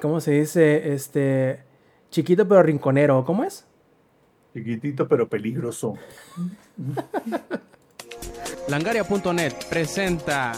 ¿cómo 0.00 0.20
se 0.20 0.32
dice? 0.32 0.92
Este, 0.92 1.62
chiquito 2.10 2.46
pero 2.48 2.62
rinconero, 2.62 3.24
¿cómo 3.24 3.44
es? 3.44 3.66
Chiquitito 4.54 5.08
pero 5.08 5.28
peligroso. 5.28 5.94
Langaria.net 8.68 9.54
presenta 9.70 10.52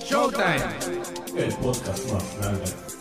Showtime. 0.00 0.62
El 1.36 1.54
podcast 1.56 2.12
más 2.12 2.38
grande. 2.38 2.93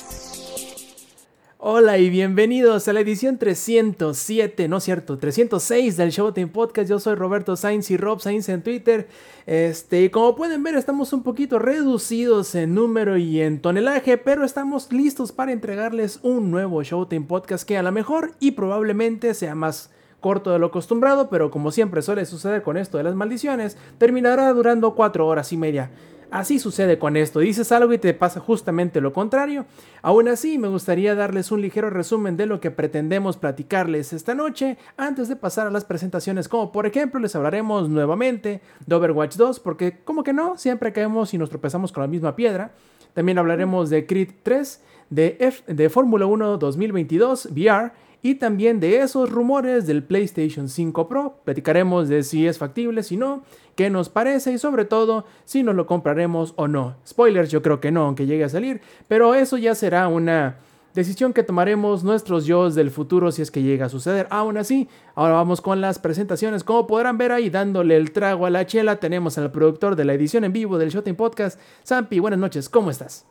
Hola 1.65 1.97
y 1.97 2.09
bienvenidos 2.09 2.89
a 2.89 2.91
la 2.91 2.99
edición 2.99 3.37
307, 3.37 4.67
no 4.67 4.81
cierto, 4.81 5.17
306 5.17 5.95
del 5.95 6.09
Showtime 6.09 6.47
Podcast. 6.47 6.89
Yo 6.89 6.99
soy 6.99 7.15
Roberto 7.15 7.55
Sainz 7.55 7.89
y 7.89 7.95
Rob 7.95 8.19
Sainz 8.19 8.49
en 8.49 8.63
Twitter. 8.63 9.07
Este, 9.45 10.03
y 10.03 10.09
como 10.09 10.35
pueden 10.35 10.62
ver, 10.62 10.76
estamos 10.76 11.13
un 11.13 11.23
poquito 11.23 11.59
reducidos 11.59 12.53
en 12.55 12.76
número 12.76 13.15
y 13.15 13.39
en 13.39 13.62
tonelaje, 13.62 14.17
pero 14.17 14.44
estamos 14.44 14.91
listos 14.91 15.31
para 15.31 15.53
entregarles 15.53 16.20
un 16.21 16.52
nuevo 16.52 16.84
Showtime 16.84 17.27
Podcast 17.27 17.66
que 17.66 17.77
a 17.77 17.84
lo 17.84 17.93
mejor 17.93 18.34
y 18.41 18.52
probablemente 18.52 19.34
sea 19.34 19.55
más 19.55 19.90
corto 20.20 20.52
de 20.52 20.59
lo 20.59 20.66
acostumbrado, 20.66 21.30
pero 21.30 21.49
como 21.49 21.71
siempre 21.71 22.02
suele 22.02 22.26
suceder 22.26 22.62
con 22.62 22.76
esto 22.76 22.98
de 22.98 23.05
las 23.05 23.16
maldiciones, 23.16 23.77
terminará 23.99 24.52
durando 24.52 24.95
4 24.95 25.26
horas 25.26 25.54
y 25.54 25.55
media. 25.55 25.91
Así 26.34 26.58
sucede 26.58 26.98
con 26.98 27.16
esto, 27.16 27.42
dices 27.42 27.72
algo 27.72 27.94
y 27.94 28.00
te 28.00 28.12
pasa 28.16 28.40
justamente 28.40 29.02
lo 29.02 29.14
contrario. 29.14 29.68
Aún 30.02 30.28
así, 30.28 30.58
me 30.58 30.68
gustaría 30.68 31.14
darles 31.14 31.52
un 31.52 31.62
ligero 31.62 31.91
resumen 31.91 32.38
de 32.38 32.48
lo 32.48 32.60
que 32.60 32.72
pretendemos 32.72 33.38
platicarles 33.38 34.14
esta 34.14 34.34
noche 34.34 34.80
antes 34.98 35.27
de 35.27 35.36
pasar 35.36 35.68
a 35.68 35.70
las 35.70 35.86
presentaciones, 35.86 36.50
como 36.50 36.72
por 36.72 36.88
ejemplo 36.88 37.20
les 37.20 37.36
hablaremos 37.36 37.88
nuevamente 37.88 38.62
de 38.84 38.96
Overwatch 38.96 39.36
2, 39.36 39.60
porque 39.60 40.00
como 40.04 40.24
que 40.24 40.34
no, 40.34 40.58
siempre 40.58 40.91
caemos 40.91 41.36
y 41.36 41.38
nos 41.38 41.52
tropezamos 41.52 41.91
con 41.91 42.02
la 42.02 42.08
misma 42.08 42.36
piedra. 42.36 42.72
También 43.13 43.38
hablaremos 43.38 43.91
de 43.91 44.08
Creed 44.08 44.32
3, 44.41 44.82
de, 45.12 45.38
F 45.40 45.72
de 45.72 45.88
Fórmula 45.91 46.26
1 46.26 46.58
2022 46.58 47.46
VR 47.52 47.91
y 48.23 48.36
también 48.36 48.80
de 48.80 49.02
esos 49.02 49.29
rumores 49.29 49.85
del 49.85 50.02
PlayStation 50.02 50.70
5 50.70 51.07
Pro. 51.07 51.35
Platicaremos 51.43 52.07
de 52.07 52.24
si 52.24 52.48
es 52.48 52.57
factible, 52.57 53.04
si 53.04 53.18
no, 53.18 53.43
qué 53.76 53.90
nos 53.90 54.07
parece 54.10 54.54
y 54.54 54.57
sobre 54.57 54.85
todo 54.85 55.26
si 55.43 55.62
nos 55.62 55.76
lo 55.76 55.85
compraremos 55.85 56.54
o 56.55 56.70
no. 56.70 56.96
Spoilers, 57.05 57.51
yo 57.51 57.62
creo 57.62 57.82
que 57.82 57.91
no, 57.91 58.05
aunque 58.05 58.26
llegue 58.26 58.46
a 58.46 58.49
salir, 58.49 58.82
pero 59.10 59.35
eso 59.35 59.57
ya 59.57 59.76
será 59.76 60.07
una 60.07 60.57
decisión 60.94 61.34
que 61.34 61.44
tomaremos 61.44 62.05
nuestros 62.05 62.46
yo 62.46 62.70
del 62.70 62.91
futuro 62.91 63.32
si 63.32 63.41
es 63.41 63.51
que 63.51 63.62
llega 63.62 63.88
a 63.88 63.90
suceder. 63.90 64.27
Aún 64.29 64.57
así, 64.57 64.88
ahora 65.16 65.33
vamos 65.33 65.59
con 65.59 65.81
las 65.81 65.99
presentaciones. 65.99 66.63
Como 66.63 66.88
podrán 66.88 67.17
ver 67.17 67.33
ahí 67.33 67.49
dándole 67.49 67.97
el 67.97 68.13
trago 68.13 68.45
a 68.45 68.49
la 68.49 68.66
chela, 68.66 69.01
tenemos 69.01 69.38
al 69.38 69.51
productor 69.51 69.97
de 69.97 70.05
la 70.05 70.13
edición 70.13 70.45
en 70.45 70.53
vivo 70.53 70.77
del 70.77 70.91
Showtime 70.91 71.17
Podcast, 71.17 71.59
Zampi. 71.85 72.19
Buenas 72.19 72.39
noches, 72.39 72.69
¿cómo 72.69 72.89
estás? 72.89 73.25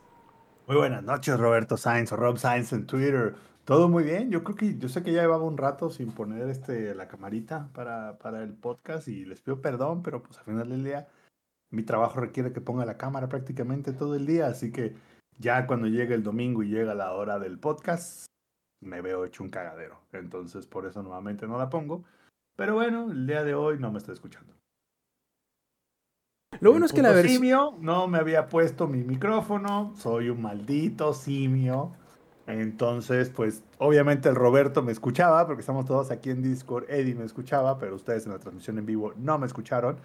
Muy 0.67 0.77
buenas 0.77 1.03
noches, 1.03 1.39
Roberto 1.39 1.79
Sainz 1.79 2.13
o 2.13 2.17
Rob 2.17 2.37
Sainz 2.37 2.75
en 2.75 2.87
Twitter. 2.87 3.35
Todo 3.65 3.89
muy 3.89 4.03
bien. 4.03 4.31
Yo 4.31 4.43
creo 4.43 4.57
que 4.57 4.77
yo 4.77 4.89
sé 4.89 5.03
que 5.03 5.13
ya 5.13 5.23
llevaba 5.23 5.45
un 5.45 5.57
rato 5.57 5.91
sin 5.91 6.13
poner 6.13 6.49
este 6.49 6.95
la 6.95 7.07
camarita 7.07 7.69
para, 7.73 8.19
para 8.19 8.43
el 8.43 8.55
podcast 8.55 9.07
y 9.07 9.25
les 9.25 9.41
pido 9.41 9.61
perdón, 9.61 10.03
pero 10.03 10.23
pues 10.23 10.39
al 10.39 10.45
final 10.45 10.69
del 10.69 10.83
día 10.83 11.09
mi 11.71 11.85
trabajo 11.85 12.21
requiere 12.21 12.53
que 12.53 12.61
ponga 12.61 12.85
la 12.85 12.99
cámara 12.99 13.29
prácticamente 13.29 13.93
todo 13.93 14.17
el 14.17 14.27
día, 14.27 14.47
así 14.47 14.73
que 14.73 14.95
ya 15.39 15.67
cuando 15.67 15.87
llegue 15.87 16.15
el 16.15 16.23
domingo 16.23 16.63
y 16.63 16.69
llega 16.69 16.95
la 16.95 17.13
hora 17.13 17.39
del 17.39 17.59
podcast, 17.59 18.27
me 18.81 19.01
veo 19.01 19.25
hecho 19.25 19.45
un 19.45 19.51
cagadero. 19.51 20.01
Entonces 20.13 20.67
por 20.67 20.87
eso 20.87 21.03
nuevamente 21.03 21.47
no 21.47 21.57
la 21.57 21.71
pongo. 21.71 22.05
Pero 22.57 22.75
bueno, 22.75 23.11
el 23.11 23.27
día 23.27 23.45
de 23.45 23.55
hoy 23.55 23.79
no 23.79 23.93
me 23.93 23.99
está 23.99 24.13
escuchando. 24.13 24.53
Lo 26.61 26.71
bueno 26.71 26.87
es 26.87 26.93
que 26.93 27.03
la 27.03 27.13
versión... 27.13 27.37
simio 27.37 27.77
no 27.81 28.07
me 28.09 28.19
había 28.19 28.49
puesto 28.49 28.87
mi 28.87 29.03
micrófono, 29.03 29.95
soy 29.97 30.29
un 30.29 30.43
maldito 30.43 31.15
simio. 31.15 31.95
Entonces, 32.47 33.31
pues 33.31 33.63
obviamente 33.79 34.29
el 34.29 34.35
Roberto 34.35 34.83
me 34.83 34.93
escuchaba, 34.93 35.47
porque 35.47 35.61
estamos 35.61 35.87
todos 35.87 36.11
aquí 36.11 36.31
en 36.31 36.43
Discord, 36.43 36.85
Eddie 36.89 37.15
me 37.15 37.25
escuchaba, 37.25 37.79
pero 37.79 37.95
ustedes 37.95 38.27
en 38.27 38.33
la 38.33 38.39
transmisión 38.39 38.79
en 38.79 38.87
vivo 38.87 39.13
no 39.17 39.39
me 39.39 39.47
escucharon. 39.47 39.97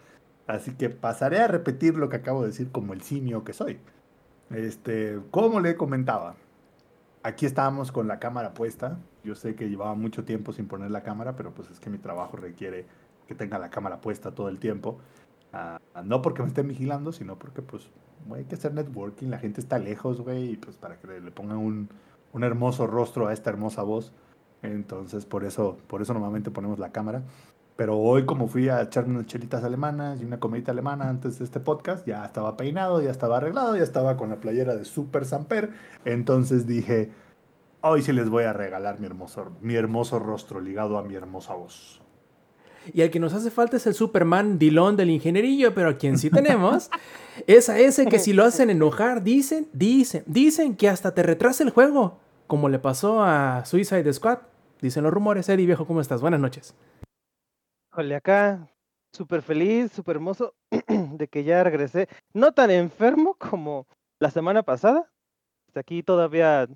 Así 0.46 0.74
que 0.74 0.90
pasaré 0.90 1.40
a 1.40 1.48
repetir 1.48 1.96
lo 1.98 2.09
que 2.09 2.18
acabo 2.18 2.42
de 2.42 2.48
decir 2.48 2.72
como 2.72 2.94
el 2.94 3.02
simio 3.02 3.44
que 3.44 3.53
soy. 3.53 3.80
Este, 4.52 5.20
como 5.31 5.59
le 5.59 5.75
comentaba, 5.75 6.36
aquí 7.24 7.46
estábamos 7.46 7.92
con 7.92 8.08
la 8.08 8.20
cámara 8.20 8.54
puesta. 8.54 8.98
Yo 9.24 9.36
sé 9.36 9.56
que 9.56 9.68
llevaba 9.69 9.96
mucho 9.96 10.24
tiempo 10.24 10.54
sin 10.54 10.68
poner 10.68 10.92
la 10.92 11.04
cámara, 11.04 11.36
pero 11.36 11.52
pues 11.52 11.69
es 11.69 11.80
que 11.80 11.90
mi 11.90 11.98
trabajo 11.98 12.38
requiere 12.38 12.86
que 13.28 13.36
tenga 13.36 13.59
la 13.59 13.69
cámara 13.69 14.00
puesta 14.00 14.31
todo 14.31 14.48
el 14.48 14.59
tiempo. 14.59 15.00
Uh, 15.54 16.04
no 16.04 16.22
porque 16.22 16.42
me 16.44 16.48
estén 16.50 16.68
vigilando, 16.68 17.12
sino 17.12 17.38
porque 17.38 17.62
pues 17.62 17.90
hay 18.34 18.46
que 18.46 18.56
hacer 18.56 18.74
networking, 18.74 19.28
la 19.28 19.40
gente 19.40 19.59
está 19.59 19.80
lejos, 19.80 20.22
güey, 20.22 20.52
y 20.52 20.58
pues 20.58 20.78
para 20.78 20.98
que 20.98 21.08
le 21.08 21.31
pongan 21.31 21.58
un, 21.58 21.90
un 22.34 22.44
hermoso 22.44 22.88
rostro 22.88 23.28
a 23.28 23.34
esta 23.34 23.50
hermosa 23.50 23.84
voz. 23.84 24.14
Entonces, 24.62 25.26
por 25.26 25.44
eso, 25.44 25.78
por 25.88 26.02
eso 26.02 26.14
normalmente 26.14 26.52
ponemos 26.52 26.80
la 26.80 26.92
cámara. 26.92 27.24
Pero 27.76 27.98
hoy, 27.98 28.26
como 28.26 28.48
fui 28.48 28.70
a 28.70 28.82
echarme 28.82 29.14
unas 29.14 29.28
chelitas 29.28 29.64
alemanas 29.64 30.20
y 30.20 30.26
una 30.26 30.40
comidita 30.40 30.72
alemana 30.72 31.10
antes 31.10 31.38
de 31.38 31.46
este 31.46 31.60
podcast, 31.60 32.08
ya 32.08 32.26
estaba 32.26 32.58
peinado, 32.58 33.02
ya 33.02 33.12
estaba 33.12 33.38
arreglado, 33.38 33.78
ya 33.78 33.84
estaba 33.84 34.18
con 34.18 34.30
la 34.30 34.38
playera 34.38 34.76
de 34.76 34.84
Super 34.84 35.26
Samper. 35.26 35.70
Entonces 36.04 36.66
dije, 36.66 37.12
hoy 37.82 38.02
sí 38.02 38.14
les 38.14 38.30
voy 38.30 38.46
a 38.46 38.54
regalar 38.54 39.00
mi 39.00 39.06
hermoso, 39.06 39.52
mi 39.62 39.76
hermoso 39.76 40.18
rostro 40.18 40.60
ligado 40.60 40.98
a 40.98 41.04
mi 41.04 41.14
hermosa 41.14 41.54
voz. 41.54 42.02
Y 42.94 43.02
el 43.02 43.12
que 43.12 43.20
nos 43.20 43.34
hace 43.34 43.52
falta 43.52 43.78
es 43.78 43.88
el 43.88 43.94
Superman 43.94 44.59
Dilón 44.59 44.96
del 44.96 45.09
ingenierillo, 45.09 45.74
pero 45.74 45.90
a 45.90 45.98
quien 45.98 46.18
sí 46.18 46.30
tenemos 46.30 46.90
es 47.48 47.70
a 47.70 47.80
ese 47.80 48.06
que 48.06 48.20
si 48.20 48.34
lo 48.34 48.44
hacen 48.44 48.70
enojar, 48.72 49.24
dicen, 49.24 49.68
dicen, 49.74 50.24
dicen 50.25 50.75
que 50.75 50.90
hasta 50.90 51.14
te 51.14 51.24
retrasa 51.24 51.64
el 51.64 51.70
juego, 51.70 52.20
como 52.48 52.70
le 52.70 52.80
pasó 52.80 53.24
a 53.24 53.66
Suicide 53.66 54.12
Squad. 54.14 54.40
Dicen 54.81 55.03
los 55.03 55.14
rumores. 55.14 55.50
Eddie, 55.50 55.66
viejo, 55.66 55.88
¿cómo 55.88 56.02
estás? 56.02 56.22
Buenas 56.22 56.40
noches. 56.40 56.75
Híjole, 57.92 58.16
acá 58.16 58.70
súper 59.12 59.42
feliz, 59.42 59.92
súper 59.92 60.18
hermoso 60.18 60.54
de 60.88 61.28
que 61.28 61.44
ya 61.44 61.64
regresé. 61.64 62.08
No 62.34 62.52
tan 62.52 62.69
enfermo 62.69 63.36
como 63.40 63.88
la 64.19 64.30
semana 64.30 64.64
pasada. 64.64 65.09
Hasta 65.68 65.80
aquí 65.80 66.04
todavía 66.04 66.68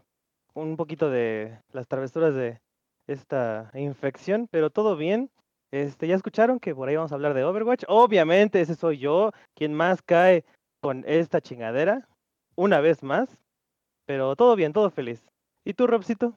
un 0.54 0.78
poquito 0.78 1.10
de 1.10 1.60
las 1.72 1.88
travesuras 1.88 2.34
de 2.34 2.60
esta 3.08 3.72
infección, 3.74 4.48
pero 4.50 4.70
todo 4.70 4.96
bien. 4.98 5.30
Este, 5.72 6.08
ya 6.08 6.16
escucharon 6.16 6.60
que 6.60 6.76
por 6.76 6.90
ahí 6.90 6.96
vamos 6.96 7.12
a 7.12 7.16
hablar 7.16 7.34
de 7.34 7.44
Overwatch. 7.44 7.86
Obviamente, 7.88 8.60
ese 8.60 8.76
soy 8.76 8.98
yo, 8.98 9.32
quien 9.56 9.74
más 9.74 10.02
cae 10.02 10.44
con 10.82 11.04
esta 11.08 11.42
chingadera, 11.42 12.08
una 12.56 12.82
vez 12.82 13.04
más. 13.04 13.38
Pero 14.06 14.36
todo 14.36 14.56
bien, 14.56 14.74
todo 14.74 14.90
feliz. 14.90 15.24
¿Y 15.64 15.74
tú, 15.74 15.88
Robcito? 15.88 16.34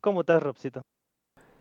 ¿Cómo 0.00 0.20
estás, 0.20 0.42
Robcito? 0.42 0.82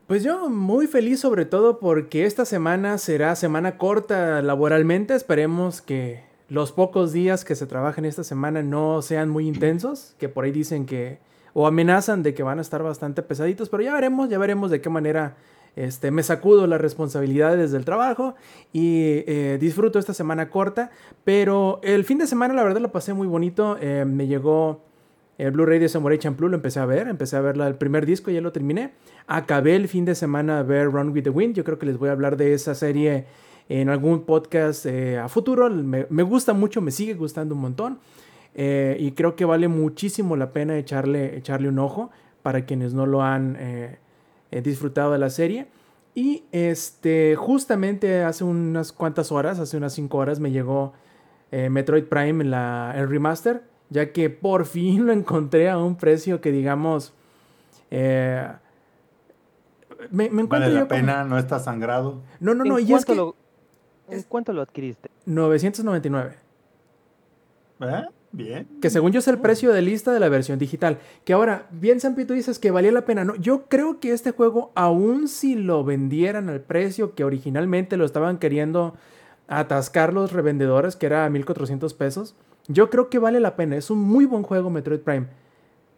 Pues 0.08 0.24
yo 0.24 0.50
muy 0.50 0.86
feliz 0.86 1.22
sobre 1.22 1.46
todo 1.46 1.80
porque 1.80 2.26
esta 2.26 2.46
semana 2.46 2.98
será 2.98 3.36
semana 3.36 3.78
corta 3.78 4.42
laboralmente. 4.42 5.16
Esperemos 5.16 5.82
que 5.82 6.24
los 6.50 6.72
pocos 6.72 7.12
días 7.12 7.44
que 7.46 7.56
se 7.56 7.66
trabajen 7.66 8.06
esta 8.06 8.24
semana 8.24 8.62
no 8.62 9.02
sean 9.02 9.30
muy 9.30 9.48
intensos, 9.48 10.16
que 10.20 10.30
por 10.30 10.46
ahí 10.46 10.52
dicen 10.52 10.86
que 10.86 11.20
o 11.54 11.66
amenazan 11.66 12.22
de 12.22 12.34
que 12.34 12.44
van 12.44 12.60
a 12.60 12.62
estar 12.62 12.84
bastante 12.84 13.24
pesaditos, 13.24 13.70
pero 13.70 13.82
ya 13.82 13.94
veremos, 13.94 14.30
ya 14.30 14.38
veremos 14.38 14.70
de 14.70 14.82
qué 14.82 14.90
manera 14.90 15.38
este, 15.76 16.10
me 16.10 16.24
sacudo 16.24 16.68
las 16.68 16.80
responsabilidades 16.80 17.72
del 17.72 17.84
trabajo 17.84 18.36
y 18.72 19.24
eh, 19.28 19.58
disfruto 19.60 20.00
esta 20.00 20.14
semana 20.14 20.50
corta. 20.50 20.92
Pero 21.24 21.80
el 21.84 22.06
fin 22.06 22.18
de 22.18 22.28
semana, 22.28 22.54
la 22.54 22.64
verdad, 22.64 22.80
lo 22.80 22.92
pasé 22.92 23.14
muy 23.14 23.28
bonito. 23.28 23.78
Eh, 23.82 24.06
me 24.06 24.28
llegó 24.28 24.82
el 25.38 25.52
Blu-ray 25.52 25.80
de 25.80 25.90
Samurai 25.90 26.18
Champloo, 26.18 26.50
lo 26.50 26.56
empecé 26.56 26.80
a 26.80 26.86
ver. 26.86 27.08
Empecé 27.08 27.36
a 27.36 27.42
ver 27.42 27.58
el 27.58 27.76
primer 27.76 28.06
disco, 28.06 28.32
ya 28.32 28.40
lo 28.40 28.54
terminé. 28.54 28.94
Acabé 29.28 29.76
el 29.76 29.90
fin 29.90 30.06
de 30.06 30.16
semana 30.16 30.60
a 30.60 30.64
ver 30.64 30.90
Run 30.92 31.10
with 31.10 31.24
the 31.24 31.30
Wind. 31.30 31.56
Yo 31.56 31.66
creo 31.66 31.78
que 31.78 31.86
les 31.86 31.98
voy 31.98 32.08
a 32.08 32.14
hablar 32.14 32.38
de 32.38 32.54
esa 32.54 32.74
serie 32.74 33.26
en 33.68 33.90
algún 33.90 34.24
podcast 34.24 34.86
eh, 34.86 35.18
a 35.18 35.28
futuro. 35.28 35.70
Me, 35.70 36.24
gusta 36.24 36.54
mucho, 36.54 36.80
me 36.80 36.92
sigue 36.92 37.16
gustando 37.16 37.54
un 37.54 37.62
montón. 37.62 38.00
y 38.56 39.12
creo 39.12 39.36
que 39.36 39.44
vale 39.44 39.68
muchísimo 39.68 40.38
la 40.38 40.54
pena 40.54 40.78
echarle, 40.78 41.36
echarle 41.36 41.68
un 41.68 41.80
ojo 41.80 42.12
para 42.42 42.64
quienes 42.64 42.94
no 42.94 43.06
lo 43.06 43.22
han 43.22 43.58
he 44.56 44.62
disfrutado 44.62 45.12
de 45.12 45.20
la 45.20 45.30
serie. 45.30 45.68
Y 46.14 46.46
este, 46.54 47.36
justamente 47.36 48.24
hace 48.24 48.46
unas 48.46 48.94
cuantas 48.94 49.32
horas, 49.32 49.60
hace 49.60 49.76
unas 49.76 49.94
5 49.94 50.18
horas, 50.18 50.40
me 50.40 50.50
llegó 50.50 50.94
eh, 51.52 51.70
Metroid 51.70 52.06
Prime 52.06 52.44
en 52.44 52.52
la, 52.52 52.94
el 52.96 53.10
remaster, 53.10 53.64
ya 53.90 54.14
que 54.14 54.30
por 54.30 54.66
fin 54.66 55.06
lo 55.06 55.12
encontré 55.12 55.70
a 55.70 55.78
un 55.78 55.98
precio 55.98 56.40
que 56.40 56.52
digamos... 56.52 57.14
Eh, 57.92 58.48
me, 60.10 60.30
me 60.30 60.44
vale 60.44 60.70
la 60.70 60.88
pena, 60.88 61.24
no 61.24 61.38
está 61.38 61.60
sangrado. 61.60 62.22
No, 62.40 62.54
no, 62.54 62.64
no, 62.64 62.80
y 62.80 62.94
es 62.94 63.06
que... 63.06 63.16
Lo, 63.16 63.36
¿En 64.08 64.24
cuánto 64.24 64.54
lo 64.54 64.62
adquiriste? 64.62 65.10
999. 65.26 66.36
¿Eh? 67.82 68.06
Bien. 68.36 68.68
Que 68.82 68.90
según 68.90 69.14
yo 69.14 69.20
es 69.20 69.28
el 69.30 69.40
precio 69.40 69.72
de 69.72 69.82
lista 69.82 70.12
de 70.12 70.20
la 70.20 70.28
versión 70.28 70.60
digital. 70.60 71.00
Que 71.24 71.32
ahora, 71.32 71.68
bien 71.72 72.02
Sampi, 72.02 72.26
tú 72.26 72.34
dices 72.34 72.60
que 72.60 72.70
valía 72.70 72.92
la 72.92 73.06
pena. 73.06 73.24
No, 73.24 73.36
yo 73.36 73.68
creo 73.70 74.02
que 74.02 74.12
este 74.12 74.32
juego, 74.32 74.74
aun 74.76 75.30
si 75.30 75.56
lo 75.56 75.86
vendieran 75.86 76.50
al 76.50 76.60
precio 76.60 77.16
que 77.16 77.24
originalmente 77.24 77.96
lo 77.96 78.04
estaban 78.04 78.38
queriendo 78.38 78.96
atascar 79.48 80.12
los 80.14 80.34
revendedores, 80.34 80.98
que 80.98 81.06
era 81.06 81.30
1400 81.30 81.94
pesos, 81.94 82.36
yo 82.68 82.90
creo 82.90 83.10
que 83.10 83.20
vale 83.20 83.40
la 83.40 83.56
pena. 83.56 83.78
Es 83.78 83.90
un 83.90 84.00
muy 84.00 84.26
buen 84.26 84.44
juego 84.44 84.70
Metroid 84.70 85.00
Prime. 85.00 85.28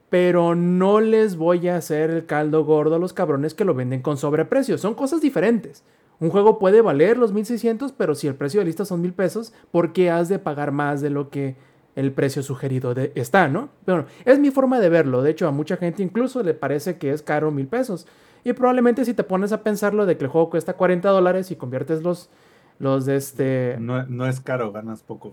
pero 0.10 0.56
no 0.56 1.02
les 1.02 1.36
voy 1.36 1.68
a 1.68 1.76
hacer 1.78 2.10
el 2.12 2.26
caldo 2.26 2.64
gordo 2.64 2.96
a 2.96 3.00
los 3.00 3.14
cabrones 3.14 3.54
que 3.54 3.66
lo 3.66 3.74
venden 3.74 4.02
con 4.02 4.18
sobreprecio. 4.18 4.78
Son 4.78 4.94
cosas 4.94 5.22
diferentes. 5.22 5.84
Un 6.20 6.30
juego 6.30 6.60
puede 6.60 6.82
valer 6.82 7.18
los 7.18 7.34
1600, 7.34 7.92
pero 7.92 8.16
si 8.16 8.28
el 8.28 8.36
precio 8.36 8.60
de 8.60 8.66
lista 8.66 8.86
son 8.86 9.02
1000 9.02 9.14
pesos, 9.14 9.54
¿por 9.72 9.94
qué 9.94 10.10
has 10.10 10.30
de 10.30 10.40
pagar 10.40 10.72
más 10.72 11.02
de 11.02 11.10
lo 11.10 11.30
que 11.30 11.56
el 11.98 12.12
precio 12.12 12.44
sugerido 12.44 12.94
de, 12.94 13.12
está, 13.16 13.48
¿no? 13.48 13.70
Bueno, 13.88 14.06
es 14.24 14.38
mi 14.38 14.52
forma 14.52 14.80
de 14.80 14.88
verlo. 14.88 15.24
De 15.24 15.32
hecho, 15.32 15.48
a 15.48 15.52
mucha 15.52 15.78
gente 15.78 16.04
incluso 16.04 16.44
le 16.44 16.54
parece 16.54 17.00
que 17.00 17.12
es 17.12 17.24
caro 17.24 17.50
1000 17.50 17.68
pesos. 17.68 18.08
Y 18.44 18.54
probablemente 18.54 19.04
si 19.04 19.16
te 19.16 19.24
pones 19.24 19.52
a 19.52 19.64
pensarlo 19.64 20.06
de 20.06 20.16
que 20.16 20.26
el 20.26 20.30
juego 20.30 20.52
cuesta 20.52 20.74
40 20.74 21.10
dólares 21.10 21.50
y 21.50 21.56
conviertes 21.56 22.04
los, 22.04 22.30
los 22.78 23.08
de 23.08 23.16
este... 23.16 23.78
No, 23.80 24.06
no 24.06 24.28
es 24.28 24.40
caro, 24.40 24.72
ganas 24.72 25.02
poco. 25.02 25.32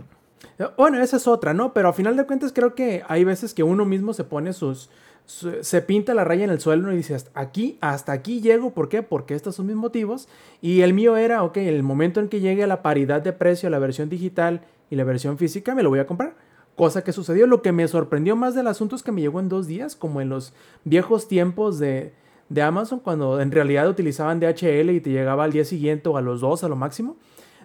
Bueno, 0.79 1.03
esa 1.03 1.19
es 1.19 1.29
otra, 1.29 1.53
¿no? 1.53 1.75
Pero 1.75 1.91
a 1.91 1.93
final 1.93 2.17
de 2.17 2.25
cuentas 2.25 2.51
creo 2.55 2.75
que 2.75 3.03
hay 3.09 3.25
veces 3.25 3.53
que 3.53 3.63
uno 3.63 3.85
mismo 3.85 4.15
se 4.15 4.25
pone 4.25 4.55
sus, 4.55 4.89
se 5.27 5.83
pinta 5.83 6.15
la 6.15 6.25
raya 6.25 6.45
en 6.45 6.51
el 6.51 6.61
suelo 6.61 6.91
y 6.91 6.97
dice, 6.97 7.15
hasta 7.15 7.39
aquí, 7.39 7.77
hasta 7.83 8.13
aquí 8.13 8.41
llego, 8.41 8.73
¿por 8.73 8.89
qué? 8.89 9.03
Porque 9.03 9.35
estos 9.35 9.57
son 9.57 9.67
mis 9.67 9.77
motivos. 9.77 10.29
Y 10.63 10.81
el 10.81 10.95
mío 10.95 11.19
era, 11.19 11.43
ok, 11.43 11.59
el 11.59 11.83
momento 11.83 12.21
en 12.21 12.31
que 12.31 12.41
llegue 12.41 12.65
a 12.65 12.67
la 12.67 12.81
paridad 12.81 13.21
de 13.21 13.35
precio, 13.35 13.69
la 13.69 13.79
versión 13.79 14.09
digital 14.09 14.63
y 14.89 14.97
la 14.97 15.05
versión 15.05 15.37
física, 15.37 15.75
me 15.75 15.83
lo 15.83 15.91
voy 15.91 15.99
a 15.99 16.07
comprar. 16.07 16.35
Cosa 16.77 17.05
que 17.05 17.13
sucedió, 17.13 17.47
lo 17.47 17.63
que 17.63 17.73
me 17.73 17.87
sorprendió 17.87 18.35
más 18.35 18.55
del 18.55 18.67
asunto 18.67 18.97
es 18.97 19.03
que 19.03 19.13
me 19.13 19.21
llegó 19.21 19.39
en 19.39 19.49
dos 19.49 19.67
días, 19.67 19.95
como 19.95 20.21
en 20.21 20.29
los 20.29 20.53
viejos 20.85 21.29
tiempos 21.29 21.79
de, 21.79 22.13
de 22.49 22.63
Amazon, 22.63 22.99
cuando 22.99 23.41
en 23.41 23.53
realidad 23.53 23.89
utilizaban 23.89 24.41
DHL 24.41 24.91
y 24.91 25.01
te 25.01 25.11
llegaba 25.11 25.45
al 25.45 25.53
día 25.53 25.65
siguiente 25.65 26.09
o 26.09 26.17
a 26.17 26.21
los 26.21 26.41
dos 26.41 26.65
a 26.65 26.69
lo 26.69 26.75
máximo. 26.77 27.17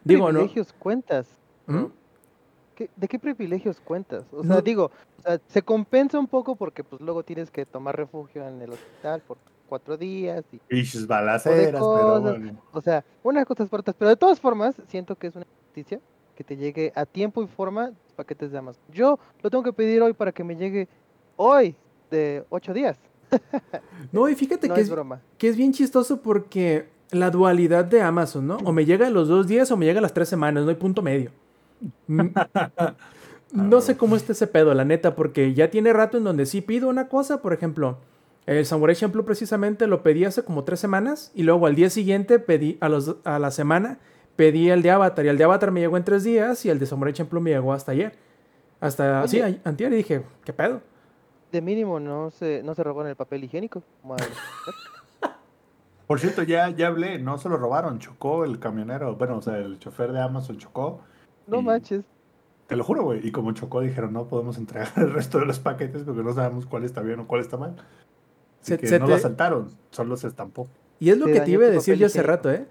Digo, 0.04 0.28
privilegios 0.28 0.74
cuentas? 0.74 1.28
¿Mm? 1.66 1.86
¿De 2.96 3.08
qué 3.08 3.20
privilegios 3.20 3.80
cuentas? 3.82 4.24
O 4.32 4.44
sea, 4.44 4.62
digo, 4.62 4.92
se 5.48 5.62
compensa 5.62 6.18
un 6.18 6.28
poco 6.28 6.56
porque 6.56 6.84
pues 6.84 7.02
luego 7.02 7.24
tienes 7.24 7.52
que 7.52 7.66
tomar 7.66 7.98
refugio 7.98 8.48
en 8.48 8.62
el 8.62 8.72
hospital 8.72 9.22
por 9.28 9.38
cuatro 9.68 9.98
días. 9.98 10.46
Y, 10.70 10.86
sus 10.86 11.06
balaceras, 11.06 11.72
pero 11.72 12.22
bueno. 12.22 12.62
O 12.72 12.82
sea, 12.82 13.04
unas 13.24 13.46
cosas 13.46 13.70
fuertes, 13.70 13.96
pero 13.98 14.10
de 14.10 14.16
todas 14.16 14.40
formas, 14.40 14.76
siento 14.88 15.16
que 15.16 15.28
es 15.28 15.36
una 15.36 15.46
justicia 15.66 16.00
que 16.40 16.44
te 16.46 16.56
llegue 16.56 16.94
a 16.96 17.06
tiempo 17.06 17.44
y 17.44 17.48
forma 17.48 17.92
paquetes 18.16 18.50
de 18.50 18.58
Amazon. 18.58 18.82
Yo 18.94 19.20
lo 19.44 19.50
tengo 19.50 19.62
que 19.62 19.74
pedir 19.74 20.02
hoy 20.02 20.14
para 20.14 20.32
que 20.32 20.42
me 20.42 20.56
llegue 20.56 20.88
hoy 21.36 21.76
de 22.10 22.46
ocho 22.48 22.74
días. 22.74 22.98
no, 24.14 24.30
y 24.30 24.36
fíjate 24.36 24.70
que, 24.70 24.80
es, 24.80 24.90
que 25.38 25.50
es 25.50 25.58
bien 25.58 25.74
chistoso 25.74 26.22
porque 26.22 26.88
la 27.12 27.30
dualidad 27.30 27.84
de 27.84 28.02
Amazon, 28.02 28.48
¿no? 28.48 28.56
O 28.64 28.72
me 28.72 28.86
llega 28.86 29.06
en 29.06 29.16
los 29.16 29.28
dos 29.28 29.48
días 29.48 29.70
o 29.72 29.76
me 29.76 29.86
llega 29.86 30.00
a 30.00 30.02
las 30.02 30.14
tres 30.14 30.30
semanas, 30.30 30.64
no 30.64 30.70
hay 30.70 30.78
punto 30.78 31.02
medio. 31.02 31.32
Mm. 32.08 32.28
no 33.52 33.82
sé 33.82 33.98
cómo 33.98 34.16
está 34.16 34.32
ese 34.32 34.48
pedo, 34.48 34.74
la 34.74 34.86
neta, 34.86 35.18
porque 35.18 35.54
ya 35.54 35.70
tiene 35.70 35.92
rato 35.92 36.20
en 36.20 36.24
donde 36.24 36.46
sí 36.46 36.62
pido 36.62 36.88
una 36.88 37.10
cosa, 37.10 37.42
por 37.42 37.52
ejemplo, 37.52 37.98
el 38.46 38.66
Samurai 38.66 38.96
Champloo 38.96 39.26
precisamente 39.26 39.88
lo 39.88 40.04
pedí 40.04 40.24
hace 40.24 40.46
como 40.46 40.64
tres 40.64 40.80
semanas 40.80 41.34
y 41.36 41.44
luego 41.44 41.66
al 41.66 41.76
día 41.76 41.90
siguiente 41.90 42.40
pedí, 42.40 42.78
a, 42.80 42.88
los, 42.88 43.18
a 43.26 43.40
la 43.40 43.52
semana, 43.52 44.00
pedí 44.40 44.70
el 44.70 44.82
de 44.82 44.90
Avatar 44.90 45.26
y 45.26 45.28
el 45.28 45.38
de 45.38 45.44
Avatar 45.44 45.70
me 45.70 45.82
llegó 45.82 45.98
en 45.98 46.06
tres 46.06 46.24
días 46.24 46.64
y 46.64 46.70
el 46.70 46.80
de 46.80 46.86
Samurai 46.86 47.14
Champloo 47.14 47.42
me 47.42 47.50
llegó 47.50 47.74
hasta 47.74 47.92
ayer. 47.92 48.14
Hasta, 48.80 49.22
así, 49.22 49.42
antier 49.66 49.92
y 49.92 49.98
dije, 49.98 50.24
¿qué 50.46 50.54
pedo? 50.54 50.80
De 51.52 51.62
mínimo 51.62 52.00
no 52.00 52.32
se, 52.32 52.64
no 52.64 52.74
se 52.74 52.82
robó 52.82 53.02
en 53.02 53.08
el 53.08 53.18
papel 53.18 53.44
higiénico. 53.44 53.84
Por 56.08 56.22
cierto, 56.22 56.44
ya, 56.44 56.70
ya 56.70 56.88
hablé, 56.88 57.20
no 57.20 57.38
se 57.38 57.50
lo 57.50 57.58
robaron, 57.58 58.00
chocó 58.00 58.46
el 58.46 58.60
camionero, 58.60 59.14
bueno, 59.18 59.40
o 59.40 59.42
sea, 59.42 59.58
el 59.58 59.78
chofer 59.78 60.14
de 60.14 60.22
Amazon 60.22 60.58
chocó 60.58 61.02
no 61.46 61.62
manches. 61.62 62.06
Te 62.68 62.78
lo 62.78 62.86
juro, 62.86 63.04
güey. 63.04 63.28
Y 63.28 63.32
como 63.32 63.52
chocó, 63.52 63.82
dijeron, 63.82 64.14
no 64.14 64.28
podemos 64.28 64.58
entregar 64.58 64.88
el 64.96 65.12
resto 65.12 65.40
de 65.40 65.48
los 65.48 65.60
paquetes 65.60 66.04
porque 66.04 66.24
no 66.24 66.34
sabemos 66.34 66.66
cuál 66.66 66.86
está 66.86 67.02
bien 67.02 67.20
o 67.20 67.28
cuál 67.28 67.42
está 67.42 67.58
mal. 67.58 67.76
Así 68.62 68.78
que 68.78 69.00
no 69.00 69.08
lo 69.08 69.16
asaltaron, 69.16 69.70
solo 69.90 70.16
se 70.16 70.28
estampó. 70.28 70.70
Y 70.98 71.10
es 71.10 71.18
lo 71.18 71.26
que 71.26 71.42
te 71.42 71.52
iba 71.52 71.66
a 71.66 71.70
decir 71.70 71.98
yo 71.98 72.06
hace 72.06 72.24
rato, 72.24 72.50
¿eh? 72.50 72.66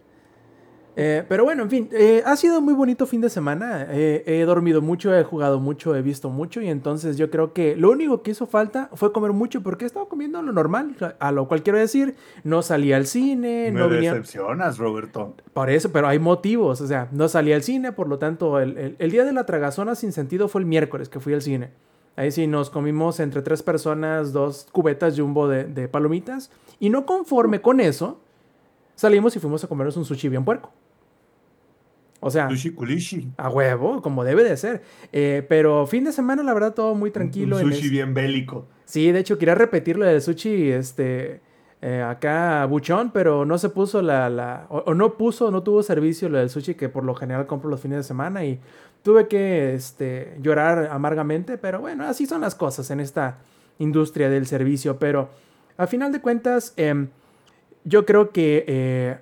Eh, 1.00 1.24
pero 1.28 1.44
bueno, 1.44 1.62
en 1.62 1.70
fin, 1.70 1.88
eh, 1.92 2.24
ha 2.26 2.34
sido 2.34 2.60
muy 2.60 2.74
bonito 2.74 3.06
fin 3.06 3.20
de 3.20 3.30
semana. 3.30 3.86
Eh, 3.88 4.24
he 4.26 4.42
dormido 4.42 4.82
mucho, 4.82 5.14
he 5.14 5.22
jugado 5.22 5.60
mucho, 5.60 5.94
he 5.94 6.02
visto 6.02 6.28
mucho 6.28 6.60
y 6.60 6.68
entonces 6.68 7.16
yo 7.16 7.30
creo 7.30 7.52
que 7.52 7.76
lo 7.76 7.92
único 7.92 8.22
que 8.22 8.32
hizo 8.32 8.46
falta 8.46 8.90
fue 8.94 9.12
comer 9.12 9.32
mucho 9.32 9.62
porque 9.62 9.84
he 9.84 9.86
estado 9.86 10.08
comiendo 10.08 10.42
lo 10.42 10.52
normal, 10.52 10.96
a 11.20 11.30
lo 11.30 11.46
cual 11.46 11.62
quiero 11.62 11.78
decir, 11.78 12.16
no 12.42 12.62
salía 12.62 12.96
al 12.96 13.06
cine, 13.06 13.70
Me 13.70 13.78
no 13.78 13.88
venía... 13.88 14.12
decepcionas, 14.12 14.78
Roberto. 14.78 15.36
Por 15.52 15.70
eso, 15.70 15.92
pero 15.92 16.08
hay 16.08 16.18
motivos, 16.18 16.80
o 16.80 16.86
sea, 16.88 17.06
no 17.12 17.28
salía 17.28 17.54
al 17.54 17.62
cine, 17.62 17.92
por 17.92 18.08
lo 18.08 18.18
tanto, 18.18 18.58
el, 18.58 18.96
día 18.98 19.24
de 19.24 19.32
la 19.32 19.46
tragazona 19.46 19.94
sin 19.94 20.10
sentido 20.10 20.48
fue 20.48 20.62
el 20.62 20.66
miércoles 20.66 21.08
que 21.08 21.20
fui 21.20 21.32
al 21.32 21.42
cine. 21.42 21.70
Ahí 22.16 22.32
sí 22.32 22.48
nos 22.48 22.70
comimos 22.70 23.20
entre 23.20 23.42
tres 23.42 23.62
personas 23.62 24.32
dos 24.32 24.66
cubetas 24.72 25.16
jumbo 25.16 25.46
de, 25.46 25.62
de 25.62 25.86
palomitas 25.86 26.50
y 26.80 26.90
no 26.90 27.06
conforme 27.06 27.60
con 27.60 27.78
eso, 27.78 28.18
salimos 28.96 29.36
y 29.36 29.38
fuimos 29.38 29.62
a 29.62 29.68
comernos 29.68 29.96
un 29.96 30.04
sushi 30.04 30.28
bien 30.28 30.44
puerco. 30.44 30.72
O 32.20 32.30
sea, 32.30 32.48
a 33.36 33.48
huevo, 33.48 34.02
como 34.02 34.24
debe 34.24 34.42
de 34.42 34.56
ser. 34.56 34.82
Eh, 35.12 35.44
pero 35.48 35.86
fin 35.86 36.04
de 36.04 36.12
semana, 36.12 36.42
la 36.42 36.52
verdad, 36.52 36.74
todo 36.74 36.94
muy 36.94 37.10
tranquilo. 37.10 37.56
Un, 37.56 37.72
sushi 37.72 37.88
bien 37.88 38.12
bélico. 38.12 38.66
Sí, 38.84 39.12
de 39.12 39.20
hecho, 39.20 39.38
quería 39.38 39.54
repetirlo 39.54 40.04
del 40.04 40.20
sushi, 40.20 40.70
este, 40.70 41.40
eh, 41.80 42.02
acá 42.02 42.66
buchón, 42.66 43.12
pero 43.12 43.44
no 43.44 43.56
se 43.56 43.68
puso 43.68 44.02
la, 44.02 44.28
la 44.28 44.66
o, 44.68 44.94
no 44.94 45.16
puso, 45.16 45.52
no 45.52 45.62
tuvo 45.62 45.82
servicio 45.84 46.28
lo 46.28 46.38
del 46.38 46.50
sushi 46.50 46.74
que 46.74 46.88
por 46.88 47.04
lo 47.04 47.14
general 47.14 47.46
compro 47.46 47.70
los 47.70 47.80
fines 47.80 47.98
de 47.98 48.02
semana 48.02 48.44
y 48.44 48.58
tuve 49.02 49.28
que, 49.28 49.74
este, 49.74 50.36
llorar 50.40 50.88
amargamente, 50.90 51.56
pero 51.56 51.80
bueno, 51.80 52.04
así 52.04 52.26
son 52.26 52.40
las 52.40 52.56
cosas 52.56 52.90
en 52.90 52.98
esta 52.98 53.38
industria 53.78 54.28
del 54.28 54.46
servicio. 54.46 54.98
Pero 54.98 55.30
a 55.76 55.86
final 55.86 56.10
de 56.10 56.20
cuentas, 56.20 56.74
em, 56.76 57.08
yo 57.84 58.04
creo 58.04 58.30
que 58.30 58.64
eh, 58.66 59.18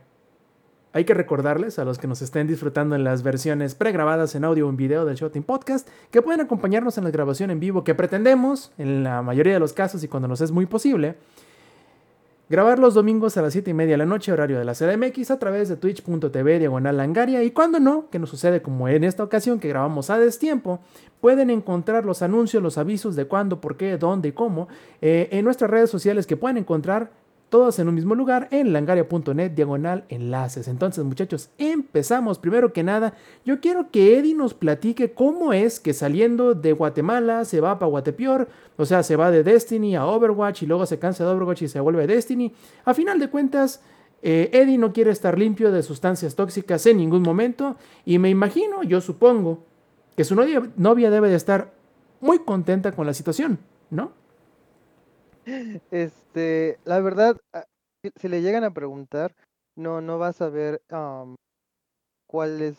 hay 0.96 1.04
que 1.04 1.12
recordarles 1.12 1.78
a 1.78 1.84
los 1.84 1.98
que 1.98 2.06
nos 2.06 2.22
estén 2.22 2.46
disfrutando 2.46 2.96
en 2.96 3.04
las 3.04 3.22
versiones 3.22 3.74
pregrabadas 3.74 4.34
en 4.34 4.44
audio 4.44 4.66
o 4.66 4.70
en 4.70 4.78
video 4.78 5.04
del 5.04 5.14
Shooting 5.14 5.42
Podcast 5.42 5.86
que 6.10 6.22
pueden 6.22 6.40
acompañarnos 6.40 6.96
en 6.96 7.04
la 7.04 7.10
grabación 7.10 7.50
en 7.50 7.60
vivo 7.60 7.84
que 7.84 7.94
pretendemos, 7.94 8.72
en 8.78 9.04
la 9.04 9.20
mayoría 9.20 9.52
de 9.52 9.60
los 9.60 9.74
casos 9.74 10.02
y 10.04 10.08
cuando 10.08 10.26
nos 10.26 10.40
es 10.40 10.52
muy 10.52 10.64
posible, 10.64 11.16
grabar 12.48 12.78
los 12.78 12.94
domingos 12.94 13.36
a 13.36 13.42
las 13.42 13.52
7 13.52 13.72
y 13.72 13.74
media 13.74 13.92
de 13.92 13.98
la 13.98 14.06
noche, 14.06 14.32
horario 14.32 14.58
de 14.58 14.64
la 14.64 14.72
CDMX, 14.72 15.32
a 15.32 15.38
través 15.38 15.68
de 15.68 15.76
twitch.tv 15.76 16.58
diagonal 16.60 16.96
langaria. 16.96 17.42
Y 17.42 17.50
cuando 17.50 17.78
no, 17.78 18.08
que 18.08 18.18
nos 18.18 18.30
sucede 18.30 18.62
como 18.62 18.88
en 18.88 19.04
esta 19.04 19.22
ocasión 19.22 19.60
que 19.60 19.68
grabamos 19.68 20.08
a 20.08 20.18
destiempo, 20.18 20.80
pueden 21.20 21.50
encontrar 21.50 22.06
los 22.06 22.22
anuncios, 22.22 22.62
los 22.62 22.78
avisos 22.78 23.16
de 23.16 23.26
cuándo, 23.26 23.60
por 23.60 23.76
qué, 23.76 23.98
dónde 23.98 24.30
y 24.30 24.32
cómo 24.32 24.68
eh, 25.02 25.28
en 25.30 25.44
nuestras 25.44 25.70
redes 25.70 25.90
sociales 25.90 26.26
que 26.26 26.38
pueden 26.38 26.56
encontrar 26.56 27.10
todos 27.48 27.78
en 27.78 27.88
un 27.88 27.94
mismo 27.94 28.14
lugar 28.14 28.48
en 28.50 28.72
langaria.net 28.72 29.52
diagonal 29.52 30.04
enlaces. 30.08 30.68
Entonces 30.68 31.04
muchachos, 31.04 31.50
empezamos. 31.58 32.38
Primero 32.38 32.72
que 32.72 32.82
nada, 32.82 33.14
yo 33.44 33.60
quiero 33.60 33.90
que 33.90 34.18
Eddie 34.18 34.34
nos 34.34 34.54
platique 34.54 35.12
cómo 35.12 35.52
es 35.52 35.78
que 35.78 35.94
saliendo 35.94 36.54
de 36.54 36.72
Guatemala 36.72 37.44
se 37.44 37.60
va 37.60 37.78
para 37.78 37.90
Guatepeor, 37.90 38.48
o 38.76 38.84
sea, 38.84 39.02
se 39.02 39.16
va 39.16 39.30
de 39.30 39.44
Destiny 39.44 39.96
a 39.96 40.06
Overwatch 40.06 40.62
y 40.62 40.66
luego 40.66 40.86
se 40.86 40.98
cansa 40.98 41.24
de 41.24 41.30
Overwatch 41.30 41.62
y 41.62 41.68
se 41.68 41.80
vuelve 41.80 42.02
a 42.02 42.06
Destiny. 42.06 42.52
A 42.84 42.94
final 42.94 43.18
de 43.18 43.30
cuentas, 43.30 43.80
eh, 44.22 44.50
Eddie 44.52 44.78
no 44.78 44.92
quiere 44.92 45.10
estar 45.10 45.38
limpio 45.38 45.70
de 45.70 45.82
sustancias 45.82 46.34
tóxicas 46.34 46.84
en 46.86 46.96
ningún 46.96 47.22
momento 47.22 47.76
y 48.04 48.18
me 48.18 48.28
imagino, 48.28 48.82
yo 48.82 49.00
supongo, 49.00 49.64
que 50.16 50.24
su 50.24 50.34
novia, 50.34 50.62
novia 50.76 51.10
debe 51.10 51.28
de 51.28 51.36
estar 51.36 51.72
muy 52.20 52.40
contenta 52.40 52.92
con 52.92 53.06
la 53.06 53.14
situación, 53.14 53.58
¿no? 53.90 54.12
Este, 55.90 56.78
la 56.84 57.00
verdad, 57.00 57.36
ah, 57.52 57.64
si 58.16 58.28
le 58.28 58.42
llegan 58.42 58.64
a 58.64 58.72
preguntar, 58.74 59.34
no, 59.76 60.00
no 60.00 60.18
vas 60.18 60.40
a 60.40 60.48
ver 60.48 60.82
cuál 62.26 62.62
es 62.62 62.78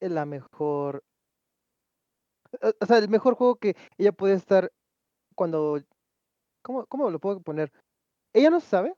la 0.00 0.26
mejor, 0.26 1.02
o 2.80 2.86
sea, 2.86 2.98
el 2.98 3.08
mejor 3.08 3.34
juego 3.34 3.56
que 3.56 3.76
ella 3.98 4.12
puede 4.12 4.34
estar 4.34 4.70
cuando, 5.34 5.80
¿cómo, 6.62 6.86
cómo 6.86 7.10
lo 7.10 7.18
puedo 7.20 7.40
poner? 7.40 7.72
Ella 8.34 8.50
no 8.50 8.60
sabe 8.60 8.94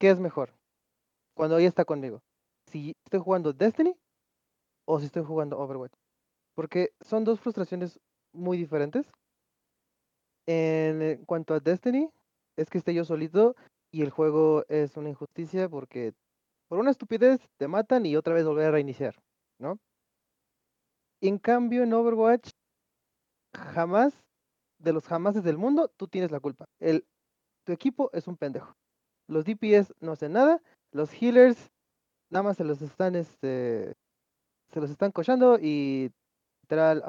qué 0.00 0.10
es 0.10 0.20
mejor 0.20 0.54
cuando 1.36 1.58
ella 1.58 1.68
está 1.68 1.84
conmigo. 1.84 2.20
Si 2.70 2.94
estoy 3.04 3.20
jugando 3.20 3.52
Destiny 3.52 3.96
o 4.86 5.00
si 5.00 5.06
estoy 5.06 5.24
jugando 5.24 5.58
Overwatch. 5.58 5.94
Porque 6.54 6.92
son 7.00 7.24
dos 7.24 7.40
frustraciones 7.40 8.00
muy 8.32 8.58
diferentes. 8.58 9.06
En 10.46 11.24
cuanto 11.24 11.54
a 11.54 11.60
Destiny, 11.60 12.10
es 12.56 12.68
que 12.68 12.78
esté 12.78 12.94
yo 12.94 13.04
solito 13.04 13.54
y 13.92 14.02
el 14.02 14.10
juego 14.10 14.64
es 14.68 14.96
una 14.96 15.10
injusticia 15.10 15.68
porque 15.68 16.14
por 16.68 16.78
una 16.78 16.90
estupidez 16.90 17.40
te 17.58 17.68
matan 17.68 18.06
y 18.06 18.16
otra 18.16 18.34
vez 18.34 18.44
volver 18.44 18.66
a 18.66 18.70
reiniciar, 18.72 19.14
¿no? 19.58 19.78
En 21.20 21.38
cambio, 21.38 21.82
en 21.82 21.92
Overwatch, 21.92 22.50
jamás, 23.54 24.14
de 24.78 24.92
los 24.92 25.06
jamases 25.06 25.44
del 25.44 25.58
mundo, 25.58 25.92
tú 25.96 26.08
tienes 26.08 26.32
la 26.32 26.40
culpa. 26.40 26.64
El, 26.80 27.06
tu 27.64 27.72
equipo 27.72 28.10
es 28.12 28.26
un 28.26 28.36
pendejo. 28.36 28.74
Los 29.28 29.44
DPS 29.44 29.94
no 30.00 30.12
hacen 30.12 30.32
nada, 30.32 30.60
los 30.90 31.12
healers 31.12 31.70
nada 32.30 32.42
más 32.42 32.56
se 32.56 32.64
los 32.64 32.82
están, 32.82 33.14
este, 33.14 33.94
se 34.72 34.80
los 34.80 34.90
están 34.90 35.12
cochando 35.12 35.58
y 35.60 36.10
literal, 36.62 37.02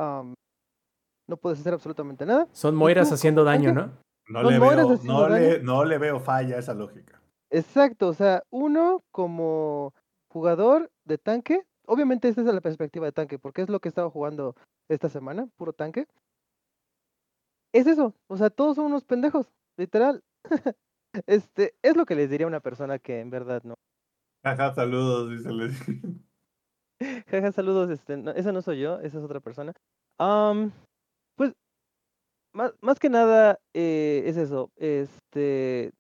no 1.28 1.38
puedes 1.38 1.60
hacer 1.60 1.74
absolutamente 1.74 2.26
nada. 2.26 2.48
Son 2.52 2.76
Moiras 2.76 3.12
haciendo 3.12 3.44
daño, 3.44 3.74
¿no? 3.74 3.92
No, 4.28 4.44
le 4.44 4.60
veo, 4.60 4.94
haciendo 4.94 5.30
no, 5.30 5.30
le, 5.30 5.60
no 5.62 5.86
le 5.86 5.98
veo 5.98 6.20
falla 6.20 6.56
a 6.56 6.60
esa 6.60 6.74
lógica. 6.74 7.22
Exacto, 7.50 8.08
o 8.08 8.14
sea, 8.14 8.44
uno 8.50 9.04
como 9.12 9.94
jugador 10.30 10.90
de 11.06 11.18
tanque, 11.18 11.62
obviamente 11.86 12.28
esta 12.28 12.42
es 12.42 12.48
la 12.48 12.62
perspectiva 12.62 13.06
de 13.06 13.12
tanque, 13.12 13.38
porque 13.38 13.62
es 13.62 13.70
lo 13.70 13.80
que 13.80 13.90
he 13.90 13.92
estado 13.92 14.10
jugando 14.10 14.56
esta 14.90 15.10
semana, 15.10 15.48
puro 15.58 15.74
tanque. 15.74 16.08
Es 17.74 17.86
eso, 17.86 18.16
o 18.28 18.38
sea, 18.38 18.50
todos 18.50 18.76
son 18.76 18.86
unos 18.86 19.04
pendejos, 19.04 19.48
literal. 19.78 20.24
Este, 21.28 21.76
es 21.84 21.96
lo 21.96 22.08
que 22.08 22.16
les 22.16 22.28
diría 22.28 22.48
a 22.48 22.50
una 22.50 22.60
persona 22.60 22.98
que 22.98 23.20
en 23.20 23.30
verdad 23.30 23.62
no. 23.64 23.76
Jaja, 24.44 24.74
saludos, 24.74 25.30
dice 25.30 26.24
Jaja, 27.28 27.52
saludos, 27.52 27.92
este, 27.92 28.18
no, 28.18 28.32
esa 28.32 28.52
no 28.52 28.64
soy 28.64 28.80
yo, 28.80 29.00
esa 29.00 29.20
es 29.20 29.24
otra 29.24 29.40
persona. 29.40 29.74
Más, 32.54 32.74
más 32.82 33.00
que 33.00 33.10
nada, 33.10 33.60
eh, 33.74 34.24
es 34.26 34.38
eso, 34.38 34.72
este, 34.78 35.92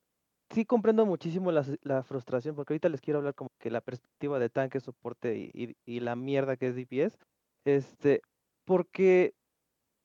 sí 0.51 0.65
comprendo 0.65 1.05
muchísimo 1.05 1.51
la, 1.51 2.03
frustración, 2.03 2.55
porque 2.55 2.73
ahorita 2.73 2.89
les 2.89 3.01
quiero 3.01 3.19
hablar 3.19 3.35
como 3.35 3.49
que 3.59 3.71
la 3.71 3.81
perspectiva 3.81 4.39
de 4.39 4.49
tanque, 4.49 4.79
soporte 4.79 5.37
y, 5.53 5.75
y- 5.85 5.99
la 5.99 6.15
mierda 6.15 6.57
que 6.57 6.67
es 6.67 6.75
DPS, 6.75 7.17
este, 7.65 8.21
porque 8.65 9.33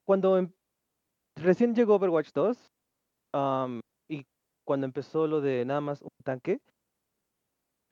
cuando 0.06 0.38
em- 0.38 0.52
recién 1.36 1.74
llegó 1.74 1.96
Overwatch 1.96 2.30
2, 2.34 2.70
am, 3.34 3.80
y 4.08 4.26
cuando 4.66 4.86
empezó 4.86 5.26
lo 5.26 5.40
de 5.40 5.64
nada 5.64 5.80
más 5.80 6.02
un 6.02 6.10
tanque, 6.24 6.60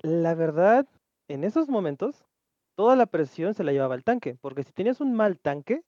la 0.02 0.34
verdad, 0.34 0.86
en 1.28 1.44
esos 1.44 1.68
momentos, 1.68 2.24
toda 2.76 2.96
la 2.96 3.06
presión 3.06 3.54
se 3.54 3.64
la 3.64 3.72
llevaba 3.72 3.94
el 3.94 4.04
tanque, 4.04 4.36
porque 4.40 4.62
si 4.62 4.72
tenías 4.72 5.00
un 5.00 5.14
mal 5.14 5.38
tanque, 5.38 5.82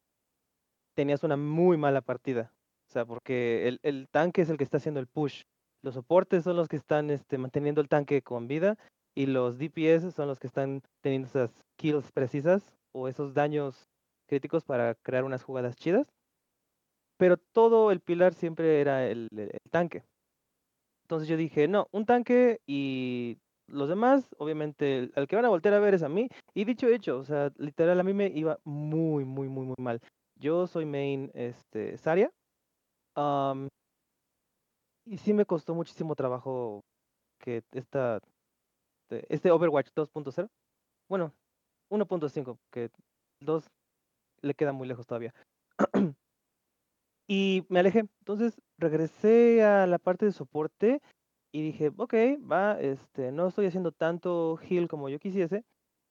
tenías 0.95 1.23
una 1.23 1.37
muy 1.37 1.77
mala 1.77 2.01
partida. 2.01 2.53
O 2.89 2.91
sea, 2.91 3.05
porque 3.05 3.69
el, 3.69 3.81
el 3.83 4.09
tanque 4.11 4.43
es 4.43 4.51
el 4.51 4.57
que 4.57 4.65
está 4.65 4.79
haciendo 4.79 5.01
el 5.01 5.07
push. 5.07 5.43
Los 5.83 5.95
soportes 5.95 6.45
son 6.45 6.57
los 6.57 6.69
que 6.69 6.77
están 6.77 7.11
este, 7.11 7.39
manteniendo 7.39 7.81
el 7.81 7.89
tanque 7.89 8.23
con 8.23 8.49
vida 8.49 8.77
y 9.15 9.27
los 9.27 9.59
DPS 9.59 10.11
son 10.11 10.27
los 10.29 10.39
que 10.39 10.47
están 10.47 10.83
teniendo 11.03 11.29
esas 11.29 11.51
kills 11.77 12.11
precisas 12.13 12.75
o 12.93 13.09
esos 13.09 13.35
daños 13.35 13.89
críticos 14.27 14.65
para 14.65 14.95
crear 14.95 15.25
unas 15.25 15.43
jugadas 15.43 15.77
chidas. 15.77 16.07
Pero 17.19 17.37
todo 17.37 17.91
el 17.91 18.01
pilar 18.01 18.35
siempre 18.35 18.81
era 18.81 19.07
el, 19.07 19.29
el- 19.33 19.51
el 19.53 19.71
tanque. 19.71 20.03
Entonces 21.05 21.29
yo 21.29 21.37
dije, 21.37 21.69
no, 21.69 21.89
un 21.91 22.05
tanque 22.07 22.61
y 22.67 23.39
los 23.67 23.89
demás, 23.89 24.29
obviamente, 24.39 25.11
al 25.15 25.27
que 25.27 25.37
van 25.37 25.45
a 25.45 25.49
voltear 25.49 25.75
a 25.75 25.81
ver 25.81 25.95
es 25.95 26.03
a 26.03 26.09
mí. 26.09 26.29
Y 26.55 26.65
dicho 26.65 26.87
hecho, 26.89 27.19
o 27.19 27.25
sea, 27.25 27.51
literal, 27.59 27.99
a 28.01 28.03
mí 28.03 28.13
me 28.13 28.29
iba 28.29 28.59
muy, 28.65 29.25
muy, 29.25 29.49
muy, 29.49 29.67
muy 29.67 29.77
mal. 29.79 30.01
Yo 30.39 30.67
soy 30.67 30.85
main 30.87 31.31
este, 31.35 31.97
Zarya. 31.99 32.31
Y 35.07 35.19
sí 35.19 35.33
me 35.33 35.47
costó 35.47 35.75
muchísimo 35.75 36.15
trabajo 36.15 36.83
que 37.39 37.63
esta, 37.73 38.21
este 39.11 39.51
Overwatch 39.51 39.89
2.0, 39.95 40.49
bueno, 41.09 41.33
1.5, 41.91 42.59
que 42.71 42.91
2 43.41 43.71
le 44.43 44.55
queda 44.55 44.73
muy 44.73 44.87
lejos 44.87 45.07
todavía. 45.07 45.35
y 47.29 47.65
me 47.69 47.81
alejé. 47.81 48.01
Entonces 48.21 48.61
regresé 48.79 49.63
a 49.65 49.87
la 49.87 49.99
parte 49.99 50.27
de 50.27 50.33
soporte 50.33 51.01
y 51.53 51.63
dije, 51.63 51.93
ok, 51.97 52.15
va, 52.51 52.81
este, 52.81 53.33
no 53.33 53.49
estoy 53.49 53.67
haciendo 53.67 53.93
tanto 53.93 54.59
heal 54.59 54.89
como 54.89 55.09
yo 55.09 55.19
quisiese. 55.19 55.65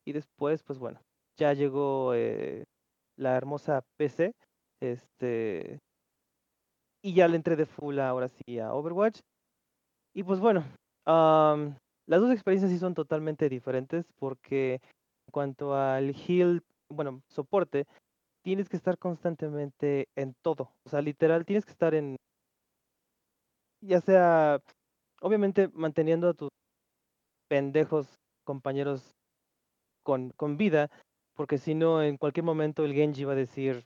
Y 0.05 0.13
después, 0.13 0.63
pues 0.63 0.79
bueno, 0.79 1.01
ya 1.37 1.53
llegó 1.53 2.13
eh, 2.13 2.63
la 3.17 3.35
hermosa 3.35 3.83
PC, 3.97 4.33
este, 4.81 5.79
y 7.07 7.13
ya 7.13 7.29
le 7.29 7.37
entré 7.37 7.55
de 7.55 7.65
full 7.65 7.99
ahora 7.99 8.27
sí 8.27 8.59
a 8.59 8.73
Overwatch. 8.73 9.21
Y 10.13 10.23
pues 10.23 10.41
bueno, 10.41 10.65
am, 11.05 11.77
las 12.05 12.19
dos 12.19 12.33
experiencias 12.33 12.69
sí 12.69 12.77
son 12.79 12.95
totalmente 12.95 13.47
diferentes 13.47 14.05
porque 14.19 14.73
en 14.73 15.31
cuanto 15.31 15.73
al 15.73 16.13
heal, 16.13 16.63
bueno, 16.89 17.21
soporte, 17.29 17.85
tienes 18.43 18.67
que 18.67 18.75
estar 18.75 18.97
constantemente 18.97 20.09
en 20.17 20.33
todo. 20.43 20.73
O 20.85 20.89
sea, 20.89 21.01
literal, 21.01 21.45
tienes 21.45 21.63
que 21.63 21.71
estar 21.71 21.95
en, 21.95 22.17
ya 23.79 24.01
sea, 24.01 24.59
obviamente 25.21 25.69
manteniendo 25.69 26.27
a 26.27 26.33
tus 26.33 26.49
pendejos 27.47 28.17
compañeros 28.43 29.15
con, 30.03 30.31
con 30.31 30.57
vida, 30.57 30.89
porque 31.37 31.57
si 31.57 31.73
no, 31.73 32.03
en 32.03 32.17
cualquier 32.17 32.43
momento 32.43 32.83
el 32.83 32.93
Genji 32.93 33.23
va 33.23 33.31
a 33.31 33.37
decir, 33.37 33.85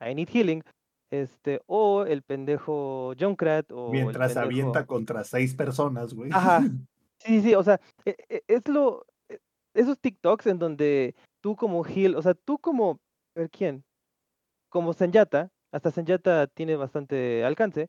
I 0.00 0.14
need 0.14 0.28
healing, 0.28 0.62
este, 1.10 1.60
o 1.66 2.04
el 2.04 2.22
pendejo 2.22 3.14
Junkrat, 3.18 3.70
o 3.72 3.90
Mientras 3.90 4.28
pendejo... 4.34 4.46
avienta 4.46 4.86
contra 4.86 5.24
seis 5.24 5.54
personas, 5.54 6.14
güey. 6.14 6.30
Ajá. 6.32 6.62
Sí, 7.20 7.42
sí, 7.42 7.52
o 7.56 7.64
sea, 7.64 7.80
e- 8.04 8.16
e- 8.28 8.44
es 8.46 8.68
lo, 8.68 9.04
e- 9.28 9.40
esos 9.74 9.98
TikToks 9.98 10.46
en 10.46 10.60
donde 10.60 11.16
tú 11.40 11.56
como 11.56 11.82
Gil, 11.82 12.14
o 12.14 12.22
sea, 12.22 12.34
tú 12.34 12.58
como, 12.58 13.00
a 13.34 13.40
ver 13.40 13.50
quién, 13.50 13.82
como 14.68 14.92
Senyata, 14.92 15.50
hasta 15.72 15.90
Senyata 15.90 16.46
tiene 16.46 16.76
bastante 16.76 17.44
alcance, 17.44 17.88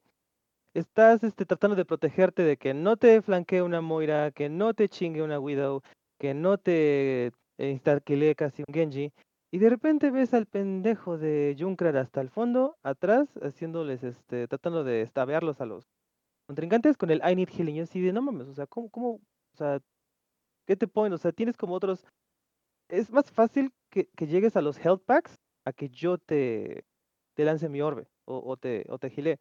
estás 0.73 1.23
este, 1.23 1.45
tratando 1.45 1.75
de 1.75 1.85
protegerte 1.85 2.41
de 2.41 2.57
que 2.57 2.73
no 2.73 2.97
te 2.97 3.21
flanquee 3.21 3.61
una 3.61 3.81
Moira, 3.81 4.31
que 4.31 4.49
no 4.49 4.73
te 4.73 4.89
chingue 4.89 5.21
una 5.21 5.39
Widow, 5.39 5.83
que 6.19 6.33
no 6.33 6.57
te 6.57 7.27
eh, 7.27 7.69
instarquilee 7.69 8.33
casi 8.33 8.63
un 8.67 8.73
Genji, 8.73 9.11
y 9.51 9.57
de 9.59 9.69
repente 9.69 10.11
ves 10.11 10.33
al 10.33 10.45
pendejo 10.45 11.17
de 11.17 11.55
Junkrat 11.57 11.95
hasta 11.95 12.21
el 12.21 12.29
fondo, 12.29 12.77
atrás, 12.83 13.27
haciéndoles, 13.41 14.03
este, 14.03 14.47
tratando 14.47 14.83
de 14.83 15.01
estabearlos 15.01 15.59
a 15.61 15.65
los 15.65 15.87
contrincantes 16.47 16.97
con 16.97 17.09
el 17.09 17.21
I 17.27 17.35
need 17.35 17.49
healing. 17.49 17.75
Yo 17.75 17.83
así 17.83 17.99
de, 18.01 18.13
no 18.13 18.21
mames, 18.21 18.47
o 18.47 18.53
sea, 18.53 18.67
¿cómo, 18.67 18.89
cómo, 18.89 19.09
o 19.53 19.57
sea, 19.57 19.79
qué 20.67 20.75
te 20.75 20.87
ponen? 20.87 21.13
O 21.13 21.17
sea, 21.17 21.31
tienes 21.31 21.57
como 21.57 21.73
otros, 21.73 22.05
es 22.89 23.11
más 23.11 23.31
fácil 23.31 23.71
que, 23.89 24.07
que 24.15 24.27
llegues 24.27 24.55
a 24.55 24.61
los 24.61 24.77
health 24.77 25.03
packs 25.05 25.35
a 25.65 25.73
que 25.73 25.89
yo 25.89 26.17
te, 26.17 26.85
te 27.35 27.45
lance 27.45 27.69
mi 27.69 27.81
orbe 27.81 28.07
o, 28.25 28.57
te, 28.57 28.85
o 28.89 28.99
te 28.99 29.07
healee. 29.07 29.37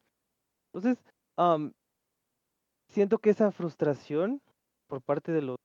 Entonces, 0.72 1.04
am, 1.36 1.72
siento 2.88 3.18
que 3.18 3.30
esa 3.30 3.50
frustración 3.52 4.40
por 4.86 5.02
parte 5.02 5.32
de 5.32 5.42
los 5.42 5.56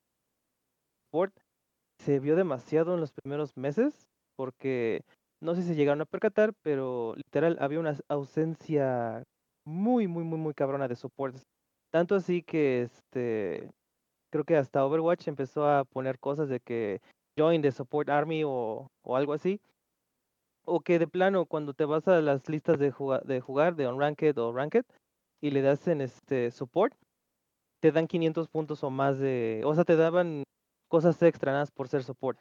se 1.98 2.18
vio 2.18 2.36
demasiado 2.36 2.94
en 2.94 3.00
los 3.00 3.12
primeros 3.12 3.56
meses 3.56 4.08
porque 4.36 5.02
no 5.40 5.54
sé 5.54 5.62
si 5.62 5.74
llegaron 5.74 6.00
a 6.00 6.06
percatar, 6.06 6.52
pero 6.62 7.14
literal 7.16 7.56
había 7.60 7.80
una 7.80 7.96
ausencia 8.08 9.22
muy, 9.66 10.06
muy, 10.08 10.24
muy, 10.24 10.38
muy 10.38 10.54
cabrona 10.54 10.88
de 10.88 10.96
soportes. 10.96 11.42
Tanto 11.90 12.14
así 12.14 12.42
que 12.42 12.82
este 12.82 13.70
creo 14.30 14.44
que 14.44 14.56
hasta 14.56 14.84
Overwatch 14.84 15.28
empezó 15.28 15.68
a 15.68 15.84
poner 15.84 16.18
cosas 16.18 16.48
de 16.48 16.58
que 16.58 17.00
join 17.38 17.62
the 17.62 17.70
support 17.70 18.08
army 18.08 18.42
o, 18.44 18.88
o 19.04 19.16
algo 19.16 19.32
así. 19.32 19.60
O 20.66 20.80
que 20.80 20.98
de 20.98 21.06
plano 21.06 21.46
cuando 21.46 21.74
te 21.74 21.84
vas 21.84 22.08
a 22.08 22.20
las 22.20 22.48
listas 22.48 22.78
de, 22.78 22.90
juga- 22.90 23.20
de 23.24 23.40
jugar 23.40 23.76
de 23.76 23.86
o 23.86 23.98
Ranked 23.98 24.84
y 25.40 25.50
le 25.50 25.62
das 25.62 25.86
en 25.88 26.00
este 26.00 26.50
support, 26.50 26.94
te 27.80 27.92
dan 27.92 28.06
500 28.06 28.48
puntos 28.48 28.82
o 28.82 28.90
más 28.90 29.18
de... 29.18 29.62
O 29.64 29.74
sea, 29.74 29.84
te 29.84 29.94
daban 29.94 30.42
cosas 30.88 31.22
extra 31.22 31.64
por 31.74 31.88
ser 31.88 32.02
support. 32.02 32.40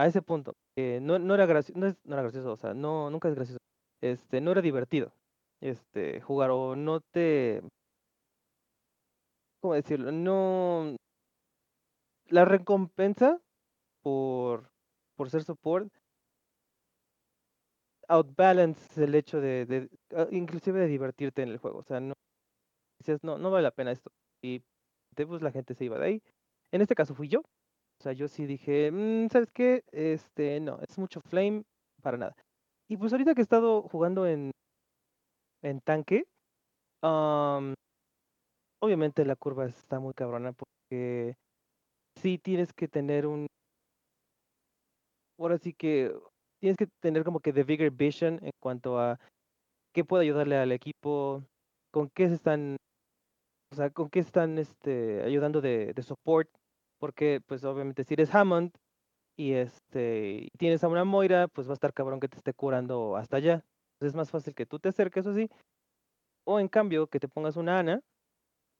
A 0.00 0.06
ese 0.06 0.22
punto. 0.22 0.52
que 0.76 1.00
no, 1.00 1.18
no 1.18 1.34
era 1.34 1.46
gracioso, 1.46 1.78
no, 1.80 1.86
es- 1.86 1.96
era 2.06 2.22
gracioso, 2.22 2.52
o 2.52 2.56
sea, 2.56 2.74
no, 2.74 3.10
nunca 3.10 3.28
es 3.28 3.34
gracioso. 3.34 3.58
Este, 4.02 4.40
no 4.40 4.52
era 4.52 4.60
divertido. 4.62 5.12
Este, 5.60 6.20
jugar 6.20 6.50
o 6.50 6.76
no 6.76 7.00
te... 7.00 7.62
¿Cómo 9.60 9.74
decirlo? 9.74 10.12
No... 10.12 10.96
La 12.28 12.44
recompensa 12.44 13.40
por, 14.02 14.70
por 15.16 15.30
ser 15.30 15.44
support 15.44 15.92
outbalance 18.08 19.02
el 19.02 19.14
hecho 19.14 19.40
de, 19.40 19.66
de 19.66 19.88
ah, 20.16 20.26
inclusive 20.30 20.80
de 20.80 20.86
divertirte 20.86 21.42
en 21.42 21.50
el 21.50 21.58
juego. 21.58 21.78
O 21.78 21.82
sea, 21.84 22.00
no 22.00 22.14
no, 23.22 23.38
no 23.38 23.50
vale 23.50 23.62
la 23.62 23.70
pena 23.70 23.92
esto. 23.92 24.10
Y 24.42 24.62
pues 25.26 25.42
la 25.42 25.52
gente 25.52 25.74
se 25.74 25.84
iba 25.84 25.98
de 25.98 26.06
ahí. 26.06 26.22
En 26.72 26.82
este 26.82 26.94
caso 26.94 27.14
fui 27.14 27.28
yo. 27.28 27.42
O 28.00 28.02
sea, 28.02 28.12
yo 28.12 28.28
sí 28.28 28.46
dije, 28.46 28.90
"Mm, 28.92 29.28
¿sabes 29.30 29.50
qué? 29.52 29.82
Este, 29.92 30.60
no, 30.60 30.78
es 30.88 30.98
mucho 30.98 31.20
flame 31.28 31.62
para 32.02 32.18
nada. 32.18 32.34
Y 32.88 32.96
pues 32.96 33.12
ahorita 33.12 33.34
que 33.34 33.40
he 33.40 33.42
estado 33.42 33.82
jugando 33.82 34.26
en, 34.26 34.50
en 35.62 35.80
tanque, 35.80 36.24
am, 37.02 37.74
obviamente 38.80 39.24
la 39.24 39.36
curva 39.36 39.66
está 39.66 40.00
muy 40.00 40.14
cabrona 40.14 40.52
porque 40.52 41.34
sí 42.20 42.38
tienes 42.38 42.72
que 42.72 42.88
tener 42.88 43.26
un, 43.26 43.46
ahora 45.38 45.58
sí 45.58 45.72
que 45.72 46.12
tienes 46.60 46.76
que 46.76 46.86
tener 47.02 47.24
como 47.24 47.40
que 47.40 47.52
the 47.52 47.64
bigger 47.64 47.90
vision 47.90 48.38
en 48.42 48.50
cuanto 48.60 48.98
a 48.98 49.18
qué 49.94 50.04
puede 50.04 50.24
ayudarle 50.24 50.56
al 50.56 50.72
equipo, 50.72 51.44
con 51.92 52.10
qué 52.14 52.28
se 52.28 52.34
están, 52.34 52.76
o 53.72 53.76
sea, 53.76 53.90
con 53.90 54.10
qué 54.10 54.20
están 54.20 54.58
este, 54.58 55.22
ayudando 55.22 55.60
de, 55.60 55.92
de 55.94 56.02
support, 56.02 56.48
porque 56.98 57.40
pues 57.46 57.64
obviamente 57.64 58.04
si 58.04 58.14
eres 58.14 58.34
Hammond 58.34 58.72
y 59.36 59.54
este 59.54 60.48
tienes 60.58 60.84
a 60.84 60.88
una 60.88 61.04
Moira, 61.04 61.48
pues 61.48 61.68
va 61.68 61.72
a 61.72 61.74
estar 61.74 61.94
cabrón 61.94 62.20
que 62.20 62.28
te 62.28 62.38
esté 62.38 62.54
curando 62.54 63.16
hasta 63.16 63.38
allá. 63.38 63.64
Entonces 63.94 64.12
es 64.12 64.16
más 64.16 64.30
fácil 64.30 64.54
que 64.54 64.66
tú 64.66 64.78
te 64.80 64.90
acerques 64.90 65.26
así 65.26 65.48
O 66.44 66.58
en 66.60 66.68
cambio, 66.68 67.08
que 67.08 67.20
te 67.20 67.28
pongas 67.28 67.56
una 67.56 67.78
Ana, 67.80 68.00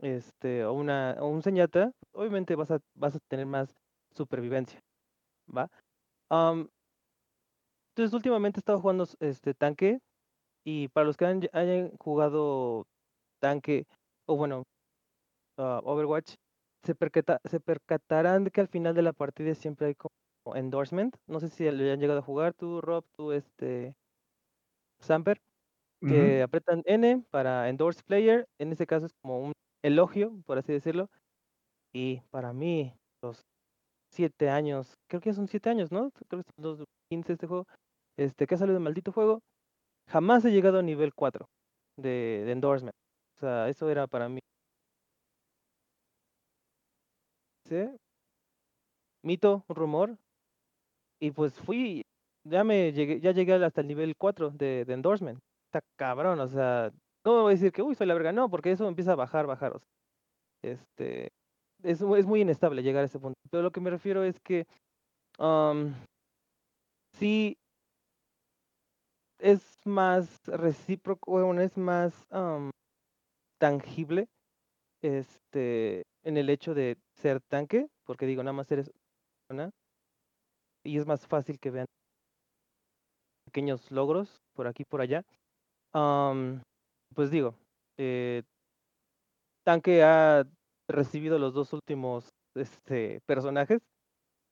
este, 0.01 0.65
o 0.65 0.73
una, 0.75 1.17
o 1.21 1.29
un 1.29 1.43
Señata, 1.43 1.93
obviamente 2.13 2.57
vas 2.57 2.71
a, 2.73 2.81
vas 2.95 3.17
a 3.17 3.21
tener 3.29 3.47
más 3.47 3.75
supervivencia, 4.15 4.81
¿va? 5.49 5.71
Entonces 7.91 8.15
últimamente 8.15 8.59
he 8.59 8.61
estado 8.61 8.81
jugando 8.81 9.07
este 9.21 9.55
tanque, 9.55 9.99
y 10.65 10.89
para 10.89 11.07
los 11.07 11.17
que 11.17 11.27
hayan 11.53 11.97
jugado 11.99 12.87
tanque, 13.41 13.87
o 14.27 14.37
bueno, 14.37 14.65
ah, 15.59 15.81
Overwatch, 15.85 16.35
se, 16.85 16.95
percata- 16.95 17.41
se 17.45 17.61
percatarán 17.61 18.45
de 18.45 18.51
que 18.51 18.61
al 18.61 18.69
final 18.69 18.95
de 18.95 19.03
la 19.03 19.13
partida 19.13 19.55
siempre 19.55 19.89
hay 19.89 19.95
como 19.95 20.57
endorsement. 20.57 21.17
No 21.27 21.41
sé 21.41 21.49
si 21.51 21.71
le 21.71 21.93
han 21.93 22.01
llegado 22.01 22.21
a 22.21 22.23
jugar 22.23 22.55
tú, 22.55 22.81
Rob, 22.81 23.05
tú, 23.17 23.33
este, 23.33 23.95
Samper, 25.01 25.39
que 26.07 26.43
Ujú. 26.43 26.45
apretan 26.45 26.83
N 26.87 27.25
para 27.31 27.69
endorse 27.69 28.03
player. 28.05 28.47
En 28.61 28.73
este 28.73 28.87
caso 28.87 29.07
es 29.07 29.13
como 29.23 29.41
un 29.41 29.53
elogio, 29.85 30.43
por 30.47 30.59
así 30.59 30.73
decirlo. 30.73 31.11
Y 31.95 32.23
para 32.31 32.53
mí, 32.53 32.95
los 33.23 33.43
siete 34.13 34.51
años, 34.51 34.95
creo 35.09 35.21
que 35.23 35.35
son 35.35 35.49
siete 35.49 35.71
años, 35.71 35.93
¿no? 35.93 36.11
Creo 36.29 36.43
que 36.45 36.51
son 36.57 36.79
los 36.79 36.85
15 37.11 37.35
este 37.35 37.47
juego, 37.49 37.67
este, 38.19 38.47
que 38.47 38.57
ha 38.57 38.59
salido 38.59 38.75
de 38.79 38.85
maldito 38.85 39.13
juego, 39.13 39.41
jamás 40.09 40.45
he 40.45 40.53
llegado 40.53 40.81
a 40.81 40.83
nivel 40.83 41.15
4 41.15 41.47
de, 41.99 42.43
de 42.47 42.53
endorsement. 42.53 42.95
O 43.37 43.41
sea, 43.41 43.69
eso 43.69 43.91
era 43.91 44.07
para 44.09 44.29
mí. 44.29 44.41
¿Sí? 47.69 47.89
Mito, 49.23 49.65
rumor. 49.69 50.17
Y 51.21 51.31
pues 51.31 51.55
fui, 51.61 52.03
ya 52.45 52.65
me 52.65 52.93
llegué, 52.93 53.21
ya 53.21 53.33
llegué 53.33 53.55
hasta 53.55 53.81
el 53.81 53.89
nivel 53.89 54.15
4 54.17 54.51
de, 54.51 54.85
endorsement. 54.89 55.41
Está 55.67 55.81
cabrón, 55.97 56.41
o 56.41 56.49
sea, 56.49 56.93
no 57.25 57.43
voy 57.43 57.53
a 57.53 57.55
decir 57.55 57.73
que 57.73 57.83
uy, 57.83 57.95
soy 57.95 58.07
la 58.07 58.15
verga, 58.15 58.33
no, 58.33 58.49
porque 58.51 58.73
eso 58.73 58.87
empieza 58.87 59.13
a 59.13 59.17
bajar, 59.17 59.47
bajar. 59.47 59.81
Este, 60.63 61.31
es, 61.83 62.01
es 62.01 62.27
muy 62.27 62.41
inestable 62.43 62.83
llegar 62.83 63.03
a 63.03 63.07
ese 63.07 63.19
punto. 63.19 63.39
Pero 63.51 63.63
lo 63.63 63.71
que 63.73 63.81
me 63.81 63.91
refiero 63.91 64.23
es 64.25 64.39
que 64.41 64.67
am, 65.39 65.95
sí 67.19 67.57
es 69.39 69.79
más 69.85 70.47
recíproco, 70.47 71.33
bueno, 71.33 71.61
es 71.61 71.77
más 71.77 72.15
tangible 73.59 74.29
este, 75.03 76.05
en 76.27 76.37
el 76.37 76.51
hecho 76.51 76.75
de 76.75 76.99
ser 77.15 77.41
tanque, 77.41 77.87
porque 78.05 78.27
digo, 78.27 78.43
nada 78.43 78.53
más 78.53 78.71
eres 78.73 78.91
una, 79.49 79.71
y 80.85 80.99
es 80.99 81.07
más 81.07 81.27
fácil 81.27 81.59
que 81.61 81.71
vean 81.71 81.87
pequeños 83.45 83.91
logros 83.93 84.41
por 84.55 84.67
aquí 84.67 84.85
por 84.85 85.01
allá. 85.01 85.23
Pues 87.15 87.31
digo, 87.31 87.55
eh, 87.97 88.43
Tanque 89.65 90.03
ha 90.03 90.45
recibido 90.89 91.39
los 91.39 91.55
dos 91.55 91.73
últimos 91.73 92.29
este, 92.55 93.21
personajes 93.27 93.81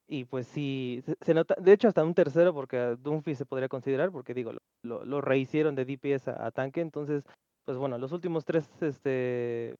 y 0.07 0.25
pues 0.25 0.47
sí, 0.47 1.03
se, 1.21 1.33
nota, 1.33 1.55
de 1.59 1.73
hecho 1.73 1.87
hasta 1.87 2.03
un 2.03 2.13
tercero 2.13 2.53
porque 2.53 2.77
a 2.77 3.35
se 3.35 3.45
podría 3.45 3.67
considerar, 3.67 4.11
porque 4.11 4.33
digo, 4.33 4.53
lo, 4.53 4.59
lo, 4.83 5.05
lo 5.05 5.21
rehicieron 5.21 5.75
de 5.75 5.85
DPS 5.85 6.29
a, 6.29 6.47
a 6.47 6.51
Tanque, 6.51 6.81
entonces, 6.81 7.23
pues 7.65 7.77
bueno, 7.77 7.97
los 7.97 8.11
últimos 8.11 8.45
tres 8.45 8.69
este, 8.81 9.75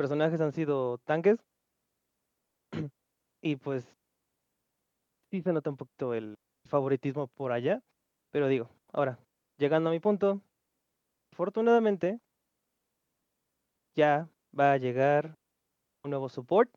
personajes 0.00 0.40
han 0.40 0.52
sido 0.52 0.96
tanques 1.04 1.36
y 3.42 3.56
pues 3.56 3.84
sí 5.30 5.42
se 5.42 5.52
nota 5.52 5.68
un 5.68 5.76
poquito 5.76 6.14
el 6.14 6.38
favoritismo 6.66 7.26
por 7.26 7.52
allá, 7.52 7.82
pero 8.30 8.48
digo, 8.48 8.70
ahora, 8.94 9.18
llegando 9.58 9.90
a 9.90 9.92
mi 9.92 10.00
punto, 10.00 10.40
afortunadamente 11.34 12.18
ya 13.94 14.26
va 14.58 14.72
a 14.72 14.78
llegar 14.78 15.36
un 16.02 16.12
nuevo 16.12 16.30
support 16.30 16.72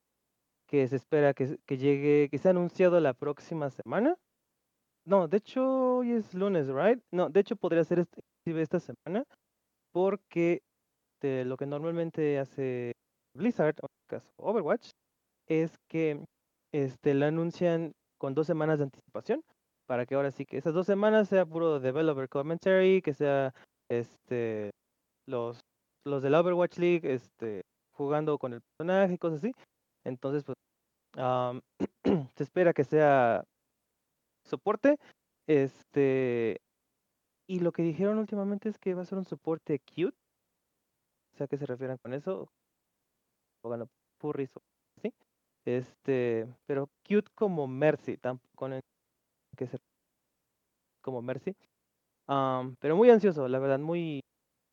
que 0.67 0.85
se 0.89 0.97
espera 0.97 1.33
que, 1.33 1.57
que 1.65 1.77
llegue, 1.77 2.27
que 2.29 2.37
sea 2.37 2.51
anunciado 2.51 2.99
la 2.99 3.13
próxima 3.13 3.69
semana. 3.69 4.17
No, 5.05 5.29
de 5.29 5.37
hecho 5.37 5.99
hoy 5.99 6.11
es 6.11 6.33
lunes, 6.33 6.67
right? 6.67 7.01
No, 7.09 7.29
de 7.29 7.39
hecho 7.39 7.55
podría 7.55 7.85
ser 7.85 7.99
este, 7.99 8.21
esta 8.45 8.81
semana 8.81 9.23
porque 9.93 10.61
lo 11.21 11.55
que 11.55 11.65
normalmente 11.65 12.37
hace 12.37 12.97
Blizzard, 13.35 13.75
en 13.79 13.85
este 13.85 14.07
caso 14.07 14.31
Overwatch, 14.37 14.89
es 15.47 15.75
que 15.89 16.23
este, 16.73 17.13
lo 17.13 17.25
anuncian 17.25 17.93
con 18.17 18.33
dos 18.33 18.47
semanas 18.47 18.79
de 18.79 18.85
anticipación 18.85 19.43
para 19.85 20.05
que 20.05 20.15
ahora 20.15 20.31
sí 20.31 20.45
que 20.45 20.57
esas 20.57 20.73
dos 20.73 20.85
semanas 20.85 21.29
sea 21.29 21.45
puro 21.45 21.79
developer 21.79 22.29
commentary, 22.29 23.01
que 23.01 23.13
sea 23.13 23.53
este 23.89 24.71
los 25.27 25.59
los 26.05 26.21
de 26.21 26.29
la 26.29 26.41
Overwatch 26.41 26.77
League 26.77 27.13
este 27.13 27.63
jugando 27.93 28.37
con 28.37 28.53
el 28.53 28.61
personaje 28.61 29.13
y 29.13 29.17
cosas 29.17 29.39
así. 29.39 29.53
Entonces, 30.03 30.43
pues 30.43 30.55
am, 31.17 31.61
se 32.35 32.43
espera 32.43 32.73
que 32.73 32.83
sea 32.83 33.43
soporte. 34.45 34.97
Este 35.47 36.57
y 37.47 37.59
lo 37.59 37.71
que 37.71 37.83
dijeron 37.83 38.17
últimamente 38.17 38.69
es 38.69 38.77
que 38.79 38.93
va 38.93 39.01
a 39.03 39.05
ser 39.05 39.17
un 39.17 39.25
soporte 39.25 39.79
cute. 39.79 40.17
O 41.33 41.37
sea, 41.37 41.45
¿a 41.45 41.47
qué 41.47 41.57
se 41.57 41.65
refieren 41.65 41.97
con 41.97 42.13
eso? 42.13 42.47
Bueno, 43.63 43.87
furries 44.19 44.55
o 44.55 44.61
así. 44.97 45.13
Este, 45.65 46.47
pero 46.65 46.89
cute 47.07 47.31
como 47.35 47.67
Mercy, 47.67 48.17
tampoco 48.17 48.67
en 48.67 48.81
que 49.57 49.67
ser 49.67 49.79
como 51.01 51.21
Mercy. 51.21 51.55
Am, 52.27 52.75
pero 52.79 52.95
muy 52.95 53.09
ansioso, 53.09 53.47
la 53.47 53.59
verdad, 53.59 53.79
muy, 53.79 54.21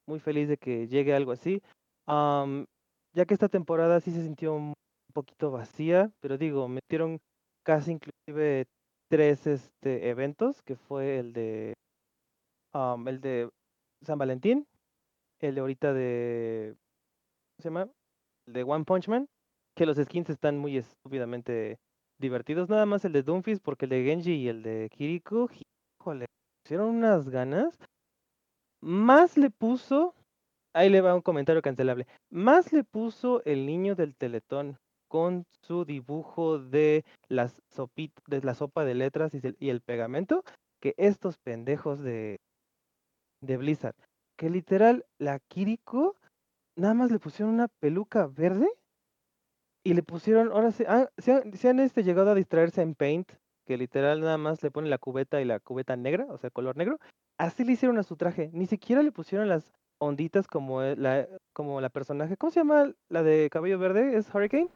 muy 0.06 0.20
feliz 0.20 0.48
de 0.48 0.56
que 0.56 0.88
llegue 0.88 1.14
algo 1.14 1.32
así. 1.32 1.62
Am, 2.06 2.66
ya 3.14 3.26
que 3.26 3.34
esta 3.34 3.48
temporada 3.48 4.00
sí 4.00 4.12
se 4.12 4.22
sintió 4.22 4.54
un 4.54 4.74
poquito 5.14 5.50
vacía, 5.50 6.10
pero 6.20 6.38
digo, 6.38 6.68
metieron 6.68 7.20
casi 7.64 7.92
inclusive 7.92 8.66
tres 9.10 9.46
este, 9.46 10.08
eventos, 10.10 10.62
que 10.62 10.76
fue 10.76 11.18
el 11.18 11.32
de 11.32 11.74
am, 12.72 13.06
el 13.08 13.20
de 13.20 13.50
San 14.04 14.18
Valentín, 14.18 14.66
el 15.40 15.54
de 15.54 15.60
ahorita 15.60 15.92
de 15.92 16.76
¿cómo 17.56 17.62
se 17.62 17.68
llama? 17.68 17.90
De 18.52 18.62
One 18.62 18.84
Punch 18.84 19.08
Man, 19.08 19.26
que 19.76 19.86
los 19.86 19.96
skins 19.96 20.30
están 20.30 20.58
muy 20.58 20.76
estúpidamente 20.76 21.78
divertidos, 22.18 22.68
nada 22.68 22.86
más 22.86 23.04
el 23.04 23.12
de 23.12 23.22
Doomfist, 23.22 23.62
porque 23.62 23.86
el 23.86 23.90
de 23.90 24.04
Genji 24.04 24.32
y 24.34 24.48
el 24.48 24.62
de 24.62 24.88
Kiriko, 24.90 25.48
híjole, 26.00 26.26
pusieron 26.62 26.96
unas 26.96 27.28
ganas. 27.28 27.78
Más 28.82 29.36
le 29.36 29.50
puso, 29.50 30.14
ahí 30.74 30.88
le 30.88 31.00
va 31.00 31.14
un 31.14 31.20
comentario 31.22 31.62
cancelable, 31.62 32.06
más 32.30 32.72
le 32.72 32.84
puso 32.84 33.42
el 33.44 33.66
niño 33.66 33.94
del 33.94 34.14
Teletón 34.14 34.78
con 35.08 35.44
su 35.66 35.84
dibujo 35.84 36.58
de 36.58 37.04
las 37.28 37.60
sopit 37.68 38.12
de 38.26 38.40
la 38.42 38.54
sopa 38.54 38.84
de 38.84 38.94
letras 38.94 39.34
y, 39.34 39.40
el- 39.42 39.56
y 39.58 39.68
el 39.70 39.80
pegamento, 39.80 40.44
que 40.80 40.94
estos 40.96 41.36
pendejos 41.38 42.00
de, 42.00 42.38
de 43.42 43.56
Blizzard, 43.56 43.96
que 44.38 44.48
literal 44.48 45.04
la 45.18 45.40
Kiriko 45.40 46.16
nada 46.80 46.94
más 46.94 47.10
le 47.10 47.18
pusieron 47.18 47.54
una 47.54 47.68
peluca 47.68 48.26
verde 48.26 48.68
y 49.84 49.94
le 49.94 50.02
pusieron, 50.02 50.50
ahora 50.50 50.72
sí, 50.72 50.84
ah, 50.88 51.08
se 51.18 51.68
han, 51.68 51.80
este, 51.80 52.02
llegado 52.02 52.30
a 52.30 52.34
distraerse 52.34 52.82
en 52.82 52.94
Paint, 52.94 53.30
que 53.66 53.76
literal 53.76 54.20
nada 54.20 54.38
más 54.38 54.62
le 54.62 54.70
ponen 54.70 54.90
la 54.90 54.98
cubeta 54.98 55.40
y 55.40 55.44
la 55.44 55.60
cubeta 55.60 55.96
negra, 55.96 56.26
o 56.28 56.38
sea, 56.38 56.50
color 56.50 56.76
negro. 56.76 56.98
Así 57.38 57.64
le 57.64 57.72
hicieron 57.72 57.98
a 57.98 58.02
su 58.02 58.16
traje. 58.16 58.50
Ni 58.52 58.66
siquiera 58.66 59.02
le 59.02 59.12
pusieron 59.12 59.48
las 59.48 59.72
onditas 59.98 60.48
como 60.48 60.82
eh, 60.82 60.96
la, 60.96 61.28
como 61.52 61.80
la 61.80 61.88
personaje. 61.88 62.36
¿Cómo 62.36 62.50
se 62.50 62.60
llama 62.60 62.92
la 63.08 63.22
de 63.22 63.48
cabello 63.50 63.78
verde? 63.78 64.16
¿Es 64.16 64.34
Hurricane? 64.34 64.68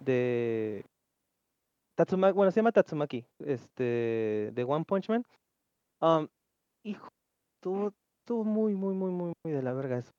De 0.00 0.84
Tatsumaki, 1.96 2.34
bueno, 2.34 2.50
se 2.50 2.60
llama 2.60 2.72
Tatsumaki, 2.72 3.26
este, 3.40 4.50
de 4.54 4.64
One 4.66 4.84
Punch 4.86 5.08
Man. 5.10 5.24
Um, 6.00 6.28
hijo, 6.82 7.10
estuvo 7.60 8.44
muy, 8.44 8.74
muy, 8.74 8.94
muy, 8.94 9.10
muy, 9.10 9.32
muy 9.44 9.52
de 9.52 9.62
la 9.62 9.74
verga 9.74 9.98
eso. 9.98 10.12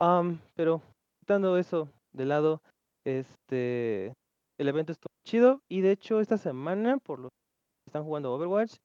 Um, 0.00 0.38
pero 0.54 0.80
quitando 1.20 1.58
eso 1.58 1.88
de 2.12 2.24
lado, 2.24 2.62
este, 3.04 4.14
el 4.58 4.68
evento 4.68 4.92
estuvo 4.92 5.12
chido 5.24 5.60
y 5.68 5.80
de 5.80 5.92
hecho 5.92 6.20
esta 6.20 6.38
semana, 6.38 6.98
por 6.98 7.18
los 7.18 7.30
que 7.30 7.90
están 7.90 8.04
jugando 8.04 8.32
Overwatch, 8.32 8.76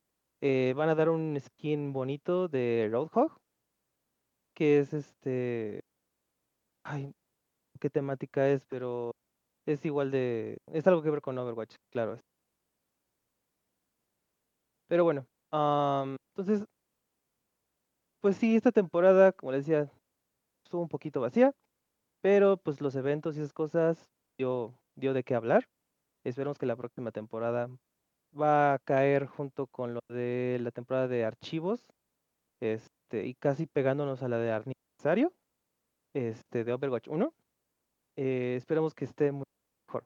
eh, 0.42 0.74
van 0.76 0.90
a 0.90 0.96
dar 0.96 1.10
un 1.10 1.40
skin 1.40 1.94
bonito 1.94 2.48
de 2.48 2.90
Roadhog, 2.92 3.38
que 4.56 4.80
es 4.80 4.94
este, 4.94 5.82
ay, 6.84 7.12
qué 7.80 7.90
temática 7.90 8.50
es, 8.50 8.66
pero 8.70 9.12
es 9.68 9.86
igual 9.86 10.12
de, 10.12 10.58
es 10.68 10.88
algo 10.88 11.04
que 11.04 11.12
ver 11.12 11.22
con 11.22 11.38
Overwatch, 11.38 11.76
claro. 11.92 12.20
Pero 14.88 15.04
bueno, 15.04 15.26
um, 15.52 16.16
entonces, 16.36 16.66
pues 18.22 18.38
sí, 18.38 18.56
esta 18.56 18.72
temporada, 18.72 19.32
como 19.34 19.52
les 19.52 19.66
decía, 19.66 19.92
estuvo 20.74 20.82
un 20.82 20.90
poquito 20.90 21.22
vacía, 21.22 21.52
pero 22.24 22.58
pues 22.58 22.82
los 22.82 22.96
eventos 22.96 23.38
y 23.38 23.42
esas 23.42 23.54
cosas 23.54 24.10
dio, 24.40 24.74
dio 24.96 25.14
de 25.14 25.24
qué 25.24 25.36
hablar. 25.36 25.66
Esperemos 26.26 26.58
que 26.58 26.66
la 26.66 26.76
próxima 26.76 27.12
temporada 27.12 27.70
va 28.36 28.74
a 28.74 28.80
caer 28.80 29.28
junto 29.28 29.68
con 29.68 29.94
lo 29.94 30.00
de 30.10 30.58
la 30.60 30.72
temporada 30.72 31.08
de 31.08 31.26
archivos, 31.26 31.92
este, 32.60 33.28
y 33.28 33.36
casi 33.36 33.68
pegándonos 33.68 34.24
a 34.24 34.30
la 34.30 34.40
de 34.40 34.52
aniversario. 34.52 35.32
este, 36.16 36.64
de 36.64 36.74
Overwatch 36.74 37.08
1. 37.08 37.34
Eh, 38.18 38.56
esperamos 38.58 38.96
que 38.96 39.06
esté 39.06 39.32
muy 39.32 39.44
mejor. 39.88 40.06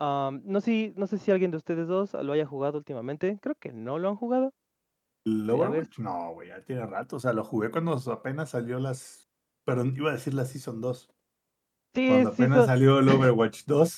No, 0.00 0.60
sé, 0.62 0.94
no 0.96 1.06
sé 1.06 1.18
si 1.18 1.30
alguien 1.30 1.50
de 1.50 1.58
ustedes 1.58 1.88
dos 1.88 2.14
lo 2.14 2.32
haya 2.32 2.46
jugado 2.46 2.78
últimamente. 2.78 3.38
Creo 3.42 3.54
que 3.60 3.72
no 3.72 3.98
lo 3.98 4.08
han 4.08 4.16
jugado. 4.16 4.50
¿El 5.26 5.48
Eh. 5.48 5.52
Overwatch? 5.52 5.98
No, 5.98 6.32
güey, 6.32 6.48
ya 6.48 6.62
tiene 6.62 6.86
rato. 6.86 7.16
O 7.16 7.20
sea, 7.20 7.34
lo 7.34 7.44
jugué 7.44 7.70
cuando 7.70 7.98
apenas 8.10 8.50
salió 8.50 8.78
las. 8.78 9.28
Pero 9.64 9.84
iba 9.84 10.10
a 10.10 10.14
decir 10.14 10.34
la 10.34 10.44
Season 10.44 10.80
2. 10.80 11.10
Sí, 11.94 12.08
Cuando 12.08 12.30
apenas 12.30 12.66
salió 12.66 12.98
el 12.98 13.08
Overwatch 13.08 13.64
2. 13.66 13.96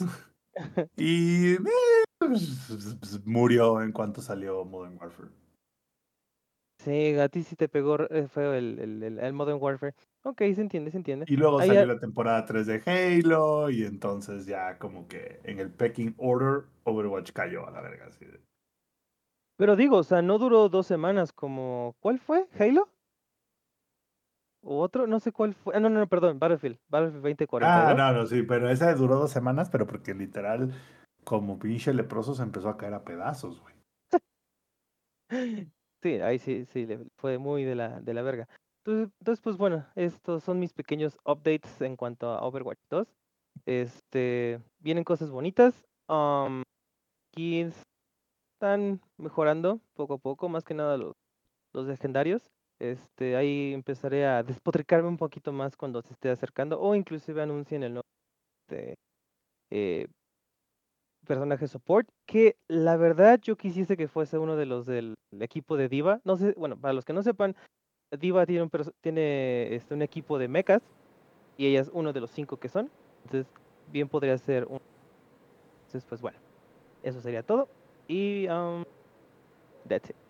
y. 0.97 1.55
eh, 1.55 1.59
pues, 2.19 3.21
murió 3.27 3.83
en 3.83 3.93
cuanto 3.93 4.23
salió 4.23 4.65
Modern 4.65 4.97
Warfare. 4.99 5.31
sí, 6.79 7.15
a 7.19 7.29
ti 7.29 7.43
sí 7.43 7.57
te 7.57 7.69
pegó 7.69 8.01
eh, 8.11 8.29
feo 8.29 8.55
el, 8.55 8.79
el, 8.79 9.19
el- 9.19 9.33
Modern 9.33 9.59
Warfare. 9.61 9.95
Ok, 10.23 10.39
se 10.39 10.61
entiende, 10.61 10.91
se 10.91 10.97
entiende. 10.97 11.27
Y 11.29 11.37
luego 11.37 11.61
Ahí 11.61 11.69
salió 11.69 11.87
la 11.87 12.01
temporada 12.01 12.45
3 12.45 12.67
de 12.67 12.83
Halo. 12.87 13.71
Y 13.71 13.85
entonces 13.85 14.47
ya 14.47 14.79
como 14.79 15.07
que 15.09 15.41
en 15.45 15.59
el 15.59 15.71
pecking 15.71 16.15
order, 16.19 16.65
Overwatch 16.85 17.33
cayó 17.33 17.67
a 17.67 17.71
la 17.71 17.81
verga. 17.81 18.07
así 18.07 18.25
de- 18.25 18.41
Pero 19.57 19.77
digo, 19.77 19.99
o 19.99 20.05
sea, 20.05 20.23
no 20.23 20.39
duró 20.39 20.69
dos 20.69 20.87
semanas 20.87 21.33
como... 21.33 21.97
¿Cuál 22.01 22.19
fue? 22.19 22.49
¿Halo? 22.59 22.89
¿O 24.69 24.81
otro? 24.81 25.07
No 25.07 25.21
sé 25.21 25.31
cuál 25.31 25.55
fue. 25.55 25.77
Ah, 25.77 25.81
no, 25.81 25.89
no, 25.89 26.01
no, 26.01 26.09
perdón, 26.09 26.41
Battlefield. 26.41 26.77
Battlefield 26.89 27.23
2042. 27.23 27.73
Ah, 27.73 27.95
no, 27.95 28.13
no, 28.13 28.27
sí, 28.27 28.43
pero 28.43 28.69
esa 28.69 28.93
duró 28.95 29.17
dos 29.17 29.31
semanas, 29.31 29.71
pero 29.71 29.87
porque 29.87 30.13
literal, 30.13 30.75
como 31.23 31.57
pinche 31.57 31.95
leproso, 31.95 32.35
se 32.35 32.43
empezó 32.43 32.69
a 32.69 32.77
caer 32.77 32.95
a 32.95 33.05
pedazos, 33.05 33.61
güey. 33.61 33.75
Sí, 36.03 36.21
ahí 36.21 36.39
sí, 36.39 36.67
sí, 36.67 36.87
le 36.87 37.05
fue 37.17 37.39
muy 37.39 37.65
de 37.65 37.75
la, 37.75 38.01
de 38.01 38.15
la 38.15 38.23
verga. 38.23 38.47
Entonces, 38.85 39.13
entonces, 39.19 39.43
pues 39.43 39.57
bueno, 39.57 39.87
estos 39.97 40.45
son 40.45 40.61
mis 40.61 40.73
pequeños 40.73 41.19
updates 41.25 41.81
en 41.81 41.97
cuanto 41.97 42.29
a 42.29 42.43
Overwatch 42.43 42.79
2. 42.91 43.09
Este, 43.65 44.61
vienen 44.79 45.03
cosas 45.05 45.31
bonitas. 45.31 45.75
Um, 46.09 46.63
aquí 47.33 47.63
están 48.53 49.01
mejorando 49.17 49.81
poco 49.95 50.15
a 50.15 50.19
poco, 50.19 50.49
más 50.49 50.63
que 50.63 50.75
nada 50.75 50.97
los, 50.97 51.17
los 51.73 51.87
legendarios. 51.87 52.53
Este, 52.79 53.37
ahí 53.37 53.73
empezaré 53.73 54.27
a 54.27 54.43
despotricarme 54.43 55.09
un 55.09 55.17
poquito 55.17 55.53
más 55.53 55.77
cuando 55.77 56.03
se 56.03 56.13
esté 56.13 56.31
acercando, 56.31 56.81
o 56.81 56.95
inclusive 56.95 57.43
anuncien 57.43 57.83
el 57.83 57.95
nuevo 57.95 58.07
este, 58.69 58.97
eh, 59.71 60.07
personaje 61.27 61.69
support, 61.69 62.09
que 62.27 62.57
la 62.69 62.97
verdad 62.97 63.41
yo 63.43 63.57
quisiese 63.57 63.97
que 63.97 64.09
fuese 64.09 64.39
uno 64.39 64.57
de 64.57 64.67
los 64.67 64.87
del 64.87 65.15
equipo 65.41 65.77
de 65.77 65.89
Diva. 65.89 66.21
No 66.25 66.37
sé, 66.37 66.55
bueno, 66.57 66.77
para 66.79 66.95
los 66.95 67.05
que 67.05 67.13
no 67.13 67.23
sepan, 67.23 67.57
Diva 68.19 68.47
tiene 68.47 68.63
un, 68.63 68.71
tiene 69.01 69.75
este, 69.75 69.95
un 69.95 70.03
equipo 70.03 70.39
de 70.39 70.49
mechas 70.49 70.83
y 71.57 71.67
ella 71.67 71.81
es 71.81 71.91
uno 71.93 72.13
de 72.13 72.21
los 72.21 72.31
cinco 72.31 72.59
que 72.59 72.69
son. 72.69 72.91
Entonces, 73.25 73.53
bien 73.91 74.09
podría 74.09 74.39
ser 74.39 74.67
un. 74.67 74.81
Entonces, 75.87 76.05
pues 76.09 76.21
bueno, 76.21 76.39
eso 77.03 77.21
sería 77.21 77.43
todo. 77.43 77.69
Y, 78.09 78.47
um, 78.49 78.85
that's 79.89 80.11
it. 80.11 80.26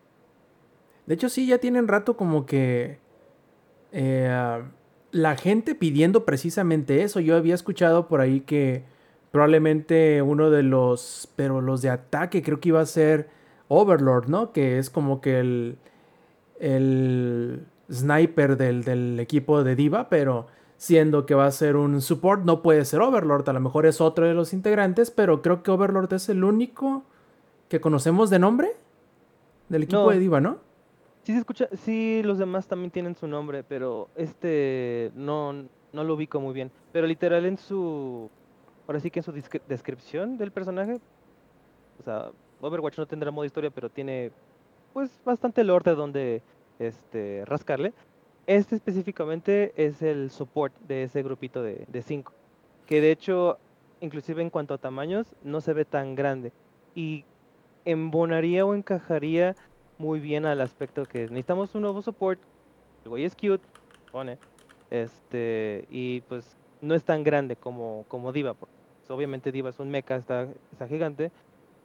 De 1.06 1.14
hecho, 1.14 1.28
sí, 1.28 1.46
ya 1.46 1.58
tienen 1.58 1.88
rato 1.88 2.16
como 2.16 2.46
que 2.46 2.98
eh, 3.92 4.62
la 5.12 5.36
gente 5.36 5.74
pidiendo 5.74 6.24
precisamente 6.24 7.02
eso. 7.02 7.20
Yo 7.20 7.36
había 7.36 7.54
escuchado 7.54 8.08
por 8.08 8.20
ahí 8.20 8.40
que 8.40 8.84
probablemente 9.30 10.22
uno 10.22 10.50
de 10.50 10.62
los, 10.62 11.28
pero 11.36 11.60
los 11.60 11.82
de 11.82 11.90
ataque 11.90 12.42
creo 12.42 12.60
que 12.60 12.70
iba 12.70 12.80
a 12.80 12.86
ser 12.86 13.28
Overlord, 13.68 14.28
¿no? 14.28 14.52
Que 14.52 14.78
es 14.78 14.90
como 14.90 15.20
que 15.20 15.38
el, 15.40 15.78
el 16.58 17.64
sniper 17.92 18.56
del, 18.56 18.82
del 18.84 19.20
equipo 19.20 19.62
de 19.62 19.76
Diva, 19.76 20.08
pero 20.08 20.46
siendo 20.76 21.24
que 21.24 21.34
va 21.34 21.46
a 21.46 21.50
ser 21.52 21.76
un 21.76 22.02
support, 22.02 22.44
no 22.44 22.62
puede 22.62 22.84
ser 22.84 23.00
Overlord. 23.00 23.48
A 23.48 23.52
lo 23.52 23.60
mejor 23.60 23.86
es 23.86 24.00
otro 24.00 24.26
de 24.26 24.34
los 24.34 24.52
integrantes, 24.52 25.10
pero 25.10 25.40
creo 25.42 25.62
que 25.62 25.70
Overlord 25.70 26.12
es 26.14 26.28
el 26.28 26.44
único 26.44 27.04
que 27.68 27.80
conocemos 27.80 28.28
de 28.30 28.38
nombre 28.38 28.72
del 29.68 29.84
equipo 29.84 30.02
No. 30.04 30.10
de 30.10 30.18
Diva, 30.18 30.40
¿no? 30.40 30.58
Sí 31.26 31.32
se 31.32 31.40
escucha, 31.40 31.68
sí 31.78 32.22
los 32.22 32.38
demás 32.38 32.68
también 32.68 32.92
tienen 32.92 33.16
su 33.16 33.26
nombre, 33.26 33.64
pero 33.64 34.08
este 34.14 35.10
no, 35.16 35.52
no 35.92 36.04
lo 36.04 36.14
ubico 36.14 36.38
muy 36.38 36.54
bien. 36.54 36.70
Pero 36.92 37.08
literal 37.08 37.46
en 37.46 37.58
su, 37.58 38.30
ahora 38.86 39.00
sí 39.00 39.10
que 39.10 39.18
en 39.18 39.24
su 39.24 39.32
descripción 39.32 40.38
del 40.38 40.52
personaje, 40.52 41.00
o 41.98 42.02
sea, 42.04 42.30
Overwatch 42.60 42.98
no 42.98 43.06
tendrá 43.06 43.32
modo 43.32 43.44
historia, 43.44 43.70
pero 43.70 43.90
tiene 43.90 44.30
pues 44.92 45.20
bastante 45.24 45.64
lore 45.64 45.90
de 45.90 45.96
donde 45.96 46.42
este, 46.78 47.44
rascarle. 47.44 47.92
Este 48.46 48.76
específicamente 48.76 49.72
es 49.74 50.02
el 50.02 50.30
support 50.30 50.78
de 50.86 51.02
ese 51.02 51.24
grupito 51.24 51.60
de, 51.60 51.86
de 51.88 52.02
cinco, 52.02 52.34
que 52.86 53.00
de 53.00 53.10
hecho, 53.10 53.58
inclusive 54.00 54.42
en 54.42 54.50
cuanto 54.50 54.74
a 54.74 54.78
tamaños, 54.78 55.34
no 55.42 55.60
se 55.60 55.72
ve 55.72 55.84
tan 55.84 56.14
grande. 56.14 56.52
Y 56.94 57.24
embonaría 57.84 58.64
o 58.64 58.76
encajaría 58.76 59.56
muy 59.98 60.20
bien 60.20 60.46
al 60.46 60.61
aspecto 60.61 61.04
que 61.04 61.22
necesitamos 61.22 61.74
un 61.74 61.82
nuevo 61.82 62.02
support. 62.02 62.40
El 63.04 63.11
güey 63.11 63.24
es 63.24 63.35
cute, 63.35 63.64
pone. 64.12 64.38
Este, 64.90 65.87
y 65.90 66.20
pues 66.22 66.56
no 66.80 66.94
es 66.94 67.04
tan 67.04 67.24
grande 67.24 67.56
como, 67.56 68.04
como 68.09 68.32
Diva. 68.32 68.54
porque, 68.54 68.72
pues, 69.00 69.11
obviamente 69.11 69.52
Diva 69.52 69.70
es 69.70 69.78
un 69.78 69.90
mecha, 69.90 70.16
está, 70.16 70.48
está 70.72 70.87
gigante. 70.87 71.30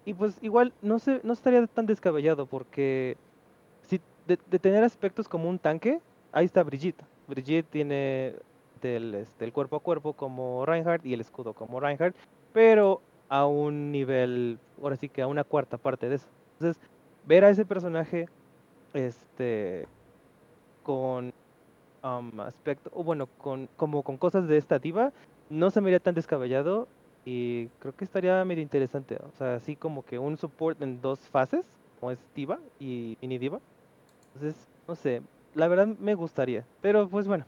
Y 0.05 0.13
pues 0.13 0.37
igual 0.41 0.73
no 0.81 0.99
se, 0.99 1.21
no 1.23 1.33
estaría 1.33 1.65
tan 1.67 1.85
descabellado 1.85 2.47
porque 2.47 3.17
si 3.83 4.01
de, 4.27 4.39
de 4.49 4.59
tener 4.59 4.83
aspectos 4.83 5.27
como 5.27 5.47
un 5.47 5.59
tanque, 5.59 5.99
ahí 6.31 6.45
está 6.45 6.63
Brigitte. 6.63 7.03
Brigitte 7.27 7.69
tiene 7.69 8.35
del, 8.81 9.13
este, 9.15 9.45
el 9.45 9.53
cuerpo 9.53 9.75
a 9.77 9.79
cuerpo 9.79 10.13
como 10.13 10.65
Reinhardt 10.65 11.05
y 11.05 11.13
el 11.13 11.21
escudo 11.21 11.53
como 11.53 11.79
Reinhardt, 11.79 12.15
pero 12.53 13.01
a 13.29 13.45
un 13.45 13.91
nivel, 13.91 14.59
ahora 14.81 14.97
sí 14.97 15.07
que 15.07 15.21
a 15.21 15.27
una 15.27 15.43
cuarta 15.43 15.77
parte 15.77 16.09
de 16.09 16.15
eso. 16.15 16.27
Entonces, 16.53 16.81
ver 17.25 17.45
a 17.45 17.49
ese 17.49 17.65
personaje 17.65 18.27
este 18.93 19.87
con 20.83 21.33
um, 22.03 22.39
aspecto 22.41 22.89
o 22.93 23.03
bueno 23.03 23.27
con 23.37 23.69
como 23.75 24.03
con 24.03 24.17
cosas 24.17 24.47
de 24.47 24.57
esta 24.57 24.79
diva 24.79 25.11
no 25.49 25.69
se 25.69 25.81
me 25.81 25.89
haría 25.89 25.99
tan 25.99 26.15
descabellado 26.15 26.87
y 27.25 27.67
creo 27.79 27.95
que 27.95 28.05
estaría 28.05 28.43
medio 28.45 28.63
interesante 28.63 29.17
o 29.17 29.31
sea 29.37 29.55
así 29.55 29.75
como 29.75 30.03
que 30.03 30.17
un 30.17 30.37
support 30.37 30.81
en 30.81 31.01
dos 31.01 31.19
fases 31.19 31.65
como 31.99 32.11
es 32.11 32.19
diva 32.35 32.57
y 32.79 33.15
mini 33.21 33.37
diva. 33.37 33.59
Entonces 34.33 34.55
no 34.87 34.95
sé 34.95 35.21
la 35.53 35.67
verdad 35.67 35.87
me 35.87 36.15
gustaría 36.15 36.65
pero 36.81 37.07
pues 37.07 37.27
bueno 37.27 37.45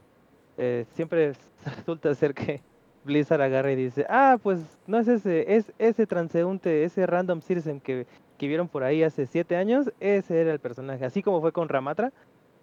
eh, 0.58 0.86
siempre 0.94 1.34
resulta 1.66 2.14
ser 2.14 2.34
que 2.34 2.62
Blizzard 3.04 3.42
agarra 3.42 3.72
y 3.72 3.76
dice 3.76 4.06
ah 4.10 4.38
pues 4.42 4.60
no 4.86 5.00
es 5.00 5.08
ese 5.08 5.56
es 5.56 5.74
ese 5.80 6.06
transeúnte 6.06 6.84
ese 6.84 7.06
random 7.08 7.42
citizen 7.42 7.80
que 7.80 8.06
que 8.44 8.48
vieron 8.50 8.68
por 8.68 8.84
ahí 8.84 9.04
hace 9.04 9.26
siete 9.26 9.56
años, 9.56 9.92
ese 10.00 10.42
era 10.42 10.52
el 10.52 10.60
personaje. 10.60 11.06
Así 11.06 11.24
como 11.24 11.40
fue 11.40 11.52
con 11.54 11.70
Ramatra, 11.70 12.12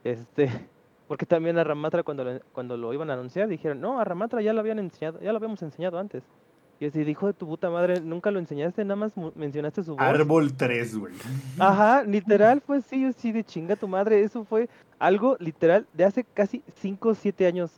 este, 0.05 0.49
porque 1.09 1.25
también 1.25 1.59
a 1.59 1.65
Ramatra 1.65 2.03
cuando 2.03 2.25
lo, 2.25 2.41
cuando 2.53 2.77
lo 2.77 2.93
iban 2.93 3.11
a 3.11 3.15
anunciar 3.15 3.49
dijeron, 3.49 3.81
no, 3.81 3.99
a 3.99 4.05
Ramatra 4.05 4.43
ya 4.43 4.53
lo 4.53 4.61
habían 4.61 4.79
enseñado, 4.79 5.21
ya 5.21 5.33
lo 5.33 5.39
habíamos 5.39 5.63
enseñado 5.63 5.99
antes. 5.99 6.23
Y 6.81 6.87
así 6.87 7.05
dijo 7.05 7.27
de 7.27 7.35
tu 7.35 7.47
puta 7.47 7.69
madre, 7.69 8.01
nunca 8.01 8.31
lo 8.31 8.39
enseñaste, 8.39 8.85
nada 8.85 8.97
más 8.97 9.13
mencionaste 9.35 9.83
su 9.83 9.93
voz. 9.93 10.01
Árbol 10.01 10.55
3, 10.55 10.99
güey. 10.99 11.15
Ajá, 11.59 12.03
literal 12.07 12.63
fue 12.63 12.81
sí, 12.81 13.03
yo 13.03 13.13
sí 13.13 13.33
de 13.33 13.45
chinga 13.45 13.77
tu 13.77 13.89
madre, 13.89 14.23
eso 14.23 14.45
fue 14.45 14.69
algo 14.99 15.37
literal 15.41 15.87
de 15.93 16.05
hace 16.05 16.25
casi 16.25 16.63
5 16.77 17.09
o 17.09 17.15
7 17.15 17.47
años. 17.47 17.71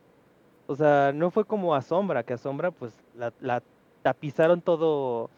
O 0.66 0.76
sea, 0.76 1.12
no 1.12 1.30
fue 1.30 1.44
como 1.44 1.74
a 1.74 1.82
Sombra, 1.82 2.22
que 2.22 2.32
a 2.32 2.38
Sombra 2.38 2.70
pues 2.70 2.92
la, 3.16 3.32
la 3.40 3.62
tapizaron 4.02 4.60
todo 4.60 5.30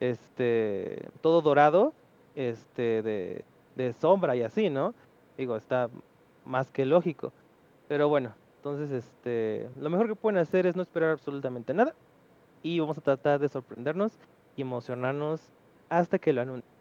este 0.00 1.08
todo 1.20 1.42
dorado, 1.42 1.92
este 2.34 3.02
de, 3.02 3.44
de 3.76 3.92
sombra 3.94 4.36
y 4.36 4.42
así, 4.42 4.70
¿no? 4.70 4.94
Digo, 5.38 5.56
está 5.56 5.88
más 6.44 6.70
que 6.70 6.84
lógico. 6.84 7.32
Pero 7.88 8.08
bueno, 8.08 8.34
entonces 8.56 8.90
este 8.90 9.68
lo 9.78 9.90
mejor 9.90 10.08
que 10.08 10.14
pueden 10.16 10.38
hacer 10.38 10.66
es 10.66 10.76
no 10.76 10.82
esperar 10.82 11.10
absolutamente 11.10 11.74
nada 11.74 11.94
y 12.62 12.80
vamos 12.80 12.96
a 12.98 13.02
tratar 13.02 13.40
de 13.40 13.48
sorprendernos 13.48 14.18
y 14.56 14.62
emocionarnos 14.62 15.40
hasta 15.88 16.18
que 16.18 16.32
lo 16.32 16.42
anuncien. 16.42 16.72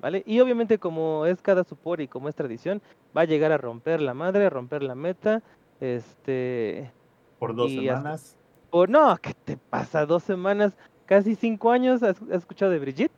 ¿Vale? 0.00 0.22
Y 0.26 0.38
obviamente 0.40 0.78
como 0.78 1.26
es 1.26 1.42
cada 1.42 1.64
support 1.64 2.00
y 2.00 2.06
como 2.08 2.28
es 2.28 2.34
tradición, 2.36 2.80
va 3.16 3.22
a 3.22 3.24
llegar 3.24 3.50
a 3.50 3.58
romper 3.58 4.00
la 4.00 4.14
madre, 4.14 4.46
a 4.46 4.50
romper 4.50 4.82
la 4.84 4.94
meta. 4.94 5.42
Este, 5.80 6.92
Por 7.40 7.54
dos 7.56 7.70
Y 7.70 7.88
hasta- 7.88 7.98
semanas. 8.00 8.36
o 8.70 8.86
no, 8.86 9.16
¿qué 9.20 9.34
te 9.34 9.56
pasa? 9.56 10.06
Dos 10.06 10.22
semanas, 10.22 10.76
casi 11.06 11.34
cinco 11.34 11.72
años, 11.72 12.02
¿has, 12.04 12.20
has 12.22 12.30
escuchado 12.30 12.70
de 12.70 12.78
Brigitte? 12.78 13.12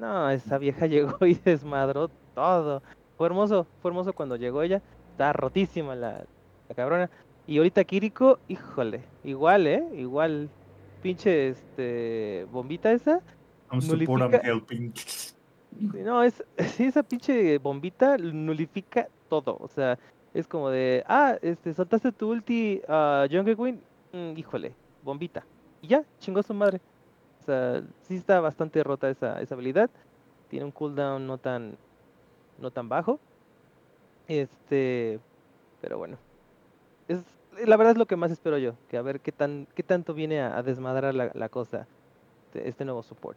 No, 0.00 0.30
esa 0.30 0.58
vieja 0.58 0.86
llegó 0.86 1.24
y 1.26 1.34
desmadró 1.34 2.08
todo. 2.34 2.82
Fue 3.16 3.26
hermoso, 3.26 3.66
fue 3.82 3.90
hermoso 3.90 4.12
cuando 4.14 4.36
llegó 4.36 4.62
ella. 4.62 4.80
Está 5.12 5.32
rotísima 5.32 5.94
la, 5.94 6.24
la 6.68 6.74
cabrona. 6.74 7.10
Y 7.46 7.58
ahorita 7.58 7.84
Kiriko, 7.84 8.38
híjole, 8.48 9.02
igual, 9.24 9.66
¿eh? 9.66 9.84
Igual, 9.94 10.48
pinche, 11.02 11.48
este, 11.48 12.46
bombita 12.50 12.92
esa. 12.92 13.20
I'm 13.70 13.80
nulifica- 13.80 14.40
helping. 14.42 14.92
No, 16.04 16.22
es, 16.22 16.42
sí, 16.76 16.84
esa 16.84 17.02
pinche 17.02 17.58
bombita 17.58 18.16
nulifica 18.16 19.08
todo. 19.28 19.56
O 19.60 19.68
sea, 19.68 19.98
es 20.32 20.46
como 20.46 20.70
de, 20.70 21.04
ah, 21.08 21.36
este, 21.42 21.74
soltaste 21.74 22.12
tu 22.12 22.30
ulti 22.30 22.80
a 22.88 23.26
Jungle 23.30 23.56
Queen. 23.56 23.80
mm, 24.12 24.38
híjole, 24.38 24.72
bombita. 25.02 25.44
Y 25.82 25.88
ya, 25.88 26.04
chingó 26.20 26.42
su 26.42 26.54
madre. 26.54 26.80
O 27.40 27.44
sea, 27.44 27.82
sí 28.02 28.16
está 28.16 28.40
bastante 28.40 28.82
rota 28.82 29.08
esa, 29.10 29.40
esa 29.40 29.54
habilidad. 29.54 29.90
Tiene 30.48 30.64
un 30.66 30.72
cooldown 30.72 31.26
no 31.26 31.38
tan, 31.38 31.76
no 32.58 32.70
tan 32.70 32.88
bajo. 32.88 33.18
Este, 34.28 35.18
pero 35.80 35.98
bueno. 35.98 36.18
Es, 37.08 37.18
la 37.64 37.76
verdad 37.76 37.92
es 37.92 37.98
lo 37.98 38.06
que 38.06 38.16
más 38.16 38.30
espero 38.30 38.58
yo, 38.58 38.74
que 38.88 38.96
a 38.96 39.02
ver 39.02 39.20
qué 39.20 39.32
tan, 39.32 39.66
qué 39.74 39.82
tanto 39.82 40.14
viene 40.14 40.40
a, 40.40 40.62
desmadrar 40.62 41.14
la, 41.14 41.48
cosa 41.48 41.86
de 42.54 42.68
este 42.68 42.84
nuevo 42.84 43.02
support. 43.02 43.36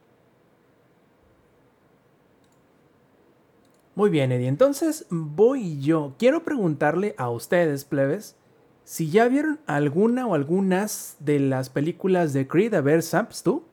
Muy 3.95 4.09
bien, 4.09 4.31
Eddie. 4.31 4.47
Entonces 4.47 5.05
voy 5.09 5.79
yo. 5.81 6.13
Quiero 6.17 6.43
preguntarle 6.43 7.15
a 7.17 7.29
ustedes, 7.29 7.85
plebes, 7.85 8.35
si 8.83 9.09
ya 9.09 9.27
vieron 9.27 9.59
alguna 9.65 10.27
o 10.27 10.33
algunas 10.33 11.15
de 11.19 11.39
las 11.39 11.69
películas 11.69 12.33
de 12.33 12.47
Creed. 12.47 12.73
A 12.73 12.81
ver, 12.81 13.03
Saps, 13.03 13.43
¿tú? 13.43 13.63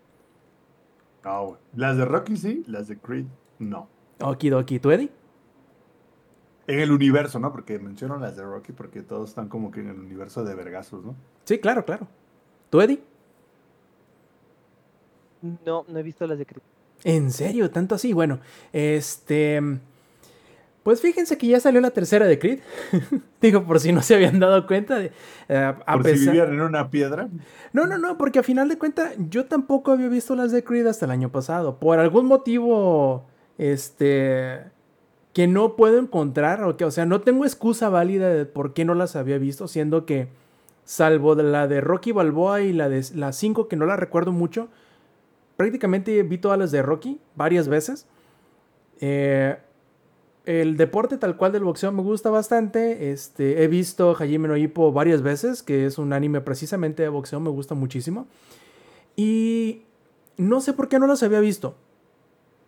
No, 1.25 1.47
güey. 1.47 1.59
Las 1.75 1.97
de 1.97 2.05
Rocky 2.05 2.37
sí, 2.37 2.65
las 2.67 2.89
de 2.89 2.99
Creed 2.99 3.27
no. 3.59 3.89
Okidoki, 4.21 4.79
¿tú, 4.79 4.91
Eddie? 4.91 5.11
En 6.67 6.79
el 6.79 6.93
universo, 6.93 7.39
¿no? 7.39 7.53
Porque 7.53 7.79
menciono 7.79 8.17
las 8.19 8.37
de 8.37 8.45
Rocky 8.45 8.73
porque 8.73 9.03
todos 9.03 9.31
están 9.31 9.49
como 9.49 9.71
que 9.71 9.81
en 9.81 9.89
el 9.89 9.99
universo 9.99 10.45
de 10.45 10.55
vergazos, 10.55 11.05
¿no? 11.05 11.17
Sí, 11.45 11.59
claro, 11.59 11.85
claro. 11.85 12.07
¿Tú, 12.71 12.81
Eddie? 12.81 13.03
No, 15.65 15.85
no 15.89 15.99
he 15.99 16.03
visto 16.03 16.27
las 16.27 16.39
de 16.39 16.47
Creed. 16.47 16.63
¿En 17.03 17.31
serio? 17.33 17.71
¿Tanto 17.71 17.95
así? 17.95 18.13
Bueno, 18.13 18.41
este... 18.73 19.61
Pues 20.83 21.01
fíjense 21.03 21.37
que 21.37 21.47
ya 21.47 21.61
salió 21.61 21.81
la 21.81 21.91
tercera 21.91 22.27
de 22.27 22.39
Creed. 22.39 22.61
Digo, 23.41 23.65
por 23.65 23.81
si 23.81 23.93
no 23.93 24.03
se 24.03 24.15
habían 24.15 24.41
dado 24.41 24.67
cuenta. 24.67 24.99
De, 24.99 25.13
eh, 25.49 25.75
a 25.85 25.93
Por 25.93 26.05
si 26.05 26.27
vivían 26.27 26.55
en 26.55 26.61
una 26.61 26.91
piedra. 26.91 27.29
No, 27.73 27.87
no, 27.87 27.99
no, 27.99 28.17
porque 28.17 28.39
a 28.39 28.43
final 28.43 28.69
de 28.69 28.79
cuentas 28.79 29.15
yo 29.29 29.45
tampoco 29.45 29.93
había 29.93 30.09
visto 30.09 30.35
las 30.35 30.53
de 30.53 30.65
Creed 30.65 30.87
hasta 30.87 31.05
el 31.05 31.11
año 31.11 31.31
pasado. 31.31 31.79
Por 31.79 31.99
algún 31.99 32.27
motivo, 32.27 33.27
este, 33.59 34.61
que 35.35 35.47
no 35.47 35.77
puedo 35.77 35.99
encontrar, 35.99 36.65
o 36.65 36.77
que, 36.77 36.87
o 36.87 36.91
sea, 36.91 37.05
no 37.05 37.21
tengo 37.21 37.45
excusa 37.45 37.91
válida 37.91 38.31
de 38.31 38.47
por 38.47 38.73
qué 38.73 38.87
no 38.87 38.95
las 38.95 39.17
había 39.17 39.37
visto, 39.37 39.69
siendo 39.69 40.07
que, 40.07 40.29
salvo 40.85 41.37
de 41.37 41.43
la 41.43 41.69
de 41.69 41.81
Rocky 41.81 42.11
Balboa 42.11 42.63
y 42.63 42.73
la 42.73 42.89
de 42.89 43.05
las 43.15 43.37
5, 43.37 43.69
que 43.69 43.77
no 43.77 43.87
la 43.87 43.97
recuerdo 43.97 44.33
mucho, 44.33 44.69
prácticamente 45.57 46.23
vi 46.23 46.39
todas 46.39 46.59
las 46.59 46.73
de 46.73 46.83
Rocky 46.83 47.21
varias 47.37 47.69
veces. 47.69 48.07
Eh, 49.01 49.59
el 50.47 50.77
deporte 50.77 51.19
tal 51.19 51.37
cual 51.37 51.53
del 51.53 51.65
boxeo 51.65 51.93
me 51.93 52.03
gusta 52.03 52.31
bastante. 52.31 53.13
Este, 53.13 53.63
he 53.63 53.69
visto 53.69 54.15
Hajime 54.15 54.49
no 54.49 54.57
Ippo 54.57 54.93
varias 54.93 55.23
veces, 55.23 55.63
que 55.63 55.87
es 55.87 55.99
un 55.99 56.13
anime 56.13 56.41
precisamente 56.41 57.03
de 57.03 57.09
boxeo, 57.09 57.41
me 57.41 57.51
gusta 57.51 57.75
muchísimo. 57.75 58.27
Y 59.17 59.83
no 60.37 60.61
sé 60.61 60.73
por 60.73 60.89
qué 60.89 60.99
no 60.99 61.07
los 61.07 61.23
había 61.23 61.41
visto. 61.41 61.75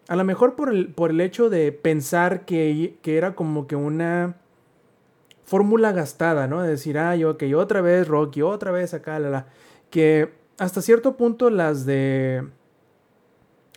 A 0.08 0.16
lo 0.16 0.24
mejor 0.24 0.56
por 0.56 0.68
el, 0.68 0.92
por 0.92 1.10
el 1.10 1.20
hecho 1.20 1.48
de 1.48 1.72
pensar 1.72 2.44
que, 2.44 2.98
que 3.02 3.16
era 3.16 3.34
como 3.34 3.66
que 3.66 3.76
una 3.76 4.36
fórmula 5.44 5.92
gastada, 5.92 6.46
¿no? 6.46 6.62
De 6.62 6.68
decir, 6.70 6.98
ay, 6.98 7.24
ok, 7.24 7.44
otra 7.56 7.80
vez 7.80 8.08
Rocky, 8.08 8.42
otra 8.42 8.70
vez 8.70 8.94
acá, 8.94 9.18
la, 9.18 9.30
la. 9.30 9.46
Que 9.90 10.32
hasta 10.58 10.82
cierto 10.82 11.16
punto 11.16 11.50
las 11.50 11.86
de... 11.86 12.48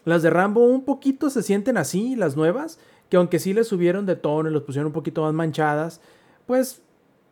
Las 0.03 0.21
de 0.21 0.29
Rambo 0.29 0.63
un 0.65 0.86
poquito 0.86 1.31
se 1.31 1.41
sienten 1.41 1.77
así, 1.77 2.15
las 2.15 2.36
nuevas, 2.36 2.79
que 3.10 3.18
aunque 3.18 3.39
sí 3.39 3.54
les 3.54 3.68
subieron 3.68 4.06
de 4.06 4.15
tono 4.15 4.50
y 4.50 4.54
los 4.54 4.63
pusieron 4.63 4.88
un 4.88 4.94
poquito 4.94 5.22
más 5.22 5.34
manchadas, 5.34 6.02
pues 6.46 6.82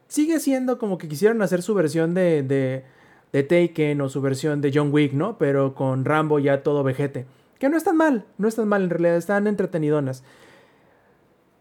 sigue 0.07 0.39
siendo 0.39 0.77
como 0.77 0.97
que 0.97 1.07
quisieron 1.07 1.41
hacer 1.41 1.61
su 1.61 1.73
versión 1.73 2.13
de, 2.13 2.43
de, 2.43 2.83
de 3.31 3.43
Taken 3.43 4.01
o 4.01 4.09
su 4.09 4.21
versión 4.21 4.61
de 4.61 4.71
John 4.73 4.93
Wick, 4.93 5.13
¿no? 5.13 5.37
Pero 5.37 5.73
con 5.75 6.05
Rambo 6.05 6.39
ya 6.39 6.63
todo 6.63 6.83
vejete. 6.83 7.25
Que 7.59 7.69
no 7.69 7.77
es 7.77 7.83
tan 7.83 7.97
mal, 7.97 8.25
no 8.37 8.47
es 8.47 8.55
tan 8.55 8.67
mal, 8.67 8.83
en 8.83 8.89
realidad 8.89 9.15
están 9.15 9.47
entretenidonas. 9.47 10.23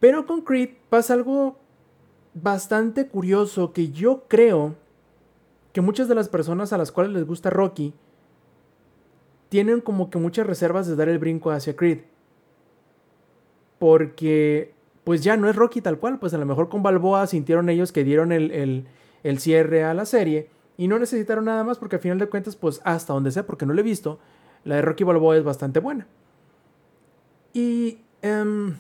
Pero 0.01 0.27
con 0.27 0.43
Creed 0.43 0.71
pasa 0.91 1.15
algo 1.15 1.59
bastante 2.35 3.07
curioso 3.07 3.73
que 3.73 3.91
yo 3.91 4.25
creo 4.29 4.75
que 5.73 5.81
muchas 5.81 6.09
de 6.09 6.15
las 6.15 6.29
personas 6.29 6.73
a 6.73 6.79
las 6.79 6.93
cuales 6.93 7.13
les 7.13 7.27
gusta 7.27 7.51
Rocky 7.51 7.95
tienen 9.49 9.81
como 9.81 10.11
que 10.11 10.19
muchas 10.19 10.47
reservas 10.47 10.87
de 10.87 10.97
dar 10.97 11.09
el 11.09 11.19
brinco 11.19 11.51
hacia 11.51 11.77
Creed. 11.77 12.01
Porque 13.83 14.75
pues 15.03 15.25
ya 15.25 15.37
no 15.37 15.51
es 15.51 15.57
Rocky 15.57 15.81
tal 15.81 15.99
cual, 15.99 16.21
pues 16.21 16.33
a 16.35 16.39
lo 16.39 16.47
mejor 16.47 16.69
con 16.69 16.85
Balboa 16.85 17.27
sintieron 17.27 17.69
ellos 17.69 17.91
que 17.91 18.05
dieron 18.05 18.31
el, 18.31 18.87
el, 19.25 19.39
cierre 19.41 19.83
a 19.83 19.93
la 19.93 20.07
serie 20.07 20.51
y 20.77 20.87
no 20.87 21.01
necesitaron 21.01 21.47
nada 21.47 21.65
más 21.65 21.81
porque 21.81 21.97
al 21.97 22.03
final 22.03 22.21
de 22.21 22.29
cuentas 22.29 22.55
pues 22.55 22.81
hasta 22.85 23.13
donde 23.13 23.33
sea, 23.33 23.45
porque 23.45 23.67
no 23.67 23.75
lo 23.75 23.81
he 23.81 23.83
visto, 23.83 24.21
la 24.63 24.77
de 24.77 24.83
Rocky 24.83 25.03
Balboa 25.03 25.37
es 25.37 25.43
bastante 25.43 25.81
buena. 25.81 26.07
Y... 27.53 27.99
em, 28.23 28.77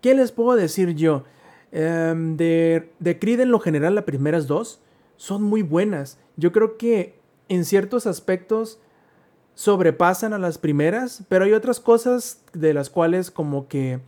¿Qué 0.00 0.14
les 0.14 0.32
puedo 0.32 0.56
decir 0.56 0.94
yo? 0.94 1.24
Em, 1.72 2.38
de, 2.38 2.90
de 3.00 3.18
Creed 3.18 3.40
en 3.40 3.50
lo 3.50 3.60
general, 3.60 3.96
las 3.96 4.04
primeras 4.04 4.46
dos 4.46 4.80
son 5.18 5.42
muy 5.42 5.60
buenas. 5.60 6.18
Yo 6.38 6.52
creo 6.52 6.78
que 6.78 7.20
en 7.50 7.66
ciertos 7.66 8.06
aspectos 8.06 8.80
sobrepasan 9.60 10.32
a 10.32 10.38
las 10.38 10.56
primeras, 10.56 11.22
pero 11.28 11.44
hay 11.44 11.52
otras 11.52 11.80
cosas 11.80 12.42
de 12.54 12.72
las 12.72 12.88
cuales 12.88 13.30
como 13.30 13.68
que 13.68 14.00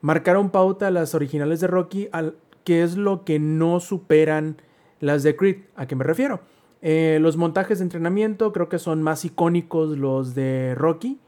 marcaron 0.00 0.48
pauta 0.48 0.90
las 0.90 1.14
originales 1.14 1.60
de 1.60 1.66
Rocky, 1.66 2.08
al, 2.10 2.36
que 2.64 2.82
es 2.82 2.96
lo 2.96 3.26
que 3.26 3.38
no 3.38 3.80
superan 3.80 4.56
las 4.98 5.24
de 5.24 5.36
Creed. 5.36 5.56
¿A 5.76 5.86
qué 5.86 5.94
me 5.94 6.04
refiero? 6.04 6.40
Eh, 6.80 7.18
los 7.20 7.36
montajes 7.36 7.80
de 7.80 7.82
entrenamiento 7.82 8.50
creo 8.50 8.70
que 8.70 8.78
son 8.78 9.02
más 9.02 9.26
icónicos 9.26 9.98
los 9.98 10.34
de 10.34 10.74
Rocky. 10.74 11.20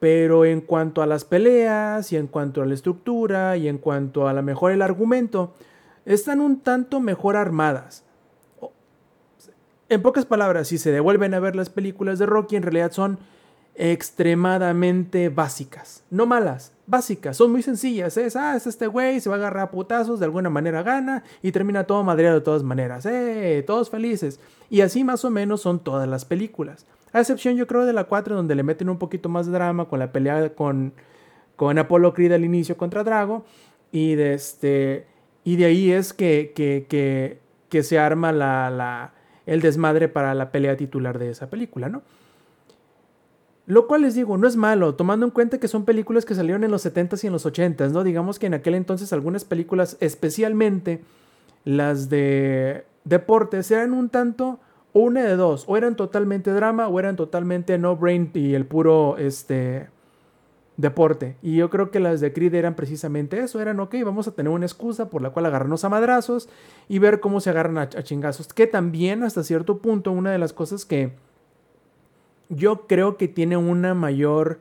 Pero 0.00 0.44
en 0.44 0.60
cuanto 0.60 1.02
a 1.02 1.06
las 1.06 1.24
peleas 1.24 2.12
y 2.12 2.16
en 2.16 2.26
cuanto 2.26 2.62
a 2.62 2.66
la 2.66 2.74
estructura 2.74 3.56
y 3.56 3.68
en 3.68 3.78
cuanto 3.78 4.26
a 4.26 4.32
la 4.32 4.42
mejor 4.42 4.72
el 4.72 4.82
argumento, 4.82 5.54
están 6.04 6.40
un 6.40 6.58
tanto 6.58 6.98
mejor 6.98 7.36
armadas. 7.36 8.04
En 9.88 10.02
pocas 10.02 10.24
palabras, 10.24 10.68
si 10.68 10.78
se 10.78 10.90
devuelven 10.90 11.34
a 11.34 11.40
ver 11.40 11.56
las 11.56 11.68
películas 11.68 12.18
de 12.18 12.26
Rocky, 12.26 12.56
en 12.56 12.62
realidad 12.62 12.92
son 12.92 13.18
extremadamente 13.74 15.28
básicas. 15.28 16.04
No 16.10 16.26
malas, 16.26 16.72
básicas. 16.86 17.36
Son 17.36 17.50
muy 17.50 17.62
sencillas. 17.62 18.16
Es, 18.16 18.36
ah, 18.36 18.56
es 18.56 18.66
este 18.66 18.86
güey, 18.86 19.20
se 19.20 19.28
va 19.28 19.36
a 19.36 19.38
agarrar 19.38 19.64
a 19.64 19.70
putazos, 19.70 20.20
de 20.20 20.26
alguna 20.26 20.48
manera 20.48 20.82
gana 20.82 21.24
y 21.42 21.52
termina 21.52 21.84
todo 21.84 22.02
madreado 22.02 22.36
de 22.36 22.44
todas 22.44 22.62
maneras. 22.62 23.04
¡Eh! 23.06 23.62
Todos 23.66 23.90
felices. 23.90 24.40
Y 24.70 24.80
así 24.80 25.04
más 25.04 25.24
o 25.24 25.30
menos 25.30 25.60
son 25.60 25.80
todas 25.80 26.08
las 26.08 26.24
películas. 26.24 26.86
A 27.12 27.20
excepción 27.20 27.56
yo 27.56 27.66
creo 27.66 27.84
de 27.84 27.92
la 27.92 28.04
4 28.04 28.34
donde 28.34 28.54
le 28.54 28.62
meten 28.62 28.88
un 28.88 28.98
poquito 28.98 29.28
más 29.28 29.46
de 29.46 29.52
drama 29.52 29.86
con 29.86 29.98
la 29.98 30.12
pelea 30.12 30.54
con, 30.54 30.94
con 31.56 31.78
Apollo 31.78 32.14
Creed 32.14 32.32
al 32.32 32.44
inicio 32.44 32.76
contra 32.76 33.04
Drago. 33.04 33.44
Y 33.92 34.14
de, 34.14 34.34
este, 34.34 35.06
y 35.44 35.56
de 35.56 35.66
ahí 35.66 35.92
es 35.92 36.12
que, 36.12 36.52
que, 36.54 36.86
que, 36.88 37.38
que 37.68 37.82
se 37.82 37.98
arma 37.98 38.32
la, 38.32 38.70
la, 38.70 39.12
el 39.46 39.60
desmadre 39.60 40.08
para 40.08 40.34
la 40.34 40.50
pelea 40.50 40.76
titular 40.76 41.18
de 41.18 41.30
esa 41.30 41.50
película, 41.50 41.88
¿no? 41.88 42.02
Lo 43.66 43.86
cual 43.86 44.02
les 44.02 44.14
digo, 44.14 44.36
no 44.36 44.46
es 44.46 44.56
malo, 44.56 44.94
tomando 44.94 45.24
en 45.24 45.30
cuenta 45.30 45.58
que 45.58 45.68
son 45.68 45.84
películas 45.84 46.26
que 46.26 46.34
salieron 46.34 46.64
en 46.64 46.70
los 46.70 46.84
70s 46.84 47.24
y 47.24 47.26
en 47.28 47.32
los 47.32 47.46
80s, 47.46 47.92
¿no? 47.92 48.04
Digamos 48.04 48.38
que 48.38 48.46
en 48.46 48.54
aquel 48.54 48.74
entonces 48.74 49.12
algunas 49.12 49.44
películas, 49.44 49.96
especialmente 50.00 51.02
las 51.64 52.10
de 52.10 52.84
deportes, 53.04 53.70
eran 53.70 53.94
un 53.94 54.10
tanto 54.10 54.60
una 54.92 55.24
de 55.24 55.34
dos, 55.34 55.64
o 55.66 55.76
eran 55.76 55.96
totalmente 55.96 56.52
drama 56.52 56.88
o 56.88 57.00
eran 57.00 57.16
totalmente 57.16 57.78
no 57.78 57.96
brain 57.96 58.30
y 58.32 58.54
el 58.54 58.64
puro 58.64 59.16
este 59.18 59.88
deporte. 60.76 61.36
Y 61.42 61.56
yo 61.56 61.70
creo 61.70 61.90
que 61.90 62.00
las 62.00 62.20
de 62.20 62.32
Creed 62.32 62.54
eran 62.54 62.74
precisamente 62.74 63.40
eso, 63.40 63.60
eran 63.60 63.80
ok, 63.80 63.94
vamos 64.04 64.26
a 64.28 64.32
tener 64.32 64.50
una 64.50 64.66
excusa 64.66 65.10
por 65.10 65.22
la 65.22 65.30
cual 65.30 65.46
agarrarnos 65.46 65.84
a 65.84 65.88
madrazos 65.88 66.48
y 66.88 66.98
ver 66.98 67.20
cómo 67.20 67.40
se 67.40 67.50
agarran 67.50 67.78
a, 67.78 67.82
a 67.82 68.02
chingazos, 68.02 68.48
que 68.48 68.66
también 68.66 69.22
hasta 69.22 69.44
cierto 69.44 69.78
punto 69.78 70.12
una 70.12 70.32
de 70.32 70.38
las 70.38 70.52
cosas 70.52 70.84
que 70.84 71.12
yo 72.48 72.86
creo 72.86 73.16
que 73.16 73.28
tiene 73.28 73.56
una 73.56 73.94
mayor 73.94 74.60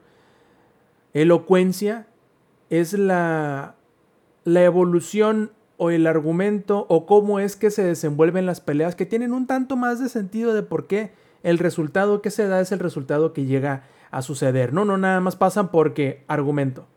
elocuencia 1.14 2.08
es 2.70 2.94
la 2.94 3.76
la 4.46 4.64
evolución 4.64 5.52
o 5.78 5.90
el 5.90 6.08
argumento 6.08 6.86
o 6.90 7.06
cómo 7.06 7.40
es 7.40 7.56
que 7.56 7.72
se 7.72 7.84
desenvuelven 7.84 8.46
las 8.46 8.62
peleas 8.62 8.96
que 8.96 9.06
tienen 9.06 9.34
un 9.34 9.48
tanto 9.48 9.76
más 9.76 10.00
de 10.00 10.10
sentido 10.10 10.54
de 10.54 10.64
por 10.64 10.88
qué 10.88 11.12
el 11.44 11.58
resultado 11.58 12.22
que 12.22 12.32
se 12.32 12.48
da 12.48 12.62
es 12.62 12.72
el 12.72 12.80
resultado 12.80 13.34
que 13.34 13.46
llega 13.46 13.84
a 14.14 14.22
suceder. 14.22 14.74
No, 14.74 14.86
no, 14.86 14.98
nada 14.98 15.20
más 15.20 15.36
pasan 15.36 15.70
porque 15.70 16.24
argumento, 16.28 16.88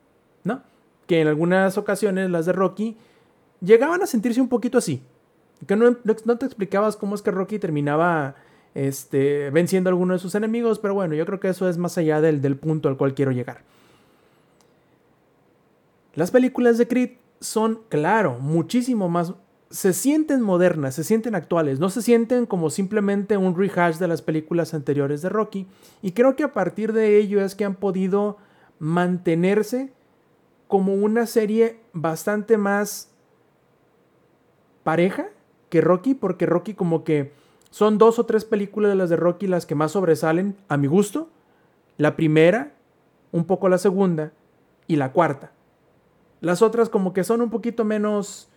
¿no? 0.44 0.62
Que 1.06 1.20
en 1.20 1.28
algunas 1.28 1.78
ocasiones 1.78 2.30
las 2.30 2.46
de 2.46 2.52
Rocky 2.52 2.96
llegaban 3.60 4.02
a 4.02 4.06
sentirse 4.06 4.40
un 4.40 4.48
poquito 4.48 4.78
así. 4.78 5.02
Que 5.66 5.76
no, 5.76 5.96
no, 6.04 6.38
te 6.38 6.46
explicabas 6.46 6.96
cómo 6.96 7.14
es 7.14 7.22
que 7.22 7.30
Rocky 7.30 7.58
terminaba 7.58 8.34
este, 8.74 9.50
venciendo 9.50 9.88
a 9.88 9.92
alguno 9.92 10.12
de 10.12 10.18
sus 10.18 10.34
enemigos, 10.34 10.78
pero 10.78 10.94
bueno, 10.94 11.14
yo 11.14 11.24
creo 11.24 11.40
que 11.40 11.48
eso 11.48 11.68
es 11.68 11.78
más 11.78 11.96
allá 11.96 12.20
del, 12.20 12.42
del 12.42 12.56
punto 12.56 12.88
al 12.88 12.96
cual 12.96 13.14
quiero 13.14 13.32
llegar. 13.32 13.62
Las 16.14 16.30
películas 16.30 16.76
de 16.76 16.86
Creed 16.86 17.10
son, 17.40 17.80
claro, 17.88 18.38
muchísimo 18.38 19.08
más 19.08 19.32
se 19.70 19.92
sienten 19.92 20.42
modernas, 20.42 20.94
se 20.94 21.04
sienten 21.04 21.34
actuales, 21.34 21.80
no 21.80 21.90
se 21.90 22.02
sienten 22.02 22.46
como 22.46 22.70
simplemente 22.70 23.36
un 23.36 23.56
rehash 23.56 23.96
de 23.96 24.08
las 24.08 24.22
películas 24.22 24.74
anteriores 24.74 25.22
de 25.22 25.28
Rocky. 25.28 25.66
Y 26.02 26.12
creo 26.12 26.36
que 26.36 26.44
a 26.44 26.52
partir 26.52 26.92
de 26.92 27.18
ello 27.18 27.44
es 27.44 27.54
que 27.54 27.64
han 27.64 27.74
podido 27.74 28.36
mantenerse 28.78 29.92
como 30.68 30.94
una 30.94 31.26
serie 31.26 31.80
bastante 31.92 32.58
más 32.58 33.10
pareja 34.84 35.28
que 35.68 35.80
Rocky, 35.80 36.14
porque 36.14 36.46
Rocky 36.46 36.74
como 36.74 37.02
que 37.02 37.32
son 37.70 37.98
dos 37.98 38.18
o 38.18 38.26
tres 38.26 38.44
películas 38.44 38.90
de 38.90 38.96
las 38.96 39.10
de 39.10 39.16
Rocky 39.16 39.46
las 39.46 39.66
que 39.66 39.74
más 39.74 39.92
sobresalen 39.92 40.56
a 40.68 40.76
mi 40.76 40.86
gusto. 40.86 41.28
La 41.98 42.14
primera, 42.14 42.74
un 43.32 43.44
poco 43.44 43.68
la 43.68 43.78
segunda 43.78 44.32
y 44.86 44.96
la 44.96 45.12
cuarta. 45.12 45.52
Las 46.40 46.62
otras 46.62 46.88
como 46.88 47.12
que 47.12 47.24
son 47.24 47.40
un 47.40 47.50
poquito 47.50 47.84
menos... 47.84 48.48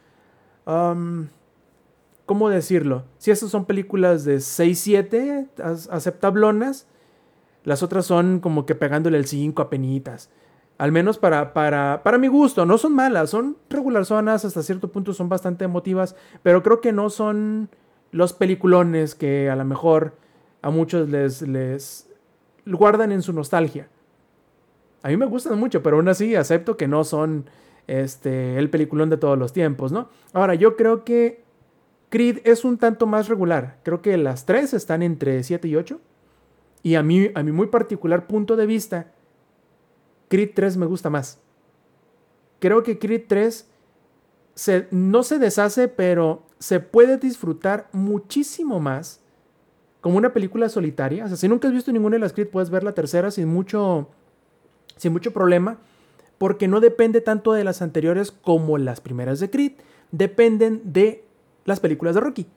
¿Cómo 2.26 2.50
decirlo? 2.50 3.06
Si 3.18 3.32
estas 3.32 3.50
son 3.50 3.66
películas 3.66 4.24
de 4.24 4.38
6-7, 4.38 5.48
aceptablonas, 5.90 6.88
las 7.64 7.82
otras 7.82 8.06
son 8.06 8.40
como 8.40 8.66
que 8.66 8.76
pegándole 8.76 9.18
el 9.18 9.26
5 9.26 9.62
a 9.62 9.70
penitas. 9.70 10.30
Al 10.78 10.92
menos 10.92 11.18
para, 11.18 11.54
para, 11.54 12.04
para 12.04 12.18
mi 12.18 12.28
gusto. 12.28 12.66
No 12.66 12.78
son 12.78 12.94
malas, 12.94 13.32
son 13.32 13.58
regular 13.70 14.06
zonas, 14.06 14.46
hasta 14.46 14.64
cierto 14.64 14.92
punto 14.92 15.14
son 15.14 15.28
bastante 15.28 15.66
emotivas, 15.66 16.16
pero 16.44 16.62
creo 16.62 16.82
que 16.82 16.92
no 16.92 17.10
son 17.10 17.70
los 18.12 18.34
peliculones 18.34 19.16
que 19.16 19.50
a 19.50 19.56
lo 19.56 19.66
mejor 19.66 20.16
a 20.62 20.70
muchos 20.70 21.10
les, 21.10 21.42
les 21.42 22.08
guardan 22.66 23.12
en 23.12 23.22
su 23.24 23.34
nostalgia. 23.34 23.90
A 25.02 25.10
mí 25.10 25.18
me 25.18 25.26
gustan 25.26 25.60
mucho, 25.60 25.82
pero 25.82 25.98
aún 25.98 26.10
así 26.10 26.36
acepto 26.36 26.78
que 26.78 26.88
no 26.88 27.04
son 27.04 27.50
este, 27.90 28.60
el 28.60 28.70
peliculón 28.70 29.10
de 29.10 29.18
todos 29.18 29.38
los 29.38 29.52
tiempos, 29.52 29.92
¿no? 29.92 30.10
Ahora, 30.32 30.54
yo 30.54 30.76
creo 30.76 31.04
que 31.04 31.44
Creed 32.10 32.40
es 32.44 32.64
un 32.64 32.78
tanto 32.78 33.08
más 33.08 33.28
regular. 33.28 33.80
Creo 33.84 34.02
que 34.02 34.16
las 34.18 34.46
tres 34.46 34.74
están 34.74 35.02
entre 35.02 35.44
7 35.44 35.68
y 35.68 35.76
8. 35.76 36.00
Y 36.84 36.96
a 36.96 37.04
mí, 37.04 37.32
a 37.34 37.44
mi 37.44 37.52
muy 37.52 37.68
particular 37.68 38.28
punto 38.28 38.56
de 38.56 38.68
vista, 38.68 39.12
Creed 40.28 40.52
3 40.54 40.78
me 40.78 40.86
gusta 40.86 41.10
más. 41.10 41.40
Creo 42.60 42.84
que 42.84 43.00
Creed 43.00 43.24
3 43.28 43.68
se, 44.54 44.88
no 44.92 45.24
se 45.24 45.40
deshace, 45.40 45.88
pero 45.88 46.44
se 46.60 46.80
puede 46.80 47.18
disfrutar 47.18 47.90
muchísimo 47.92 48.80
más 48.80 49.22
como 50.02 50.18
una 50.18 50.32
película 50.32 50.70
solitaria. 50.70 51.26
O 51.26 51.28
sea, 51.28 51.38
si 51.38 51.48
nunca 51.48 51.68
has 51.68 51.74
visto 51.74 51.92
ninguna 51.92 52.16
de 52.16 52.20
las 52.20 52.34
Creed, 52.34 52.50
puedes 52.50 52.70
ver 52.70 52.84
la 52.84 52.94
tercera 52.94 53.32
sin 53.32 53.48
mucho, 53.48 54.10
sin 54.96 55.12
mucho 55.12 55.34
problema, 55.34 55.80
porque 56.40 56.68
no 56.68 56.80
depende 56.80 57.22
tanto 57.22 57.54
de 57.54 57.64
las 57.64 57.84
anteriores 57.84 58.32
como 58.32 58.80
las 58.80 59.02
primeras 59.02 59.40
de 59.40 59.52
Creed, 59.52 59.74
dependen 60.12 60.82
de 60.86 61.24
las 61.66 61.80
películas 61.80 62.16
de 62.16 62.22
Rocky. 62.22 62.48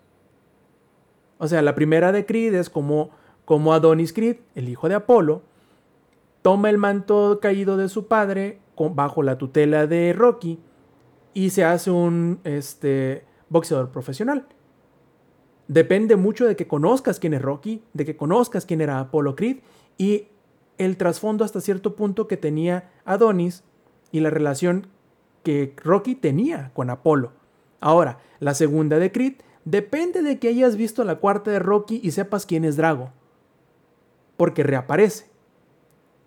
O 1.36 1.48
sea, 1.48 1.60
la 1.60 1.74
primera 1.74 2.12
de 2.12 2.24
Creed 2.24 2.54
es 2.54 2.70
como, 2.70 3.10
como 3.44 3.74
Adonis 3.74 4.12
Creed, 4.12 4.36
el 4.54 4.68
hijo 4.68 4.88
de 4.88 4.94
Apolo, 4.94 5.42
toma 6.40 6.70
el 6.70 6.78
manto 6.78 7.40
caído 7.42 7.76
de 7.76 7.88
su 7.88 8.06
padre 8.06 8.60
bajo 8.76 9.22
la 9.22 9.36
tutela 9.38 9.86
de 9.86 10.12
Rocky 10.12 10.58
y 11.34 11.50
se 11.50 11.64
hace 11.64 11.90
un 11.90 12.40
este, 12.44 13.24
boxeador 13.48 13.90
profesional. 13.90 14.46
Depende 15.68 16.16
mucho 16.16 16.46
de 16.46 16.56
que 16.56 16.66
conozcas 16.66 17.18
quién 17.18 17.34
es 17.34 17.42
Rocky, 17.42 17.82
de 17.92 18.04
que 18.04 18.16
conozcas 18.16 18.66
quién 18.66 18.80
era 18.80 19.00
Apolo 19.00 19.34
Creed 19.36 19.58
y 19.98 20.28
el 20.78 20.96
trasfondo 20.96 21.44
hasta 21.44 21.60
cierto 21.60 21.96
punto 21.96 22.26
que 22.26 22.36
tenía 22.36 22.90
Adonis 23.04 23.64
y 24.12 24.20
la 24.20 24.30
relación 24.30 24.86
que 25.42 25.74
Rocky 25.82 26.14
tenía 26.14 26.70
con 26.74 26.90
Apolo. 26.90 27.32
Ahora, 27.80 28.18
la 28.38 28.54
segunda 28.54 28.98
de 28.98 29.10
Creed 29.10 29.34
depende 29.64 30.22
de 30.22 30.38
que 30.38 30.48
hayas 30.48 30.76
visto 30.76 31.02
la 31.04 31.16
cuarta 31.16 31.50
de 31.50 31.58
Rocky 31.58 32.00
y 32.02 32.12
sepas 32.12 32.46
quién 32.46 32.64
es 32.64 32.76
Drago. 32.76 33.10
Porque 34.36 34.62
reaparece. 34.62 35.30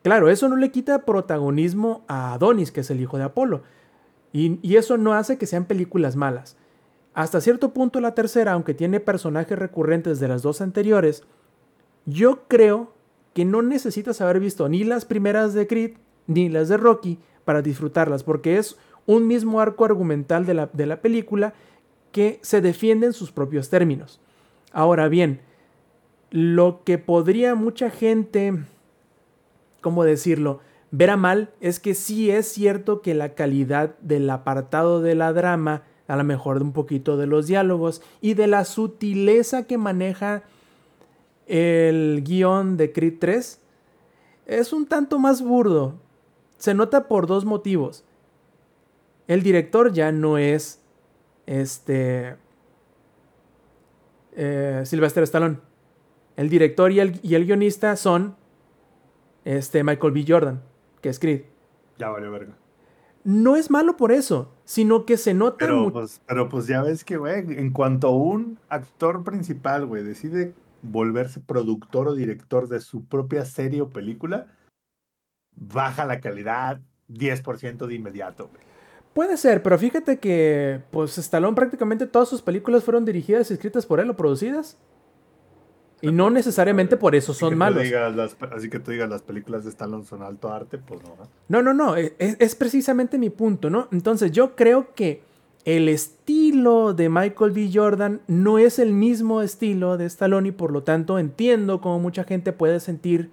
Claro, 0.03 0.29
eso 0.29 0.49
no 0.49 0.55
le 0.57 0.71
quita 0.71 1.05
protagonismo 1.05 2.03
a 2.07 2.33
Adonis, 2.33 2.71
que 2.71 2.81
es 2.81 2.91
el 2.91 3.01
hijo 3.01 3.17
de 3.17 3.23
Apolo. 3.23 3.63
Y, 4.33 4.59
y, 4.61 4.75
eso 4.75 4.97
no 4.97 5.13
hace 5.13 5.37
que 5.37 5.45
sean 5.45 5.65
películas 5.65 6.15
malas. 6.15 6.57
Hasta 7.13 7.39
cierto 7.39 7.73
punto 7.73 8.01
la 8.01 8.13
tercera, 8.13 8.51
aunque 8.51 8.73
tiene 8.73 8.99
personajes 8.99 9.57
recurrentes 9.57 10.19
de 10.19 10.27
las 10.27 10.41
dos 10.41 10.59
anteriores, 10.59 11.23
yo 12.05 12.47
creo 12.47 12.93
que 13.33 13.45
no 13.45 13.61
necesitas 13.61 14.19
haber 14.21 14.39
visto 14.39 14.67
ni 14.67 14.83
las 14.83 15.05
primeras 15.05 15.53
de 15.53 15.67
Creed 15.67 15.97
ni 16.27 16.49
las 16.49 16.69
de 16.69 16.77
Rocky 16.77 17.19
para 17.43 17.61
disfrutarlas, 17.61 18.23
porque 18.23 18.57
es 18.57 18.77
un 19.05 19.27
mismo 19.27 19.59
arco 19.59 19.85
argumental 19.85 20.45
de 20.45 20.53
la, 20.53 20.69
de 20.73 20.85
la 20.85 21.01
película 21.01 21.53
que 22.11 22.39
se 22.41 22.61
defiende 22.61 23.07
en 23.07 23.13
sus 23.13 23.31
propios 23.31 23.69
términos. 23.69 24.19
Ahora 24.71 25.07
bien, 25.07 25.41
lo 26.31 26.83
que 26.83 26.97
podría 26.97 27.55
mucha 27.55 27.89
gente, 27.89 28.53
¿cómo 29.81 30.03
decirlo?, 30.03 30.59
ver 30.91 31.09
a 31.09 31.17
mal 31.17 31.49
es 31.59 31.79
que 31.79 31.93
sí 31.93 32.31
es 32.31 32.47
cierto 32.47 33.01
que 33.01 33.13
la 33.13 33.35
calidad 33.35 33.97
del 33.99 34.29
apartado 34.29 35.01
de 35.01 35.15
la 35.15 35.33
drama, 35.33 35.83
a 36.07 36.15
lo 36.15 36.23
mejor 36.23 36.59
de 36.59 36.65
un 36.65 36.71
poquito 36.71 37.17
de 37.17 37.27
los 37.27 37.47
diálogos 37.47 38.01
y 38.21 38.33
de 38.33 38.47
la 38.47 38.63
sutileza 38.63 39.63
que 39.63 39.77
maneja 39.77 40.43
el 41.47 42.23
guion 42.23 42.77
de 42.77 42.91
Creed 42.91 43.15
3, 43.19 43.59
es 44.45 44.73
un 44.73 44.85
tanto 44.85 45.19
más 45.19 45.41
burdo. 45.41 45.95
Se 46.57 46.73
nota 46.73 47.07
por 47.07 47.27
dos 47.27 47.45
motivos. 47.45 48.05
El 49.27 49.41
director 49.43 49.91
ya 49.91 50.11
no 50.11 50.37
es 50.37 50.81
este 51.45 52.37
eh, 54.35 54.83
Sylvester 54.85 55.23
Stallone. 55.23 55.57
El 56.35 56.49
director 56.49 56.91
y 56.91 56.99
el, 56.99 57.19
y 57.23 57.35
el, 57.35 57.45
guionista 57.45 57.95
son 57.95 58.35
este 59.45 59.83
Michael 59.83 60.13
B. 60.13 60.25
Jordan, 60.27 60.61
que 61.01 61.09
es 61.09 61.19
Creed. 61.19 61.43
Ya 61.97 62.09
vale 62.09 62.27
verga. 62.29 62.57
No 63.23 63.55
es 63.55 63.71
malo 63.71 63.97
por 63.97 64.11
eso, 64.11 64.53
sino 64.65 65.05
que 65.05 65.17
se 65.17 65.33
nota 65.33 65.57
pero, 65.57 65.91
pues, 65.91 66.21
pero 66.27 66.47
pues 66.49 66.67
ya 66.67 66.83
ves 66.83 67.03
que, 67.03 67.17
güey, 67.17 67.39
en 67.57 67.71
cuanto 67.71 68.11
un 68.11 68.59
actor 68.69 69.23
principal, 69.23 69.85
güey, 69.85 70.03
decide 70.03 70.53
volverse 70.83 71.39
productor 71.39 72.09
o 72.09 72.15
director 72.15 72.67
de 72.67 72.81
su 72.81 73.05
propia 73.05 73.45
serie 73.45 73.81
o 73.81 73.89
película, 73.89 74.47
baja 75.55 76.05
la 76.05 76.19
calidad 76.19 76.79
10% 77.09 77.87
de 77.87 77.95
inmediato, 77.95 78.47
güey. 78.47 78.65
Puede 79.13 79.37
ser, 79.37 79.63
pero 79.63 79.79
fíjate 79.79 80.19
que 80.19 80.81
pues 80.91 81.17
Stallone 81.17 81.55
prácticamente 81.55 82.05
todas 82.05 82.27
sus 82.27 82.41
películas 82.41 82.83
fueron 82.83 83.05
dirigidas 83.05 83.49
y 83.49 83.53
escritas 83.53 83.85
por 83.85 84.01
él 84.01 84.09
o 84.09 84.17
producidas. 84.17 84.77
Y 86.01 86.11
no 86.11 86.29
necesariamente 86.29 86.97
por 86.97 87.15
eso 87.15 87.33
son 87.33 87.57
malos. 87.57 87.81
así 88.53 88.69
que 88.69 88.79
tú 88.79 88.91
digas 88.91 89.09
las 89.09 89.21
películas 89.21 89.63
de 89.63 89.69
Stallone 89.69 90.03
son 90.03 90.21
alto 90.21 90.51
arte, 90.51 90.77
pues 90.77 91.01
no. 91.01 91.15
No, 91.47 91.61
no, 91.61 91.73
no, 91.73 91.95
es, 91.95 92.11
es, 92.19 92.55
precisamente 92.55 93.17
mi 93.17 93.29
punto, 93.29 93.69
¿no? 93.69 93.87
Entonces 93.93 94.33
yo 94.33 94.55
creo 94.55 94.93
que 94.93 95.23
el 95.63 95.87
estilo 95.87 96.93
de 96.93 97.07
Michael 97.07 97.51
B. 97.51 97.71
Jordan 97.73 98.21
no 98.27 98.59
es 98.59 98.79
el 98.79 98.91
mismo 98.91 99.41
estilo 99.41 99.95
de 99.95 100.05
Stallone 100.07 100.49
y 100.49 100.51
por 100.51 100.71
lo 100.71 100.83
tanto 100.83 101.17
entiendo 101.17 101.79
cómo 101.79 101.99
mucha 101.99 102.25
gente 102.25 102.51
puede 102.51 102.81
sentir 102.81 103.31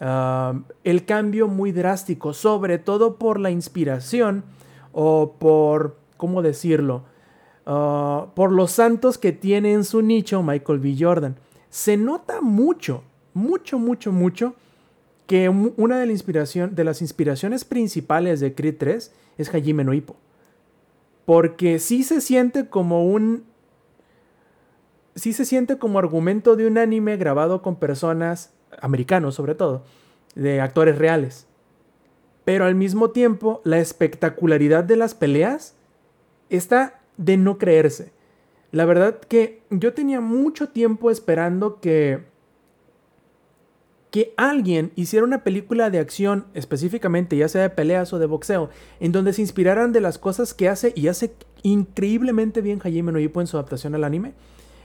uh, 0.00 0.62
el 0.84 1.04
cambio 1.04 1.48
muy 1.48 1.72
drástico, 1.72 2.32
sobre 2.32 2.78
todo 2.78 3.16
por 3.16 3.38
la 3.38 3.50
inspiración 3.50 4.44
o 4.92 5.36
por, 5.38 5.96
¿cómo 6.16 6.42
decirlo? 6.42 7.04
Uh, 7.66 8.30
por 8.34 8.52
los 8.52 8.72
santos 8.72 9.18
que 9.18 9.32
tiene 9.32 9.72
en 9.72 9.84
su 9.84 10.02
nicho 10.02 10.42
Michael 10.42 10.78
B. 10.78 10.96
Jordan. 10.98 11.36
Se 11.68 11.96
nota 11.96 12.40
mucho, 12.40 13.02
mucho, 13.34 13.78
mucho, 13.78 14.12
mucho 14.12 14.54
que 15.30 15.48
una 15.48 16.00
de, 16.00 16.84
las 16.84 17.00
inspiraciones 17.02 17.64
principales 17.64 18.40
de 18.40 18.52
Creed 18.52 18.74
3 18.78 19.12
es 19.38 19.54
Hajime 19.54 19.84
no 19.84 19.94
Ippo. 19.94 20.16
Porque 21.24 21.78
sí 21.78 22.02
se 22.02 22.20
siente 22.20 22.68
como 22.68 23.06
un... 23.06 23.44
Sí 25.14 25.32
se 25.32 25.44
siente 25.44 25.78
como 25.78 26.00
argumento 26.00 26.56
de 26.56 26.66
un 26.66 26.78
anime 26.78 27.16
grabado 27.16 27.62
con 27.62 27.76
personas, 27.76 28.52
americanos 28.80 29.34
sobre 29.34 29.54
todo, 29.54 29.84
de 30.34 30.60
actores 30.60 30.98
reales 30.98 31.46
pero 32.44 32.64
al 32.64 32.74
mismo 32.74 33.10
tiempo 33.10 33.60
la 33.64 33.78
espectacularidad 33.78 34.82
de 34.82 34.96
las 34.96 35.14
peleas 35.14 35.76
está 36.48 37.00
de 37.16 37.36
no 37.36 37.58
creerse. 37.58 38.12
La 38.72 38.84
verdad 38.84 39.20
que 39.20 39.62
yo 39.70 39.92
tenía 39.94 40.20
mucho 40.20 40.68
tiempo 40.68 41.12
esperando 41.12 41.80
que 41.80 42.28
que 44.10 44.34
alguien 44.36 44.90
hiciera 44.96 45.24
una 45.24 45.44
película 45.44 45.88
de 45.88 46.00
acción, 46.00 46.46
específicamente 46.54 47.36
ya 47.36 47.46
sea 47.46 47.62
de 47.62 47.70
peleas 47.70 48.12
o 48.12 48.18
de 48.18 48.26
boxeo, 48.26 48.68
en 48.98 49.12
donde 49.12 49.32
se 49.32 49.42
inspiraran 49.42 49.92
de 49.92 50.00
las 50.00 50.18
cosas 50.18 50.52
que 50.52 50.68
hace 50.68 50.92
y 50.96 51.06
hace 51.06 51.32
increíblemente 51.62 52.60
bien 52.60 52.80
Hajime 52.82 53.12
no 53.12 53.20
en 53.20 53.46
su 53.46 53.56
adaptación 53.56 53.94
al 53.94 54.02
anime. 54.02 54.34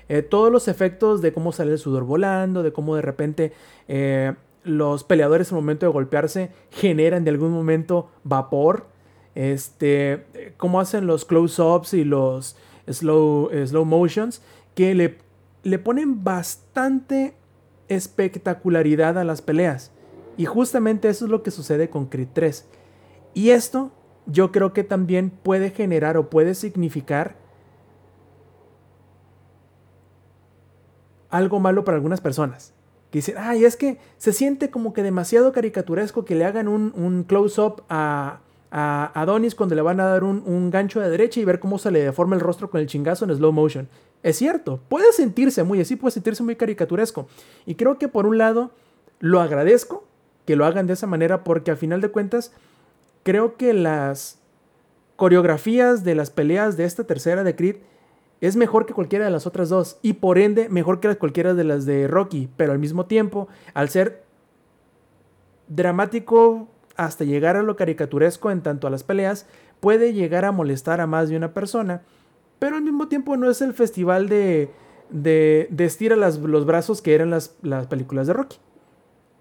Eh, 0.09 0.21
todos 0.21 0.51
los 0.51 0.67
efectos 0.67 1.21
de 1.21 1.33
cómo 1.33 1.51
sale 1.51 1.71
el 1.71 1.79
sudor 1.79 2.03
volando, 2.03 2.63
de 2.63 2.71
cómo 2.71 2.95
de 2.95 3.01
repente 3.01 3.53
eh, 3.87 4.33
los 4.63 5.03
peleadores 5.03 5.51
al 5.51 5.57
momento 5.57 5.85
de 5.85 5.91
golpearse 5.91 6.51
generan 6.71 7.23
de 7.23 7.31
algún 7.31 7.51
momento 7.51 8.09
vapor. 8.23 8.87
Este, 9.33 10.25
cómo 10.57 10.79
hacen 10.79 11.07
los 11.07 11.25
close-ups 11.25 11.93
y 11.93 12.03
los 12.05 12.55
slow, 12.89 13.49
slow 13.65 13.83
motions 13.83 14.41
que 14.75 14.95
le, 14.95 15.17
le 15.63 15.79
ponen 15.79 16.23
bastante 16.23 17.33
espectacularidad 17.89 19.17
a 19.17 19.23
las 19.23 19.41
peleas. 19.41 19.91
Y 20.37 20.45
justamente 20.45 21.09
eso 21.09 21.25
es 21.25 21.31
lo 21.31 21.43
que 21.43 21.51
sucede 21.51 21.89
con 21.89 22.07
Creed 22.07 22.29
3. 22.33 22.65
Y 23.33 23.49
esto 23.51 23.91
yo 24.25 24.51
creo 24.51 24.73
que 24.73 24.83
también 24.83 25.29
puede 25.29 25.69
generar 25.69 26.17
o 26.17 26.29
puede 26.29 26.55
significar 26.55 27.35
algo 31.29 31.59
malo 31.59 31.83
para 31.83 31.95
algunas 31.95 32.21
personas. 32.21 32.73
Que 33.11 33.19
dicen, 33.19 33.35
ay, 33.37 33.65
es 33.65 33.75
que 33.75 33.97
se 34.17 34.33
siente 34.33 34.69
como 34.69 34.93
que 34.93 35.03
demasiado 35.03 35.51
caricaturesco 35.51 36.25
que 36.25 36.35
le 36.35 36.45
hagan 36.45 36.67
un, 36.67 37.23
close-up 37.27 37.83
a, 37.89 38.39
a 38.71 39.11
Adonis 39.21 39.55
cuando 39.55 39.75
le 39.75 39.81
van 39.81 39.99
a 39.99 40.05
dar 40.05 40.23
un, 40.23 40.43
un, 40.45 40.69
gancho 40.69 40.99
de 40.99 41.09
derecha 41.09 41.39
y 41.39 41.45
ver 41.45 41.59
cómo 41.59 41.77
se 41.77 41.91
le 41.91 42.03
deforma 42.03 42.35
el 42.35 42.41
rostro 42.41 42.69
con 42.69 42.81
el 42.81 42.87
chingazo 42.87 43.25
en 43.25 43.35
slow 43.35 43.51
motion. 43.51 43.87
Es 44.23 44.37
cierto, 44.37 44.79
puede 44.89 45.13
sentirse 45.13 45.63
muy 45.63 45.79
así, 45.81 45.95
puede 45.95 46.11
sentirse 46.11 46.43
muy 46.43 46.55
caricaturesco. 46.55 47.27
Y 47.65 47.75
creo 47.75 47.97
que 47.97 48.07
por 48.07 48.25
un 48.25 48.37
lado 48.37 48.71
lo 49.19 49.39
agradezco 49.39 50.03
que 50.45 50.55
lo 50.55 50.65
hagan 50.65 50.87
de 50.87 50.93
esa 50.93 51.07
manera 51.07 51.43
porque 51.43 51.71
a 51.71 51.75
final 51.75 52.01
de 52.01 52.09
cuentas 52.09 52.51
creo 53.23 53.55
que 53.57 53.73
las 53.73 54.39
coreografías 55.15 56.03
de 56.03 56.15
las 56.15 56.29
peleas 56.29 56.77
de 56.77 56.85
esta 56.85 57.05
tercera 57.05 57.43
de 57.43 57.55
Creed 57.55 57.77
es 58.41 58.55
mejor 58.55 58.85
que 58.85 58.93
cualquiera 58.93 59.25
de 59.25 59.31
las 59.31 59.47
otras 59.47 59.69
dos 59.69 59.97
y 60.01 60.13
por 60.13 60.37
ende 60.37 60.69
mejor 60.69 60.99
que 60.99 61.15
cualquiera 61.15 61.53
de 61.53 61.63
las 61.63 61.85
de 61.85 62.07
Rocky, 62.07 62.49
pero 62.57 62.73
al 62.73 62.79
mismo 62.79 63.05
tiempo, 63.05 63.47
al 63.73 63.89
ser 63.89 64.23
dramático 65.67 66.67
hasta 66.95 67.23
llegar 67.23 67.57
a 67.57 67.63
lo 67.63 67.75
caricaturesco 67.75 68.51
en 68.51 68.61
tanto 68.61 68.87
a 68.87 68.89
las 68.89 69.03
peleas, 69.03 69.47
puede 69.79 70.13
llegar 70.13 70.45
a 70.45 70.51
molestar 70.51 71.01
a 71.01 71.07
más 71.07 71.29
de 71.29 71.37
una 71.37 71.53
persona, 71.53 72.03
pero 72.59 72.75
al 72.75 72.83
mismo 72.83 73.07
tiempo 73.07 73.37
no 73.37 73.49
es 73.49 73.61
el 73.61 73.73
festival 73.73 74.29
de, 74.29 74.69
de, 75.09 75.67
estira 75.79 76.15
los 76.15 76.65
brazos 76.65 77.01
que 77.01 77.15
eran 77.15 77.29
las, 77.29 77.55
las 77.61 77.87
películas 77.87 78.27
de 78.27 78.33
Rocky. 78.33 78.57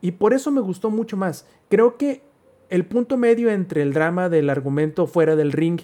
Y 0.00 0.12
por 0.12 0.34
eso 0.34 0.50
me 0.50 0.60
gustó 0.60 0.90
mucho 0.90 1.16
más. 1.16 1.46
Creo 1.70 1.96
que 1.96 2.22
el 2.68 2.84
punto 2.84 3.16
medio 3.16 3.50
entre 3.50 3.82
el 3.82 3.92
drama 3.92 4.28
del 4.28 4.50
argumento 4.50 5.06
fuera 5.06 5.36
del 5.36 5.52
ring 5.52 5.80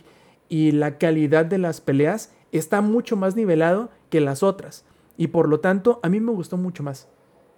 y 0.48 0.72
la 0.72 0.98
calidad 0.98 1.46
de 1.46 1.58
las 1.58 1.80
peleas 1.80 2.32
está 2.53 2.80
mucho 2.80 3.16
más 3.16 3.36
nivelado 3.36 3.90
que 4.09 4.20
las 4.20 4.42
otras. 4.42 4.84
Y 5.16 5.28
por 5.28 5.48
lo 5.48 5.61
tanto, 5.61 6.01
a 6.03 6.09
mí 6.09 6.20
me 6.20 6.32
gustó 6.32 6.57
mucho 6.57 6.82
más. 6.82 7.09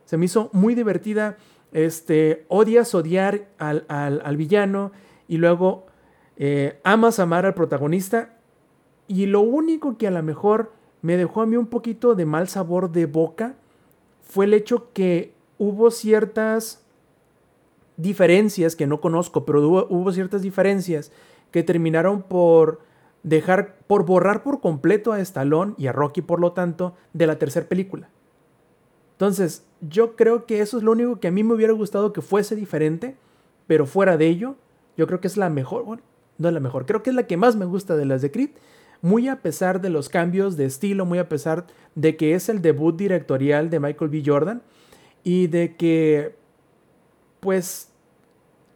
Se 0.05 0.17
me 0.17 0.27
hizo 0.27 0.51
muy 0.53 0.75
divertida. 0.75 1.37
Este, 1.73 2.45
odias 2.49 2.95
odiar 2.95 3.49
al, 3.59 3.87
al, 3.89 4.37
villano 4.37 4.93
y 5.27 5.39
luego 5.39 5.87
eh, 6.37 6.81
amas 6.85 7.19
amar 7.19 7.47
al 7.47 7.55
protagonista. 7.55 8.37
Y 9.09 9.27
lo 9.27 9.41
único 9.41 9.97
que 9.97 10.07
a 10.07 10.11
lo 10.11 10.23
mejor 10.23 10.73
me 11.01 11.17
dejó 11.17 11.43
a 11.43 11.47
mí 11.47 11.57
un 11.57 11.67
poquito 11.67 12.15
de 12.15 12.27
mal 12.27 12.49
sabor 12.49 12.91
de 12.91 13.07
boca 13.07 13.57
fue 14.23 14.45
el 14.45 14.55
hecho 14.55 14.93
que 14.93 15.35
hubo 15.59 15.91
ciertas 15.91 16.85
diferencias 17.97 18.77
que 18.77 18.87
no 18.87 19.01
conozco, 19.01 19.45
pero 19.45 19.87
hubo 19.89 20.13
ciertas 20.13 20.43
diferencias 20.43 21.13
que 21.51 21.63
terminaron 21.63 22.23
por 22.23 22.81
dejar, 23.23 23.77
por 23.87 24.05
borrar 24.05 24.43
por 24.43 24.61
completo 24.61 25.13
a 25.13 25.21
Stallone 25.21 25.75
y 25.79 25.87
a 25.87 25.93
Rocky, 25.93 26.23
por 26.23 26.41
lo 26.41 26.53
tanto, 26.53 26.95
de 27.13 27.27
la 27.27 27.39
tercera 27.39 27.69
película. 27.69 28.09
Entonces, 29.13 29.65
yo 29.81 30.17
creo 30.17 30.47
que 30.47 30.61
eso 30.61 30.79
es 30.79 30.83
lo 30.83 30.93
único 30.93 31.21
que 31.21 31.29
a 31.29 31.31
mí 31.31 31.45
me 31.45 31.55
hubiera 31.55 31.73
gustado 31.73 32.13
que 32.13 32.23
fuese 32.23 32.57
diferente, 32.57 33.17
pero 33.67 33.87
fuera 33.87 34.17
de 34.17 34.27
ello, 34.27 34.57
yo 34.97 35.07
creo 35.07 35.21
que 35.21 35.29
es 35.29 35.37
la 35.37 35.49
mejor, 35.49 35.85
bueno, 35.85 36.03
no 36.39 36.49
es 36.49 36.55
la 36.55 36.61
mejor, 36.61 36.87
creo 36.87 37.03
que 37.03 37.11
es 37.11 37.17
la 37.17 37.27
que 37.27 37.37
más 37.37 37.55
me 37.55 37.65
gusta 37.65 37.97
de 37.97 38.05
las 38.05 38.23
de 38.23 38.31
Creed, 38.31 38.51
muy 39.01 39.29
a 39.29 39.43
pesar 39.43 39.81
de 39.81 39.91
los 39.91 40.09
cambios 40.09 40.57
de 40.57 40.65
estilo, 40.65 41.05
muy 41.05 41.19
a 41.19 41.29
pesar 41.29 41.67
de 41.95 42.17
que 42.17 42.35
es 42.35 42.49
el 42.49 42.63
debut 42.63 42.97
directorial 42.97 43.69
de 43.69 43.81
Michael 43.81 44.11
B. 44.11 44.23
Jordan 44.25 44.63
y 45.25 45.49
de 45.49 45.77
que, 45.77 46.37
pues, 47.41 47.91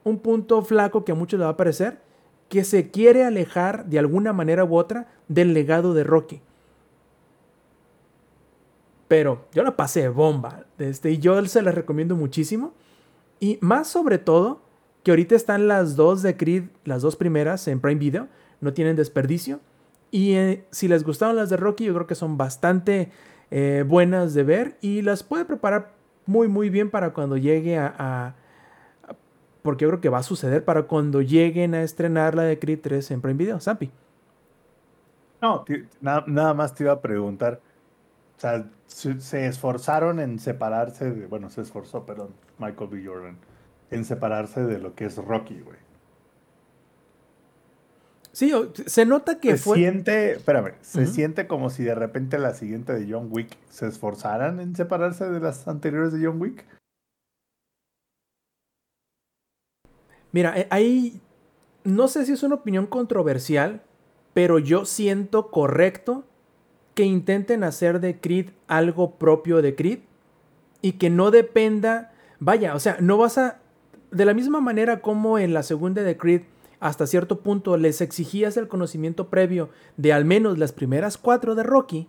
un 0.04 0.18
punto 0.18 0.62
flaco 0.62 1.04
que 1.04 1.12
a 1.12 1.14
muchos 1.14 1.38
le 1.38 1.44
va 1.44 1.52
a 1.52 1.56
parecer, 1.56 1.98
que 2.48 2.64
se 2.64 2.90
quiere 2.90 3.24
alejar 3.24 3.86
de 3.86 3.98
alguna 3.98 4.32
manera 4.32 4.64
u 4.64 4.76
otra 4.76 5.08
del 5.28 5.54
legado 5.54 5.94
de 5.94 6.04
Rocky. 6.04 6.40
Pero 9.08 9.46
yo 9.52 9.62
la 9.62 9.76
pasé 9.76 10.08
bomba. 10.08 10.64
Este, 10.78 11.12
y 11.12 11.18
yo 11.18 11.44
se 11.46 11.62
la 11.62 11.72
recomiendo 11.72 12.16
muchísimo. 12.16 12.72
Y 13.40 13.58
más 13.60 13.88
sobre 13.88 14.18
todo, 14.18 14.62
que 15.02 15.12
ahorita 15.12 15.34
están 15.34 15.68
las 15.68 15.96
dos 15.96 16.22
de 16.22 16.36
Creed, 16.36 16.64
las 16.84 17.02
dos 17.02 17.16
primeras 17.16 17.66
en 17.68 17.80
Prime 17.80 18.00
Video. 18.00 18.28
No 18.60 18.72
tienen 18.72 18.96
desperdicio. 18.96 19.60
Y 20.10 20.34
eh, 20.34 20.64
si 20.70 20.88
les 20.88 21.04
gustaron 21.04 21.36
las 21.36 21.50
de 21.50 21.56
Rocky, 21.56 21.84
yo 21.84 21.94
creo 21.94 22.06
que 22.06 22.14
son 22.14 22.36
bastante 22.36 23.10
eh, 23.50 23.84
buenas 23.86 24.34
de 24.34 24.42
ver. 24.42 24.76
Y 24.80 25.02
las 25.02 25.22
puede 25.22 25.44
preparar 25.44 25.92
muy, 26.26 26.48
muy 26.48 26.70
bien 26.70 26.90
para 26.90 27.12
cuando 27.12 27.36
llegue 27.36 27.78
a 27.78 28.34
porque 29.66 29.82
yo 29.82 29.88
creo 29.88 30.00
que 30.00 30.08
va 30.08 30.18
a 30.18 30.22
suceder 30.22 30.64
para 30.64 30.84
cuando 30.84 31.22
lleguen 31.22 31.74
a 31.74 31.82
estrenar 31.82 32.36
la 32.36 32.44
de 32.44 32.56
Creed 32.56 32.78
3 32.80 33.10
en 33.10 33.20
Prime 33.20 33.36
Video. 33.36 33.58
Zampi. 33.58 33.90
No, 35.42 35.64
nada, 36.00 36.54
más 36.54 36.72
te 36.72 36.84
iba 36.84 36.92
a 36.92 37.00
preguntar. 37.00 37.60
O 38.36 38.40
sea, 38.40 38.70
se, 38.86 39.46
esforzaron 39.46 40.20
en 40.20 40.38
separarse 40.38 41.10
de. 41.10 41.26
Bueno, 41.26 41.50
se 41.50 41.62
esforzó, 41.62 42.06
perdón, 42.06 42.28
Michael 42.58 42.90
B. 42.90 43.02
Jordan. 43.04 43.38
En 43.90 44.04
separarse 44.04 44.64
de 44.64 44.78
lo 44.78 44.94
que 44.94 45.06
es 45.06 45.16
Rocky, 45.16 45.60
güey. 45.60 45.78
Sí, 48.30 48.52
se 48.86 49.04
nota 49.04 49.40
que 49.40 49.56
se 49.56 49.74
Siente, 49.74 50.32
espérame, 50.32 50.74
se 50.80 51.06
siente 51.06 51.48
como 51.48 51.70
si 51.70 51.82
de 51.82 51.96
repente 51.96 52.38
la 52.38 52.54
siguiente 52.54 52.92
de 52.92 53.12
John 53.12 53.30
Wick 53.32 53.56
se 53.68 53.88
esforzaran 53.88 54.60
en 54.60 54.76
separarse 54.76 55.28
de 55.28 55.40
las 55.40 55.66
anteriores 55.66 56.12
de 56.12 56.24
John 56.24 56.40
Wick. 56.40 56.64
Mira, 60.36 60.52
eh, 60.54 60.66
ahí 60.68 61.22
no 61.82 62.08
sé 62.08 62.26
si 62.26 62.32
es 62.32 62.42
una 62.42 62.56
opinión 62.56 62.86
controversial, 62.86 63.80
pero 64.34 64.58
yo 64.58 64.84
siento 64.84 65.50
correcto 65.50 66.24
que 66.92 67.04
intenten 67.04 67.64
hacer 67.64 68.00
de 68.00 68.20
Creed 68.20 68.50
algo 68.66 69.12
propio 69.12 69.62
de 69.62 69.74
Creed 69.74 70.00
y 70.82 70.92
que 70.92 71.08
no 71.08 71.30
dependa, 71.30 72.12
vaya, 72.38 72.74
o 72.74 72.80
sea, 72.80 72.98
no 73.00 73.16
vas 73.16 73.38
a, 73.38 73.60
de 74.10 74.26
la 74.26 74.34
misma 74.34 74.60
manera 74.60 75.00
como 75.00 75.38
en 75.38 75.54
la 75.54 75.62
segunda 75.62 76.02
de 76.02 76.18
Creed, 76.18 76.42
hasta 76.80 77.06
cierto 77.06 77.40
punto 77.40 77.78
les 77.78 78.02
exigías 78.02 78.58
el 78.58 78.68
conocimiento 78.68 79.30
previo 79.30 79.70
de 79.96 80.12
al 80.12 80.26
menos 80.26 80.58
las 80.58 80.72
primeras 80.72 81.16
cuatro 81.16 81.54
de 81.54 81.62
Rocky, 81.62 82.08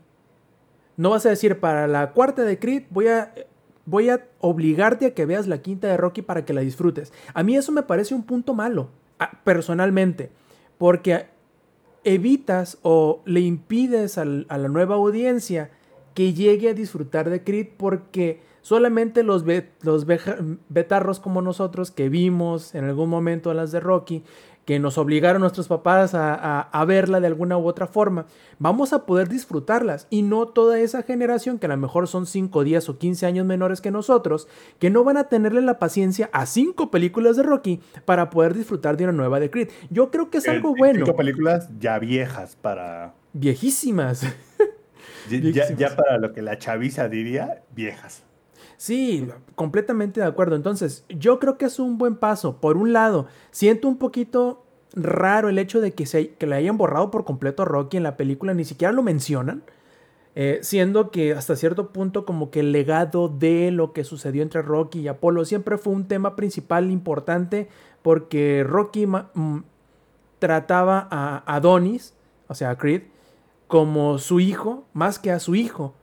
no 0.98 1.12
vas 1.12 1.26
a 1.26 1.30
decir 1.30 1.62
para 1.62 1.88
la 1.88 2.12
cuarta 2.12 2.44
de 2.44 2.60
Creed 2.60 2.88
voy 2.90 3.08
a 3.08 3.34
voy 3.88 4.10
a 4.10 4.28
obligarte 4.40 5.08
a 5.08 5.14
que 5.16 5.26
veas 5.26 5.48
la 5.48 5.62
quinta 5.64 5.88
de 5.88 5.98
Rocky 5.98 6.22
para 6.22 6.46
que 6.46 6.54
la 6.54 6.62
disfrutes. 6.62 7.12
A 7.34 7.42
mí 7.42 7.56
eso 7.56 7.72
me 7.72 7.82
parece 7.82 8.14
un 8.14 8.24
punto 8.24 8.54
malo, 8.54 8.90
personalmente, 9.44 10.30
porque 10.78 11.28
evitas 12.04 12.78
o 12.84 13.22
le 13.26 13.40
impides 13.40 14.18
a 14.18 14.26
la 14.26 14.68
nueva 14.68 14.96
audiencia 14.96 15.72
que 16.14 16.34
llegue 16.34 16.70
a 16.70 16.74
disfrutar 16.74 17.30
de 17.30 17.44
Creed 17.44 17.68
porque 17.78 18.42
solamente 18.62 19.24
los, 19.24 19.46
betarros 19.46 21.20
como 21.20 21.42
nosotros 21.42 21.90
que 21.90 22.10
vimos 22.10 22.76
en 22.76 22.84
algún 22.84 23.10
momento 23.10 23.54
las 23.54 23.72
de 23.72 23.80
Rocky 23.80 24.24
que 24.68 24.80
nos 24.80 24.98
obligaron 24.98 25.40
nuestros 25.40 25.70
papás 25.70 26.12
a, 26.14 26.86
verla 26.86 27.22
de 27.22 27.28
alguna 27.28 27.58
u 27.58 27.66
otra 27.66 27.88
forma, 27.88 28.26
vamos 28.60 28.92
a 28.92 29.06
poder 29.06 29.30
disfrutarlas 29.30 30.08
y 30.10 30.24
no 30.24 30.46
toda 30.50 30.78
esa 30.78 31.04
generación 31.04 31.58
que 31.58 31.68
a 31.68 31.70
lo 31.70 31.78
mejor 31.78 32.10
son 32.10 32.26
5, 32.26 32.66
10 32.66 32.90
o 32.90 32.98
15 32.98 33.26
años 33.26 33.46
menores 33.46 33.80
que 33.80 33.92
nosotros, 33.92 34.50
que 34.78 34.90
no 34.90 35.06
van 35.06 35.16
a 35.16 35.30
tenerle 35.30 35.62
la 35.62 35.80
paciencia 35.80 36.30
a 36.34 36.46
cinco 36.46 36.92
películas 36.92 37.38
de 37.38 37.44
Rocky 37.44 37.80
para 38.04 38.30
poder 38.30 38.56
disfrutar 38.56 38.98
de 38.98 39.06
una 39.06 39.14
nueva 39.14 39.40
de 39.40 39.50
Creed. 39.50 39.70
Yo 39.90 40.12
creo 40.12 40.30
que 40.30 40.40
es 40.40 40.48
algo 40.50 40.76
bueno. 40.76 41.06
Cinco 41.06 41.16
películas 41.16 41.70
ya 41.80 41.98
viejas 41.98 42.58
para... 42.58 43.14
Viejísimas. 43.32 44.26
ya 45.78 45.96
para 45.96 46.18
lo 46.18 46.34
que 46.34 46.42
la 46.42 46.58
chaviza 46.58 47.08
diría, 47.08 47.64
viejas. 47.74 48.27
Sí, 48.78 49.28
completamente 49.56 50.22
de 50.22 50.28
acuerdo. 50.28 50.56
Entonces, 50.56 51.04
yo 51.10 51.40
creo 51.40 51.58
que 51.58 51.66
es 51.66 51.80
un 51.80 51.98
buen 51.98 52.16
paso. 52.16 52.62
Por 52.62 52.78
un 52.78 52.94
lado, 52.94 53.26
siento 53.52 53.88
un 53.88 53.98
poquito 53.98 54.64
raro 54.94 55.50
el 55.50 55.58
hecho 55.58 55.82
de 55.82 55.94
que, 55.94 56.06
se, 56.06 56.30
que 56.36 56.46
le 56.48 56.56
hayan 56.56 56.78
borrado 56.78 57.12
por 57.12 57.26
completo 57.26 57.64
a 57.64 57.66
Rocky 57.66 57.98
en 57.98 58.04
la 58.04 58.18
película, 58.18 58.54
ni 58.54 58.66
siquiera 58.66 58.92
lo 58.94 59.02
mencionan. 59.02 59.64
Eh, 60.36 60.60
siendo 60.62 61.10
que 61.10 61.34
hasta 61.34 61.56
cierto 61.56 61.92
punto 61.92 62.24
como 62.24 62.52
que 62.52 62.60
el 62.60 62.72
legado 62.72 63.28
de 63.28 63.72
lo 63.72 63.92
que 63.92 64.04
sucedió 64.04 64.44
entre 64.44 64.62
Rocky 64.62 65.00
y 65.00 65.08
Apolo 65.08 65.44
siempre 65.46 65.80
fue 65.80 65.94
un 65.94 66.08
tema 66.08 66.36
principal 66.36 66.92
importante 66.92 67.70
porque 68.04 68.64
Rocky 68.64 69.08
mm, 69.08 69.64
trataba 70.38 71.08
a 71.10 71.44
Adonis, 71.56 72.14
o 72.48 72.54
sea, 72.54 72.70
a 72.70 72.78
Creed, 72.78 73.02
como 73.66 74.20
su 74.20 74.40
hijo 74.40 74.86
más 74.94 75.18
que 75.18 75.32
a 75.32 75.40
su 75.40 75.56
hijo 75.56 75.96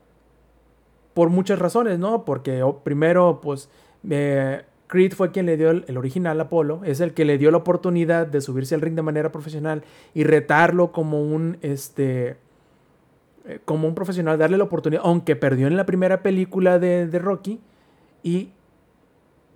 por 1.15 1.31
muchas 1.31 1.59
razones, 1.59 1.99
¿no? 1.99 2.25
Porque 2.25 2.65
primero, 2.83 3.41
pues, 3.41 3.71
eh, 4.11 4.62
Creed 4.89 5.12
fue 5.15 5.31
quien 5.31 5.47
le 5.47 5.57
dio 5.57 5.71
el, 5.71 5.97
original 5.97 6.41
Apolo, 6.41 6.81
es 6.85 7.01
el 7.01 7.15
que 7.15 7.25
le 7.25 7.39
dio 7.39 7.51
la 7.51 7.59
oportunidad 7.59 8.27
de 8.27 8.41
subirse 8.41 8.75
al 8.75 8.81
ring 8.81 8.95
de 8.95 9.03
manera 9.03 9.33
profesional 9.33 9.83
y 10.12 10.25
retarlo 10.25 10.93
como 10.93 11.23
un, 11.23 11.57
este, 11.62 12.37
eh, 13.47 13.61
como 13.65 13.89
un 13.89 13.95
profesional, 13.95 14.39
darle 14.39 14.59
la 14.59 14.65
oportunidad, 14.65 15.03
aunque 15.05 15.37
perdió 15.37 15.69
en 15.69 15.77
la 15.77 15.87
primera 15.87 16.23
película 16.23 16.79
de, 16.79 17.07
de 17.07 17.19
Rocky, 17.19 17.61
y 18.23 18.51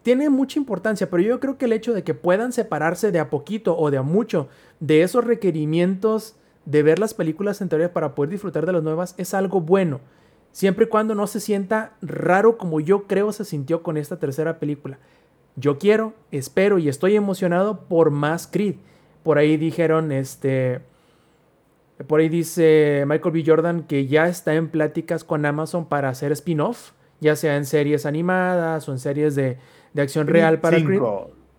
tiene 0.03 0.31
mucha 0.31 0.59
importancia, 0.59 1.11
pero 1.11 1.23
yo 1.23 1.41
creo 1.41 1.59
que 1.59 1.67
el 1.67 1.73
hecho 1.73 1.93
de 1.93 2.05
que 2.05 2.15
puedan 2.15 2.53
separarse 2.53 3.11
de 3.13 3.19
a 3.19 3.29
poquito 3.29 3.77
o 3.77 3.91
de 3.91 3.99
a 3.99 4.03
mucho 4.03 4.49
de 4.81 5.03
esos 5.03 5.25
requerimientos 5.25 6.37
de 6.65 6.83
ver 6.83 6.99
las 6.99 7.15
películas 7.15 7.61
anteriores 7.63 7.93
para 7.93 8.15
poder 8.15 8.31
disfrutar 8.31 8.67
de 8.67 8.73
las 8.73 8.83
nuevas 8.83 9.15
es 9.19 9.35
algo 9.35 9.61
bueno. 9.61 10.01
Siempre 10.53 10.87
y 10.87 10.89
cuando 10.89 11.15
no 11.15 11.27
se 11.27 11.41
sienta 11.41 11.93
raro 12.03 12.59
como 12.59 12.81
yo 12.81 13.07
creo 13.07 13.33
se 13.33 13.45
sintió 13.45 13.83
con 13.83 13.97
esta 13.97 14.19
tercera 14.19 14.59
película. 14.59 14.99
Yo 15.57 15.79
quiero, 15.79 16.15
espero 16.31 16.79
y 16.79 16.89
estoy 16.89 17.17
emocionado 17.17 17.81
por 17.89 18.11
más 18.11 18.47
Creed. 18.47 18.77
Por 19.23 19.39
ahí 19.39 19.57
dijeron, 19.57 20.13
este, 20.13 20.81
por 22.07 22.21
ahí 22.21 22.29
dice 22.29 23.05
Michael 23.07 23.33
B. 23.33 23.45
Jordan 23.45 23.83
que 23.83 24.07
ya 24.07 24.29
está 24.29 24.55
en 24.55 24.69
pláticas 24.69 25.25
con 25.25 25.45
Amazon 25.45 25.87
para 25.87 26.09
hacer 26.09 26.33
spin-off, 26.33 26.93
ya 27.21 27.35
sea 27.37 27.57
en 27.57 27.67
series 27.67 28.07
animadas 28.07 28.89
o 28.89 28.93
en 28.93 28.99
series 28.99 29.35
de, 29.35 29.59
de 29.93 30.03
acción 30.03 30.27
real 30.29 30.61
para 30.61 30.83
Creed. 30.83 31.03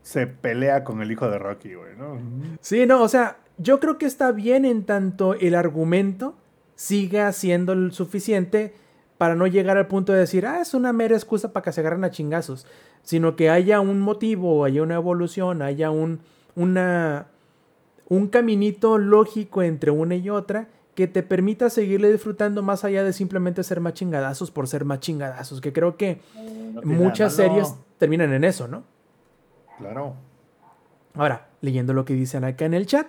Se 0.02 0.28
pelea 0.28 0.84
con 0.84 1.02
el 1.02 1.12
hijo 1.12 1.30
de 1.30 1.38
Rocky, 1.38 1.76
güey, 1.76 1.96
¿no? 1.98 2.18
Sí, 2.62 2.86
no, 2.86 3.04
o 3.04 3.10
sea, 3.10 3.38
yo 3.58 3.80
creo 3.80 3.98
que 3.98 4.06
está 4.06 4.32
bien 4.32 4.66
en 4.66 4.86
tanto 4.86 5.34
el 5.36 5.54
argumento 5.54 6.36
siga 6.80 7.30
siendo 7.34 7.74
el 7.74 7.92
suficiente 7.92 8.74
para 9.18 9.36
no 9.36 9.48
llegar 9.48 9.76
al 9.76 9.88
punto 9.88 10.14
de 10.14 10.20
decir, 10.20 10.46
ah, 10.46 10.62
es 10.62 10.74
una 10.74 10.94
mera 10.94 11.14
excusa 11.14 11.52
para 11.52 11.66
que 11.66 11.74
se 11.74 11.82
agarren 11.82 12.06
a 12.06 12.10
chingazos, 12.10 12.66
sino 13.04 13.36
que 13.36 13.50
haya 13.50 13.82
un 13.82 14.00
motivo, 14.00 14.64
haya 14.64 14.82
una 14.82 14.96
evolución, 14.96 15.62
haya 15.62 15.92
un, 15.92 16.22
una, 16.56 17.28
un 18.08 18.30
caminito 18.30 18.98
lógico 18.98 19.62
entre 19.62 19.92
una 19.92 20.16
y 20.16 20.30
otra 20.30 20.70
que 20.96 21.08
te 21.08 21.22
permita 21.22 21.70
seguirle 21.70 22.14
disfrutando 22.14 22.64
más 22.64 22.86
allá 22.86 23.04
de 23.04 23.12
simplemente 23.12 23.62
ser 23.66 23.82
más 23.82 23.94
chingadazos 23.96 24.50
por 24.50 24.70
ser 24.70 24.86
más 24.86 25.02
chingadazos, 25.02 25.60
que 25.60 25.74
creo 25.74 25.98
que 25.98 26.22
muchas 26.86 27.34
series 27.34 27.76
terminan 27.98 28.32
en 28.32 28.46
eso, 28.46 28.70
¿no? 28.70 28.84
Claro. 29.80 30.14
Ahora, 31.14 31.50
leyendo 31.60 31.92
lo 31.92 32.06
que 32.06 32.14
dicen 32.14 32.46
acá 32.46 32.64
en 32.64 32.74
el 32.74 32.86
chat, 32.86 33.08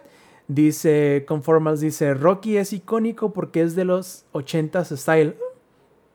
dice 0.50 1.24
Conformals, 1.26 1.80
dice, 1.80 2.14
Rocky 2.14 2.56
es 2.56 2.72
icónico 2.72 3.32
porque 3.32 3.62
es 3.62 3.74
de 3.76 3.84
los 3.84 4.26
80s 4.32 4.96
style. 4.96 5.36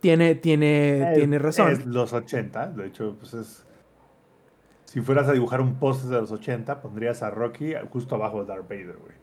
Tiene, 0.02 0.36
tiene, 0.36 1.14
tiene 1.16 1.40
razón. 1.40 1.72
Es 1.72 1.86
los 1.86 2.14
80, 2.14 2.68
de 2.68 2.88
hecho, 2.88 3.16
pues 3.20 3.34
es... 3.34 3.66
Si 4.86 5.02
fueras 5.02 5.28
a 5.28 5.34
dibujar 5.34 5.62
un 5.62 5.76
post 5.76 6.06
de 6.06 6.22
los 6.22 6.32
80, 6.32 6.82
pondrías 6.82 7.24
a 7.24 7.30
Rocky 7.30 7.74
justo 7.92 8.16
abajo 8.16 8.42
de 8.42 8.48
Darth 8.48 8.70
Vader, 8.70 8.98
güey. 8.98 9.16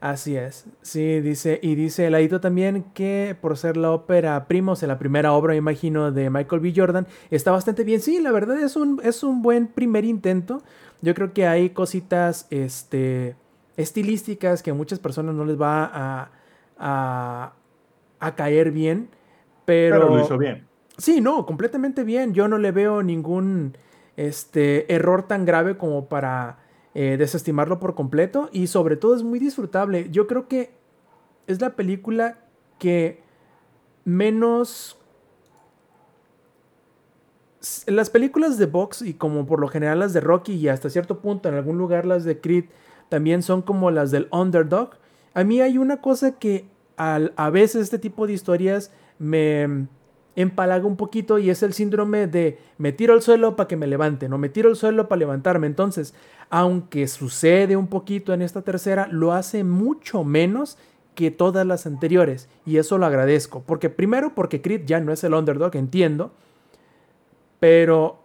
Así 0.00 0.36
es. 0.36 0.66
Sí, 0.82 1.20
dice, 1.20 1.60
y 1.62 1.76
dice 1.76 2.10
Ladito 2.10 2.40
también 2.40 2.84
que 2.92 3.36
por 3.40 3.56
ser 3.56 3.76
la 3.76 3.92
ópera 3.92 4.46
Primos, 4.46 4.82
en 4.82 4.88
la 4.88 4.98
primera 4.98 5.32
obra, 5.32 5.52
me 5.52 5.58
imagino, 5.58 6.12
de 6.12 6.28
Michael 6.28 6.60
B. 6.60 6.72
Jordan, 6.76 7.06
está 7.30 7.52
bastante 7.52 7.84
bien. 7.84 8.00
Sí, 8.00 8.20
la 8.20 8.32
verdad 8.32 8.58
es 8.60 8.76
un, 8.76 9.00
es 9.02 9.22
un 9.22 9.40
buen 9.40 9.68
primer 9.68 10.04
intento. 10.04 10.62
Yo 11.00 11.14
creo 11.14 11.32
que 11.32 11.46
hay 11.46 11.70
cositas 11.70 12.46
este, 12.50 13.36
estilísticas 13.76 14.62
que 14.62 14.70
a 14.70 14.74
muchas 14.74 14.98
personas 14.98 15.34
no 15.34 15.44
les 15.44 15.60
va 15.60 15.84
a, 15.84 16.30
a, 16.78 17.52
a 18.20 18.34
caer 18.34 18.70
bien. 18.70 19.08
Pero, 19.64 19.96
pero, 19.96 20.16
lo 20.16 20.22
hizo 20.22 20.38
bien. 20.38 20.66
Sí, 20.98 21.20
no, 21.20 21.46
completamente 21.46 22.04
bien. 22.04 22.34
Yo 22.34 22.48
no 22.48 22.58
le 22.58 22.70
veo 22.70 23.02
ningún 23.02 23.76
este, 24.16 24.92
error 24.92 25.26
tan 25.26 25.44
grave 25.44 25.76
como 25.76 26.06
para 26.06 26.58
eh, 26.94 27.16
desestimarlo 27.18 27.80
por 27.80 27.94
completo 27.94 28.48
y 28.52 28.68
sobre 28.68 28.96
todo 28.96 29.14
es 29.16 29.22
muy 29.22 29.38
disfrutable. 29.38 30.08
Yo 30.10 30.26
creo 30.26 30.46
que 30.46 30.72
es 31.46 31.60
la 31.60 31.70
película 31.76 32.38
que 32.78 33.22
menos... 34.04 34.98
Las 37.86 38.10
películas 38.10 38.58
de 38.58 38.66
box 38.66 39.00
y 39.00 39.14
como 39.14 39.46
por 39.46 39.58
lo 39.58 39.68
general 39.68 39.98
las 39.98 40.12
de 40.12 40.20
Rocky 40.20 40.52
y 40.52 40.68
hasta 40.68 40.90
cierto 40.90 41.20
punto 41.20 41.48
en 41.48 41.54
algún 41.54 41.78
lugar 41.78 42.04
las 42.04 42.24
de 42.24 42.38
Creed 42.38 42.66
también 43.08 43.42
son 43.42 43.62
como 43.62 43.90
las 43.90 44.10
del 44.10 44.28
underdog. 44.30 44.90
A 45.34 45.44
mí 45.44 45.60
hay 45.60 45.78
una 45.78 46.00
cosa 46.00 46.38
que 46.38 46.66
al, 46.96 47.32
a 47.36 47.50
veces 47.50 47.82
este 47.82 47.98
tipo 47.98 48.26
de 48.26 48.32
historias 48.32 48.90
me 49.18 49.86
empalaga 50.36 50.86
un 50.86 50.96
poquito 50.96 51.38
y 51.38 51.50
es 51.50 51.62
el 51.62 51.72
síndrome 51.72 52.26
de 52.26 52.58
me 52.78 52.92
tiro 52.92 53.14
al 53.14 53.22
suelo 53.22 53.56
para 53.56 53.68
que 53.68 53.76
me 53.76 53.86
levanten 53.86 54.32
o 54.32 54.38
me 54.38 54.48
tiro 54.48 54.68
al 54.68 54.76
suelo 54.76 55.08
para 55.08 55.20
levantarme. 55.20 55.66
Entonces, 55.66 56.14
aunque 56.50 57.06
sucede 57.06 57.76
un 57.76 57.86
poquito 57.86 58.32
en 58.32 58.42
esta 58.42 58.62
tercera, 58.62 59.08
lo 59.10 59.32
hace 59.32 59.64
mucho 59.64 60.24
menos 60.24 60.78
que 61.14 61.30
todas 61.30 61.66
las 61.66 61.86
anteriores 61.86 62.48
y 62.66 62.78
eso 62.78 62.98
lo 62.98 63.06
agradezco. 63.06 63.62
Porque 63.62 63.90
primero 63.90 64.34
porque 64.34 64.60
Creed 64.60 64.82
ya 64.86 65.00
no 65.00 65.12
es 65.12 65.22
el 65.24 65.34
underdog, 65.34 65.76
entiendo, 65.76 66.32
pero 67.60 68.18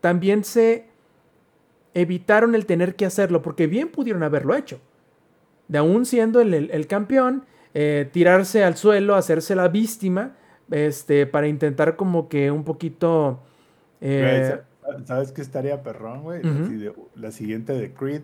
también 0.00 0.44
se 0.44 0.86
evitaron 1.96 2.54
el 2.54 2.66
tener 2.66 2.94
que 2.94 3.06
hacerlo 3.06 3.40
porque 3.40 3.66
bien 3.66 3.88
pudieron 3.88 4.22
haberlo 4.22 4.54
hecho. 4.54 4.80
De 5.66 5.78
aún 5.78 6.04
siendo 6.04 6.42
el, 6.42 6.52
el, 6.52 6.86
campeón, 6.86 7.46
eh, 7.72 8.08
tirarse 8.12 8.62
al 8.62 8.76
suelo, 8.76 9.14
hacerse 9.14 9.56
la 9.56 9.68
víctima, 9.68 10.36
este, 10.70 11.26
para 11.26 11.48
intentar 11.48 11.96
como 11.96 12.28
que 12.28 12.50
un 12.50 12.64
poquito... 12.64 13.42
Eh, 14.02 14.60
¿Sabes 15.06 15.32
qué 15.32 15.40
estaría 15.40 15.82
perrón, 15.82 16.22
güey? 16.22 16.42
La 17.14 17.32
siguiente 17.32 17.72
de 17.72 17.92
Creed 17.92 18.22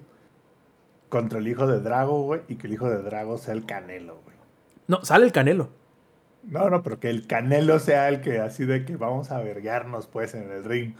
contra 1.09 1.39
el 1.39 1.49
hijo 1.49 1.67
de 1.67 1.81
Drago, 1.81 2.23
güey, 2.23 2.43
y 2.49 2.57
que 2.57 2.67
el 2.67 2.75
hijo 2.75 2.91
de 2.91 3.03
Drago 3.03 3.39
sea 3.39 3.55
el 3.55 3.65
Canelo, 3.65 4.21
güey. 4.23 4.37
No, 4.87 5.03
sale 5.03 5.25
el 5.25 5.33
Canelo. 5.33 5.71
No, 6.45 6.69
no, 6.69 6.83
pero 6.83 7.01
que 7.01 7.09
el 7.09 7.27
Canelo 7.27 7.79
sea 7.79 8.11
el 8.11 8.21
que 8.21 8.39
así 8.39 8.67
de 8.67 8.85
que 8.85 8.97
vamos 8.97 9.31
a 9.31 9.41
vergarnos 9.41 10.07
pues 10.07 10.35
en 10.35 10.51
el 10.51 10.63
ring. 10.63 10.95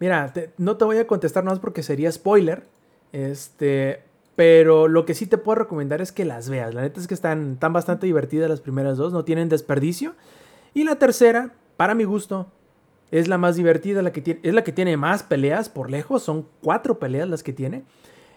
Mira, 0.00 0.32
no 0.56 0.76
te 0.76 0.84
voy 0.84 0.96
a 0.96 1.06
contestar 1.06 1.44
más 1.44 1.60
porque 1.60 1.82
sería 1.82 2.10
spoiler. 2.10 2.64
Este, 3.12 4.02
pero 4.34 4.88
lo 4.88 5.04
que 5.04 5.14
sí 5.14 5.26
te 5.26 5.38
puedo 5.38 5.56
recomendar 5.56 6.00
es 6.00 6.10
que 6.10 6.24
las 6.24 6.48
veas. 6.48 6.74
La 6.74 6.80
neta 6.80 6.98
es 6.98 7.06
que 7.06 7.14
están, 7.14 7.52
están 7.52 7.72
bastante 7.72 8.06
divertidas 8.06 8.48
las 8.48 8.62
primeras 8.62 8.96
dos, 8.96 9.12
no 9.12 9.24
tienen 9.24 9.50
desperdicio. 9.50 10.14
Y 10.72 10.84
la 10.84 10.96
tercera, 10.96 11.52
para 11.76 11.94
mi 11.94 12.04
gusto, 12.04 12.50
es 13.10 13.28
la 13.28 13.36
más 13.36 13.56
divertida, 13.56 14.00
la 14.00 14.12
que 14.12 14.22
tiene, 14.22 14.40
es 14.42 14.54
la 14.54 14.64
que 14.64 14.72
tiene 14.72 14.96
más 14.96 15.22
peleas 15.22 15.68
por 15.68 15.90
lejos. 15.90 16.22
Son 16.22 16.46
cuatro 16.62 16.98
peleas 16.98 17.28
las 17.28 17.42
que 17.42 17.52
tiene. 17.52 17.84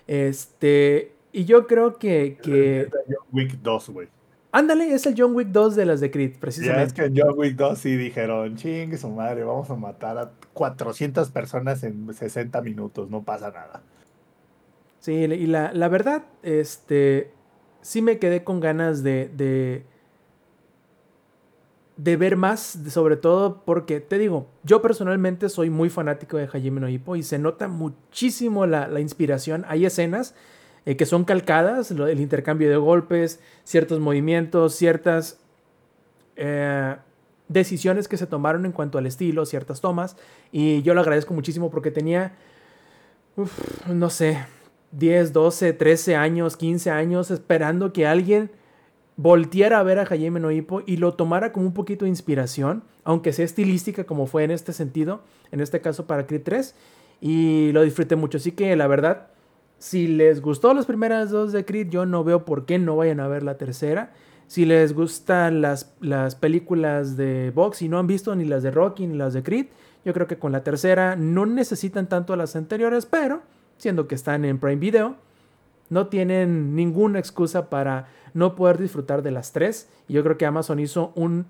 Este, 0.08 1.14
y 1.32 1.46
yo 1.46 1.68
creo 1.68 1.98
que. 1.98 2.38
que... 2.44 2.90
John 3.08 3.28
Wick 3.32 3.54
2, 3.62 3.90
güey. 3.90 4.10
Ándale, 4.56 4.94
es 4.94 5.08
el 5.08 5.16
John 5.18 5.34
Wick 5.34 5.48
2 5.48 5.76
de 5.76 5.84
las 5.84 6.00
de 6.00 6.12
Creed, 6.12 6.34
precisamente. 6.40 6.80
Ya 6.80 6.86
es 6.86 6.94
que 6.94 7.06
en 7.06 7.14
John 7.18 7.34
Wick 7.36 7.56
2 7.56 7.76
sí 7.76 7.98
dijeron, 7.98 8.56
chingue 8.56 8.98
su 8.98 9.10
madre, 9.10 9.44
vamos 9.44 9.68
a 9.72 9.76
matar 9.76 10.16
a 10.20 10.32
400 10.54 11.32
personas 11.32 11.84
en 11.84 12.14
60 12.14 12.62
minutos, 12.62 13.10
no 13.10 13.24
pasa 13.24 13.50
nada. 13.50 13.82
Sí, 15.00 15.14
y 15.14 15.48
la, 15.48 15.74
la, 15.74 15.88
verdad, 15.88 16.26
este, 16.44 17.32
sí 17.82 18.04
me 18.04 18.20
quedé 18.20 18.44
con 18.44 18.60
ganas 18.60 19.02
de, 19.02 19.32
de, 19.36 19.86
de, 21.98 22.16
ver 22.16 22.38
más, 22.38 22.78
sobre 22.90 23.18
todo 23.18 23.64
porque, 23.66 24.02
te 24.02 24.20
digo, 24.20 24.46
yo 24.64 24.84
personalmente 24.84 25.50
soy 25.50 25.72
muy 25.72 25.90
fanático 25.90 26.38
de 26.38 26.46
Hajime 26.46 26.80
no 26.80 26.88
Hippo 26.88 27.16
y 27.16 27.24
se 27.24 27.40
nota 27.40 27.68
muchísimo 27.68 28.68
la, 28.68 28.88
la 28.88 29.00
inspiración. 29.00 29.66
Hay 29.68 29.88
escenas 29.88 30.36
eh, 30.86 30.96
que 30.98 31.06
son 31.06 31.24
calcadas, 31.24 31.92
el 31.92 32.20
intercambio 32.20 32.70
de 32.70 32.78
golpes, 32.78 33.40
ciertos 33.64 34.00
movimientos, 34.00 34.76
ciertas 34.76 35.40
eh, 36.36 36.96
decisiones 37.48 38.08
que 38.08 38.18
se 38.18 38.28
tomaron 38.28 38.66
en 38.66 38.72
cuanto 38.72 38.98
al 38.98 39.06
estilo, 39.06 39.46
ciertas 39.46 39.82
tomas, 39.82 40.18
y 40.52 40.82
yo 40.82 40.94
lo 40.94 41.02
agradezco 41.02 41.34
muchísimo 41.34 41.70
porque 41.70 41.92
tenía, 41.92 42.36
no 43.88 44.10
sé, 44.10 44.46
10, 44.92 45.34
12, 45.34 45.74
13 45.74 46.16
años, 46.16 46.58
15 46.58 46.92
años 46.92 47.32
esperando 47.32 47.94
que 47.94 48.06
alguien 48.06 48.52
volteara 49.16 49.80
a 49.80 49.84
ver 49.84 50.00
a 50.00 50.06
Jaime 50.06 50.40
Noipo 50.40 50.82
y 50.86 50.98
lo 50.98 51.14
tomara 51.14 51.52
como 51.52 51.68
un 51.68 51.74
poquito 51.74 52.06
de 52.06 52.10
inspiración, 52.10 52.84
aunque 53.04 53.34
sea 53.34 53.46
estilística 53.46 54.06
como 54.06 54.28
fue 54.28 54.44
en 54.44 54.52
este 54.52 54.74
sentido, 54.74 55.22
en 55.52 55.62
este 55.62 55.82
caso 55.82 56.08
para 56.08 56.26
Creed 56.26 56.42
3, 56.44 56.76
y 57.22 57.72
lo 57.72 57.84
disfruté 57.84 58.16
mucho. 58.16 58.38
Así 58.38 58.52
que 58.52 58.76
la 58.76 58.88
verdad, 58.88 59.28
si 59.84 60.08
les 60.08 60.42
gustó 60.42 60.74
las 60.74 60.86
primeras 60.86 61.30
dos 61.30 61.52
de 61.52 61.66
Creed, 61.66 61.90
yo 61.90 62.06
no 62.06 62.24
veo 62.24 62.46
por 62.46 62.66
qué 62.66 62.80
no 62.80 62.96
vayan 62.96 63.20
a 63.20 63.28
ver 63.28 63.44
la 63.44 63.58
tercera. 63.58 64.14
Si 64.48 64.64
les 64.64 64.94
gustan 64.94 65.62
las, 65.62 65.94
las 66.00 66.36
películas 66.36 67.18
de 67.18 67.52
box 67.54 67.82
y 67.82 67.90
no 67.90 68.00
han 68.00 68.08
visto 68.08 68.34
ni 68.34 68.46
las 68.46 68.64
de 68.64 68.72
Rocky 68.72 69.08
ni 69.08 69.18
las 69.18 69.34
de 69.34 69.44
Creed, 69.44 69.66
yo 70.06 70.14
creo 70.14 70.26
que 70.26 70.40
con 70.40 70.54
la 70.54 70.64
tercera 70.64 71.18
no 71.18 71.46
necesitan 71.46 72.08
tanto 72.08 72.34
las 72.38 72.56
anteriores, 72.56 73.06
pero 73.06 73.42
siendo 73.76 74.08
que 74.08 74.16
están 74.16 74.46
en 74.46 74.58
Prime 74.58 74.78
Video, 74.78 75.18
no 75.90 76.08
tienen 76.08 76.78
ninguna 76.78 77.20
excusa 77.20 77.70
para 77.70 78.08
no 78.34 78.56
poder 78.56 78.78
disfrutar 78.78 79.22
de 79.22 79.32
las 79.32 79.52
tres. 79.52 79.90
Y 80.08 80.14
yo 80.14 80.24
creo 80.24 80.38
que 80.38 80.46
Amazon 80.46 80.80
hizo 80.80 81.12
un 81.16 81.48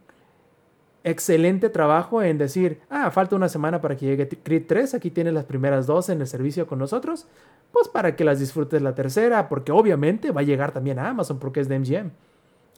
excelente 1.04 1.70
trabajo 1.70 2.22
en 2.22 2.38
decir, 2.38 2.82
ah, 2.90 3.12
falta 3.12 3.36
una 3.36 3.50
semana 3.50 3.82
para 3.82 3.98
que 3.98 4.06
llegue 4.06 4.28
Creed 4.28 4.64
3, 4.68 4.94
aquí 4.94 5.12
tienes 5.12 5.34
las 5.34 5.46
primeras 5.46 5.86
dos 5.86 6.10
en 6.10 6.22
el 6.22 6.28
servicio 6.28 6.66
con 6.66 6.80
nosotros, 6.80 7.28
pues 7.72 7.90
para 7.90 8.16
que 8.16 8.24
las 8.24 8.40
disfrutes 8.40 8.82
la 8.82 8.96
tercera, 8.96 9.50
porque 9.50 9.72
obviamente 9.72 10.32
va 10.32 10.42
a 10.42 10.46
llegar 10.46 10.72
también 10.72 11.00
a 11.00 11.10
Amazon 11.10 11.40
porque 11.40 11.60
es 11.60 11.68
de 11.68 11.80
MGM. 11.80 12.12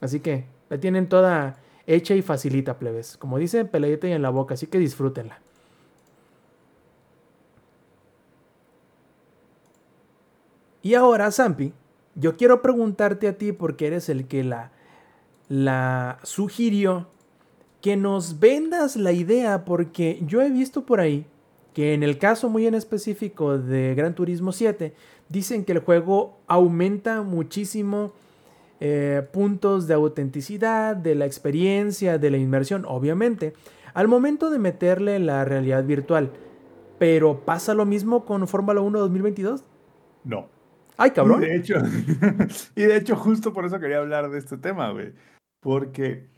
Así 0.02 0.20
que 0.20 0.46
la 0.70 0.80
tienen 0.80 1.08
toda 1.08 1.58
hecha 1.86 2.16
y 2.16 2.22
facilita, 2.22 2.80
plebes. 2.80 3.18
Como 3.18 3.38
dice, 3.38 3.66
peladita 3.66 4.08
y 4.08 4.14
en 4.14 4.22
la 4.22 4.30
boca, 4.30 4.56
así 4.56 4.68
que 4.68 4.80
disfrútenla. 4.80 5.40
Y 10.82 10.94
ahora, 10.94 11.32
Zampi, 11.32 11.74
yo 12.16 12.38
quiero 12.38 12.62
preguntarte 12.62 13.28
a 13.28 13.38
ti 13.38 13.52
porque 13.52 13.88
eres 13.88 14.08
el 14.10 14.28
que 14.28 14.44
la, 14.44 14.72
la 15.50 16.20
sugirió 16.24 17.08
que 17.86 17.98
nos 17.98 18.40
vendas 18.40 18.96
la 18.96 19.12
idea 19.12 19.64
porque 19.64 20.20
yo 20.26 20.42
he 20.42 20.50
visto 20.50 20.88
por 20.88 21.00
ahí 21.00 21.28
que 21.76 21.94
en 21.94 22.02
el 22.02 22.18
caso 22.18 22.50
muy 22.50 22.66
en 22.66 22.74
específico 22.74 23.60
de 23.60 23.94
Gran 23.94 24.16
Turismo 24.16 24.54
7 24.54 24.96
dicen 25.30 25.64
que 25.64 25.74
el 25.74 25.82
juego 25.82 26.40
aumenta 26.48 27.22
muchísimo 27.22 28.12
eh, 28.80 29.22
puntos 29.32 29.86
de 29.86 29.94
autenticidad, 29.94 30.96
de 30.96 31.14
la 31.14 31.28
experiencia, 31.28 32.18
de 32.18 32.32
la 32.32 32.38
inmersión, 32.38 32.86
obviamente, 32.88 33.54
al 33.94 34.08
momento 34.08 34.50
de 34.50 34.58
meterle 34.58 35.20
la 35.20 35.46
realidad 35.46 35.84
virtual. 35.84 36.32
Pero 36.98 37.42
¿pasa 37.42 37.76
lo 37.76 37.86
mismo 37.86 38.26
con 38.26 38.48
Fórmula 38.48 38.82
1 38.82 38.98
2022? 38.98 39.64
No. 40.24 40.48
Ay, 40.98 41.12
cabrón. 41.12 41.44
Y 41.44 41.46
de 41.46 41.56
hecho, 41.56 41.76
y 42.76 42.82
de 42.82 42.98
hecho, 42.98 43.16
justo 43.16 43.54
por 43.54 43.64
eso 43.64 43.80
quería 43.80 44.00
hablar 44.00 44.32
de 44.32 44.40
este 44.40 44.58
tema, 44.58 44.90
güey. 44.90 45.14
Porque 45.60 46.34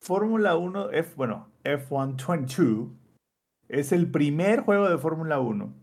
Fórmula 0.00 0.56
1, 0.56 0.90
F, 0.90 1.14
bueno, 1.16 1.48
F122 1.64 2.90
es 3.68 3.92
el 3.92 4.10
primer 4.10 4.60
juego 4.60 4.88
de 4.88 4.98
Fórmula 4.98 5.40
1, 5.40 5.74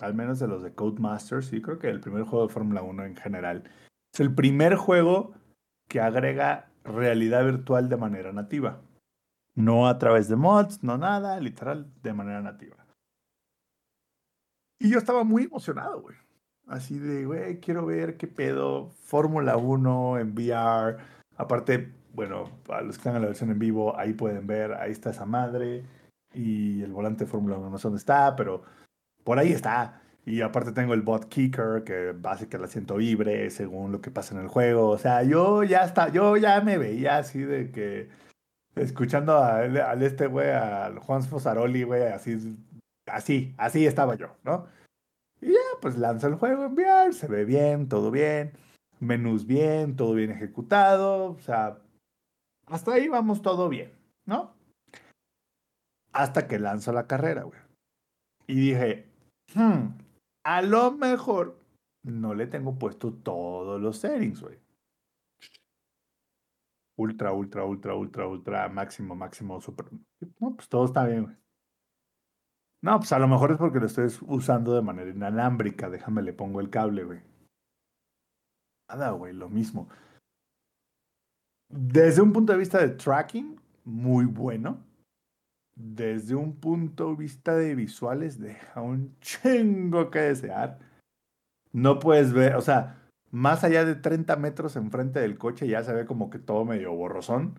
al 0.00 0.14
menos 0.14 0.38
de 0.40 0.48
los 0.48 0.62
de 0.62 0.74
Codemasters, 0.74 1.46
sí, 1.46 1.62
creo 1.62 1.78
que 1.78 1.88
el 1.88 2.00
primer 2.00 2.24
juego 2.24 2.46
de 2.46 2.52
Fórmula 2.52 2.82
1 2.82 3.04
en 3.04 3.16
general. 3.16 3.64
Es 4.12 4.20
el 4.20 4.34
primer 4.34 4.76
juego 4.76 5.34
que 5.88 6.00
agrega 6.00 6.70
realidad 6.82 7.44
virtual 7.44 7.88
de 7.88 7.96
manera 7.96 8.32
nativa. 8.32 8.80
No 9.54 9.86
a 9.86 9.98
través 9.98 10.28
de 10.28 10.36
mods, 10.36 10.82
no 10.82 10.98
nada, 10.98 11.38
literal, 11.38 11.92
de 12.02 12.12
manera 12.12 12.42
nativa. 12.42 12.84
Y 14.80 14.90
yo 14.90 14.98
estaba 14.98 15.22
muy 15.22 15.44
emocionado, 15.44 16.02
güey. 16.02 16.16
Así 16.66 16.98
de, 16.98 17.24
güey, 17.24 17.60
quiero 17.60 17.86
ver 17.86 18.16
qué 18.16 18.26
pedo. 18.26 18.90
Fórmula 19.04 19.56
1 19.56 20.18
en 20.18 20.34
VR. 20.34 20.96
Aparte, 21.36 21.92
bueno, 22.14 22.50
para 22.66 22.82
los 22.82 22.96
que 22.96 23.00
están 23.00 23.16
en 23.16 23.22
la 23.22 23.28
versión 23.28 23.50
en 23.50 23.58
vivo, 23.58 23.98
ahí 23.98 24.12
pueden 24.12 24.46
ver, 24.46 24.74
ahí 24.74 24.92
está 24.92 25.10
esa 25.10 25.26
madre. 25.26 25.84
Y 26.32 26.82
el 26.82 26.92
volante 26.92 27.24
de 27.24 27.30
Fórmula 27.30 27.56
1 27.56 27.70
no 27.70 27.78
sé 27.78 27.82
dónde 27.84 27.98
está, 27.98 28.34
pero 28.36 28.62
por 29.24 29.38
ahí 29.38 29.52
está. 29.52 30.00
Y 30.26 30.40
aparte 30.40 30.72
tengo 30.72 30.94
el 30.94 31.02
bot 31.02 31.28
kicker 31.28 31.84
que 31.84 32.14
hace 32.24 32.48
que 32.48 32.56
el 32.56 32.64
asiento 32.64 32.96
según 33.50 33.92
lo 33.92 34.00
que 34.00 34.10
pasa 34.10 34.34
en 34.34 34.40
el 34.40 34.48
juego. 34.48 34.88
O 34.88 34.98
sea, 34.98 35.22
yo 35.22 35.62
ya 35.64 35.84
está, 35.84 36.08
yo 36.08 36.36
ya 36.36 36.60
me 36.62 36.78
veía 36.78 37.18
así 37.18 37.40
de 37.40 37.70
que 37.70 38.08
escuchando 38.76 39.38
al 39.38 40.02
este 40.02 40.26
güey, 40.26 40.50
al 40.50 40.98
Juan 40.98 41.22
Fosaroli, 41.22 41.82
güey, 41.84 42.04
así, 42.04 42.56
así, 43.06 43.54
así 43.58 43.86
estaba 43.86 44.14
yo, 44.16 44.36
¿no? 44.44 44.66
Y 45.40 45.52
ya, 45.52 45.60
pues 45.82 45.98
lanza 45.98 46.26
el 46.28 46.36
juego 46.36 46.64
en 46.64 46.72
VR, 46.72 47.12
se 47.12 47.28
ve 47.28 47.44
bien, 47.44 47.88
todo 47.88 48.10
bien, 48.10 48.52
menús 49.00 49.46
bien, 49.46 49.96
todo 49.96 50.14
bien 50.14 50.30
ejecutado, 50.30 51.32
o 51.32 51.40
sea, 51.40 51.78
hasta 52.66 52.92
ahí 52.92 53.08
vamos 53.08 53.42
todo 53.42 53.68
bien, 53.68 53.92
¿no? 54.26 54.54
Hasta 56.12 56.46
que 56.46 56.58
lanzo 56.58 56.92
la 56.92 57.06
carrera, 57.06 57.42
güey. 57.42 57.60
Y 58.46 58.54
dije, 58.54 59.06
hmm, 59.54 59.98
a 60.44 60.62
lo 60.62 60.92
mejor 60.92 61.58
no 62.02 62.34
le 62.34 62.46
tengo 62.46 62.78
puesto 62.78 63.12
todos 63.12 63.80
los 63.80 63.98
settings, 63.98 64.40
güey. 64.40 64.58
Ultra, 66.96 67.32
ultra, 67.32 67.64
ultra, 67.64 67.94
ultra, 67.94 68.26
ultra, 68.28 68.68
máximo, 68.68 69.16
máximo, 69.16 69.60
super. 69.60 69.86
No, 70.38 70.54
pues 70.54 70.68
todo 70.68 70.84
está 70.84 71.04
bien, 71.06 71.24
güey. 71.24 71.36
No, 72.82 72.98
pues 72.98 73.12
a 73.12 73.18
lo 73.18 73.26
mejor 73.26 73.50
es 73.50 73.56
porque 73.56 73.80
lo 73.80 73.86
estoy 73.86 74.08
usando 74.28 74.74
de 74.74 74.82
manera 74.82 75.10
inalámbrica. 75.10 75.88
Déjame 75.88 76.22
le 76.22 76.34
pongo 76.34 76.60
el 76.60 76.70
cable, 76.70 77.04
güey. 77.04 77.22
Nada, 78.88 79.10
güey, 79.12 79.32
lo 79.32 79.48
mismo. 79.48 79.88
Desde 81.68 82.22
un 82.22 82.32
punto 82.32 82.52
de 82.52 82.58
vista 82.58 82.78
de 82.78 82.90
tracking, 82.90 83.60
muy 83.84 84.24
bueno. 84.24 84.78
Desde 85.76 86.34
un 86.34 86.54
punto 86.60 87.10
de 87.10 87.16
vista 87.16 87.56
de 87.56 87.74
visuales, 87.74 88.38
deja 88.38 88.80
un 88.80 89.16
chingo 89.20 90.10
que 90.10 90.20
desear. 90.20 90.78
No 91.72 91.98
puedes 91.98 92.32
ver, 92.32 92.54
o 92.54 92.60
sea, 92.60 93.04
más 93.30 93.64
allá 93.64 93.84
de 93.84 93.96
30 93.96 94.36
metros 94.36 94.76
enfrente 94.76 95.18
del 95.18 95.38
coche 95.38 95.66
ya 95.66 95.82
se 95.82 95.92
ve 95.92 96.06
como 96.06 96.30
que 96.30 96.38
todo 96.38 96.64
medio 96.64 96.92
borrosón. 96.92 97.58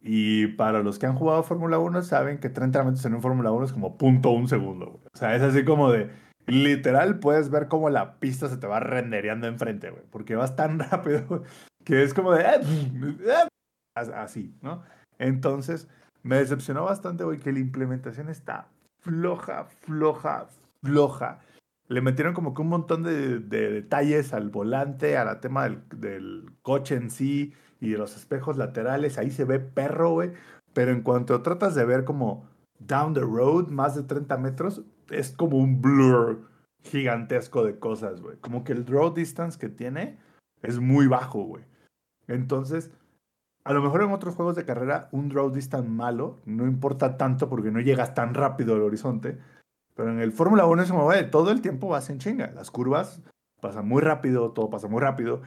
Y 0.00 0.48
para 0.48 0.82
los 0.82 0.98
que 0.98 1.06
han 1.06 1.14
jugado 1.14 1.44
Fórmula 1.44 1.78
1 1.78 2.02
saben 2.02 2.38
que 2.38 2.50
30 2.50 2.82
metros 2.82 3.04
en 3.06 3.14
un 3.14 3.22
Fórmula 3.22 3.52
1 3.52 3.66
es 3.66 3.72
como 3.72 3.96
punto 3.96 4.30
un 4.30 4.48
segundo. 4.48 5.00
O 5.14 5.16
sea, 5.16 5.36
es 5.36 5.42
así 5.42 5.64
como 5.64 5.90
de, 5.90 6.10
literal, 6.46 7.20
puedes 7.20 7.48
ver 7.48 7.68
cómo 7.68 7.90
la 7.90 8.18
pista 8.18 8.48
se 8.48 8.56
te 8.56 8.66
va 8.66 8.80
rendereando 8.80 9.46
enfrente, 9.46 9.90
güey. 9.90 10.02
Porque 10.10 10.34
vas 10.34 10.56
tan 10.56 10.78
rápido 10.90 11.44
que 11.84 12.02
es 12.02 12.14
como 12.14 12.32
de... 12.32 12.42
Eh, 12.42 13.18
eh", 13.26 13.48
así, 14.14 14.56
¿no? 14.62 14.82
Entonces, 15.18 15.88
me 16.22 16.36
decepcionó 16.36 16.84
bastante, 16.84 17.24
güey, 17.24 17.38
que 17.38 17.52
la 17.52 17.60
implementación 17.60 18.28
está 18.28 18.68
floja, 19.04 19.64
floja, 19.64 20.46
floja. 20.82 21.40
Le 21.88 22.00
metieron 22.00 22.32
como 22.32 22.54
que 22.54 22.62
un 22.62 22.68
montón 22.68 23.02
de, 23.02 23.38
detalles 23.38 24.32
al 24.32 24.48
volante, 24.48 25.18
a 25.18 25.24
la 25.24 25.40
tema 25.40 25.64
del, 25.64 25.82
del 25.90 26.50
coche 26.62 26.94
en 26.96 27.10
sí 27.10 27.52
y 27.80 27.90
los 27.90 28.16
espejos 28.16 28.56
laterales, 28.56 29.18
ahí 29.18 29.30
se 29.30 29.44
ve 29.44 29.60
perro, 29.60 30.12
güey. 30.12 30.32
Pero 30.72 30.90
en 30.90 31.02
cuanto 31.02 31.42
tratas 31.42 31.74
de 31.74 31.84
ver 31.84 32.04
como 32.04 32.48
down 32.78 33.14
the 33.14 33.20
road, 33.20 33.68
más 33.68 33.94
de 33.94 34.02
30 34.02 34.36
metros, 34.38 34.82
es 35.10 35.32
como 35.32 35.58
un 35.58 35.80
blur 35.82 36.48
gigantesco 36.82 37.64
de 37.64 37.78
cosas, 37.78 38.20
güey. 38.20 38.38
Como 38.38 38.64
que 38.64 38.72
el 38.72 38.84
draw 38.84 39.12
distance 39.12 39.58
que 39.58 39.68
tiene 39.68 40.18
es 40.62 40.78
muy 40.78 41.06
bajo, 41.06 41.42
güey. 41.42 41.64
Entonces, 42.28 42.90
a 43.64 43.72
lo 43.72 43.82
mejor 43.82 44.02
en 44.02 44.12
otros 44.12 44.34
juegos 44.34 44.56
de 44.56 44.64
carrera, 44.64 45.08
un 45.12 45.28
draw 45.28 45.50
distance 45.50 45.88
malo 45.88 46.40
no 46.44 46.66
importa 46.66 47.16
tanto 47.16 47.48
porque 47.48 47.70
no 47.70 47.80
llegas 47.80 48.14
tan 48.14 48.34
rápido 48.34 48.74
al 48.74 48.82
horizonte. 48.82 49.38
Pero 49.94 50.10
en 50.10 50.20
el 50.20 50.32
Fórmula 50.32 50.66
1 50.66 50.82
es 50.82 50.90
como, 50.90 51.04
güey, 51.04 51.30
todo 51.30 51.50
el 51.50 51.60
tiempo 51.60 51.88
vas 51.88 52.10
en 52.10 52.18
chinga. 52.18 52.50
Las 52.50 52.70
curvas 52.70 53.22
pasan 53.60 53.88
muy 53.88 54.02
rápido, 54.02 54.52
todo 54.52 54.68
pasa 54.68 54.88
muy 54.88 55.00
rápido 55.00 55.42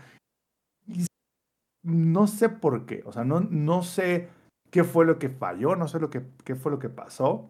no 1.88 2.28
sé 2.28 2.50
por 2.50 2.86
qué, 2.86 3.02
o 3.06 3.14
sea, 3.14 3.24
no, 3.24 3.40
no 3.40 3.82
sé 3.82 4.30
qué 4.72 4.84
fue 4.84 5.06
lo 5.06 5.20
que 5.20 5.30
falló, 5.30 5.78
no 5.78 5.88
sé 5.88 6.00
lo 6.00 6.10
que, 6.10 6.26
qué 6.44 6.56
fue 6.56 6.70
lo 6.70 6.80
que 6.80 6.90
pasó, 6.90 7.50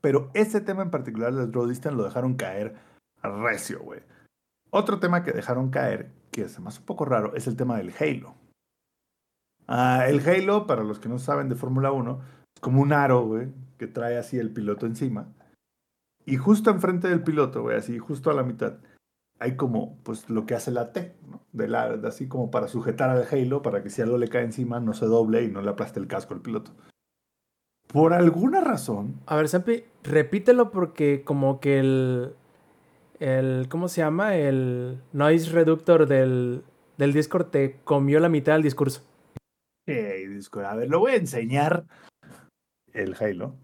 pero 0.00 0.30
ese 0.32 0.62
tema 0.62 0.82
en 0.82 0.90
particular 0.90 1.34
del 1.34 1.52
Draw 1.52 1.66
Distance 1.66 1.96
lo 1.96 2.04
dejaron 2.04 2.34
caer 2.34 2.74
recio, 3.22 3.80
güey. 3.82 4.00
Otro 4.70 4.98
tema 5.00 5.22
que 5.22 5.32
dejaron 5.32 5.70
caer, 5.70 6.10
que 6.32 6.42
es 6.42 6.58
más 6.58 6.80
un 6.80 6.86
poco 6.86 7.04
raro, 7.04 7.34
es 7.36 7.46
el 7.46 7.56
tema 7.56 7.76
del 7.76 7.92
Halo. 7.98 8.34
Ah, 9.68 10.06
el 10.08 10.26
Halo, 10.26 10.66
para 10.66 10.82
los 10.82 10.98
que 10.98 11.08
no 11.08 11.18
saben 11.18 11.48
de 11.48 11.54
Fórmula 11.54 11.92
1, 11.92 12.20
es 12.56 12.60
como 12.60 12.82
un 12.82 12.92
aro, 12.92 13.24
güey, 13.24 13.48
que 13.78 13.86
trae 13.86 14.18
así 14.18 14.38
el 14.38 14.52
piloto 14.52 14.86
encima. 14.86 15.28
Y 16.24 16.36
justo 16.36 16.70
enfrente 16.70 17.08
del 17.08 17.22
piloto, 17.22 17.62
güey, 17.62 17.76
así 17.76 17.98
justo 17.98 18.30
a 18.30 18.34
la 18.34 18.42
mitad, 18.42 18.78
hay 19.38 19.56
como 19.56 19.98
pues 20.04 20.30
lo 20.30 20.46
que 20.46 20.54
hace 20.54 20.70
la 20.70 20.92
T, 20.92 21.16
¿no? 21.28 21.40
De 21.52 22.08
así 22.08 22.28
como 22.28 22.50
para 22.50 22.68
sujetar 22.68 23.10
al 23.10 23.26
Halo, 23.30 23.60
para 23.60 23.82
que 23.82 23.90
si 23.90 24.00
algo 24.00 24.16
le 24.16 24.28
cae 24.28 24.44
encima 24.44 24.80
no 24.80 24.94
se 24.94 25.06
doble 25.06 25.42
y 25.42 25.48
no 25.48 25.62
le 25.62 25.70
aplaste 25.70 26.00
el 26.00 26.06
casco 26.06 26.34
al 26.34 26.40
piloto. 26.40 26.72
Por 27.88 28.14
alguna 28.14 28.60
razón. 28.60 29.20
A 29.26 29.36
ver, 29.36 29.48
Sampi, 29.48 29.84
repítelo 30.02 30.70
porque 30.70 31.24
como 31.24 31.60
que 31.60 31.80
el. 31.80 32.34
El 33.22 33.68
¿Cómo 33.68 33.88
se 33.88 34.00
llama? 34.00 34.36
El 34.36 35.00
noise 35.12 35.52
reductor 35.52 36.06
del, 36.06 36.64
del 36.98 37.12
Discord 37.12 37.46
te 37.50 37.78
comió 37.84 38.18
la 38.18 38.28
mitad 38.28 38.54
del 38.54 38.62
discurso. 38.62 39.02
Hey, 39.86 40.26
Discord. 40.26 40.64
A 40.64 40.74
ver, 40.74 40.90
lo 40.90 40.98
voy 40.98 41.12
a 41.12 41.16
enseñar 41.16 41.84
el 42.92 43.14
Halo 43.18 43.54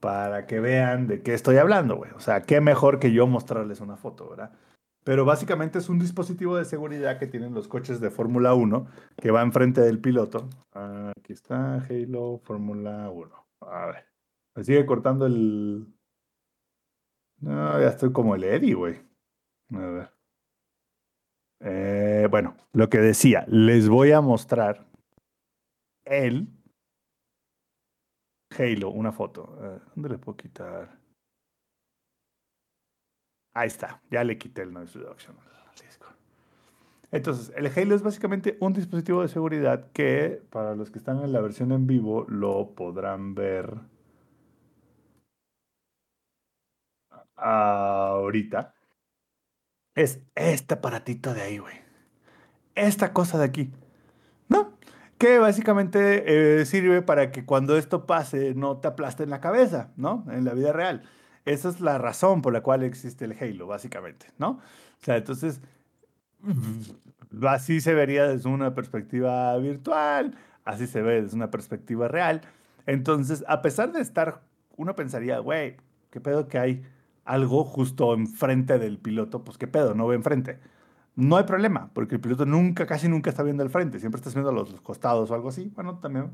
para 0.00 0.46
que 0.46 0.60
vean 0.60 1.08
de 1.08 1.22
qué 1.22 1.34
estoy 1.34 1.56
hablando, 1.56 1.96
güey. 1.96 2.12
O 2.12 2.20
sea, 2.20 2.42
qué 2.42 2.60
mejor 2.60 3.00
que 3.00 3.12
yo 3.12 3.26
mostrarles 3.26 3.80
una 3.80 3.96
foto, 3.96 4.30
¿verdad? 4.30 4.52
Pero 5.02 5.24
básicamente 5.24 5.78
es 5.78 5.88
un 5.88 5.98
dispositivo 5.98 6.56
de 6.56 6.64
seguridad 6.64 7.18
que 7.18 7.26
tienen 7.26 7.52
los 7.52 7.66
coches 7.66 8.00
de 8.00 8.10
Fórmula 8.10 8.54
1 8.54 8.86
que 9.16 9.30
va 9.32 9.42
enfrente 9.42 9.80
del 9.80 9.98
piloto. 9.98 10.48
Aquí 10.72 11.32
está 11.32 11.84
Halo 11.88 12.38
Fórmula 12.44 13.10
1. 13.10 13.46
A 13.62 13.86
ver. 13.86 14.06
Me 14.54 14.62
sigue 14.62 14.86
cortando 14.86 15.26
el. 15.26 15.86
No, 17.40 17.80
ya 17.80 17.88
estoy 17.88 18.12
como 18.12 18.34
el 18.34 18.44
Eddie, 18.44 18.74
güey. 18.74 19.00
A 19.74 19.78
ver. 19.78 20.10
Eh, 21.60 22.28
bueno, 22.30 22.56
lo 22.72 22.88
que 22.88 22.98
decía, 22.98 23.44
les 23.48 23.88
voy 23.88 24.12
a 24.12 24.20
mostrar 24.20 24.86
el 26.04 26.48
Halo, 28.58 28.90
una 28.90 29.12
foto. 29.12 29.56
¿Dónde 29.94 30.08
le 30.10 30.18
puedo 30.18 30.36
quitar? 30.36 30.98
Ahí 33.54 33.66
está, 33.68 34.00
ya 34.10 34.24
le 34.24 34.38
quité 34.38 34.62
el 34.62 34.72
noise 34.72 34.98
reduction. 34.98 35.36
Entonces, 37.12 37.52
el 37.56 37.66
Halo 37.66 37.96
es 37.96 38.02
básicamente 38.02 38.56
un 38.60 38.72
dispositivo 38.72 39.22
de 39.22 39.28
seguridad 39.28 39.90
que, 39.92 40.42
para 40.50 40.76
los 40.76 40.90
que 40.90 40.98
están 40.98 41.22
en 41.24 41.32
la 41.32 41.40
versión 41.40 41.72
en 41.72 41.86
vivo, 41.86 42.24
lo 42.28 42.74
podrán 42.74 43.34
ver 43.34 43.80
ahorita. 47.40 48.74
Es 49.94 50.20
este 50.34 50.74
aparatito 50.74 51.34
de 51.34 51.42
ahí, 51.42 51.58
güey. 51.58 51.74
Esta 52.74 53.12
cosa 53.12 53.38
de 53.38 53.44
aquí. 53.44 53.72
¿No? 54.48 54.78
Que 55.18 55.38
básicamente 55.38 56.60
eh, 56.60 56.64
sirve 56.64 57.02
para 57.02 57.30
que 57.30 57.44
cuando 57.44 57.76
esto 57.76 58.06
pase 58.06 58.54
no 58.54 58.78
te 58.78 58.88
aplaste 58.88 59.24
en 59.24 59.30
la 59.30 59.40
cabeza, 59.40 59.90
¿no? 59.96 60.24
En 60.30 60.44
la 60.44 60.54
vida 60.54 60.72
real. 60.72 61.02
Esa 61.44 61.68
es 61.68 61.80
la 61.80 61.98
razón 61.98 62.42
por 62.42 62.52
la 62.52 62.62
cual 62.62 62.82
existe 62.82 63.24
el 63.24 63.36
Halo, 63.38 63.66
básicamente, 63.66 64.26
¿no? 64.38 64.50
O 64.50 65.04
sea, 65.04 65.16
entonces, 65.16 65.60
así 67.46 67.80
se 67.80 67.94
vería 67.94 68.28
desde 68.28 68.48
una 68.48 68.74
perspectiva 68.74 69.56
virtual, 69.58 70.36
así 70.64 70.86
se 70.86 71.02
ve 71.02 71.22
desde 71.22 71.36
una 71.36 71.50
perspectiva 71.50 72.08
real. 72.08 72.42
Entonces, 72.86 73.44
a 73.48 73.62
pesar 73.62 73.92
de 73.92 74.00
estar, 74.00 74.42
uno 74.76 74.94
pensaría, 74.94 75.38
güey, 75.38 75.76
¿qué 76.10 76.20
pedo 76.20 76.48
que 76.48 76.58
hay 76.58 76.84
algo 77.24 77.64
justo 77.64 78.14
enfrente 78.14 78.78
del 78.78 78.98
piloto? 78.98 79.44
Pues 79.44 79.58
qué 79.58 79.66
pedo, 79.66 79.94
no 79.94 80.06
ve 80.06 80.16
enfrente. 80.16 80.58
No 81.16 81.36
hay 81.36 81.44
problema, 81.44 81.90
porque 81.92 82.14
el 82.16 82.20
piloto 82.20 82.46
nunca, 82.46 82.86
casi 82.86 83.08
nunca 83.08 83.30
está 83.30 83.42
viendo 83.42 83.62
al 83.62 83.70
frente, 83.70 83.98
siempre 83.98 84.20
está 84.20 84.30
viendo 84.30 84.50
a 84.50 84.52
los 84.52 84.80
costados 84.80 85.30
o 85.30 85.34
algo 85.34 85.48
así. 85.48 85.70
Bueno, 85.74 85.98
también 85.98 86.30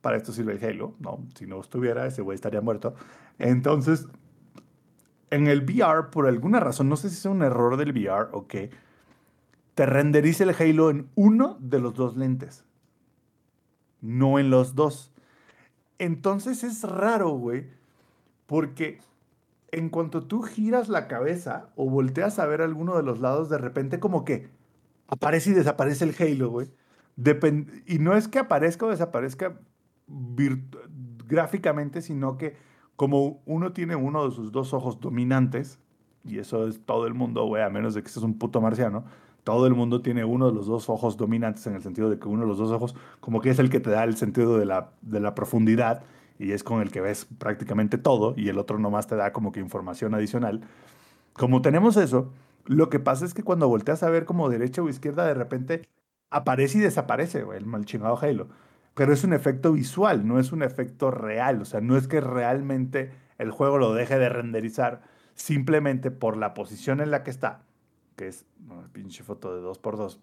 para 0.00 0.16
esto 0.16 0.32
sirve 0.32 0.52
el 0.52 0.64
Halo, 0.64 0.94
¿no? 0.98 1.24
Si 1.34 1.46
no 1.46 1.60
estuviera, 1.60 2.06
ese 2.06 2.22
güey 2.22 2.34
estaría 2.34 2.60
muerto. 2.60 2.94
Entonces, 3.38 4.06
en 5.30 5.46
el 5.46 5.62
VR, 5.62 6.10
por 6.10 6.26
alguna 6.26 6.60
razón, 6.60 6.88
no 6.88 6.96
sé 6.96 7.10
si 7.10 7.16
es 7.16 7.24
un 7.24 7.42
error 7.42 7.76
del 7.76 7.92
VR 7.92 8.28
o 8.32 8.46
qué, 8.46 8.70
te 9.74 9.86
renderiza 9.86 10.44
el 10.44 10.54
Halo 10.58 10.90
en 10.90 11.08
uno 11.14 11.56
de 11.60 11.78
los 11.78 11.94
dos 11.94 12.16
lentes, 12.16 12.64
no 14.00 14.38
en 14.38 14.50
los 14.50 14.74
dos. 14.74 15.12
Entonces 15.98 16.64
es 16.64 16.82
raro, 16.82 17.30
güey, 17.30 17.66
porque 18.46 19.00
en 19.70 19.90
cuanto 19.90 20.22
tú 20.26 20.42
giras 20.42 20.88
la 20.88 21.08
cabeza 21.08 21.70
o 21.76 21.88
volteas 21.88 22.38
a 22.38 22.46
ver 22.46 22.62
alguno 22.62 22.96
de 22.96 23.02
los 23.02 23.20
lados, 23.20 23.48
de 23.48 23.58
repente 23.58 24.00
como 24.00 24.24
que 24.24 24.50
aparece 25.08 25.50
y 25.50 25.54
desaparece 25.54 26.04
el 26.04 26.14
Halo, 26.18 26.50
güey. 26.50 26.68
y 27.86 27.98
no 27.98 28.14
es 28.14 28.28
que 28.28 28.38
aparezca 28.38 28.86
o 28.86 28.90
desaparezca 28.90 29.60
gráficamente, 31.26 32.02
sino 32.02 32.38
que 32.38 32.56
como 32.96 33.42
uno 33.46 33.72
tiene 33.72 33.94
uno 33.96 34.28
de 34.28 34.34
sus 34.34 34.50
dos 34.52 34.72
ojos 34.74 35.00
dominantes, 35.00 35.78
y 36.24 36.38
eso 36.38 36.66
es 36.66 36.84
todo 36.84 37.06
el 37.06 37.14
mundo, 37.14 37.46
güey, 37.46 37.62
a 37.62 37.70
menos 37.70 37.94
de 37.94 38.02
que 38.02 38.08
seas 38.08 38.24
un 38.24 38.38
puto 38.38 38.60
marciano, 38.60 39.04
todo 39.44 39.66
el 39.66 39.74
mundo 39.74 40.02
tiene 40.02 40.24
uno 40.24 40.48
de 40.48 40.54
los 40.54 40.66
dos 40.66 40.88
ojos 40.90 41.16
dominantes 41.16 41.66
en 41.66 41.74
el 41.74 41.82
sentido 41.82 42.10
de 42.10 42.18
que 42.18 42.28
uno 42.28 42.42
de 42.42 42.48
los 42.48 42.58
dos 42.58 42.70
ojos 42.70 42.94
como 43.20 43.40
que 43.40 43.50
es 43.50 43.58
el 43.58 43.70
que 43.70 43.80
te 43.80 43.90
da 43.90 44.04
el 44.04 44.16
sentido 44.16 44.58
de 44.58 44.66
la, 44.66 44.90
de 45.00 45.20
la 45.20 45.34
profundidad 45.34 46.02
y 46.38 46.52
es 46.52 46.64
con 46.64 46.82
el 46.82 46.90
que 46.90 47.00
ves 47.00 47.26
prácticamente 47.38 47.98
todo 47.98 48.34
y 48.36 48.48
el 48.48 48.58
otro 48.58 48.78
nomás 48.78 49.06
te 49.06 49.16
da 49.16 49.32
como 49.32 49.52
que 49.52 49.60
información 49.60 50.14
adicional. 50.14 50.62
Como 51.32 51.62
tenemos 51.62 51.96
eso, 51.96 52.32
lo 52.66 52.90
que 52.90 53.00
pasa 53.00 53.24
es 53.24 53.34
que 53.34 53.42
cuando 53.42 53.68
volteas 53.68 54.02
a 54.02 54.10
ver 54.10 54.24
como 54.24 54.48
derecha 54.48 54.82
o 54.82 54.88
izquierda, 54.88 55.26
de 55.26 55.34
repente 55.34 55.88
aparece 56.30 56.78
y 56.78 56.80
desaparece, 56.82 57.42
güey, 57.42 57.58
el 57.58 57.66
mal 57.66 57.84
chingado 57.84 58.18
Halo 58.18 58.48
pero 58.98 59.12
es 59.12 59.22
un 59.22 59.32
efecto 59.32 59.74
visual, 59.74 60.26
no 60.26 60.40
es 60.40 60.50
un 60.50 60.64
efecto 60.64 61.12
real. 61.12 61.62
O 61.62 61.64
sea, 61.64 61.80
no 61.80 61.96
es 61.96 62.08
que 62.08 62.20
realmente 62.20 63.12
el 63.38 63.52
juego 63.52 63.78
lo 63.78 63.94
deje 63.94 64.18
de 64.18 64.28
renderizar 64.28 65.02
simplemente 65.36 66.10
por 66.10 66.36
la 66.36 66.52
posición 66.52 67.00
en 67.00 67.12
la 67.12 67.22
que 67.22 67.30
está, 67.30 67.62
que 68.16 68.26
es 68.26 68.44
una 68.68 68.88
pinche 68.88 69.22
foto 69.22 69.54
de 69.54 69.62
2x2, 69.62 70.18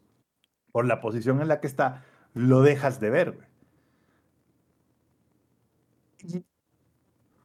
por 0.74 0.86
la 0.86 1.00
posición 1.00 1.42
en 1.42 1.48
la 1.48 1.62
que 1.62 1.68
está, 1.68 2.04
lo 2.34 2.64
dejas 2.64 3.00
de 3.00 3.10
ver. 3.12 3.48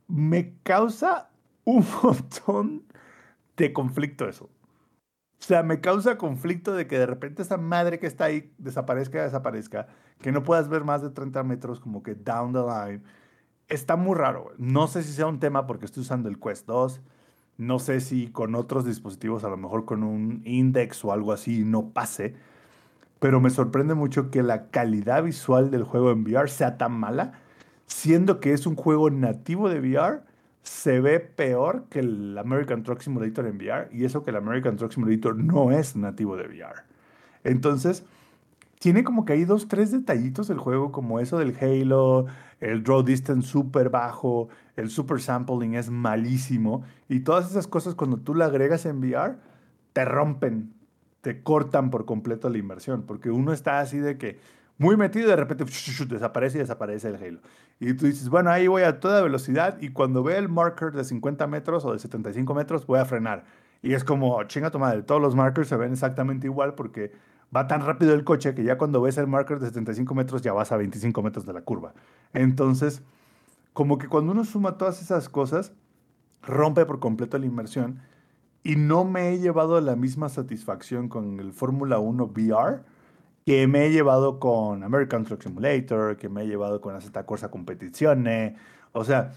Me 0.09 0.55
causa 0.63 1.31
un 1.65 1.85
montón 2.03 2.85
de 3.57 3.73
conflicto 3.73 4.29
eso. 4.29 4.51
O 5.41 5.43
sea, 5.43 5.63
me 5.63 5.81
causa 5.81 6.19
conflicto 6.19 6.75
de 6.75 6.87
que 6.87 6.99
de 6.99 7.07
repente 7.07 7.43
esa 7.43 7.57
madre 7.57 7.99
que 7.99 8.07
está 8.07 8.27
ahí 8.27 8.53
desaparezca, 8.59 9.23
desaparezca 9.23 9.89
que 10.21 10.33
no 10.33 10.43
puedas 10.43 10.69
ver 10.69 10.85
más 10.85 11.03
de 11.03 11.11
30 11.11 11.43
metros 11.45 11.81
como 11.81 12.03
que 12.03 12.15
down 12.15 12.53
the 12.53 12.61
line. 12.61 13.03
Está 13.69 13.97
muy 13.97 14.17
raro. 14.17 14.53
No 14.59 14.87
sé 14.89 15.03
si 15.03 15.13
sea 15.13 15.27
un 15.27 15.41
tema 15.41 15.67
porque 15.67 15.87
estoy 15.87 16.03
usando 16.03 16.29
el 16.29 16.39
Quest 16.39 16.67
2. 16.67 17.01
No 17.57 17.79
sé 17.79 18.01
si 18.01 18.29
con 18.29 18.55
otros 18.55 18.85
dispositivos, 18.85 19.45
a 19.45 19.49
lo 19.49 19.57
mejor 19.57 19.85
con 19.87 20.03
un 20.03 20.43
index 20.45 21.05
o 21.05 21.13
algo 21.13 21.33
así, 21.33 21.65
no 21.65 21.91
pase. 21.91 22.35
Pero 23.21 23.41
me 23.41 23.51
sorprende 23.51 23.95
mucho 23.95 24.31
que 24.31 24.43
la 24.43 24.69
calidad 24.71 25.23
visual 25.25 25.71
del 25.71 25.85
juego 25.85 26.11
en 26.11 26.25
VR 26.25 26.49
sea 26.51 26.79
tan 26.79 26.93
mala, 26.93 27.41
siendo 27.91 28.41
que 28.41 28.53
es 28.53 28.67
un 28.67 28.77
juego 28.77 29.11
nativo 29.11 29.69
de 29.69 29.81
VR, 29.81 30.23
se 30.63 31.01
ve 31.01 31.21
peor 31.21 31.85
que 31.91 31.99
el 31.99 32.39
American 32.39 32.83
Truck 32.83 33.01
Simulator 33.01 33.47
en 33.47 33.57
VR, 33.57 33.89
y 33.93 34.05
eso 34.05 34.23
que 34.23 34.31
el 34.31 34.37
American 34.37 34.77
Truck 34.77 34.93
Simulator 34.93 35.37
no 35.37 35.73
es 35.73 35.97
nativo 35.97 36.37
de 36.37 36.47
VR. 36.47 36.83
Entonces, 37.43 38.05
tiene 38.79 39.03
como 39.03 39.25
que 39.25 39.33
hay 39.33 39.45
dos, 39.45 39.69
tres 39.69 39.91
detallitos 39.91 40.49
del 40.49 40.59
juego, 40.59 40.93
como 40.93 41.19
eso 41.19 41.39
del 41.39 41.57
Halo, 41.61 42.27
el 42.61 42.83
draw 42.85 43.03
distance 43.03 43.49
súper 43.49 43.91
bajo, 43.91 44.49
el 44.77 44.89
super 44.89 45.21
sampling 45.21 45.75
es 45.75 45.91
malísimo, 45.91 46.85
y 47.09 47.21
todas 47.21 47.51
esas 47.51 47.67
cosas 47.67 47.95
cuando 47.95 48.19
tú 48.19 48.35
la 48.35 48.47
agregas 48.47 48.87
en 48.87 49.01
VR, 49.01 49.37
te 49.93 50.05
rompen, 50.05 50.73
te 51.23 51.43
cortan 51.43 51.91
por 51.91 52.05
completo 52.05 52.49
la 52.49 52.59
inversión, 52.59 53.03
porque 53.03 53.31
uno 53.31 53.53
está 53.53 53.81
así 53.81 53.99
de 53.99 54.17
que 54.17 54.39
muy 54.81 54.97
metido 54.97 55.27
y 55.27 55.29
de 55.29 55.37
repente 55.37 55.67
desaparece 56.09 56.57
y 56.57 56.61
desaparece 56.63 57.09
el 57.09 57.17
Halo. 57.17 57.41
Y 57.81 57.93
tú 57.93 58.07
dices, 58.07 58.31
bueno, 58.31 58.49
ahí 58.49 58.67
voy 58.67 58.83
a 58.83 58.99
toda 58.99 59.21
velocidad 59.21 59.77
y 59.79 59.91
cuando 59.91 60.23
ve 60.23 60.39
el 60.39 60.49
marker 60.49 60.93
de 60.93 61.05
50 61.05 61.47
metros 61.49 61.85
o 61.85 61.93
de 61.93 61.99
75 61.99 62.55
metros, 62.55 62.87
voy 62.87 62.99
a 62.99 63.05
frenar. 63.05 63.45
Y 63.83 63.93
es 63.93 64.05
como, 64.05 64.43
chinga 64.45 64.71
tu 64.71 64.79
madre, 64.79 65.03
todos 65.03 65.21
los 65.21 65.35
markers 65.35 65.69
se 65.69 65.77
ven 65.77 65.93
exactamente 65.93 66.47
igual 66.47 66.77
porque 66.77 67.13
va 67.55 67.67
tan 67.67 67.85
rápido 67.85 68.15
el 68.15 68.25
coche 68.25 68.55
que 68.55 68.65
ya 68.65 68.79
cuando 68.79 69.03
ves 69.03 69.19
el 69.19 69.27
marker 69.27 69.61
de 69.61 69.67
75 69.67 70.15
metros 70.15 70.41
ya 70.41 70.55
vas 70.55 70.73
a 70.73 70.79
25 70.79 71.23
metros 71.23 71.45
de 71.45 71.53
la 71.53 71.61
curva. 71.61 71.93
Entonces, 72.33 73.03
como 73.75 73.99
que 73.99 74.09
cuando 74.09 74.33
uno 74.33 74.45
suma 74.45 74.79
todas 74.79 75.03
esas 75.03 75.29
cosas, 75.29 75.75
rompe 76.41 76.87
por 76.87 77.01
completo 77.01 77.37
la 77.37 77.45
inmersión 77.45 78.01
y 78.63 78.77
no 78.77 79.05
me 79.05 79.29
he 79.29 79.41
llevado 79.41 79.79
la 79.83 79.95
misma 79.95 80.31
satisfacción 80.31 81.11
con 81.11 81.39
el 81.39 81.53
Fórmula 81.53 81.99
1 81.99 82.25
VR 82.25 82.81
que 83.51 83.67
me 83.67 83.85
he 83.85 83.91
llevado 83.91 84.39
con 84.39 84.85
American 84.85 85.25
Truck 85.25 85.43
Simulator, 85.43 86.17
que 86.17 86.29
me 86.29 86.45
he 86.45 86.47
llevado 86.47 86.81
con 86.81 87.01
Z 87.01 87.27
Corsa 87.27 87.51
Competizione. 87.51 88.55
O 88.93 89.03
sea, 89.03 89.33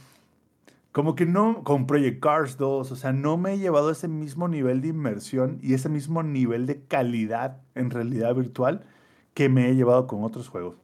como 0.91 1.16
que 1.16 1.26
no, 1.26 1.64
con 1.64 1.88
Project 1.88 2.22
Cars 2.22 2.57
2, 2.57 2.91
o 2.91 2.95
sea, 2.95 3.11
no 3.11 3.38
me 3.38 3.53
he 3.53 3.57
llevado 3.57 3.89
ese 3.89 4.07
mismo 4.07 4.47
nivel 4.47 4.82
de 4.82 4.89
inmersión 4.89 5.57
y 5.64 5.74
ese 5.74 5.89
mismo 5.89 6.22
nivel 6.22 6.68
de 6.68 6.84
calidad 6.84 7.57
en 7.74 7.89
realidad 7.89 8.36
virtual 8.36 8.86
que 9.34 9.49
me 9.49 9.68
he 9.68 9.76
llevado 9.76 10.05
con 10.05 10.24
otros 10.24 10.47
juegos. 10.47 10.76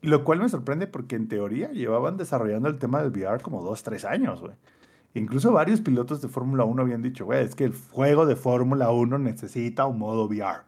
Lo 0.00 0.22
cual 0.22 0.38
me 0.38 0.48
sorprende 0.48 0.86
porque 0.86 1.16
en 1.16 1.26
teoría 1.26 1.72
llevaban 1.72 2.16
desarrollando 2.16 2.68
el 2.68 2.78
tema 2.78 3.02
del 3.02 3.10
VR 3.10 3.42
como 3.42 3.64
dos, 3.64 3.82
tres 3.82 4.04
años, 4.04 4.40
güey. 4.40 4.54
Incluso 5.14 5.50
varios 5.50 5.80
pilotos 5.80 6.22
de 6.22 6.28
Fórmula 6.28 6.62
1 6.62 6.80
habían 6.80 7.02
dicho, 7.02 7.24
güey, 7.24 7.44
es 7.44 7.56
que 7.56 7.64
el 7.64 7.74
juego 7.90 8.24
de 8.24 8.36
Fórmula 8.36 8.92
1 8.92 9.18
necesita 9.18 9.84
un 9.86 9.98
modo 9.98 10.26
VR. 10.26 10.67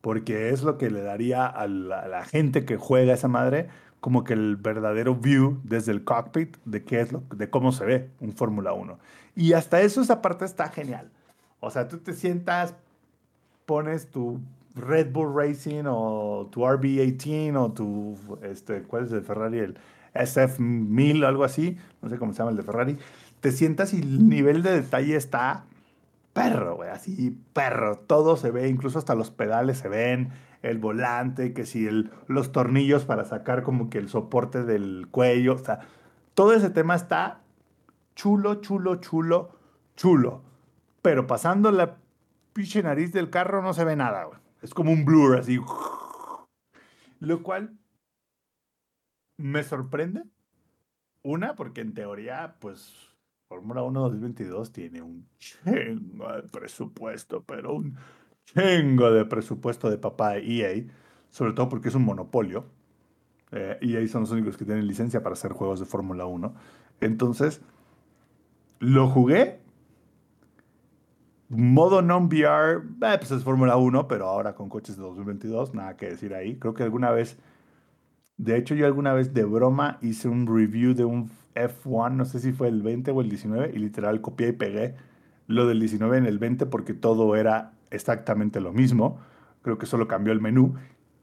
Porque 0.00 0.50
es 0.50 0.62
lo 0.62 0.78
que 0.78 0.90
le 0.90 1.02
daría 1.02 1.46
a 1.46 1.66
la, 1.66 2.00
a 2.00 2.08
la 2.08 2.24
gente 2.24 2.64
que 2.64 2.76
juega 2.76 3.12
esa 3.12 3.28
madre 3.28 3.68
como 4.00 4.24
que 4.24 4.32
el 4.32 4.56
verdadero 4.56 5.14
view 5.14 5.60
desde 5.62 5.92
el 5.92 6.04
cockpit 6.04 6.56
de 6.64 6.84
qué 6.84 7.02
es 7.02 7.12
lo, 7.12 7.22
de 7.34 7.50
cómo 7.50 7.70
se 7.72 7.84
ve 7.84 8.10
un 8.20 8.32
Fórmula 8.32 8.72
1. 8.72 8.98
Y 9.36 9.52
hasta 9.52 9.80
eso 9.82 10.00
esa 10.00 10.22
parte 10.22 10.44
está 10.44 10.68
genial. 10.68 11.10
O 11.60 11.70
sea, 11.70 11.88
tú 11.88 11.98
te 11.98 12.14
sientas, 12.14 12.74
pones 13.66 14.10
tu 14.10 14.40
Red 14.74 15.12
Bull 15.12 15.34
Racing 15.34 15.84
o 15.86 16.48
tu 16.50 16.62
RB18 16.62 17.56
o 17.56 17.72
tu, 17.72 18.18
este, 18.42 18.82
¿cuál 18.82 19.04
es 19.04 19.12
el 19.12 19.22
Ferrari? 19.22 19.58
El 19.58 19.78
SF1000 20.14 21.24
o 21.24 21.26
algo 21.26 21.44
así, 21.44 21.76
no 22.02 22.08
sé 22.08 22.18
cómo 22.18 22.32
se 22.32 22.38
llama 22.38 22.52
el 22.52 22.56
de 22.56 22.62
Ferrari. 22.62 22.96
Te 23.40 23.52
sientas 23.52 23.92
y 23.92 24.00
el 24.00 24.28
nivel 24.28 24.62
de 24.62 24.72
detalle 24.72 25.16
está 25.16 25.64
perro, 26.42 26.76
güey, 26.76 26.90
así 26.90 27.38
perro. 27.52 27.96
Todo 27.96 28.36
se 28.36 28.50
ve, 28.50 28.68
incluso 28.68 28.98
hasta 28.98 29.14
los 29.14 29.30
pedales 29.30 29.78
se 29.78 29.88
ven 29.88 30.30
el 30.62 30.78
volante, 30.78 31.52
que 31.52 31.66
si 31.66 31.86
el, 31.86 32.10
los 32.26 32.52
tornillos 32.52 33.04
para 33.04 33.24
sacar 33.24 33.62
como 33.62 33.90
que 33.90 33.98
el 33.98 34.08
soporte 34.08 34.64
del 34.64 35.08
cuello, 35.10 35.54
o 35.54 35.58
sea, 35.58 35.80
todo 36.34 36.52
ese 36.52 36.70
tema 36.70 36.94
está 36.94 37.40
chulo, 38.14 38.56
chulo, 38.56 38.96
chulo, 38.96 39.50
chulo. 39.96 40.42
Pero 41.02 41.26
pasando 41.26 41.70
la 41.70 41.96
pinche 42.52 42.82
nariz 42.82 43.12
del 43.12 43.30
carro 43.30 43.62
no 43.62 43.72
se 43.72 43.84
ve 43.84 43.96
nada, 43.96 44.24
güey. 44.24 44.38
Es 44.62 44.74
como 44.74 44.92
un 44.92 45.04
blur 45.04 45.38
así. 45.38 45.58
Lo 47.20 47.42
cual 47.42 47.78
me 49.38 49.62
sorprende. 49.64 50.24
Una, 51.22 51.54
porque 51.54 51.80
en 51.82 51.94
teoría, 51.94 52.56
pues, 52.60 53.09
Fórmula 53.50 53.82
1 53.82 54.00
2022 54.00 54.70
tiene 54.70 55.02
un 55.02 55.26
chingo 55.36 56.32
de 56.32 56.42
presupuesto, 56.44 57.42
pero 57.42 57.74
un 57.74 57.96
chingo 58.44 59.10
de 59.10 59.24
presupuesto 59.24 59.90
de 59.90 59.98
papá 59.98 60.34
de 60.34 60.60
EA, 60.60 60.84
sobre 61.30 61.52
todo 61.52 61.68
porque 61.68 61.88
es 61.88 61.96
un 61.96 62.04
monopolio. 62.04 62.66
Eh, 63.50 63.76
EA 63.82 64.06
son 64.06 64.20
los 64.20 64.30
únicos 64.30 64.56
que 64.56 64.64
tienen 64.64 64.86
licencia 64.86 65.24
para 65.24 65.32
hacer 65.32 65.50
juegos 65.50 65.80
de 65.80 65.86
Fórmula 65.86 66.26
1. 66.26 66.54
Entonces, 67.00 67.60
lo 68.78 69.08
jugué. 69.08 69.58
Modo 71.48 72.02
non-VR, 72.02 72.84
eh, 73.02 73.18
pues 73.18 73.32
es 73.32 73.42
Fórmula 73.42 73.76
1, 73.76 74.06
pero 74.06 74.28
ahora 74.28 74.54
con 74.54 74.68
coches 74.68 74.96
de 74.96 75.02
2022, 75.02 75.74
nada 75.74 75.96
que 75.96 76.10
decir 76.10 76.34
ahí. 76.34 76.56
Creo 76.56 76.74
que 76.74 76.84
alguna 76.84 77.10
vez, 77.10 77.36
de 78.36 78.56
hecho 78.56 78.76
yo 78.76 78.86
alguna 78.86 79.12
vez 79.12 79.34
de 79.34 79.42
broma 79.42 79.98
hice 80.02 80.28
un 80.28 80.46
review 80.46 80.94
de 80.94 81.04
un 81.04 81.28
F1, 81.54 82.12
no 82.12 82.24
sé 82.24 82.40
si 82.40 82.52
fue 82.52 82.68
el 82.68 82.82
20 82.82 83.10
o 83.10 83.20
el 83.20 83.28
19, 83.28 83.72
y 83.74 83.78
literal 83.78 84.20
copié 84.20 84.48
y 84.48 84.52
pegué 84.52 84.94
lo 85.46 85.66
del 85.66 85.80
19 85.80 86.18
en 86.18 86.26
el 86.26 86.38
20 86.38 86.66
porque 86.66 86.94
todo 86.94 87.34
era 87.36 87.72
exactamente 87.90 88.60
lo 88.60 88.72
mismo. 88.72 89.18
Creo 89.62 89.78
que 89.78 89.86
solo 89.86 90.06
cambió 90.08 90.32
el 90.32 90.40
menú. 90.40 90.74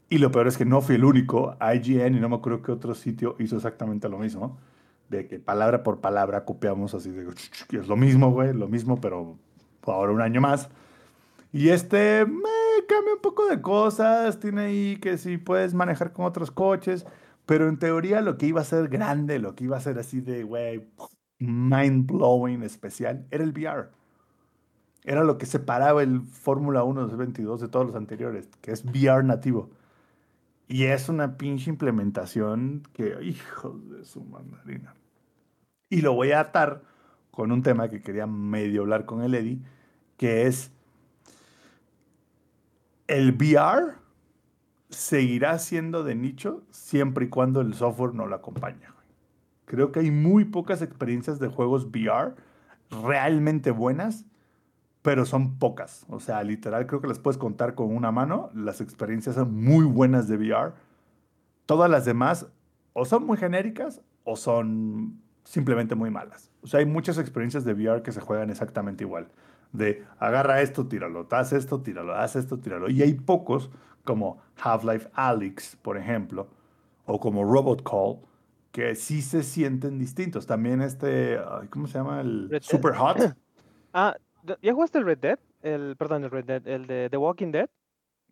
Y 0.09 0.19
lo 0.19 0.32
peor 0.32 0.47
es 0.47 0.57
que 0.57 0.65
no 0.65 0.82
fui 0.82 0.95
el 0.95 1.05
único. 1.05 1.57
IGN 1.61 2.15
y 2.15 2.19
no 2.19 2.30
me 2.30 2.36
acuerdo 2.36 2.61
qué 2.61 2.71
otro 2.71 2.93
sitio 2.93 3.36
hizo 3.39 3.55
exactamente 3.55 4.07
lo 4.09 4.19
mismo. 4.19 4.57
De 5.09 5.28
que 5.28 5.39
palabra 5.39 5.84
por 5.84 6.01
palabra 6.01 6.43
copiamos 6.45 6.93
así 6.93 7.09
de 7.09 7.25
que 7.69 7.78
es 7.78 7.88
lo 7.88 7.95
mismo, 7.95 8.32
güey, 8.32 8.53
lo 8.53 8.67
mismo, 8.67 8.99
pero 8.99 9.38
ahora 9.86 10.11
un 10.11 10.21
año 10.21 10.41
más. 10.41 10.69
Y 11.53 11.69
este 11.69 12.25
me 12.25 12.86
cambia 12.88 13.13
un 13.13 13.21
poco 13.21 13.47
de 13.47 13.61
cosas. 13.61 14.39
Tiene 14.39 14.61
ahí 14.61 14.97
que 14.97 15.17
si 15.17 15.38
puedes 15.38 15.73
manejar 15.73 16.11
con 16.11 16.25
otros 16.25 16.51
coches. 16.51 17.05
Pero 17.48 17.70
en 17.70 17.80
teoría 17.80 18.22
lo 18.22 18.38
que 18.38 18.45
iba 18.45 18.60
a 18.60 18.66
ser 18.66 18.89
grande, 18.89 19.39
lo 19.39 19.56
que 19.56 19.64
iba 19.64 19.78
a 19.78 19.80
ser 19.82 19.98
así 19.98 20.20
de, 20.20 20.43
güey, 20.43 20.86
mind 21.39 22.06
blowing 22.06 22.62
especial, 22.62 23.26
era 23.32 23.43
el 23.43 23.52
VR. 23.52 23.89
Era 25.06 25.24
lo 25.24 25.38
que 25.38 25.45
separaba 25.45 26.04
el 26.04 26.22
Fórmula 26.22 26.84
1 26.84 27.02
2022 27.04 27.62
de 27.62 27.70
todos 27.70 27.88
los 27.88 27.95
anteriores, 27.95 28.50
que 28.62 28.74
es 28.74 28.84
VR 28.84 29.24
nativo. 29.24 29.70
Y 30.68 30.84
es 30.84 31.08
una 31.08 31.38
pinche 31.38 31.70
implementación 31.70 32.84
que, 32.91 33.18
hijos 33.24 33.89
de 33.91 34.04
su 34.04 34.26
mandarina. 34.26 34.93
Y 35.89 36.02
lo 36.02 36.14
voy 36.14 36.34
a 36.34 36.41
atar 36.41 36.84
con 37.32 37.54
un 37.54 37.64
tema 37.64 37.89
que 37.89 38.02
quería 38.02 38.28
medio 38.28 38.82
hablar 38.82 39.06
con 39.06 39.24
el 39.24 39.34
Eddie, 39.34 39.62
que 40.18 40.48
es 40.48 40.74
el 43.08 43.32
VR 43.32 43.93
seguirá 44.90 45.58
siendo 45.60 46.04
de 46.04 46.16
nicho 46.16 46.64
siempre 46.72 47.26
y 47.26 47.30
cuando 47.30 47.62
el 47.62 47.74
software 47.74 48.14
no 48.14 48.28
lo 48.28 48.36
acompaña. 48.36 48.94
Creo 49.66 49.92
que 49.92 50.00
hay 50.00 50.12
muy 50.12 50.46
pocas 50.46 50.82
experiencias 50.82 51.40
de 51.40 51.50
juegos 51.50 51.86
VR 51.86 52.36
realmente 52.90 53.72
buenas, 53.72 54.26
pero 55.02 55.26
son 55.26 55.60
pocas. 55.60 56.06
O 56.10 56.20
sea, 56.20 56.42
literal 56.44 56.88
creo 56.88 57.02
que 57.02 57.08
las 57.08 57.20
puedes 57.20 57.38
contar 57.38 57.76
con 57.76 57.94
una 57.94 58.12
mano. 58.12 58.50
Las 58.54 58.82
experiencias 58.82 59.36
son 59.36 59.54
muy 59.54 59.86
buenas 59.86 60.28
de 60.28 60.38
VR. 60.38 60.74
Todas 61.66 61.90
las 61.90 62.06
demás 62.06 62.48
o 62.94 63.06
son 63.06 63.26
muy 63.26 63.38
genéricas 63.38 64.02
o 64.24 64.36
son 64.36 65.22
simplemente 65.44 65.96
muy 65.96 66.10
malas. 66.10 66.52
O 66.62 66.68
sea, 66.68 66.80
hay 66.80 66.86
muchas 66.86 67.18
experiencias 67.18 67.64
de 67.64 67.74
VR 67.74 68.02
que 68.02 68.12
se 68.12 68.22
juegan 68.22 68.50
exactamente 68.50 69.04
igual. 69.04 69.28
De 69.72 70.04
agarra 70.20 70.62
esto, 70.62 70.88
tíralo, 70.88 71.28
haz 71.30 71.54
esto, 71.54 71.82
tíralo, 71.82 72.16
haz 72.16 72.36
esto, 72.36 72.60
tíralo. 72.60 72.90
Y 72.90 73.02
hay 73.02 73.14
pocos 73.14 73.70
como 74.08 74.39
Half-Life 74.64 75.10
Alyx, 75.14 75.76
por 75.76 75.97
ejemplo, 75.97 76.47
o 77.05 77.20
como 77.20 77.43
Robot 77.43 77.84
Call, 77.84 78.20
que 78.72 78.95
sí 78.95 79.22
se 79.22 79.43
sienten 79.43 79.99
distintos. 79.99 80.47
También 80.47 80.82
este, 80.82 81.38
¿cómo 81.70 81.88
se 81.88 81.97
llama? 81.99 82.22
El 82.22 82.58
Super 82.62 82.95
Hot. 82.95 83.18
Ah, 83.93 84.16
¿ya 84.62 84.74
jugaste 84.74 84.99
el 84.99 85.05
Red 85.05 85.18
Dead? 85.18 85.39
El, 85.64 85.95
perdón, 85.97 86.24
el 86.24 86.30
Red 86.30 86.45
Dead, 86.45 86.68
el 86.68 86.86
de 86.86 87.10
The 87.10 87.18
Walking 87.18 87.51
Dead. 87.51 87.68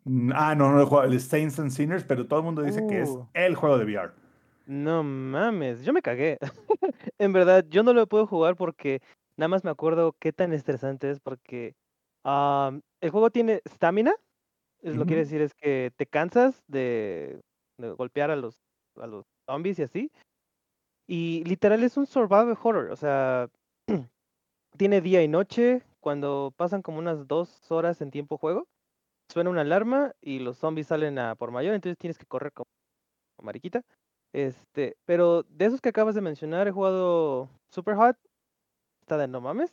Mm, 0.04 0.30
ah, 0.32 0.54
no, 0.54 0.70
no, 0.70 0.84
no, 0.86 1.02
el 1.02 1.20
Saints 1.20 1.58
and 1.58 1.70
Sinners, 1.70 2.04
pero 2.04 2.26
todo 2.26 2.38
el 2.38 2.44
mundo 2.44 2.62
dice 2.62 2.86
que 2.86 3.02
es 3.02 3.08
Uh. 3.08 3.26
el 3.34 3.56
juego 3.56 3.78
de 3.78 3.84
VR. 3.84 4.12
No 4.66 5.02
mames, 5.02 5.82
yo 5.84 5.92
me 5.92 6.02
cagué. 6.02 6.38
en 7.18 7.32
verdad, 7.32 7.64
yo 7.68 7.82
no 7.82 7.92
lo 7.92 8.06
puedo 8.06 8.26
jugar 8.26 8.54
porque 8.54 9.00
nada 9.36 9.48
más 9.48 9.64
me 9.64 9.70
acuerdo 9.70 10.14
qué 10.20 10.32
tan 10.32 10.52
estresante 10.52 11.10
es 11.10 11.18
porque 11.18 11.74
am, 12.22 12.82
el 13.00 13.10
juego 13.10 13.30
tiene 13.30 13.60
estamina. 13.64 14.14
Es 14.86 14.94
lo 14.94 15.02
que 15.02 15.08
quiere 15.08 15.24
decir 15.24 15.40
es 15.40 15.52
que 15.52 15.92
te 15.96 16.06
cansas 16.06 16.62
de, 16.68 17.40
de 17.78 17.90
golpear 17.90 18.30
a 18.30 18.36
los, 18.36 18.56
a 18.96 19.06
los 19.06 19.24
zombies 19.48 19.78
y 19.80 19.82
así. 19.82 20.12
Y 21.08 21.42
literal 21.44 21.82
es 21.82 21.96
un 21.96 22.06
survival 22.06 22.56
horror. 22.62 22.90
O 22.90 22.96
sea, 22.96 23.48
tiene 24.76 25.00
día 25.00 25.22
y 25.22 25.28
noche. 25.28 25.82
Cuando 26.00 26.52
pasan 26.56 26.82
como 26.82 26.98
unas 26.98 27.26
dos 27.26 27.70
horas 27.72 28.00
en 28.00 28.12
tiempo 28.12 28.38
juego, 28.38 28.68
suena 29.32 29.50
una 29.50 29.62
alarma 29.62 30.14
y 30.20 30.38
los 30.38 30.58
zombies 30.58 30.86
salen 30.86 31.18
a 31.18 31.34
por 31.34 31.50
mayor. 31.50 31.74
Entonces 31.74 31.98
tienes 31.98 32.16
que 32.16 32.26
correr 32.26 32.52
como 32.52 32.68
como 33.36 33.46
mariquita. 33.46 33.82
Este, 34.32 34.96
pero 35.04 35.44
de 35.44 35.66
esos 35.66 35.80
que 35.80 35.90
acabas 35.90 36.14
de 36.14 36.20
mencionar, 36.20 36.68
he 36.68 36.72
jugado 36.72 37.48
Super 37.70 37.94
Hot, 37.96 38.16
está 39.02 39.16
de 39.16 39.28
no 39.28 39.40
mames. 39.40 39.72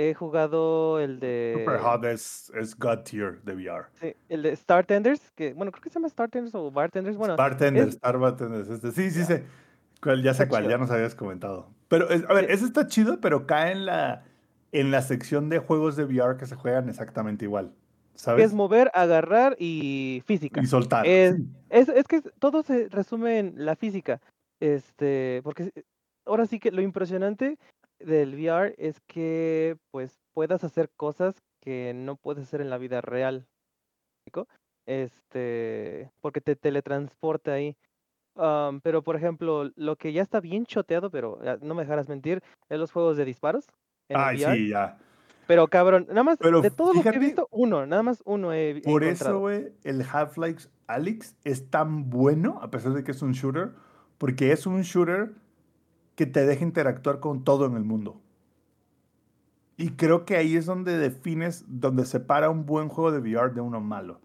He 0.00 0.14
jugado 0.14 1.00
el 1.00 1.18
de 1.18 1.54
Super 1.58 1.78
Hot 1.80 2.04
es, 2.04 2.52
es 2.54 2.78
God 2.78 2.98
tier 3.00 3.42
de 3.42 3.52
VR. 3.54 3.86
sí, 4.00 4.14
el 4.28 4.42
de 4.42 4.50
Star 4.52 4.86
Tenders, 4.86 5.32
que 5.32 5.54
bueno, 5.54 5.72
creo 5.72 5.82
que 5.82 5.90
se 5.90 5.94
llama 5.94 6.06
Star 6.06 6.28
Tenders 6.30 6.54
o 6.54 6.70
Bartenders, 6.70 7.16
bueno, 7.16 7.34
Bartender, 7.36 7.88
es- 7.88 7.94
Star 7.96 8.16
Bartenders, 8.16 8.68
este, 8.68 8.92
sí, 8.92 9.10
sí, 9.10 9.24
sé. 9.24 9.44
Cuál, 10.00 10.22
ya 10.22 10.32
sé 10.34 10.44
Está 10.44 10.50
cuál, 10.50 10.62
ya 10.62 10.68
chido. 10.68 10.78
nos 10.78 10.90
habías 10.92 11.16
comentado. 11.16 11.68
Pero, 11.88 12.08
es- 12.10 12.24
a 12.28 12.32
ver, 12.32 12.46
Sí. 12.46 12.52
ese 12.52 12.64
está 12.66 12.86
chido, 12.86 13.20
pero 13.20 13.46
cae 13.48 13.72
en 13.72 13.86
la, 13.86 14.22
en 14.70 14.92
la 14.92 15.02
sección 15.02 15.48
de 15.48 15.58
juegos 15.58 15.96
de 15.96 16.04
VR 16.04 16.36
que 16.36 16.46
se 16.46 16.54
juegan 16.54 16.88
exactamente 16.88 17.44
igual. 17.44 17.72
¿Sabes? 18.14 18.46
es 18.46 18.52
mover, 18.54 18.90
agarrar 18.94 19.56
y 19.60 20.22
física. 20.26 20.60
Y 20.60 20.66
soltar. 20.66 21.06
Es- 21.06 21.34
sí. 21.36 21.48
Es, 21.70 21.88
es 21.88 22.04
que 22.06 22.20
todo 22.38 22.62
se 22.62 22.88
resume 22.88 23.38
en 23.40 23.64
la 23.64 23.74
física. 23.74 24.20
Este, 24.60 25.40
porque 25.42 25.72
ahora 26.26 26.46
sí 26.46 26.58
que 26.60 26.70
lo 26.72 26.82
impresionante 26.82 27.58
del 28.00 28.34
VR 28.34 28.74
es 28.78 29.00
que 29.06 29.76
pues 29.90 30.18
puedas 30.34 30.62
hacer 30.64 30.88
cosas 30.96 31.34
que 31.60 31.92
no 31.94 32.16
puedes 32.16 32.44
hacer 32.44 32.60
en 32.60 32.70
la 32.70 32.78
vida 32.78 33.00
real. 33.00 33.46
Este, 34.86 36.10
porque 36.20 36.40
te 36.40 36.56
teletransporta 36.56 37.52
ahí. 37.52 37.76
Am, 38.36 38.80
pero 38.80 39.02
por 39.02 39.16
ejemplo, 39.16 39.70
lo 39.74 39.96
que 39.96 40.12
ya 40.12 40.22
está 40.22 40.40
bien 40.40 40.64
choteado, 40.64 41.10
pero 41.10 41.38
ah, 41.44 41.58
no 41.60 41.74
me 41.74 41.82
dejarás 41.82 42.08
mentir, 42.08 42.42
es 42.68 42.78
los 42.78 42.92
juegos 42.92 43.16
de 43.16 43.24
disparos. 43.24 43.66
En 44.08 44.16
el 44.16 44.22
Ay, 44.22 44.36
VR. 44.38 44.56
sí, 44.56 44.68
ya. 44.70 44.98
Pero 45.46 45.66
cabrón, 45.68 46.06
nada 46.08 46.22
más 46.22 46.38
Pero 46.38 46.60
de 46.60 46.70
todos 46.70 46.94
los 46.94 47.02
que 47.02 47.08
he 47.08 47.12
fíjate- 47.12 47.26
visto, 47.26 47.48
uno, 47.50 47.86
nada 47.86 48.02
más 48.02 48.22
uno 48.26 48.52
he, 48.52 48.80
Por 48.84 49.02
eso, 49.02 49.38
güey, 49.40 49.72
el 49.82 50.02
Half-Life 50.02 50.68
Alyx 50.86 51.36
es 51.44 51.68
tan 51.70 52.08
bueno, 52.10 52.58
a 52.62 52.70
pesar 52.70 52.92
de 52.92 53.02
que 53.02 53.10
es 53.12 53.22
un 53.22 53.32
shooter, 53.32 53.72
porque 54.18 54.52
es 54.52 54.66
un 54.66 54.82
shooter 54.82 55.32
que 56.18 56.26
te 56.26 56.44
deja 56.44 56.64
interactuar 56.64 57.20
con 57.20 57.44
todo 57.44 57.64
en 57.66 57.76
el 57.76 57.84
mundo. 57.84 58.20
Y 59.76 59.90
creo 59.90 60.24
que 60.24 60.36
ahí 60.36 60.56
es 60.56 60.66
donde 60.66 60.98
defines, 60.98 61.64
donde 61.68 62.04
separa 62.04 62.50
un 62.50 62.66
buen 62.66 62.88
juego 62.88 63.12
de 63.12 63.20
VR 63.20 63.54
de 63.54 63.60
uno 63.60 63.80
malo. 63.80 64.20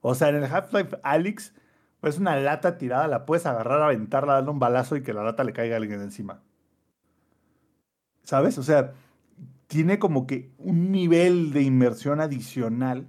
O 0.00 0.16
sea, 0.16 0.30
en 0.30 0.34
el 0.34 0.44
Half-Life 0.44 0.98
Alyx, 1.04 1.54
pues 2.00 2.18
una 2.18 2.34
lata 2.34 2.78
tirada, 2.78 3.06
la 3.06 3.24
puedes 3.26 3.46
agarrar, 3.46 3.80
aventarla, 3.80 4.32
darle 4.32 4.50
un 4.50 4.58
balazo 4.58 4.96
y 4.96 5.04
que 5.04 5.12
la 5.12 5.22
lata 5.22 5.44
le 5.44 5.52
caiga 5.52 5.76
a 5.76 5.78
alguien 5.78 6.00
encima. 6.00 6.42
¿Sabes? 8.24 8.58
O 8.58 8.64
sea, 8.64 8.94
tiene 9.68 10.00
como 10.00 10.26
que 10.26 10.50
un 10.58 10.90
nivel 10.90 11.52
de 11.52 11.62
inmersión 11.62 12.20
adicional 12.20 13.06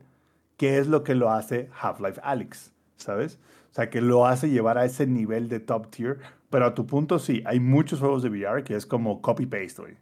que 0.58 0.78
es 0.78 0.86
lo 0.86 1.04
que 1.04 1.16
lo 1.16 1.32
hace 1.32 1.72
Half-Life 1.82 2.22
Alyx, 2.24 2.72
¿sabes? 2.98 3.40
O 3.72 3.74
sea, 3.74 3.90
que 3.90 4.00
lo 4.00 4.28
hace 4.28 4.52
llevar 4.52 4.78
a 4.78 4.86
ese 4.86 5.08
nivel 5.08 5.50
de 5.50 5.60
top 5.60 5.90
tier. 5.90 6.20
Pero 6.50 6.66
a 6.66 6.74
tu 6.74 6.86
punto, 6.86 7.20
sí, 7.20 7.44
hay 7.46 7.60
muchos 7.60 8.00
juegos 8.00 8.24
de 8.24 8.30
VR 8.30 8.64
que 8.64 8.76
es 8.76 8.86
como 8.86 9.22
copy-paste, 9.22 9.82
güey. 9.82 9.98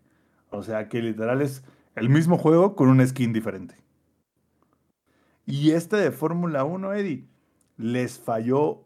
O 0.52 0.64
sea, 0.64 0.88
que 0.88 1.02
literal 1.02 1.42
es 1.42 1.64
el 1.96 2.10
mismo 2.10 2.38
juego 2.38 2.76
con 2.76 2.90
un 2.90 3.06
skin 3.06 3.34
diferente. 3.34 3.76
Y 5.46 5.72
este 5.72 5.98
de 5.98 6.12
Fórmula 6.12 6.64
1, 6.64 6.94
Eddie, 6.94 7.28
les 7.78 8.20
falló 8.20 8.86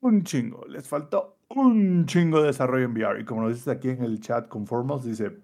un 0.00 0.22
chingo. 0.22 0.64
Les 0.66 0.88
faltó 0.88 1.38
un 1.48 2.06
chingo 2.06 2.40
de 2.40 2.48
desarrollo 2.48 2.84
en 2.84 2.92
VR. 2.92 3.20
Y 3.20 3.24
como 3.24 3.42
lo 3.42 3.48
dices 3.48 3.68
aquí 3.68 3.90
en 3.90 4.02
el 4.02 4.20
chat 4.20 4.48
con 4.48 4.66
Formals, 4.66 5.04
dice, 5.04 5.38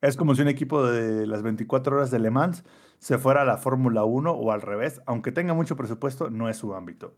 es 0.00 0.16
como 0.16 0.34
si 0.34 0.42
un 0.42 0.48
equipo 0.48 0.84
de 0.84 1.26
las 1.26 1.42
24 1.42 1.96
horas 1.96 2.10
de 2.10 2.18
Le 2.18 2.30
Mans 2.30 2.64
se 2.98 3.18
fuera 3.18 3.42
a 3.42 3.44
la 3.44 3.56
Fórmula 3.56 4.04
1 4.04 4.30
o 4.30 4.52
al 4.52 4.62
revés. 4.62 5.00
Aunque 5.06 5.32
tenga 5.32 5.54
mucho 5.54 5.76
presupuesto, 5.76 6.30
no 6.30 6.48
es 6.48 6.56
su 6.56 6.74
ámbito. 6.74 7.14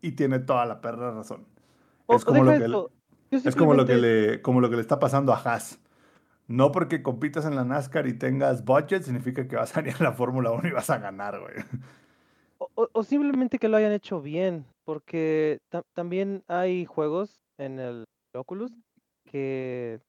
Y 0.00 0.12
tiene 0.12 0.38
toda 0.38 0.66
la 0.66 0.80
perra 0.80 1.12
razón. 1.12 1.46
Es 2.08 2.24
como, 2.24 2.44
lo 2.44 2.52
que, 2.52 2.68
yo 2.68 2.90
es 3.30 3.56
como 3.56 3.74
lo 3.74 3.86
que 3.86 3.96
le, 3.96 4.42
como 4.42 4.60
lo 4.60 4.70
que 4.70 4.76
le 4.76 4.82
está 4.82 4.98
pasando 4.98 5.32
a 5.32 5.36
Haas. 5.36 5.80
No 6.48 6.70
porque 6.70 7.02
compitas 7.02 7.44
en 7.44 7.56
la 7.56 7.64
NASCAR 7.64 8.06
y 8.06 8.16
tengas 8.16 8.64
budget, 8.64 9.02
significa 9.02 9.48
que 9.48 9.56
vas 9.56 9.76
a 9.76 9.80
ir 9.80 9.94
a 9.98 10.02
la 10.02 10.12
Fórmula 10.12 10.52
1 10.52 10.68
y 10.68 10.70
vas 10.72 10.90
a 10.90 10.98
ganar, 10.98 11.40
güey. 11.40 11.54
O, 12.58 13.02
simplemente 13.02 13.58
que 13.58 13.68
lo 13.68 13.76
hayan 13.76 13.92
hecho 13.92 14.22
bien, 14.22 14.64
porque 14.84 15.58
ta- 15.68 15.82
también 15.92 16.42
hay 16.46 16.84
juegos 16.86 17.40
en 17.58 17.78
el 17.80 18.04
Oculus 18.34 18.72
que 19.30 20.00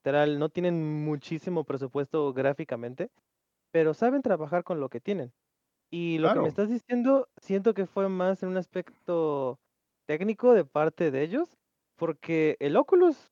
literal 0.00 0.38
no 0.38 0.48
tienen 0.48 1.04
muchísimo 1.04 1.64
presupuesto 1.64 2.32
gráficamente, 2.32 3.10
pero 3.70 3.94
saben 3.94 4.22
trabajar 4.22 4.64
con 4.64 4.80
lo 4.80 4.88
que 4.88 5.00
tienen. 5.00 5.32
Y 5.90 6.18
lo 6.18 6.32
que 6.32 6.40
me 6.40 6.48
estás 6.48 6.68
diciendo, 6.68 7.28
siento 7.36 7.74
que 7.74 7.86
fue 7.86 8.08
más 8.08 8.42
en 8.42 8.50
un 8.50 8.56
aspecto 8.56 9.58
técnico 10.12 10.54
de 10.54 10.64
parte 10.64 11.10
de 11.10 11.22
ellos, 11.22 11.50
porque 11.96 12.56
el 12.60 12.76
Oculus 12.76 13.30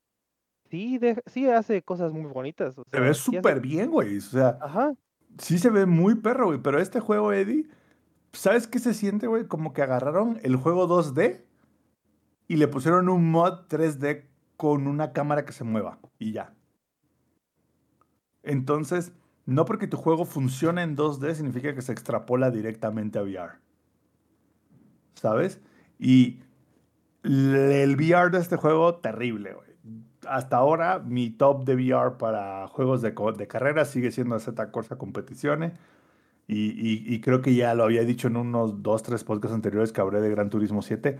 sí, 0.69 0.99
de- 0.99 1.21
sí 1.25 1.49
hace 1.49 1.81
cosas 1.81 2.13
muy 2.13 2.31
bonitas. 2.31 2.77
o 2.77 2.83
Se 2.91 2.99
ve 2.99 3.09
hace- 3.09 3.19
súper 3.19 3.59
bien, 3.59 3.89
güey. 3.89 4.17
O 4.17 4.21
sea, 4.21 4.59
Ajá, 4.61 4.93
sí 5.39 5.57
se 5.57 5.71
ve 5.71 5.87
muy 5.87 6.13
perro, 6.15 6.45
güey. 6.47 6.61
Pero 6.61 6.79
este 6.79 6.99
juego, 6.99 7.33
Eddie, 7.33 7.65
¿sabes 8.31 8.67
qué 8.67 8.77
se 8.77 8.93
siente, 8.93 9.25
güey? 9.25 9.47
Como 9.47 9.73
que 9.73 9.81
agarraron 9.81 10.39
el 10.43 10.55
juego 10.55 10.87
2D 10.87 11.43
y 12.47 12.57
le 12.57 12.67
pusieron 12.67 13.09
un 13.09 13.31
mod 13.31 13.65
3D 13.67 14.27
con 14.55 14.85
una 14.87 15.13
cámara 15.13 15.45
que 15.45 15.53
se 15.53 15.63
mueva 15.63 15.97
y 16.19 16.31
ya. 16.33 16.53
Entonces, 18.43 19.11
no 19.45 19.65
porque 19.65 19.87
tu 19.87 19.97
juego 19.97 20.25
funcione 20.25 20.83
en 20.83 20.95
2D 20.95 21.33
significa 21.33 21.73
que 21.73 21.81
se 21.81 21.91
extrapola 21.91 22.51
directamente 22.51 23.17
a 23.17 23.23
VR. 23.23 23.53
¿Sabes? 25.15 25.59
Y 25.99 26.41
el 27.35 27.95
VR 27.95 28.31
de 28.31 28.39
este 28.39 28.55
juego, 28.57 28.95
terrible, 28.95 29.53
güey. 29.53 29.67
Hasta 30.27 30.57
ahora, 30.57 30.99
mi 30.99 31.29
top 31.29 31.63
de 31.65 31.75
VR 31.75 32.17
para 32.17 32.67
juegos 32.67 33.01
de, 33.01 33.13
de 33.37 33.47
carrera 33.47 33.85
sigue 33.85 34.11
siendo 34.11 34.37
Z 34.39 34.71
Corsa 34.71 34.97
Competizione. 34.97 35.73
Y, 36.47 36.69
y- 36.71 37.03
y 37.13 37.21
creo 37.21 37.41
que 37.41 37.55
ya 37.55 37.73
lo 37.75 37.83
había 37.83 38.03
dicho 38.03 38.27
en 38.29 38.37
unos 38.37 38.81
2, 38.83 39.03
3 39.03 39.23
podcasts 39.23 39.55
anteriores 39.55 39.91
que 39.91 40.01
hablé 40.01 40.21
de 40.21 40.29
Gran 40.29 40.49
Turismo 40.49 40.81
7. 40.81 41.19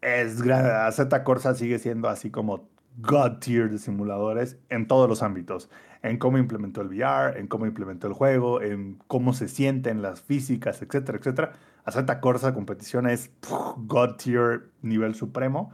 Es 0.00 0.38
Z 0.38 1.24
Corsa 1.24 1.54
sigue 1.54 1.78
siendo 1.78 2.08
así 2.08 2.30
como 2.30 2.68
God 2.98 3.38
tier 3.38 3.70
de 3.70 3.78
simuladores 3.78 4.58
en 4.68 4.86
todos 4.86 5.08
los 5.08 5.22
ámbitos. 5.22 5.68
En 6.02 6.16
cómo 6.18 6.38
implementó 6.38 6.80
el 6.80 6.88
VR, 6.88 7.38
en 7.38 7.46
cómo 7.46 7.66
implementó 7.66 8.06
el 8.06 8.14
juego, 8.14 8.62
en 8.62 8.98
cómo 9.06 9.34
se 9.34 9.48
sienten 9.48 10.00
las 10.02 10.22
físicas, 10.22 10.80
etcétera, 10.80 11.18
etcétera. 11.18 11.52
A 11.84 11.92
Z 11.92 12.20
Corsa 12.20 12.54
competición 12.54 13.08
es 13.08 13.30
God 13.76 14.16
tier 14.16 14.70
nivel 14.82 15.14
supremo. 15.14 15.72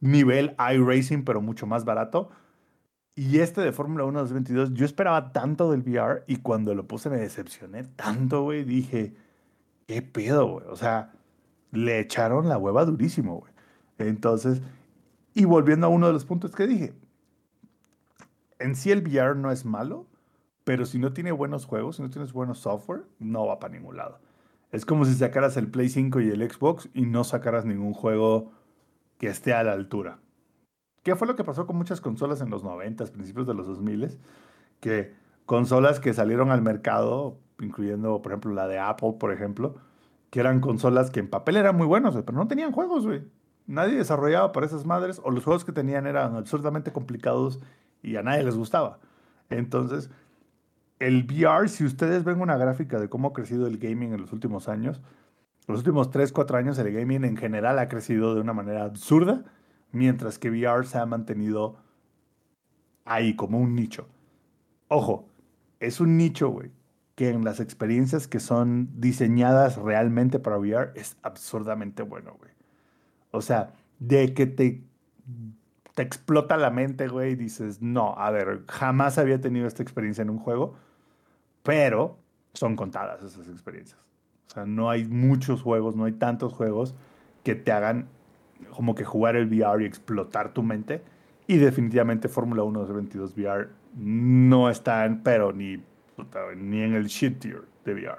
Nivel 0.00 0.56
iRacing, 0.58 1.24
pero 1.24 1.40
mucho 1.42 1.66
más 1.66 1.84
barato. 1.84 2.30
Y 3.14 3.40
este 3.40 3.60
de 3.60 3.72
Fórmula 3.72 4.04
1 4.04 4.20
2022, 4.20 4.72
yo 4.72 4.86
esperaba 4.86 5.32
tanto 5.32 5.70
del 5.70 5.82
VR 5.82 6.24
y 6.26 6.36
cuando 6.36 6.74
lo 6.74 6.86
puse 6.86 7.10
me 7.10 7.18
decepcioné 7.18 7.84
tanto, 7.84 8.44
güey. 8.44 8.64
Dije, 8.64 9.14
¿qué 9.86 10.00
pedo, 10.00 10.46
güey? 10.46 10.66
O 10.68 10.76
sea, 10.76 11.12
le 11.72 12.00
echaron 12.00 12.48
la 12.48 12.56
hueva 12.56 12.84
durísimo, 12.84 13.40
güey. 13.40 13.52
Entonces, 13.98 14.62
y 15.34 15.44
volviendo 15.44 15.86
a 15.86 15.90
uno 15.90 16.06
de 16.06 16.12
los 16.14 16.24
puntos 16.24 16.54
que 16.54 16.66
dije, 16.66 16.94
en 18.58 18.74
sí 18.74 18.90
el 18.90 19.02
VR 19.02 19.36
no 19.36 19.50
es 19.50 19.64
malo, 19.64 20.06
pero 20.64 20.86
si 20.86 20.98
no 20.98 21.12
tiene 21.12 21.32
buenos 21.32 21.66
juegos, 21.66 21.96
si 21.96 22.02
no 22.02 22.10
tienes 22.10 22.32
buenos 22.32 22.60
software, 22.60 23.04
no 23.18 23.46
va 23.46 23.58
para 23.58 23.74
ningún 23.74 23.96
lado. 23.96 24.18
Es 24.72 24.86
como 24.86 25.04
si 25.04 25.14
sacaras 25.14 25.56
el 25.56 25.68
Play 25.68 25.88
5 25.88 26.20
y 26.20 26.30
el 26.30 26.48
Xbox 26.48 26.88
y 26.94 27.06
no 27.06 27.24
sacaras 27.24 27.64
ningún 27.64 27.92
juego 27.92 28.52
que 29.18 29.26
esté 29.26 29.52
a 29.52 29.64
la 29.64 29.72
altura. 29.72 30.20
¿Qué 31.02 31.16
fue 31.16 31.26
lo 31.26 31.34
que 31.34 31.44
pasó 31.44 31.66
con 31.66 31.76
muchas 31.76 32.00
consolas 32.00 32.40
en 32.40 32.50
los 32.50 32.62
90, 32.62 33.06
principios 33.06 33.46
de 33.46 33.54
los 33.54 33.66
2000? 33.66 34.18
Que 34.80 35.14
consolas 35.46 35.98
que 35.98 36.14
salieron 36.14 36.50
al 36.50 36.62
mercado, 36.62 37.38
incluyendo, 37.58 38.22
por 38.22 38.32
ejemplo, 38.32 38.52
la 38.52 38.68
de 38.68 38.78
Apple, 38.78 39.14
por 39.18 39.32
ejemplo, 39.32 39.76
que 40.30 40.40
eran 40.40 40.60
consolas 40.60 41.10
que 41.10 41.20
en 41.20 41.28
papel 41.28 41.56
eran 41.56 41.76
muy 41.76 41.86
buenos, 41.86 42.14
pero 42.14 42.38
no 42.38 42.46
tenían 42.46 42.72
juegos, 42.72 43.06
güey. 43.06 43.22
Nadie 43.66 43.96
desarrollaba 43.96 44.52
para 44.52 44.66
esas 44.66 44.84
madres, 44.84 45.20
o 45.24 45.30
los 45.30 45.44
juegos 45.44 45.64
que 45.64 45.72
tenían 45.72 46.06
eran 46.06 46.36
absurdamente 46.36 46.92
complicados 46.92 47.60
y 48.02 48.16
a 48.16 48.22
nadie 48.22 48.44
les 48.44 48.56
gustaba. 48.56 48.98
Entonces, 49.48 50.10
el 51.00 51.24
VR, 51.24 51.68
si 51.68 51.84
ustedes 51.84 52.24
ven 52.24 52.40
una 52.40 52.56
gráfica 52.56 53.00
de 53.00 53.08
cómo 53.08 53.28
ha 53.28 53.32
crecido 53.32 53.66
el 53.66 53.78
gaming 53.78 54.12
en 54.12 54.20
los 54.20 54.32
últimos 54.32 54.68
años, 54.68 55.00
los 55.66 55.78
últimos 55.78 56.10
3, 56.10 56.30
4 56.30 56.58
años 56.58 56.78
el 56.78 56.92
gaming 56.92 57.24
en 57.24 57.36
general 57.36 57.78
ha 57.78 57.88
crecido 57.88 58.34
de 58.34 58.40
una 58.40 58.52
manera 58.52 58.84
absurda, 58.84 59.44
mientras 59.92 60.38
que 60.38 60.50
VR 60.50 60.86
se 60.86 60.98
ha 60.98 61.06
mantenido 61.06 61.78
ahí 63.04 63.34
como 63.34 63.58
un 63.58 63.74
nicho. 63.74 64.08
Ojo, 64.88 65.28
es 65.80 66.00
un 66.00 66.16
nicho, 66.18 66.50
güey, 66.50 66.70
que 67.14 67.30
en 67.30 67.44
las 67.44 67.60
experiencias 67.60 68.28
que 68.28 68.38
son 68.38 68.90
diseñadas 69.00 69.76
realmente 69.76 70.38
para 70.38 70.58
VR 70.58 70.92
es 70.96 71.16
absurdamente 71.22 72.02
bueno, 72.02 72.36
güey. 72.38 72.52
O 73.30 73.40
sea, 73.40 73.72
de 74.00 74.34
que 74.34 74.46
te, 74.46 74.84
te 75.94 76.02
explota 76.02 76.58
la 76.58 76.70
mente, 76.70 77.08
güey, 77.08 77.32
y 77.32 77.36
dices, 77.36 77.80
no, 77.80 78.14
a 78.18 78.30
ver, 78.30 78.64
jamás 78.68 79.16
había 79.16 79.40
tenido 79.40 79.66
esta 79.66 79.82
experiencia 79.82 80.22
en 80.22 80.30
un 80.30 80.38
juego, 80.38 80.74
pero 81.62 82.18
son 82.52 82.76
contadas 82.76 83.22
esas 83.22 83.48
experiencias. 83.48 84.00
O 84.48 84.52
sea, 84.52 84.66
no 84.66 84.90
hay 84.90 85.04
muchos 85.04 85.62
juegos, 85.62 85.96
no 85.96 86.04
hay 86.04 86.12
tantos 86.12 86.52
juegos 86.52 86.94
que 87.44 87.54
te 87.54 87.72
hagan 87.72 88.08
como 88.70 88.94
que 88.94 89.04
jugar 89.04 89.36
el 89.36 89.46
VR 89.46 89.82
y 89.82 89.86
explotar 89.86 90.52
tu 90.52 90.62
mente. 90.62 91.02
Y 91.46 91.56
definitivamente 91.58 92.28
Fórmula 92.28 92.62
1 92.62 92.80
2022 92.80 93.36
VR 93.36 93.68
no 93.96 94.70
está 94.70 95.04
en, 95.04 95.22
pero 95.22 95.52
ni, 95.52 95.82
ni 96.56 96.82
en 96.82 96.94
el 96.94 97.06
shit 97.06 97.38
tier 97.40 97.62
de 97.84 97.94
VR. 97.94 98.18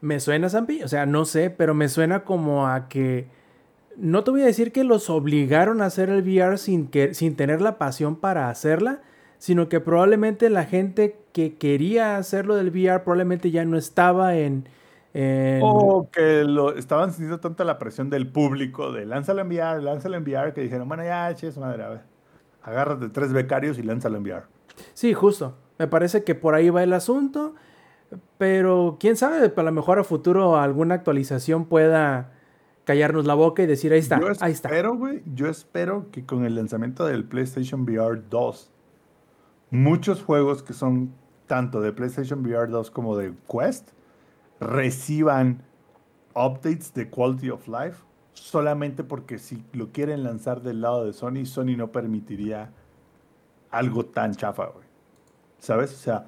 Me 0.00 0.18
suena, 0.18 0.48
Zampi, 0.48 0.82
o 0.82 0.88
sea, 0.88 1.06
no 1.06 1.24
sé, 1.24 1.50
pero 1.50 1.74
me 1.74 1.88
suena 1.88 2.24
como 2.24 2.66
a 2.66 2.88
que 2.88 3.28
no 3.96 4.24
te 4.24 4.30
voy 4.30 4.42
a 4.42 4.46
decir 4.46 4.72
que 4.72 4.84
los 4.84 5.10
obligaron 5.10 5.82
a 5.82 5.86
hacer 5.86 6.08
el 6.08 6.22
VR 6.22 6.56
sin, 6.56 6.86
que, 6.86 7.14
sin 7.14 7.36
tener 7.36 7.60
la 7.60 7.78
pasión 7.78 8.16
para 8.16 8.48
hacerla, 8.48 9.02
sino 9.40 9.70
que 9.70 9.80
probablemente 9.80 10.50
la 10.50 10.64
gente 10.66 11.16
que 11.32 11.56
quería 11.56 12.18
hacerlo 12.18 12.56
del 12.56 12.68
VR 12.68 13.02
probablemente 13.04 13.50
ya 13.50 13.64
no 13.64 13.78
estaba 13.78 14.36
en... 14.36 14.68
en- 15.14 15.60
O 15.64 16.10
que 16.12 16.44
lo, 16.44 16.76
estaban 16.76 17.08
sintiendo 17.10 17.40
tanta 17.40 17.64
la 17.64 17.78
presión 17.78 18.10
del 18.10 18.30
público 18.30 18.92
de 18.92 19.06
lánzalo 19.06 19.40
en 19.40 19.48
VR, 19.48 19.82
lánzalo 19.82 20.16
en 20.18 20.24
VR, 20.24 20.52
que 20.52 20.60
dijeron, 20.60 20.86
bueno, 20.88 21.04
ya, 21.04 21.34
che, 21.34 21.50
su 21.50 21.58
madre, 21.60 21.82
a 21.84 21.88
ver, 21.88 22.00
agárrate 22.62 23.08
tres 23.08 23.32
becarios 23.32 23.78
y 23.78 23.82
lánzalo 23.82 24.18
en 24.18 24.24
VR. 24.24 24.42
Sí, 24.92 25.14
justo. 25.14 25.56
Me 25.78 25.86
parece 25.88 26.22
que 26.22 26.34
por 26.34 26.54
ahí 26.54 26.68
va 26.68 26.82
el 26.82 26.92
asunto, 26.92 27.54
pero 28.36 28.98
quién 29.00 29.16
sabe, 29.16 29.50
a 29.56 29.62
lo 29.62 29.72
mejor 29.72 29.98
a 29.98 30.04
futuro 30.04 30.58
alguna 30.58 30.96
actualización 30.96 31.64
pueda 31.64 32.32
callarnos 32.84 33.24
la 33.24 33.32
boca 33.34 33.62
y 33.62 33.66
decir, 33.66 33.92
ahí 33.94 34.00
está, 34.00 34.20
yo 34.20 34.26
ahí 34.40 34.52
está. 34.52 34.68
espero, 34.68 34.96
güey, 34.96 35.22
yo 35.34 35.48
espero 35.48 36.10
que 36.10 36.26
con 36.26 36.44
el 36.44 36.56
lanzamiento 36.56 37.06
del 37.06 37.24
PlayStation 37.24 37.82
VR 37.84 38.20
2, 38.28 38.70
muchos 39.70 40.22
juegos 40.22 40.62
que 40.62 40.72
son 40.72 41.12
tanto 41.46 41.80
de 41.80 41.92
PlayStation 41.92 42.40
VR 42.40 42.68
2 42.68 42.90
como 42.90 43.16
de 43.16 43.34
Quest 43.48 43.90
reciban 44.60 45.62
updates 46.34 46.92
de 46.94 47.08
quality 47.08 47.50
of 47.50 47.66
life 47.66 48.04
solamente 48.34 49.04
porque 49.04 49.38
si 49.38 49.64
lo 49.72 49.90
quieren 49.90 50.22
lanzar 50.22 50.62
del 50.62 50.80
lado 50.80 51.04
de 51.04 51.12
Sony, 51.12 51.44
Sony 51.44 51.76
no 51.76 51.92
permitiría 51.92 52.70
algo 53.70 54.06
tan 54.06 54.34
chafa, 54.34 54.66
güey. 54.66 54.86
¿Sabes? 55.58 55.92
O 55.92 55.96
sea, 55.96 56.26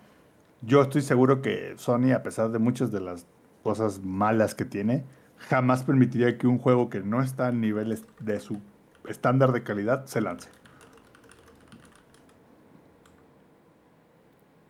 yo 0.61 0.83
estoy 0.83 1.03
seguro 1.03 1.43
que 1.43 1.75
Sony, 1.77 2.13
a 2.15 2.23
pesar 2.23 2.51
de 2.51 2.59
muchas 2.59 2.93
de 2.93 3.01
las 3.01 3.27
cosas 3.63 4.01
malas 4.03 4.55
que 4.55 4.65
tiene, 4.65 5.05
jamás 5.49 5.85
permitiría 5.85 6.39
que 6.39 6.47
un 6.47 6.59
juego 6.59 6.91
que 6.91 7.01
no 7.01 7.23
está 7.23 7.49
a 7.49 7.53
niveles 7.53 8.05
de 8.21 8.41
su 8.41 8.61
estándar 9.09 9.53
de 9.53 9.63
calidad 9.63 10.07
se 10.07 10.21
lance. 10.21 10.49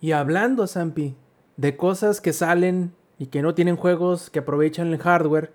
Y 0.03 0.11
hablando, 0.11 0.67
Zampi, 0.67 1.15
de 1.57 1.77
cosas 1.77 2.21
que 2.21 2.33
salen 2.33 2.93
y 3.19 3.27
que 3.27 3.41
no 3.41 3.55
tienen 3.55 3.77
juegos 3.77 4.31
que 4.31 4.41
aprovechan 4.41 4.89
el 4.89 4.99
hardware, 4.99 5.53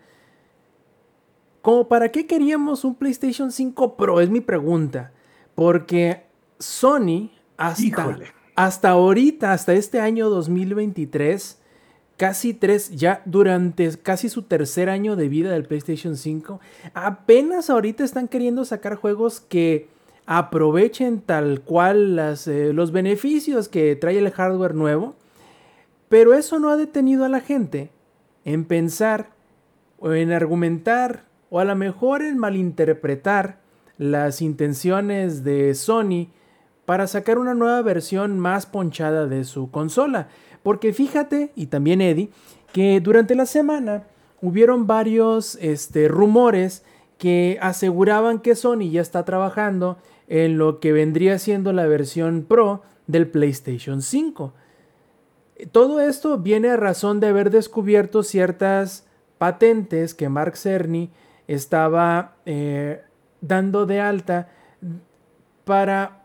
¿como 1.62 1.90
para 1.90 2.14
qué 2.14 2.26
queríamos 2.26 2.86
un 2.86 2.96
PlayStation 2.96 3.52
5 3.52 3.98
Pro? 3.98 4.22
Es 4.22 4.30
mi 4.30 4.40
pregunta. 4.40 5.12
Porque 5.54 6.24
Sony, 6.60 7.32
hasta, 7.58 7.84
Híjole. 7.84 8.28
hasta 8.56 8.92
ahorita, 8.92 9.52
hasta 9.52 9.74
este 9.74 10.00
año 10.00 10.30
2023, 10.30 11.62
casi 12.16 12.54
tres, 12.54 12.92
ya 12.92 13.22
durante 13.26 13.98
casi 13.98 14.30
su 14.30 14.44
tercer 14.44 14.90
año 14.90 15.18
de 15.18 15.28
vida 15.28 15.52
del 15.52 15.66
PlayStation 15.66 16.16
5, 16.16 16.62
apenas 16.94 17.70
ahorita 17.70 18.06
están 18.06 18.30
queriendo 18.30 18.64
sacar 18.64 18.96
juegos 18.96 19.42
que 19.42 19.90
aprovechen 20.28 21.22
tal 21.22 21.62
cual 21.62 22.20
eh, 22.20 22.72
los 22.74 22.92
beneficios 22.92 23.70
que 23.70 23.96
trae 23.96 24.20
el 24.20 24.30
hardware 24.30 24.76
nuevo, 24.76 25.16
pero 26.10 26.34
eso 26.34 26.60
no 26.60 26.70
ha 26.70 26.78
detenido 26.78 27.26
a 27.26 27.30
la 27.30 27.40
gente 27.40 27.90
en 28.46 28.66
pensar 28.66 29.32
o 29.98 30.12
en 30.14 30.32
argumentar 30.32 31.24
o 31.50 31.60
a 31.60 31.66
lo 31.66 31.76
mejor 31.76 32.22
en 32.22 32.38
malinterpretar 32.38 33.60
las 33.98 34.42
intenciones 34.42 35.46
de 35.46 35.74
Sony 35.74 36.28
para 36.86 37.08
sacar 37.08 37.40
una 37.40 37.54
nueva 37.54 37.82
versión 37.82 38.38
más 38.38 38.66
ponchada 38.66 39.28
de 39.28 39.46
su 39.46 39.72
consola. 39.72 40.28
Porque 40.62 40.92
fíjate, 40.92 41.52
y 41.56 41.68
también 41.68 42.02
Eddie, 42.02 42.30
que 42.74 43.00
durante 43.00 43.34
la 43.34 43.46
semana 43.46 44.04
hubieron 44.42 44.88
varios 44.88 45.58
este, 45.62 46.10
rumores 46.10 46.84
que 47.18 47.58
aseguraban 47.62 48.40
que 48.40 48.56
Sony 48.56 48.92
ya 48.92 49.02
está 49.02 49.26
trabajando 49.26 49.98
en 50.28 50.58
lo 50.58 50.80
que 50.80 50.92
vendría 50.92 51.40
siendo 51.40 51.74
la 51.74 51.88
versión 51.88 52.46
Pro 52.48 52.82
del 53.08 53.28
PlayStation 53.28 54.02
5. 54.02 54.54
Todo 55.72 56.00
esto 56.00 56.38
viene 56.38 56.70
a 56.70 56.78
razón 56.78 57.20
de 57.20 57.28
haber 57.28 57.50
descubierto 57.50 58.22
ciertas 58.24 59.08
patentes 59.38 60.14
que 60.14 60.30
Mark 60.30 60.58
Cerny 60.58 61.10
estaba 61.48 62.36
eh, 62.46 63.02
dando 63.42 63.86
de 63.86 64.02
alta 64.02 64.50
para, 65.64 66.24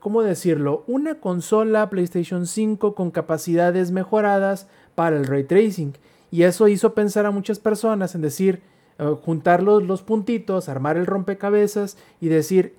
¿cómo 0.00 0.22
decirlo? 0.22 0.84
Una 0.86 1.16
consola 1.16 1.88
PlayStation 1.90 2.46
5 2.46 2.94
con 2.94 3.10
capacidades 3.10 3.90
mejoradas 3.90 4.68
para 4.94 5.16
el 5.16 5.26
ray 5.26 5.44
tracing. 5.44 5.92
Y 6.30 6.44
eso 6.44 6.66
hizo 6.68 6.94
pensar 6.94 7.26
a 7.26 7.30
muchas 7.30 7.58
personas 7.58 8.14
en 8.14 8.22
decir, 8.22 8.62
eh, 8.98 9.16
juntar 9.22 9.62
los, 9.62 9.82
los 9.82 10.02
puntitos, 10.02 10.68
armar 10.68 10.96
el 10.96 11.06
rompecabezas 11.06 11.98
y 12.20 12.28
decir, 12.28 12.74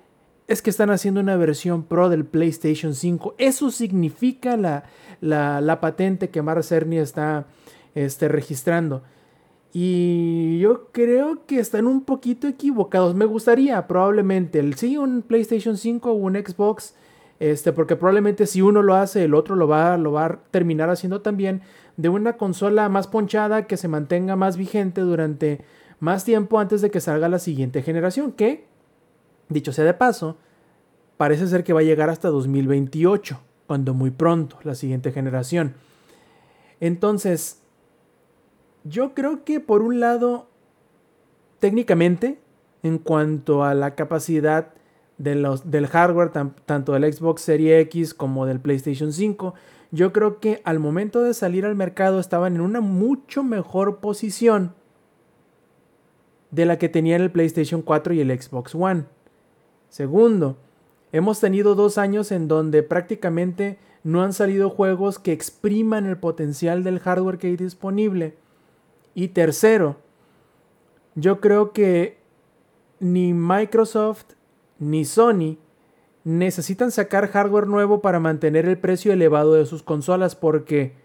es 0.46 0.60
que 0.60 0.70
están 0.70 0.90
haciendo 0.90 1.20
una 1.20 1.36
versión 1.36 1.84
pro 1.84 2.08
del 2.08 2.24
PlayStation 2.24 2.94
5. 2.94 3.34
Eso 3.38 3.70
significa 3.70 4.56
la, 4.56 4.84
la, 5.20 5.80
patente 5.80 6.28
que 6.28 6.42
Mark 6.42 6.62
Cerny 6.64 6.98
está 6.98 7.46
este, 7.94 8.28
registrando. 8.28 9.02
Y 9.72 10.58
yo 10.60 10.88
creo 10.92 11.46
que 11.46 11.58
están 11.58 11.86
un 11.86 12.02
poquito 12.04 12.46
equivocados. 12.46 13.14
Me 13.14 13.24
gustaría 13.24 13.86
probablemente 13.86 14.60
el 14.60 14.74
sí 14.74 14.96
un 14.96 15.22
PlayStation 15.22 15.76
5 15.76 16.10
o 16.10 16.14
un 16.14 16.34
Xbox. 16.34 16.94
Este, 17.40 17.72
porque 17.72 17.96
probablemente 17.96 18.46
si 18.46 18.62
uno 18.62 18.82
lo 18.82 18.94
hace, 18.94 19.24
el 19.24 19.34
otro 19.34 19.56
lo 19.56 19.66
va, 19.66 19.98
lo 19.98 20.12
va 20.12 20.26
a 20.26 20.38
terminar 20.50 20.90
haciendo 20.90 21.22
también. 21.22 21.62
De 21.96 22.08
una 22.08 22.36
consola 22.36 22.88
más 22.88 23.08
ponchada 23.08 23.66
que 23.66 23.76
se 23.76 23.88
mantenga 23.88 24.36
más 24.36 24.56
vigente 24.56 25.00
durante 25.00 25.64
más 26.00 26.24
tiempo 26.24 26.58
antes 26.58 26.80
de 26.80 26.90
que 26.90 27.00
salga 27.00 27.28
la 27.28 27.38
siguiente 27.38 27.82
generación. 27.82 28.32
Que, 28.32 28.66
dicho 29.48 29.72
sea 29.72 29.84
de 29.84 29.94
paso, 29.94 30.36
parece 31.16 31.46
ser 31.46 31.64
que 31.64 31.72
va 31.72 31.80
a 31.80 31.84
llegar 31.84 32.10
hasta 32.10 32.28
2028. 32.28 33.40
Cuando 33.66 33.94
muy 33.94 34.10
pronto, 34.10 34.58
la 34.62 34.74
siguiente 34.74 35.10
generación. 35.10 35.74
Entonces, 36.80 37.60
yo 38.84 39.14
creo 39.14 39.44
que 39.44 39.60
por 39.60 39.80
un 39.82 40.00
lado, 40.00 40.48
técnicamente, 41.60 42.38
en 42.82 42.98
cuanto 42.98 43.64
a 43.64 43.74
la 43.74 43.94
capacidad 43.94 44.74
de 45.16 45.34
los, 45.34 45.70
del 45.70 45.86
hardware, 45.86 46.30
tanto 46.30 46.92
del 46.92 47.10
Xbox 47.10 47.42
Series 47.42 47.82
X 47.84 48.12
como 48.12 48.44
del 48.44 48.60
PlayStation 48.60 49.12
5, 49.12 49.54
yo 49.90 50.12
creo 50.12 50.40
que 50.40 50.60
al 50.64 50.80
momento 50.80 51.22
de 51.22 51.34
salir 51.34 51.64
al 51.64 51.76
mercado 51.76 52.20
estaban 52.20 52.56
en 52.56 52.60
una 52.60 52.80
mucho 52.80 53.42
mejor 53.42 54.00
posición 54.00 54.74
de 56.50 56.66
la 56.66 56.78
que 56.78 56.88
tenían 56.88 57.22
el 57.22 57.30
PlayStation 57.30 57.80
4 57.80 58.14
y 58.14 58.20
el 58.20 58.40
Xbox 58.40 58.74
One. 58.74 59.04
Segundo, 59.94 60.56
hemos 61.12 61.38
tenido 61.38 61.76
dos 61.76 61.98
años 61.98 62.32
en 62.32 62.48
donde 62.48 62.82
prácticamente 62.82 63.78
no 64.02 64.24
han 64.24 64.32
salido 64.32 64.68
juegos 64.68 65.20
que 65.20 65.30
expriman 65.30 66.04
el 66.04 66.16
potencial 66.16 66.82
del 66.82 66.98
hardware 66.98 67.38
que 67.38 67.46
hay 67.46 67.56
disponible. 67.56 68.34
Y 69.14 69.28
tercero, 69.28 69.94
yo 71.14 71.40
creo 71.40 71.70
que 71.70 72.18
ni 72.98 73.34
Microsoft 73.34 74.32
ni 74.80 75.04
Sony 75.04 75.58
necesitan 76.24 76.90
sacar 76.90 77.28
hardware 77.28 77.68
nuevo 77.68 78.02
para 78.02 78.18
mantener 78.18 78.66
el 78.66 78.78
precio 78.78 79.12
elevado 79.12 79.54
de 79.54 79.64
sus 79.64 79.84
consolas 79.84 80.34
porque, 80.34 80.96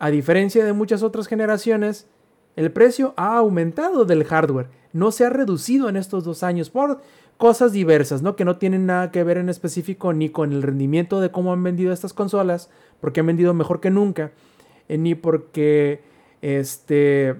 a 0.00 0.10
diferencia 0.10 0.64
de 0.64 0.72
muchas 0.72 1.04
otras 1.04 1.28
generaciones, 1.28 2.08
el 2.56 2.72
precio 2.72 3.14
ha 3.16 3.36
aumentado 3.36 4.04
del 4.04 4.24
hardware, 4.24 4.66
no 4.92 5.12
se 5.12 5.24
ha 5.24 5.30
reducido 5.30 5.88
en 5.88 5.96
estos 5.96 6.24
dos 6.24 6.42
años 6.42 6.70
por 6.70 7.00
cosas 7.42 7.72
diversas, 7.72 8.22
¿no? 8.22 8.36
Que 8.36 8.44
no 8.44 8.56
tienen 8.58 8.86
nada 8.86 9.10
que 9.10 9.24
ver 9.24 9.36
en 9.36 9.48
específico 9.48 10.12
ni 10.12 10.28
con 10.28 10.52
el 10.52 10.62
rendimiento 10.62 11.20
de 11.20 11.32
cómo 11.32 11.52
han 11.52 11.60
vendido 11.60 11.92
estas 11.92 12.12
consolas, 12.12 12.70
porque 13.00 13.18
han 13.18 13.26
vendido 13.26 13.52
mejor 13.52 13.80
que 13.80 13.90
nunca, 13.90 14.30
eh, 14.88 14.96
ni 14.96 15.16
porque 15.16 16.02
este 16.40 17.34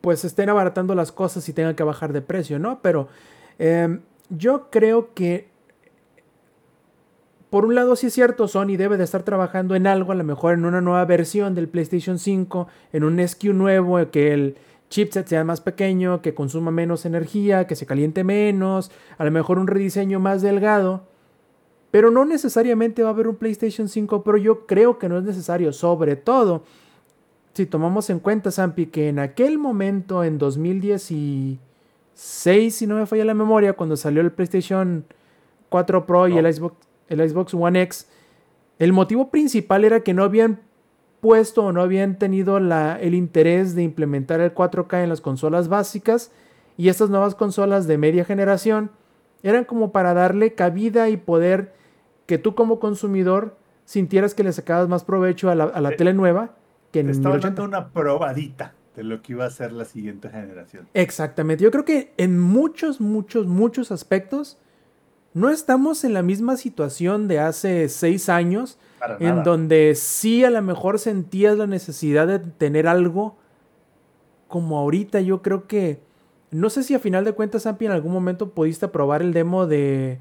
pues 0.00 0.24
estén 0.24 0.48
abaratando 0.48 0.94
las 0.94 1.12
cosas 1.12 1.46
y 1.50 1.52
tengan 1.52 1.74
que 1.74 1.82
bajar 1.82 2.14
de 2.14 2.22
precio, 2.22 2.58
¿no? 2.58 2.80
Pero 2.80 3.08
em, 3.58 4.00
yo 4.30 4.70
creo 4.70 5.12
que 5.12 5.48
por 7.50 7.66
un 7.66 7.74
lado 7.74 7.96
sí 7.96 8.06
es 8.06 8.14
cierto, 8.14 8.48
Sony 8.48 8.78
debe 8.78 8.96
de 8.96 9.04
estar 9.04 9.24
trabajando 9.24 9.74
en 9.74 9.86
algo, 9.86 10.12
a 10.12 10.14
lo 10.14 10.24
mejor 10.24 10.54
en 10.54 10.64
una 10.64 10.80
nueva 10.80 11.04
versión 11.04 11.54
del 11.54 11.68
PlayStation 11.68 12.18
5, 12.18 12.66
en 12.94 13.04
un 13.04 13.28
SKU 13.28 13.52
nuevo, 13.52 14.10
que 14.10 14.32
el 14.32 14.56
chipset 14.90 15.26
sea 15.26 15.44
más 15.44 15.62
pequeño, 15.62 16.20
que 16.20 16.34
consuma 16.34 16.70
menos 16.70 17.06
energía, 17.06 17.66
que 17.66 17.76
se 17.76 17.86
caliente 17.86 18.24
menos, 18.24 18.90
a 19.16 19.24
lo 19.24 19.30
mejor 19.30 19.58
un 19.58 19.66
rediseño 19.66 20.20
más 20.20 20.42
delgado. 20.42 21.04
Pero 21.90 22.10
no 22.10 22.24
necesariamente 22.24 23.02
va 23.02 23.08
a 23.08 23.12
haber 23.12 23.28
un 23.28 23.36
PlayStation 23.36 23.88
5 23.88 24.22
Pro, 24.22 24.36
yo 24.36 24.66
creo 24.66 24.98
que 24.98 25.08
no 25.08 25.16
es 25.16 25.24
necesario, 25.24 25.72
sobre 25.72 26.16
todo 26.16 26.64
si 27.54 27.66
tomamos 27.66 28.08
en 28.10 28.20
cuenta, 28.20 28.50
Sampi, 28.50 28.86
que 28.86 29.08
en 29.08 29.18
aquel 29.18 29.58
momento, 29.58 30.22
en 30.24 30.38
2016, 30.38 31.58
si 32.74 32.86
no 32.86 32.96
me 32.96 33.06
falla 33.06 33.24
la 33.24 33.34
memoria, 33.34 33.72
cuando 33.72 33.96
salió 33.96 34.22
el 34.22 34.30
PlayStation 34.32 35.04
4 35.68 36.06
Pro 36.06 36.28
y 36.28 36.38
el, 36.38 36.52
Xbox, 36.52 36.76
el 37.08 37.28
Xbox 37.28 37.54
One 37.54 37.82
X, 37.82 38.08
el 38.78 38.92
motivo 38.92 39.30
principal 39.30 39.84
era 39.84 40.00
que 40.00 40.14
no 40.14 40.22
habían 40.22 40.60
puesto 41.20 41.64
o 41.64 41.72
no 41.72 41.82
habían 41.82 42.18
tenido 42.18 42.56
el 42.58 43.14
interés 43.14 43.74
de 43.74 43.82
implementar 43.82 44.40
el 44.40 44.54
4K 44.54 45.02
en 45.02 45.08
las 45.08 45.20
consolas 45.20 45.68
básicas 45.68 46.32
y 46.76 46.88
estas 46.88 47.10
nuevas 47.10 47.34
consolas 47.34 47.86
de 47.86 47.98
media 47.98 48.24
generación 48.24 48.90
eran 49.42 49.64
como 49.64 49.92
para 49.92 50.14
darle 50.14 50.54
cabida 50.54 51.08
y 51.08 51.16
poder 51.16 51.74
que 52.26 52.38
tú 52.38 52.54
como 52.54 52.80
consumidor 52.80 53.56
sintieras 53.84 54.34
que 54.34 54.44
le 54.44 54.52
sacabas 54.52 54.88
más 54.88 55.04
provecho 55.04 55.50
a 55.50 55.54
la, 55.54 55.64
a 55.64 55.80
la 55.80 55.96
tele 55.96 56.14
nueva 56.14 56.56
que 56.92 57.00
en 57.00 57.10
estaba 57.10 57.38
dando 57.38 57.64
una 57.64 57.90
probadita 57.90 58.74
de 58.96 59.04
lo 59.04 59.22
que 59.22 59.32
iba 59.32 59.44
a 59.46 59.50
ser 59.50 59.72
la 59.72 59.84
siguiente 59.84 60.28
generación. 60.28 60.88
Exactamente. 60.94 61.62
Yo 61.62 61.70
creo 61.70 61.84
que 61.84 62.12
en 62.16 62.38
muchos, 62.38 63.00
muchos, 63.00 63.46
muchos 63.46 63.92
aspectos 63.92 64.58
no 65.32 65.48
estamos 65.48 66.04
en 66.04 66.12
la 66.12 66.22
misma 66.22 66.56
situación 66.56 67.28
de 67.28 67.38
hace 67.38 67.88
seis 67.88 68.28
años, 68.28 68.78
en 69.18 69.42
donde 69.42 69.94
sí 69.94 70.44
a 70.44 70.50
lo 70.50 70.62
mejor 70.62 70.98
sentías 70.98 71.56
la 71.56 71.66
necesidad 71.66 72.26
de 72.26 72.38
tener 72.38 72.86
algo 72.86 73.36
como 74.48 74.78
ahorita. 74.78 75.20
Yo 75.20 75.42
creo 75.42 75.66
que, 75.66 76.00
no 76.50 76.70
sé 76.70 76.82
si 76.82 76.94
a 76.94 76.98
final 76.98 77.24
de 77.24 77.32
cuentas, 77.32 77.66
Ampi, 77.66 77.86
en 77.86 77.92
algún 77.92 78.12
momento 78.12 78.50
pudiste 78.50 78.88
probar 78.88 79.22
el 79.22 79.32
demo 79.32 79.66
de, 79.66 80.18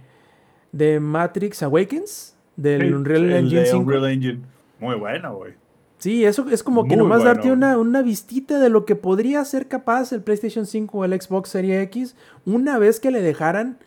de 0.71 0.99
Matrix 0.99 1.63
Awakens, 1.63 2.35
del 2.55 2.93
Unreal 2.93 3.31
Engine 3.31 3.65
5. 3.65 3.77
Unreal 3.79 4.05
Engine. 4.05 4.39
Muy 4.79 4.95
bueno, 4.95 5.35
güey. 5.35 5.53
Sí, 5.97 6.23
eso 6.23 6.49
es 6.49 6.63
como 6.63 6.85
que 6.85 6.95
nomás 6.95 7.25
darte 7.25 7.51
una, 7.51 7.77
una 7.77 8.01
vistita 8.01 8.59
de 8.59 8.69
lo 8.69 8.85
que 8.85 8.95
podría 8.95 9.43
ser 9.43 9.67
capaz 9.67 10.13
el 10.13 10.21
PlayStation 10.21 10.65
5 10.65 10.97
o 10.97 11.03
el 11.03 11.21
Xbox 11.21 11.49
Series 11.49 11.83
X 11.83 12.15
una 12.45 12.77
vez 12.77 13.01
que 13.01 13.11
le 13.11 13.21
dejaran 13.21 13.79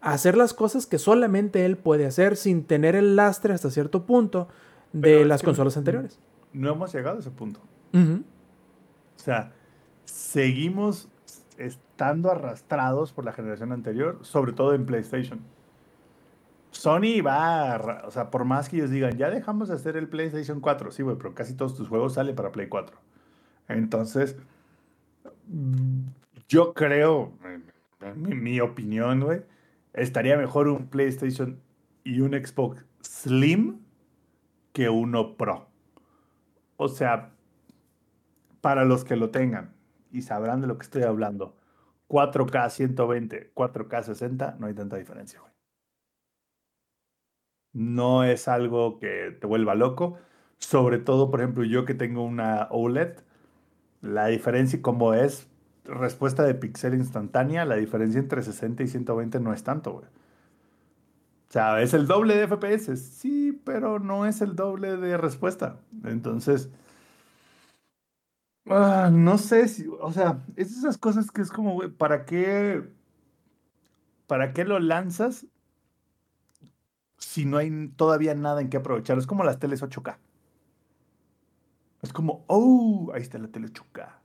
hacer 0.00 0.36
las 0.36 0.54
cosas 0.54 0.86
que 0.86 0.98
solamente 0.98 1.64
él 1.64 1.76
puede 1.76 2.06
hacer 2.06 2.36
sin 2.36 2.64
tener 2.64 2.94
el 2.94 3.16
lastre 3.16 3.52
hasta 3.52 3.70
cierto 3.70 4.04
punto 4.04 4.48
de 4.92 5.24
las 5.24 5.42
consolas 5.42 5.76
anteriores. 5.76 6.18
No 6.52 6.72
hemos 6.72 6.92
llegado 6.92 7.16
a 7.16 7.20
ese 7.20 7.30
punto. 7.30 7.60
O 7.92 9.20
sea, 9.20 9.52
seguimos 10.04 11.08
estando 11.56 12.30
arrastrados 12.30 13.12
por 13.12 13.24
la 13.24 13.32
generación 13.32 13.72
anterior, 13.72 14.18
sobre 14.22 14.52
todo 14.52 14.74
en 14.74 14.86
PlayStation. 14.86 15.40
Sony 16.70 17.22
va, 17.26 18.02
o 18.06 18.10
sea, 18.10 18.30
por 18.30 18.44
más 18.44 18.68
que 18.68 18.76
ellos 18.76 18.90
digan, 18.90 19.16
ya 19.16 19.30
dejamos 19.30 19.68
de 19.68 19.74
hacer 19.74 19.96
el 19.96 20.08
PlayStation 20.08 20.60
4, 20.60 20.92
sí, 20.92 21.02
güey, 21.02 21.16
pero 21.16 21.34
casi 21.34 21.54
todos 21.54 21.74
tus 21.74 21.88
juegos 21.88 22.14
salen 22.14 22.36
para 22.36 22.52
Play 22.52 22.68
4. 22.68 22.96
Entonces, 23.68 24.36
yo 26.48 26.74
creo, 26.74 27.32
en 28.00 28.42
mi, 28.42 28.60
opinión, 28.60 29.20
güey, 29.20 29.42
estaría 29.92 30.36
mejor 30.36 30.68
un 30.68 30.88
PlayStation 30.88 31.60
y 32.04 32.20
un 32.20 32.32
Xbox 32.32 32.84
Slim 33.00 33.80
que 34.72 34.88
uno 34.88 35.36
Pro. 35.36 35.68
O 36.76 36.88
sea, 36.88 37.32
para 38.60 38.84
los 38.84 39.04
que 39.04 39.16
lo 39.16 39.30
tengan 39.30 39.74
y 40.10 40.22
sabrán 40.22 40.60
de 40.60 40.66
lo 40.66 40.78
que 40.78 40.84
estoy 40.84 41.02
hablando, 41.02 41.56
4K 42.08 42.70
120, 42.70 43.52
4K 43.54 44.02
60, 44.02 44.56
no 44.58 44.66
hay 44.66 44.74
tanta 44.74 44.96
diferencia, 44.96 45.40
güey 45.40 45.58
no 47.72 48.24
es 48.24 48.48
algo 48.48 48.98
que 48.98 49.36
te 49.40 49.46
vuelva 49.46 49.74
loco. 49.74 50.18
Sobre 50.58 50.98
todo, 50.98 51.30
por 51.30 51.40
ejemplo, 51.40 51.64
yo 51.64 51.84
que 51.84 51.94
tengo 51.94 52.22
una 52.24 52.68
OLED, 52.70 53.18
la 54.02 54.26
diferencia 54.26 54.82
como 54.82 55.14
es 55.14 55.47
respuesta 55.88 56.44
de 56.44 56.54
pixel 56.54 56.94
instantánea, 56.94 57.64
la 57.64 57.76
diferencia 57.76 58.20
entre 58.20 58.42
60 58.42 58.82
y 58.82 58.88
120 58.88 59.40
no 59.40 59.52
es 59.52 59.62
tanto, 59.64 59.92
güey. 59.94 60.06
O 60.06 61.52
sea, 61.52 61.80
es 61.80 61.94
el 61.94 62.06
doble 62.06 62.36
de 62.36 62.46
FPS, 62.46 62.96
sí, 62.96 63.60
pero 63.64 63.98
no 63.98 64.26
es 64.26 64.42
el 64.42 64.54
doble 64.54 64.96
de 64.96 65.16
respuesta. 65.16 65.80
Entonces, 66.04 66.70
ah, 68.66 69.10
no 69.12 69.38
sé 69.38 69.68
si, 69.68 69.86
o 69.88 70.12
sea, 70.12 70.44
es 70.56 70.72
esas 70.76 70.98
cosas 70.98 71.30
que 71.30 71.42
es 71.42 71.50
como, 71.50 71.80
¿para 71.96 72.24
qué, 72.26 72.84
para 74.26 74.52
qué 74.52 74.64
lo 74.64 74.78
lanzas 74.78 75.46
si 77.18 77.44
no 77.44 77.58
hay 77.58 77.88
todavía 77.96 78.34
nada 78.34 78.60
en 78.60 78.70
qué 78.70 78.78
aprovechar. 78.78 79.18
Es 79.18 79.26
como 79.26 79.44
las 79.44 79.58
teles 79.58 79.82
8K. 79.82 80.18
Es 82.02 82.12
como, 82.12 82.44
oh, 82.46 83.10
ahí 83.14 83.22
está 83.22 83.38
la 83.38 83.48
tele 83.48 83.68
8K. 83.68 84.17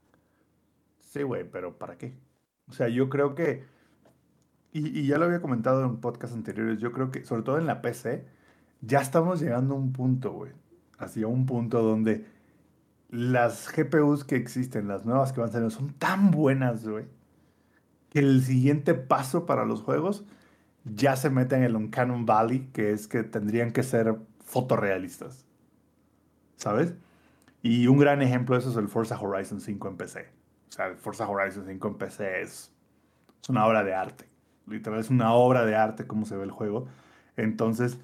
Sí, 1.14 1.22
güey, 1.22 1.48
pero 1.48 1.78
¿para 1.78 1.96
qué? 1.96 2.12
O 2.68 2.72
sea, 2.72 2.88
yo 2.88 3.08
creo 3.08 3.36
que, 3.36 3.64
y, 4.72 5.06
ya 5.06 5.16
lo 5.16 5.26
había 5.26 5.40
comentado 5.40 5.84
en 5.84 5.98
podcasts 5.98 6.34
anteriores, 6.34 6.80
yo 6.80 6.90
creo 6.90 7.12
que, 7.12 7.24
sobre 7.24 7.42
todo 7.42 7.56
en 7.56 7.66
la 7.66 7.82
PC, 7.82 8.26
ya 8.80 9.00
estamos 9.00 9.40
llegando 9.40 9.74
a 9.74 9.78
un 9.78 9.92
punto, 9.92 10.32
güey. 10.32 10.50
Así 10.98 11.22
a 11.22 11.28
un 11.28 11.46
punto 11.46 11.82
donde 11.84 12.26
las 13.10 13.70
GPUs 13.72 14.24
que 14.24 14.34
existen, 14.34 14.88
las 14.88 15.04
nuevas 15.06 15.32
que 15.32 15.40
van 15.40 15.52
saliendo, 15.52 15.70
son 15.70 15.92
tan 15.92 16.32
buenas, 16.32 16.84
güey, 16.84 17.06
que 18.10 18.18
el 18.18 18.42
siguiente 18.42 18.94
paso 18.94 19.46
para 19.46 19.64
los 19.64 19.82
juegos 19.82 20.24
ya 20.84 21.14
se 21.14 21.30
mete 21.30 21.54
en 21.54 21.62
el 21.62 21.76
Uncanny 21.76 22.24
Valley, 22.24 22.70
que 22.72 22.90
es 22.90 23.06
que 23.06 23.22
tendrían 23.22 23.70
que 23.70 23.84
ser 23.84 24.16
fotorrealistas. 24.40 25.46
¿Sabes? 26.56 26.94
Y 27.62 27.86
un 27.86 27.98
gran 27.98 28.20
ejemplo 28.20 28.56
de 28.56 28.62
eso 28.62 28.70
es 28.72 28.76
el 28.76 28.88
Forza 28.88 29.20
Horizon 29.20 29.60
5 29.60 29.88
en 29.88 29.96
PC. 29.96 30.43
O 30.74 30.76
sea, 30.76 30.92
Forza 30.96 31.28
Horizon 31.28 31.64
5 31.68 31.86
en 31.88 31.94
PC 31.94 32.40
es, 32.42 32.72
es 33.40 33.48
una 33.48 33.64
obra 33.64 33.84
de 33.84 33.94
arte. 33.94 34.28
Literal, 34.66 34.98
es 34.98 35.08
una 35.08 35.32
obra 35.32 35.64
de 35.64 35.76
arte 35.76 36.04
como 36.08 36.26
se 36.26 36.36
ve 36.36 36.42
el 36.42 36.50
juego. 36.50 36.88
Entonces, 37.36 38.00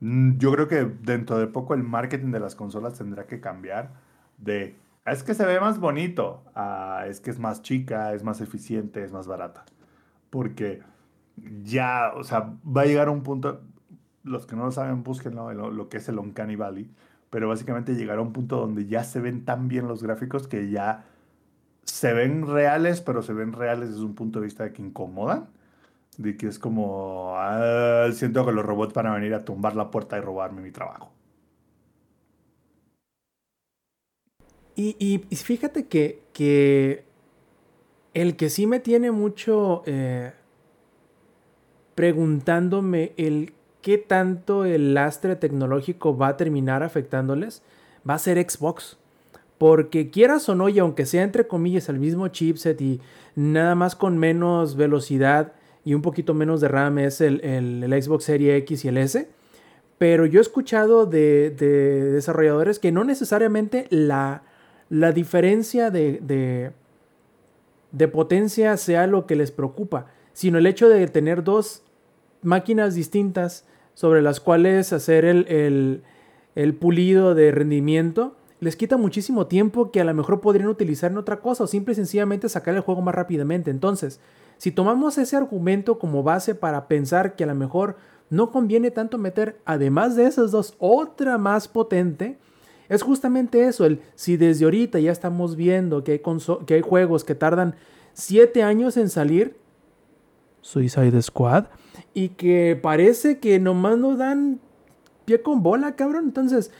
mm, 0.00 0.36
yo 0.38 0.50
creo 0.52 0.66
que 0.66 0.84
dentro 0.84 1.38
de 1.38 1.46
poco 1.46 1.74
el 1.74 1.84
marketing 1.84 2.32
de 2.32 2.40
las 2.40 2.56
consolas 2.56 2.94
tendrá 2.98 3.26
que 3.28 3.40
cambiar 3.40 3.90
de 4.36 4.74
"Ah, 5.04 5.12
es 5.12 5.22
que 5.22 5.32
se 5.34 5.46
ve 5.46 5.60
más 5.60 5.78
bonito, 5.78 6.42
a 6.56 7.04
es 7.06 7.20
que 7.20 7.30
es 7.30 7.38
más 7.38 7.62
chica, 7.62 8.12
es 8.14 8.24
más 8.24 8.40
eficiente, 8.40 9.04
es 9.04 9.12
más 9.12 9.28
barata. 9.28 9.64
Porque 10.30 10.82
ya, 11.62 12.12
o 12.16 12.24
sea, 12.24 12.52
va 12.66 12.82
a 12.82 12.86
llegar 12.86 13.08
un 13.10 13.22
punto, 13.22 13.60
los 14.24 14.44
que 14.46 14.56
no 14.56 14.64
lo 14.64 14.72
saben, 14.72 15.04
búsquenlo, 15.04 15.52
lo, 15.52 15.70
lo 15.70 15.88
que 15.88 15.98
es 15.98 16.08
el 16.08 16.18
Uncanny 16.18 16.56
Valley, 16.56 16.90
pero 17.30 17.48
básicamente 17.48 17.94
llegará 17.94 18.20
un 18.22 18.32
punto 18.32 18.56
donde 18.58 18.86
ya 18.86 19.04
se 19.04 19.20
ven 19.20 19.44
tan 19.44 19.68
bien 19.68 19.86
los 19.86 20.02
gráficos 20.02 20.48
que 20.48 20.68
ya 20.70 21.04
se 21.88 22.12
ven 22.12 22.46
reales, 22.46 23.00
pero 23.00 23.22
se 23.22 23.32
ven 23.32 23.52
reales 23.52 23.90
desde 23.90 24.04
un 24.04 24.14
punto 24.14 24.40
de 24.40 24.46
vista 24.46 24.64
de 24.64 24.72
que 24.72 24.82
incomodan. 24.82 25.48
De 26.18 26.36
que 26.36 26.48
es 26.48 26.58
como, 26.60 27.34
"Ah, 27.38 28.08
siento 28.12 28.46
que 28.46 28.52
los 28.52 28.66
robots 28.66 28.94
van 28.94 29.06
a 29.08 29.14
venir 29.14 29.34
a 29.34 29.44
tumbar 29.44 29.76
la 29.76 29.90
puerta 29.92 30.18
y 30.18 30.22
robarme 30.22 30.62
mi 30.62 30.72
trabajo. 30.72 31.12
Y, 34.76 34.96
y- 35.00 35.36
fíjate 35.36 35.86
que, 35.86 36.22
que 36.32 37.04
el 38.14 38.36
que 38.36 38.50
sí 38.50 38.66
me 38.66 38.80
tiene 38.80 39.10
mucho 39.10 39.82
eh, 39.86 40.32
preguntándome 41.94 43.12
el 43.16 43.52
qué 43.82 43.98
tanto 43.98 44.64
el 44.64 44.94
lastre 44.94 45.36
tecnológico 45.36 46.16
va 46.16 46.28
a 46.28 46.36
terminar 46.36 46.82
afectándoles 46.82 47.62
va 48.08 48.14
a 48.14 48.18
ser 48.18 48.38
Xbox. 48.48 48.98
Porque 49.58 50.10
quieras 50.10 50.48
o 50.48 50.54
no, 50.54 50.68
y 50.68 50.78
aunque 50.78 51.04
sea 51.04 51.24
entre 51.24 51.46
comillas 51.48 51.88
el 51.88 51.98
mismo 51.98 52.28
chipset 52.28 52.80
y 52.80 53.00
nada 53.34 53.74
más 53.74 53.96
con 53.96 54.16
menos 54.16 54.76
velocidad 54.76 55.52
y 55.84 55.94
un 55.94 56.02
poquito 56.02 56.32
menos 56.32 56.60
de 56.60 56.68
RAM 56.68 56.98
es 56.98 57.20
el, 57.20 57.40
el- 57.44 58.02
Xbox 58.02 58.24
Series 58.24 58.56
X 58.62 58.84
y 58.84 58.88
el 58.88 58.98
S, 58.98 59.28
pero 59.98 60.26
yo 60.26 60.38
he 60.38 60.42
escuchado 60.42 61.06
de, 61.06 61.50
de 61.50 62.12
desarrolladores 62.12 62.78
que 62.78 62.92
no 62.92 63.02
necesariamente 63.02 63.86
la, 63.90 64.42
la 64.90 65.10
diferencia 65.12 65.90
de, 65.90 66.20
de, 66.22 66.70
de 67.90 68.08
potencia 68.08 68.76
sea 68.76 69.06
lo 69.08 69.26
que 69.26 69.34
les 69.34 69.50
preocupa, 69.50 70.06
sino 70.32 70.58
el 70.58 70.66
hecho 70.66 70.88
de 70.88 71.04
tener 71.08 71.42
dos 71.42 71.82
máquinas 72.42 72.94
distintas 72.94 73.66
sobre 73.94 74.22
las 74.22 74.38
cuales 74.38 74.92
hacer 74.92 75.24
el, 75.24 75.46
el- 75.48 76.02
el 76.54 76.74
pulido 76.74 77.34
de 77.34 77.50
rendimiento 77.50 78.36
les 78.60 78.76
quita 78.76 78.96
muchísimo 78.96 79.46
tiempo 79.46 79.90
que 79.90 80.00
a 80.00 80.04
lo 80.04 80.14
mejor 80.14 80.40
podrían 80.40 80.68
utilizar 80.68 81.10
en 81.10 81.18
otra 81.18 81.40
cosa 81.40 81.64
o 81.64 81.66
simple 81.66 81.92
y 81.92 81.96
sencillamente 81.96 82.48
sacar 82.48 82.74
el 82.74 82.80
juego 82.80 83.02
más 83.02 83.14
rápidamente. 83.14 83.70
Entonces, 83.70 84.20
si 84.56 84.72
tomamos 84.72 85.18
ese 85.18 85.36
argumento 85.36 85.98
como 85.98 86.22
base 86.22 86.54
para 86.54 86.88
pensar 86.88 87.36
que 87.36 87.44
a 87.44 87.46
lo 87.48 87.54
mejor 87.54 87.96
no 88.30 88.50
conviene 88.50 88.90
tanto 88.90 89.16
meter, 89.16 89.60
además 89.64 90.16
de 90.16 90.26
esas 90.26 90.50
dos, 90.50 90.74
otra 90.78 91.38
más 91.38 91.68
potente, 91.68 92.38
es 92.88 93.02
justamente 93.02 93.66
eso, 93.66 93.84
el 93.84 94.00
si 94.14 94.36
desde 94.36 94.64
ahorita 94.64 94.98
ya 94.98 95.12
estamos 95.12 95.56
viendo 95.56 96.02
que 96.04 96.12
hay, 96.12 96.22
que 96.66 96.82
juegos 96.82 97.24
que 97.24 97.34
tardan 97.34 97.76
7 98.14 98.62
años 98.62 98.96
en 98.96 99.08
salir, 99.08 99.56
Suicide 100.60 101.22
Squad, 101.22 101.66
y 102.14 102.30
que 102.30 102.78
parece 102.80 103.38
que 103.38 103.58
nomás 103.58 103.98
nos 103.98 104.18
dan 104.18 104.60
pie 105.24 105.42
con 105.42 105.62
bola, 105.62 105.94
cabrón. 105.94 106.24
Entonces, 106.24 106.72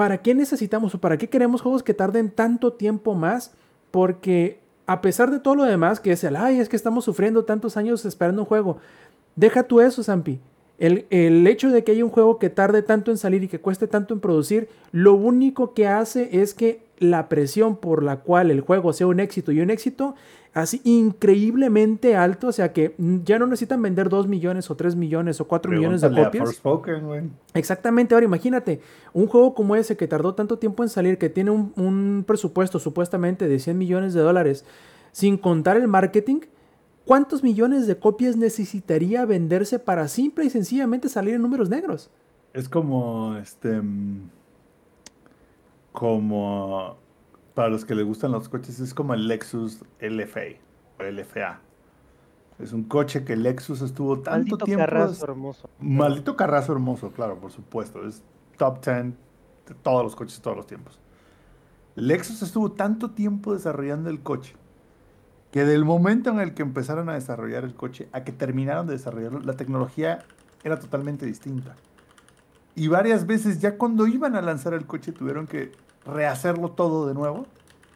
¿para 0.00 0.22
qué 0.22 0.34
necesitamos 0.34 0.94
o 0.94 0.98
para 0.98 1.18
qué 1.18 1.28
queremos 1.28 1.60
juegos 1.60 1.82
que 1.82 1.92
tarden 1.92 2.30
tanto 2.30 2.72
tiempo 2.72 3.14
más? 3.14 3.52
Porque 3.90 4.58
a 4.86 5.02
pesar 5.02 5.30
de 5.30 5.40
todo 5.40 5.56
lo 5.56 5.64
demás, 5.64 6.00
que 6.00 6.12
es 6.12 6.24
el, 6.24 6.36
ay, 6.36 6.58
es 6.58 6.70
que 6.70 6.76
estamos 6.76 7.04
sufriendo 7.04 7.44
tantos 7.44 7.76
años 7.76 8.06
esperando 8.06 8.40
un 8.40 8.46
juego, 8.46 8.78
deja 9.36 9.64
tú 9.64 9.82
eso, 9.82 10.02
Zampi. 10.02 10.40
El, 10.78 11.04
el 11.10 11.46
hecho 11.46 11.68
de 11.68 11.84
que 11.84 11.92
haya 11.92 12.02
un 12.02 12.10
juego 12.10 12.38
que 12.38 12.48
tarde 12.48 12.80
tanto 12.80 13.10
en 13.10 13.18
salir 13.18 13.44
y 13.44 13.48
que 13.48 13.60
cueste 13.60 13.88
tanto 13.88 14.14
en 14.14 14.20
producir, 14.20 14.70
lo 14.90 15.12
único 15.12 15.74
que 15.74 15.86
hace 15.86 16.40
es 16.40 16.54
que 16.54 16.82
la 16.98 17.28
presión 17.28 17.76
por 17.76 18.02
la 18.02 18.20
cual 18.20 18.50
el 18.50 18.62
juego 18.62 18.94
sea 18.94 19.06
un 19.06 19.20
éxito 19.20 19.52
y 19.52 19.60
un 19.60 19.68
éxito 19.68 20.14
así 20.52 20.80
increíblemente 20.84 22.16
alto, 22.16 22.48
o 22.48 22.52
sea 22.52 22.72
que 22.72 22.94
mm, 22.98 23.18
ya 23.24 23.38
no 23.38 23.46
necesitan 23.46 23.80
vender 23.82 24.08
2 24.08 24.26
millones 24.26 24.70
o 24.70 24.76
3 24.76 24.96
millones 24.96 25.40
o 25.40 25.46
4 25.46 25.70
millones 25.70 26.00
de 26.00 26.08
copias. 26.08 26.60
Exactamente, 27.54 28.14
ahora 28.14 28.26
imagínate, 28.26 28.80
un 29.12 29.26
juego 29.26 29.54
como 29.54 29.76
ese 29.76 29.96
que 29.96 30.08
tardó 30.08 30.34
tanto 30.34 30.58
tiempo 30.58 30.82
en 30.82 30.88
salir, 30.88 31.18
que 31.18 31.28
tiene 31.28 31.50
un, 31.50 31.72
un 31.76 32.24
presupuesto 32.26 32.78
supuestamente 32.78 33.48
de 33.48 33.58
100 33.58 33.78
millones 33.78 34.14
de 34.14 34.20
dólares, 34.20 34.64
sin 35.12 35.36
contar 35.36 35.76
el 35.76 35.88
marketing, 35.88 36.40
¿cuántos 37.04 37.42
millones 37.42 37.86
de 37.86 37.98
copias 37.98 38.36
necesitaría 38.36 39.24
venderse 39.24 39.78
para 39.78 40.08
simple 40.08 40.44
y 40.44 40.50
sencillamente 40.50 41.08
salir 41.08 41.34
en 41.34 41.42
números 41.42 41.68
negros? 41.68 42.10
Es 42.52 42.68
como, 42.68 43.36
este, 43.36 43.80
mm, 43.80 44.28
como, 45.92 46.96
para 47.54 47.68
los 47.68 47.84
que 47.84 47.94
les 47.94 48.04
gustan 48.04 48.32
los 48.32 48.48
coches, 48.48 48.80
es 48.80 48.94
como 48.94 49.14
el 49.14 49.28
Lexus 49.28 49.84
LFA 50.00 50.58
o 50.98 51.02
LFA. 51.02 51.60
Es 52.58 52.72
un 52.72 52.84
coche 52.84 53.24
que 53.24 53.36
Lexus 53.36 53.80
estuvo 53.80 54.18
tanto 54.18 54.30
Maldito 54.30 54.58
tiempo... 54.58 54.84
carrazo 54.84 55.24
hermoso. 55.24 55.70
Maldito 55.80 56.36
carrazo 56.36 56.72
hermoso, 56.72 57.10
claro, 57.10 57.38
por 57.38 57.50
supuesto. 57.50 58.06
Es 58.06 58.22
top 58.58 58.84
10 58.84 59.04
de 59.66 59.74
todos 59.82 60.04
los 60.04 60.14
coches 60.14 60.36
de 60.36 60.42
todos 60.42 60.56
los 60.56 60.66
tiempos. 60.66 60.98
Lexus 61.94 62.42
estuvo 62.42 62.72
tanto 62.72 63.10
tiempo 63.10 63.54
desarrollando 63.54 64.10
el 64.10 64.20
coche 64.20 64.54
que 65.50 65.64
del 65.64 65.84
momento 65.84 66.30
en 66.30 66.40
el 66.40 66.54
que 66.54 66.62
empezaron 66.62 67.08
a 67.08 67.14
desarrollar 67.14 67.64
el 67.64 67.74
coche 67.74 68.08
a 68.12 68.22
que 68.22 68.32
terminaron 68.32 68.86
de 68.86 68.92
desarrollarlo, 68.92 69.40
la 69.40 69.54
tecnología 69.54 70.20
era 70.62 70.78
totalmente 70.78 71.26
distinta. 71.26 71.74
Y 72.76 72.88
varias 72.88 73.26
veces 73.26 73.60
ya 73.60 73.76
cuando 73.76 74.06
iban 74.06 74.36
a 74.36 74.42
lanzar 74.42 74.74
el 74.74 74.86
coche 74.86 75.12
tuvieron 75.12 75.46
que 75.46 75.72
rehacerlo 76.10 76.72
todo 76.72 77.06
de 77.06 77.14
nuevo, 77.14 77.46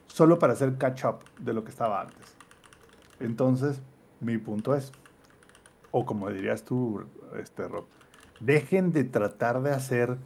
solo 0.07 0.39
para 0.39 0.55
hacer 0.55 0.78
catch 0.78 1.05
up 1.05 1.19
de 1.39 1.53
lo 1.53 1.65
que 1.65 1.70
estaba 1.70 2.01
antes. 2.01 2.36
Entonces, 3.20 3.82
mi 4.20 4.39
punto 4.39 4.74
es, 4.74 4.93
o 5.91 6.07
como 6.07 6.31
dirías 6.31 6.65
tú, 6.65 7.05
este 7.39 7.69
Rob, 7.69 7.86
dejen 8.41 8.93
de 8.93 9.05
tratar 9.05 9.62
de 9.62 9.70
hacer 9.70 10.19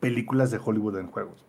películas 0.00 0.50
de 0.50 0.60
Hollywood 0.62 0.98
en 0.98 1.10
juegos. 1.10 1.44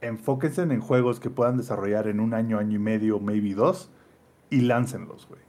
Enfóquense 0.00 0.62
en 0.62 0.80
juegos 0.80 1.20
que 1.20 1.30
puedan 1.30 1.56
desarrollar 1.56 2.06
en 2.06 2.20
un 2.20 2.34
año, 2.34 2.58
año 2.58 2.76
y 2.76 2.78
medio, 2.78 3.18
maybe 3.18 3.54
dos, 3.54 3.90
y 4.50 4.60
láncenlos, 4.60 5.26
güey. 5.28 5.40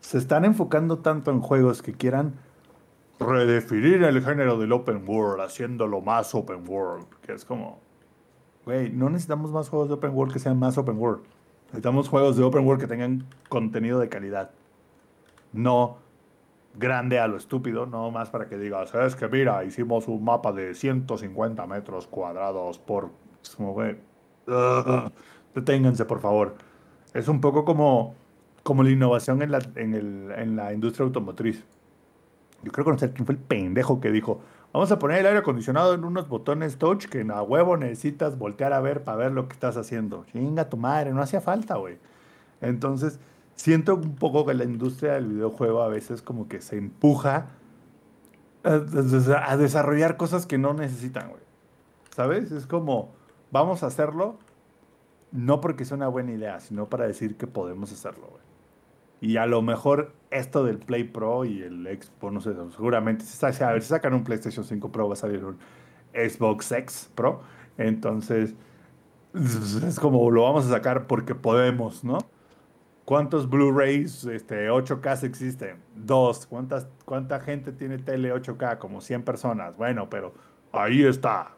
Se 0.00 0.18
están 0.18 0.44
enfocando 0.44 1.00
tanto 1.00 1.30
en 1.30 1.40
juegos 1.40 1.82
que 1.82 1.92
quieran 1.92 2.34
redefinir 3.18 4.02
el 4.02 4.22
género 4.22 4.58
del 4.58 4.72
open 4.72 5.04
world, 5.06 5.42
haciéndolo 5.42 6.00
más 6.00 6.34
open 6.34 6.66
world, 6.66 7.06
que 7.20 7.32
es 7.32 7.44
como, 7.44 7.80
güey, 8.64 8.90
no 8.90 9.10
necesitamos 9.10 9.52
más 9.52 9.68
juegos 9.68 9.88
de 9.88 9.94
open 9.94 10.10
world 10.14 10.32
que 10.32 10.38
sean 10.38 10.58
más 10.58 10.78
open 10.78 10.98
world. 10.98 11.22
Necesitamos 11.66 12.08
juegos 12.08 12.36
de 12.36 12.42
open 12.44 12.66
world 12.66 12.80
que 12.80 12.88
tengan 12.88 13.24
contenido 13.48 13.98
de 14.00 14.08
calidad. 14.08 14.50
No 15.52 15.98
grande 16.74 17.18
a 17.18 17.26
lo 17.28 17.36
estúpido, 17.36 17.86
no 17.86 18.10
más 18.10 18.30
para 18.30 18.48
que 18.48 18.56
digas, 18.58 18.94
es 18.94 19.16
que 19.16 19.28
mira, 19.28 19.64
hicimos 19.64 20.06
un 20.08 20.24
mapa 20.24 20.52
de 20.52 20.74
150 20.74 21.66
metros 21.66 22.06
cuadrados 22.06 22.78
por... 22.78 23.10
Como, 23.56 23.72
güey, 23.72 23.96
deténganse, 25.54 26.04
por 26.04 26.20
favor. 26.20 26.54
Es 27.14 27.28
un 27.28 27.40
poco 27.40 27.64
como, 27.64 28.14
como 28.62 28.82
la 28.82 28.90
innovación 28.90 29.42
en 29.42 29.50
la, 29.52 29.58
en, 29.76 29.94
el- 29.94 30.32
en 30.36 30.56
la 30.56 30.72
industria 30.72 31.04
automotriz. 31.06 31.64
Yo 32.62 32.72
creo 32.72 32.84
conocer 32.84 33.12
quién 33.12 33.26
fue 33.26 33.34
el 33.34 33.40
pendejo 33.40 34.00
que 34.00 34.10
dijo, 34.10 34.40
vamos 34.72 34.90
a 34.92 34.98
poner 34.98 35.18
el 35.18 35.26
aire 35.26 35.38
acondicionado 35.38 35.94
en 35.94 36.04
unos 36.04 36.28
botones 36.28 36.78
touch 36.78 37.06
que 37.06 37.26
a 37.32 37.42
huevo 37.42 37.76
necesitas 37.76 38.38
voltear 38.38 38.72
a 38.72 38.80
ver 38.80 39.04
para 39.04 39.16
ver 39.16 39.32
lo 39.32 39.48
que 39.48 39.54
estás 39.54 39.76
haciendo. 39.76 40.24
Chinga 40.32 40.68
tu 40.68 40.76
madre, 40.76 41.12
no 41.12 41.22
hacía 41.22 41.40
falta, 41.40 41.76
güey. 41.76 41.98
Entonces, 42.60 43.18
siento 43.54 43.94
un 43.94 44.16
poco 44.16 44.46
que 44.46 44.54
la 44.54 44.64
industria 44.64 45.14
del 45.14 45.28
videojuego 45.28 45.82
a 45.82 45.88
veces 45.88 46.22
como 46.22 46.48
que 46.48 46.60
se 46.60 46.76
empuja 46.76 47.48
a, 48.62 49.56
desarrollar 49.56 50.16
cosas 50.16 50.46
que 50.46 50.58
no 50.58 50.74
necesitan, 50.74 51.30
güey. 51.30 51.42
¿Sabes? 52.14 52.50
Es 52.52 52.66
como, 52.66 53.12
vamos 53.50 53.82
a 53.82 53.86
hacerlo, 53.86 54.38
no 55.32 55.60
porque 55.60 55.84
sea 55.84 55.96
una 55.96 56.08
buena 56.08 56.32
idea, 56.32 56.60
sino 56.60 56.88
para 56.88 57.06
decir 57.06 57.36
que 57.36 57.46
podemos 57.46 57.92
hacerlo, 57.92 58.28
güey. 58.28 58.49
Y 59.20 59.36
a 59.36 59.46
lo 59.46 59.60
mejor 59.62 60.12
esto 60.30 60.64
del 60.64 60.78
Play 60.78 61.04
Pro 61.04 61.44
y 61.44 61.62
el 61.62 61.86
Xbox, 61.86 62.32
no 62.32 62.40
sé, 62.40 62.54
seguramente 62.74 63.24
si, 63.24 63.44
a 63.44 63.72
ver, 63.72 63.82
si 63.82 63.88
sacan 63.88 64.14
un 64.14 64.24
PlayStation 64.24 64.64
5 64.64 64.90
Pro 64.90 65.08
va 65.08 65.14
a 65.14 65.16
salir 65.16 65.44
un 65.44 65.58
Xbox 66.14 66.72
X 66.72 67.10
Pro. 67.14 67.42
Entonces, 67.76 68.54
es 69.34 70.00
como 70.00 70.30
lo 70.30 70.44
vamos 70.44 70.66
a 70.66 70.70
sacar 70.70 71.06
porque 71.06 71.34
podemos, 71.34 72.02
¿no? 72.02 72.18
¿Cuántos 73.04 73.50
Blu-rays 73.50 74.24
este, 74.24 74.70
8K 74.70 75.24
existen? 75.24 75.78
Dos. 75.96 76.46
¿Cuántas, 76.46 76.86
¿Cuánta 77.04 77.40
gente 77.40 77.72
tiene 77.72 77.98
tele 77.98 78.32
8K? 78.32 78.78
Como 78.78 79.00
100 79.00 79.24
personas. 79.24 79.76
Bueno, 79.76 80.08
pero 80.08 80.32
ahí 80.70 81.04
está. 81.04 81.56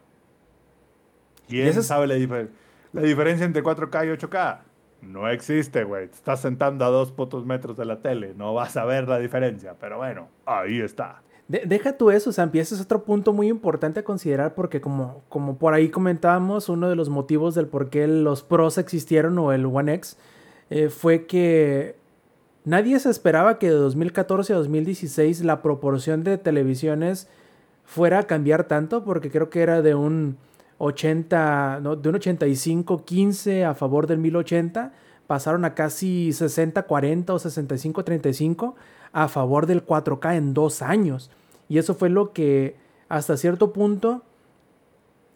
¿Quién 1.47 1.67
¿Y 1.67 1.73
sabe 1.83 2.07
la, 2.07 2.47
la 2.93 3.01
diferencia 3.03 3.45
entre 3.45 3.63
4K 3.63 4.05
y 4.05 4.17
8K? 4.17 4.59
No 5.07 5.29
existe, 5.29 5.83
güey. 5.83 6.07
Te 6.07 6.15
estás 6.15 6.41
sentando 6.41 6.85
a 6.85 6.89
dos 6.89 7.11
putos 7.11 7.45
metros 7.45 7.77
de 7.77 7.85
la 7.85 7.99
tele. 7.99 8.33
No 8.35 8.53
vas 8.53 8.77
a 8.77 8.85
ver 8.85 9.07
la 9.07 9.19
diferencia. 9.19 9.75
Pero 9.79 9.97
bueno, 9.97 10.29
ahí 10.45 10.79
está. 10.79 11.21
deja 11.47 11.97
tú 11.97 12.09
eso, 12.11 12.31
Sampi. 12.31 12.59
Ese 12.59 12.75
es 12.75 12.81
otro 12.81 13.03
punto 13.03 13.33
muy 13.33 13.47
importante 13.47 13.99
a 13.99 14.03
considerar 14.03 14.55
porque 14.55 14.81
como, 14.81 15.23
como 15.29 15.57
por 15.57 15.73
ahí 15.73 15.89
comentábamos, 15.89 16.69
uno 16.69 16.89
de 16.89 16.95
los 16.95 17.09
motivos 17.09 17.55
del 17.55 17.67
por 17.67 17.89
qué 17.89 18.07
los 18.07 18.43
pros 18.43 18.77
existieron 18.77 19.37
o 19.37 19.51
el 19.51 19.65
One 19.65 19.93
X 19.95 20.17
eh, 20.69 20.89
fue 20.89 21.25
que 21.25 21.95
nadie 22.65 22.99
se 22.99 23.09
esperaba 23.09 23.59
que 23.59 23.67
de 23.67 23.75
2014 23.75 24.53
a 24.53 24.55
2016 24.55 25.43
la 25.43 25.61
proporción 25.61 26.23
de 26.23 26.37
televisiones 26.37 27.27
fuera 27.83 28.19
a 28.19 28.23
cambiar 28.23 28.63
tanto 28.63 29.03
porque 29.03 29.29
creo 29.29 29.49
que 29.49 29.61
era 29.61 29.81
de 29.81 29.95
un 29.95 30.37
80, 30.83 31.79
de 31.81 32.09
un 32.09 32.15
85-15 32.15 33.65
a 33.65 33.73
favor 33.73 34.05
del 34.05 34.17
1080, 34.19 34.91
pasaron 35.27 35.63
a 35.65 35.73
casi 35.73 36.29
60-40 36.29 37.29
o 37.29 37.35
65-35 37.39 38.73
a 39.13 39.27
favor 39.27 39.65
del 39.65 39.85
4K 39.85 40.35
en 40.35 40.53
dos 40.53 40.81
años. 40.81 41.31
Y 41.69 41.77
eso 41.77 41.95
fue 41.95 42.09
lo 42.09 42.33
que 42.33 42.75
hasta 43.07 43.37
cierto 43.37 43.71
punto 43.71 44.23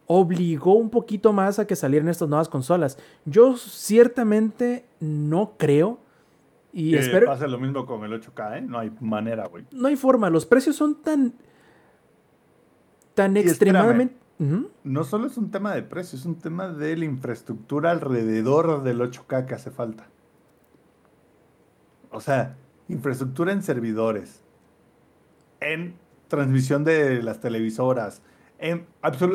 obligó 0.06 0.74
un 0.74 0.90
poquito 0.90 1.32
más 1.34 1.60
a 1.60 1.68
que 1.68 1.76
salieran 1.76 2.10
estas 2.10 2.28
nuevas 2.28 2.50
consolas. 2.50 2.98
Yo 3.26 3.56
ciertamente 3.56 4.86
no 5.00 5.54
creo. 5.58 6.00
Y 6.74 6.92
que 6.92 7.00
espero. 7.00 7.28
Pasa 7.28 7.48
lo 7.48 7.58
mismo 7.58 7.86
con 7.86 8.04
el 8.04 8.22
8K, 8.22 8.58
¿eh? 8.58 8.62
No 8.62 8.80
hay 8.80 8.92
manera, 9.00 9.48
güey. 9.48 9.66
No 9.72 9.88
hay 9.88 9.96
forma. 9.96 10.30
Los 10.30 10.46
precios 10.46 10.76
son 10.76 11.02
tan. 11.02 11.34
tan 13.14 13.38
extremadamente. 13.38 14.27
No 14.40 15.04
solo 15.04 15.28
es 15.28 15.38
un 15.38 15.50
tema 15.50 15.74
de 15.74 15.82
precio, 15.82 16.18
es 16.18 16.26
un 16.26 16.36
tema 16.36 16.68
de 16.68 16.96
la 16.96 17.06
infraestructura 17.06 17.92
alrededor 17.92 18.84
del 18.84 19.02
8K 19.02 19.46
que 19.46 19.56
hace 19.56 19.72
falta. 19.72 20.08
O 22.12 22.22
sea, 22.22 22.56
infraestructura 22.88 23.52
en 23.52 23.64
servidores, 23.64 24.42
en 25.60 25.96
transmisión 26.28 26.84
de 26.84 27.24
las 27.24 27.40
televisoras, 27.40 28.22
en, 28.60 28.86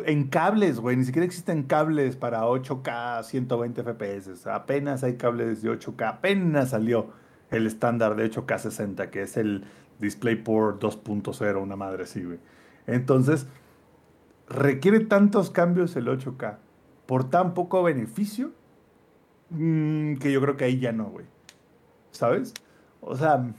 en 0.07 0.29
cables, 0.29 0.79
güey. 0.79 0.97
Ni 0.97 1.05
siquiera 1.05 1.27
existen 1.27 1.65
cables 1.65 2.17
para 2.17 2.45
8K 2.45 3.23
120 3.25 3.83
FPS. 3.83 4.47
Apenas 4.47 5.03
hay 5.05 5.17
cables 5.17 5.63
de 5.63 5.71
8K. 5.71 6.09
Apenas 6.09 6.71
salió 6.71 7.11
el 7.51 7.67
estándar 7.67 8.17
de 8.17 8.31
8K 8.31 8.59
60, 8.59 9.11
que 9.11 9.23
es 9.23 9.37
el 9.37 9.65
DisplayPort 10.01 10.83
2.0, 10.83 11.63
una 11.63 11.77
madre 11.77 12.05
así, 12.05 12.25
güey. 12.25 12.39
Entonces, 12.87 13.47
requiere 14.53 15.01
tantos 15.01 15.51
cambios 15.51 15.97
el 15.97 16.07
8K 16.07 16.59
por 17.07 17.29
tan 17.29 17.55
poco 17.55 17.83
beneficio 17.83 18.53
mm, 19.51 20.17
que 20.17 20.31
yo 20.33 20.41
creo 20.41 20.57
que 20.57 20.65
ahí 20.65 20.79
ya 20.79 20.93
no, 20.93 21.07
güey. 21.07 21.27
¿Sabes? 22.11 22.53
O 23.01 23.17
sea, 23.17 23.53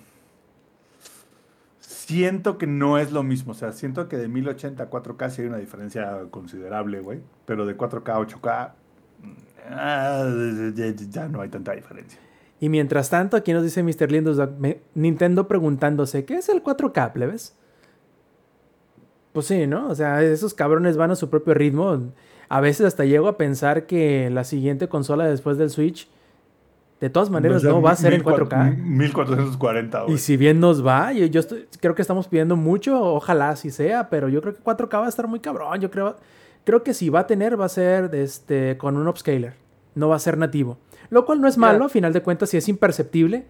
siento 1.79 2.57
que 2.57 2.67
no 2.67 2.97
es 2.97 3.11
lo 3.11 3.23
mismo. 3.23 3.51
O 3.51 3.55
sea, 3.55 3.71
siento 3.71 4.07
que 4.07 4.17
de 4.17 4.27
1080 4.27 4.83
a 4.83 4.89
4K 4.89 5.29
sí 5.29 5.41
hay 5.41 5.47
una 5.47 5.57
diferencia 5.57 6.19
considerable, 6.29 7.01
güey. 7.01 7.21
Pero 7.45 7.65
de 7.65 7.77
4K 7.77 8.09
a 8.09 8.19
8K 8.19 8.71
mm, 9.21 11.09
ya, 11.09 11.27
no 11.27 11.41
hay 11.41 11.49
tanta 11.49 11.73
diferencia. 11.73 12.19
Y 12.59 12.69
mientras 12.69 13.09
tanto, 13.09 13.35
aquí 13.35 13.51
nos 13.51 13.63
dice 13.63 13.83
Mr. 13.83 14.11
Lindos, 14.11 14.39
Nintendo 14.93 15.47
preguntándose, 15.47 16.23
¿qué 16.23 16.35
es 16.35 16.47
el 16.49 16.63
4K, 16.63 17.11
plebes? 17.11 17.57
Pues 19.33 19.47
sí, 19.47 19.65
¿no? 19.65 19.87
O 19.89 19.95
sea, 19.95 20.21
esos 20.21 20.53
cabrones 20.53 20.95
van 20.95 21.11
a 21.11 21.15
su 21.15 21.29
propio 21.29 21.55
ritmo. 21.55 22.11
A 22.49 22.61
veces 22.61 22.85
hasta 22.85 23.03
llego 23.03 23.27
a 23.27 23.35
pensar 23.35 23.87
que 23.87 24.29
la 24.29 24.43
siguiente 24.43 24.87
consola 24.87 25.25
después 25.25 25.57
del 25.57 25.71
Switch, 25.71 26.07
de 27.01 27.09
todas 27.09 27.31
maneras, 27.31 27.63
no, 27.63 27.81
va 27.81 27.91
a 27.91 27.95
ser 27.95 28.13
en 28.13 28.23
4K. 28.23 28.77
1440, 28.77 30.03
güey. 30.03 30.15
Y 30.15 30.17
si 30.19 30.37
bien 30.37 30.59
nos 30.59 30.85
va, 30.85 31.11
yo, 31.13 31.25
yo 31.25 31.41
creo 31.81 31.95
que 31.95 32.03
estamos 32.03 32.27
pidiendo 32.27 32.55
mucho, 32.55 33.01
ojalá 33.01 33.49
así 33.49 33.71
sea, 33.71 34.09
pero 34.09 34.29
yo 34.29 34.39
creo 34.41 34.53
que 34.53 34.61
4K 34.61 34.99
va 34.99 35.05
a 35.07 35.09
estar 35.09 35.27
muy 35.27 35.39
cabrón. 35.39 35.81
Yo 35.81 35.89
creo, 35.89 36.15
creo 36.63 36.83
que 36.83 36.93
si 36.93 37.09
va 37.09 37.21
a 37.21 37.27
tener, 37.27 37.59
va 37.59 37.65
a 37.65 37.69
ser 37.69 38.13
este, 38.13 38.77
con 38.77 38.95
un 38.95 39.07
upscaler. 39.07 39.55
No 39.95 40.09
va 40.09 40.15
a 40.15 40.19
ser 40.19 40.37
nativo. 40.37 40.77
Lo 41.09 41.25
cual 41.25 41.41
no 41.41 41.47
es 41.47 41.57
malo, 41.57 41.85
a 41.85 41.89
final 41.89 42.13
de 42.13 42.21
cuentas, 42.21 42.51
si 42.51 42.57
es 42.57 42.69
imperceptible. 42.69 43.45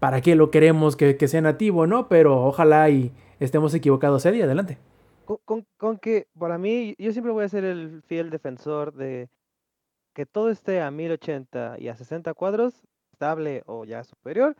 ¿Para 0.00 0.20
qué 0.20 0.34
lo 0.34 0.50
queremos 0.50 0.96
que, 0.96 1.16
que 1.16 1.28
sea 1.28 1.40
nativo, 1.40 1.86
no? 1.86 2.08
Pero 2.08 2.44
ojalá 2.44 2.90
y 2.90 3.12
estemos 3.40 3.74
equivocados, 3.74 4.24
Eddie, 4.26 4.44
adelante. 4.44 4.78
Con, 5.44 5.98
que, 5.98 6.26
para 6.38 6.58
mí, 6.58 6.94
yo 6.98 7.12
siempre 7.12 7.32
voy 7.32 7.44
a 7.44 7.48
ser 7.48 7.64
el 7.64 8.02
fiel 8.02 8.30
defensor 8.30 8.92
de 8.92 9.28
que 10.14 10.26
todo 10.26 10.50
esté 10.50 10.80
a 10.80 10.90
1080 10.90 11.76
y 11.78 11.88
a 11.88 11.96
60 11.96 12.34
cuadros, 12.34 12.82
estable 13.12 13.62
o 13.66 13.84
ya 13.84 14.02
superior, 14.04 14.56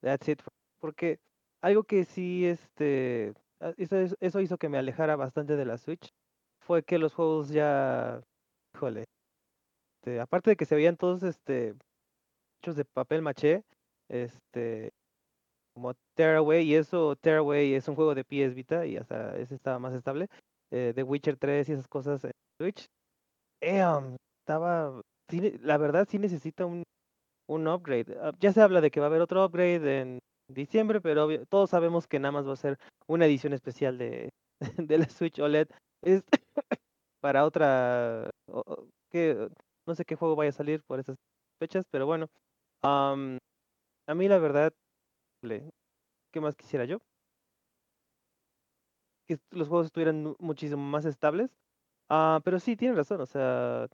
that's 0.00 0.28
it. 0.28 0.40
Porque 0.80 1.18
algo 1.60 1.84
que 1.84 2.04
sí, 2.04 2.46
este, 2.46 3.34
ah, 3.60 3.72
eso, 3.76 3.96
eso 4.20 4.40
hizo 4.40 4.58
que 4.58 4.68
me 4.68 4.78
alejara 4.78 5.16
bastante 5.16 5.56
de 5.56 5.64
la 5.64 5.78
Switch, 5.78 6.12
fue 6.60 6.84
que 6.84 6.98
los 6.98 7.14
juegos 7.14 7.48
ya, 7.48 8.22
híjole, 8.74 9.06
este, 10.02 10.20
aparte 10.20 10.50
de 10.50 10.56
que 10.56 10.64
se 10.64 10.74
veían 10.74 10.96
todos, 10.96 11.22
este, 11.22 11.74
hechos 12.60 12.76
de 12.76 12.84
papel 12.84 13.22
maché, 13.22 13.64
este, 14.08 14.92
como 15.74 15.94
Tearaway, 16.14 16.64
y 16.64 16.74
eso, 16.74 17.16
Tearaway 17.16 17.74
es 17.74 17.88
un 17.88 17.94
juego 17.94 18.14
de 18.14 18.24
PS 18.24 18.54
Vita 18.54 18.86
y 18.86 18.96
hasta 18.96 19.36
ese 19.36 19.54
estaba 19.54 19.78
más 19.78 19.94
estable. 19.94 20.28
Eh, 20.70 20.92
The 20.94 21.02
Witcher 21.02 21.36
3 21.36 21.68
y 21.68 21.72
esas 21.72 21.88
cosas 21.88 22.24
en 22.24 22.32
Switch. 22.58 22.86
estaba, 23.60 25.02
la 25.60 25.78
verdad 25.78 26.06
sí 26.08 26.18
necesita 26.18 26.66
un, 26.66 26.82
un 27.48 27.68
upgrade. 27.68 28.16
Ah, 28.20 28.32
ya 28.40 28.52
se 28.52 28.60
habla 28.60 28.80
de 28.80 28.90
que 28.90 29.00
va 29.00 29.06
a 29.06 29.08
haber 29.08 29.20
otro 29.20 29.44
upgrade 29.44 30.00
en 30.00 30.18
diciembre, 30.48 31.00
pero 31.00 31.28
todos 31.46 31.70
sabemos 31.70 32.06
que 32.06 32.18
nada 32.18 32.32
más 32.32 32.46
va 32.46 32.52
a 32.52 32.56
ser 32.56 32.78
una 33.06 33.26
edición 33.26 33.52
especial 33.52 33.98
de, 33.98 34.30
de 34.76 34.98
la 34.98 35.08
Switch 35.08 35.38
OLED. 35.38 35.68
Es 36.02 36.22
para 37.20 37.44
otra, 37.44 38.30
que 39.10 39.48
no 39.86 39.94
sé 39.94 40.04
qué 40.04 40.16
juego 40.16 40.36
vaya 40.36 40.50
a 40.50 40.54
salir 40.54 40.82
por 40.86 41.00
esas 41.00 41.16
fechas, 41.60 41.84
pero 41.90 42.06
bueno. 42.06 42.28
a 42.82 44.14
mí 44.14 44.28
la 44.28 44.38
verdad 44.38 44.72
¿Qué 45.42 46.40
más 46.40 46.56
quisiera 46.56 46.84
yo? 46.84 46.98
Que 49.26 49.38
los 49.50 49.68
juegos 49.68 49.86
estuvieran 49.86 50.36
muchísimo 50.38 50.82
más 50.82 51.04
estables. 51.04 51.50
Ah, 52.08 52.40
pero 52.44 52.60
sí, 52.60 52.76
tienen 52.76 52.96
razón, 52.96 53.20
o 53.20 53.26
sea, 53.26 53.88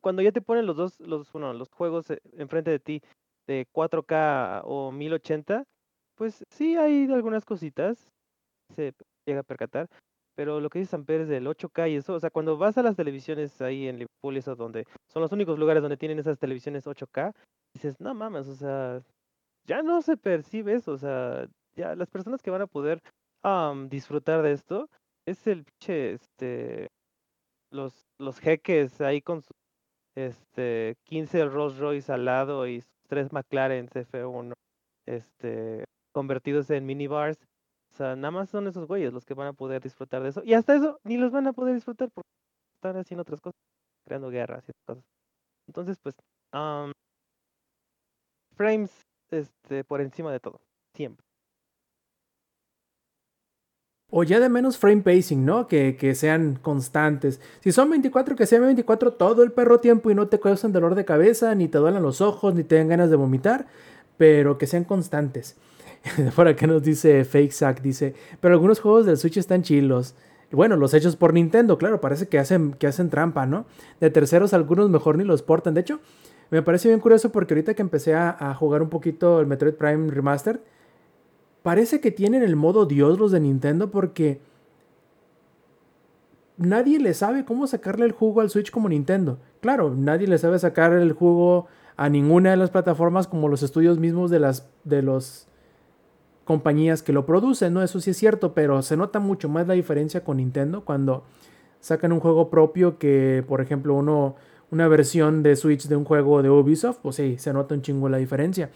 cuando, 0.00 0.22
ya 0.22 0.32
te 0.32 0.40
ponen 0.40 0.66
los 0.66 0.76
dos, 0.76 0.98
los, 1.00 1.30
bueno, 1.32 1.52
los 1.52 1.70
juegos 1.70 2.10
eh, 2.10 2.20
enfrente 2.32 2.70
de 2.70 2.78
ti 2.78 3.02
de 3.46 3.66
4K 3.72 4.62
o 4.64 4.90
1080, 4.90 5.64
pues 6.16 6.44
sí 6.50 6.76
hay 6.76 7.04
algunas 7.12 7.44
cositas, 7.44 8.10
se 8.74 8.94
llega 9.26 9.40
a 9.40 9.44
percatar, 9.44 9.88
pero 10.34 10.60
lo 10.60 10.70
que 10.70 10.78
dice 10.78 10.92
Samper 10.92 11.22
es 11.22 11.28
del 11.28 11.46
8K 11.46 11.90
y 11.90 11.96
eso, 11.96 12.14
o 12.14 12.20
sea, 12.20 12.30
cuando 12.30 12.56
vas 12.56 12.78
a 12.78 12.82
las 12.82 12.96
televisiones 12.96 13.60
ahí 13.60 13.86
en 13.88 13.98
Liverpool, 13.98 14.36
eso 14.36 14.56
donde 14.56 14.86
son 15.12 15.22
los 15.22 15.32
únicos 15.32 15.58
lugares 15.58 15.82
donde 15.82 15.96
tienen 15.96 16.18
esas 16.18 16.38
televisiones 16.38 16.86
8K, 16.86 17.32
dices, 17.74 18.00
no 18.00 18.14
mames, 18.14 18.48
o 18.48 18.54
sea, 18.54 19.02
ya 19.66 19.82
no 19.82 20.02
se 20.02 20.16
percibe 20.16 20.74
eso, 20.74 20.92
o 20.92 20.98
sea, 20.98 21.46
ya 21.74 21.94
las 21.94 22.08
personas 22.10 22.42
que 22.42 22.50
van 22.50 22.62
a 22.62 22.66
poder 22.66 23.00
disfrutar 23.88 24.42
de 24.42 24.52
esto 24.52 24.88
es 25.26 25.46
el 25.46 25.64
pinche, 25.64 26.12
este, 26.12 26.88
los, 27.70 28.06
los 28.18 28.38
jeques 28.40 29.00
ahí 29.00 29.20
con 29.20 29.42
sus, 29.42 29.56
este, 30.14 30.96
15 31.04 31.46
Rolls 31.46 31.78
Royce 31.78 32.12
al 32.12 32.24
lado 32.24 32.66
y 32.66 32.80
sus 32.80 32.92
3 33.08 33.32
McLaren 33.32 33.88
F1, 33.88 34.52
este, 35.06 35.84
convertidos 36.12 36.70
en 36.70 36.86
minibars. 36.86 37.38
O 37.92 37.96
sea, 37.96 38.16
nada 38.16 38.32
más 38.32 38.50
son 38.50 38.66
esos 38.66 38.86
güeyes 38.88 39.12
los 39.12 39.24
que 39.24 39.34
van 39.34 39.48
a 39.48 39.52
poder 39.52 39.82
disfrutar 39.82 40.22
de 40.22 40.30
eso. 40.30 40.42
Y 40.44 40.54
hasta 40.54 40.74
eso 40.74 40.98
ni 41.04 41.16
los 41.16 41.30
van 41.30 41.46
a 41.46 41.52
poder 41.52 41.74
disfrutar 41.74 42.10
porque 42.12 42.28
están 42.74 42.96
haciendo 42.96 43.22
otras 43.22 43.40
cosas, 43.40 43.60
creando 44.04 44.30
guerras 44.30 44.68
y 44.68 44.72
cosas. 44.86 45.04
Entonces, 45.68 45.98
pues, 46.02 46.14
frames 48.56 49.04
este, 49.30 49.84
por 49.84 50.00
encima 50.00 50.32
de 50.32 50.40
todo, 50.40 50.60
siempre. 50.94 51.24
O 54.10 54.22
ya 54.22 54.38
de 54.38 54.48
menos 54.48 54.78
frame 54.78 55.02
pacing, 55.02 55.44
¿no? 55.44 55.66
Que, 55.66 55.96
que, 55.96 56.14
sean 56.14 56.56
constantes. 56.62 57.40
Si 57.60 57.72
son 57.72 57.90
24, 57.90 58.36
que 58.36 58.46
sean 58.46 58.62
24 58.62 59.14
todo 59.14 59.42
el 59.42 59.50
perro 59.50 59.80
tiempo 59.80 60.10
y 60.10 60.14
no 60.14 60.28
te 60.28 60.38
causan 60.38 60.72
dolor 60.72 60.94
de 60.94 61.04
cabeza, 61.04 61.54
ni 61.54 61.66
te 61.66 61.78
duelen 61.78 62.02
los 62.02 62.20
ojos, 62.20 62.54
ni 62.54 62.62
te 62.62 62.76
den 62.76 62.88
ganas 62.88 63.10
de 63.10 63.16
vomitar, 63.16 63.66
pero 64.16 64.56
que 64.56 64.68
sean 64.68 64.84
constantes. 64.84 65.56
Por 66.36 66.46
acá 66.46 66.66
nos 66.66 66.82
dice 66.82 67.24
Fake 67.24 67.52
Sack, 67.52 67.82
dice, 67.82 68.14
pero 68.40 68.54
algunos 68.54 68.80
juegos 68.80 69.06
del 69.06 69.16
Switch 69.16 69.38
están 69.38 69.62
chilos. 69.62 70.14
Bueno, 70.50 70.76
los 70.76 70.94
hechos 70.94 71.16
por 71.16 71.32
Nintendo, 71.32 71.78
claro, 71.78 72.00
parece 72.00 72.28
que 72.28 72.38
hacen, 72.38 72.74
que 72.74 72.86
hacen 72.86 73.10
trampa, 73.10 73.46
¿no? 73.46 73.66
De 74.00 74.10
terceros 74.10 74.54
algunos 74.54 74.88
mejor 74.88 75.18
ni 75.18 75.24
los 75.24 75.42
portan. 75.42 75.74
De 75.74 75.80
hecho, 75.80 75.98
me 76.50 76.62
parece 76.62 76.88
bien 76.88 77.00
curioso 77.00 77.32
porque 77.32 77.54
ahorita 77.54 77.74
que 77.74 77.82
empecé 77.82 78.14
a, 78.14 78.54
jugar 78.54 78.82
un 78.82 78.88
poquito 78.88 79.40
el 79.40 79.46
Metroid 79.46 79.74
Prime 79.74 80.10
Remastered, 80.10 80.60
parece 81.62 82.00
que 82.00 82.10
tienen 82.10 82.42
el 82.42 82.56
modo 82.56 82.86
Dios 82.86 83.18
los 83.18 83.32
de 83.32 83.40
Nintendo 83.40 83.90
porque 83.90 84.40
nadie 86.56 86.98
le 86.98 87.14
sabe 87.14 87.44
cómo 87.44 87.66
sacarle 87.66 88.06
el 88.06 88.12
jugo 88.12 88.40
al 88.40 88.50
Switch 88.50 88.70
como 88.70 88.88
Nintendo. 88.88 89.38
Claro, 89.60 89.94
nadie 89.94 90.26
le 90.26 90.38
sabe 90.38 90.58
sacar 90.58 90.92
el 90.92 91.12
jugo 91.12 91.66
a 91.96 92.08
ninguna 92.08 92.50
de 92.50 92.56
las 92.56 92.70
plataformas 92.70 93.26
como 93.26 93.48
los 93.48 93.62
estudios 93.62 93.98
mismos 93.98 94.30
de 94.30 94.40
las 94.40 94.68
de 94.84 95.02
los 95.02 95.48
compañías 96.44 97.02
que 97.02 97.12
lo 97.12 97.26
producen, 97.26 97.72
¿no? 97.72 97.82
Eso 97.82 98.00
sí 98.00 98.10
es 98.10 98.16
cierto, 98.16 98.54
pero 98.54 98.82
se 98.82 98.96
nota 98.96 99.18
mucho 99.18 99.48
más 99.48 99.66
la 99.66 99.74
diferencia 99.74 100.22
con 100.22 100.36
Nintendo 100.36 100.84
cuando 100.84 101.24
sacan 101.80 102.12
un 102.12 102.20
juego 102.20 102.50
propio 102.50 102.98
que, 102.98 103.44
por 103.46 103.60
ejemplo, 103.60 103.94
uno, 103.94 104.36
una 104.74 104.88
versión 104.88 105.42
de 105.42 105.54
Switch 105.54 105.86
de 105.86 105.96
un 105.96 106.04
juego 106.04 106.42
de 106.42 106.50
Ubisoft, 106.50 106.98
pues 107.00 107.16
sí, 107.16 107.36
se 107.38 107.52
nota 107.52 107.74
un 107.74 107.82
chingo 107.82 108.08
la 108.08 108.18
diferencia. 108.18 108.70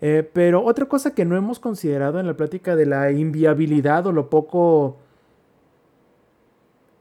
Eh, 0.00 0.28
pero 0.32 0.64
otra 0.64 0.86
cosa 0.86 1.14
que 1.14 1.24
no 1.24 1.36
hemos 1.36 1.60
considerado 1.60 2.20
en 2.20 2.26
la 2.26 2.36
plática 2.36 2.76
de 2.76 2.86
la 2.86 3.10
inviabilidad 3.10 4.06
o 4.06 4.12
lo 4.12 4.28
poco 4.30 4.96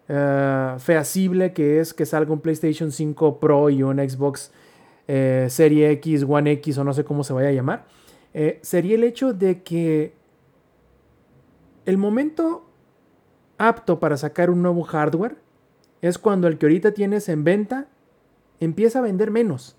uh, 0.09 0.79
feasible 0.79 1.53
que 1.53 1.79
es 1.79 1.93
que 1.93 2.07
salga 2.07 2.33
un 2.33 2.39
PlayStation 2.39 2.91
5 2.91 3.39
Pro 3.39 3.69
y 3.69 3.83
un 3.83 3.97
Xbox 3.97 4.51
eh, 5.07 5.45
Serie 5.49 5.91
X, 5.91 6.25
One 6.27 6.51
X 6.53 6.79
o 6.79 6.83
no 6.83 6.91
sé 6.91 7.03
cómo 7.03 7.23
se 7.23 7.33
vaya 7.33 7.49
a 7.49 7.51
llamar 7.51 7.85
eh, 8.33 8.57
sería 8.63 8.95
el 8.95 9.03
hecho 9.03 9.31
de 9.31 9.61
que 9.61 10.13
el 11.85 11.99
momento 11.99 12.65
apto 13.59 13.99
para 13.99 14.17
sacar 14.17 14.49
un 14.49 14.63
nuevo 14.63 14.81
hardware 14.81 15.37
es 16.01 16.17
cuando 16.17 16.47
el 16.47 16.57
que 16.57 16.65
ahorita 16.65 16.95
tienes 16.95 17.29
en 17.29 17.43
venta 17.43 17.87
empieza 18.59 18.99
a 18.99 19.03
vender 19.03 19.31
menos. 19.31 19.75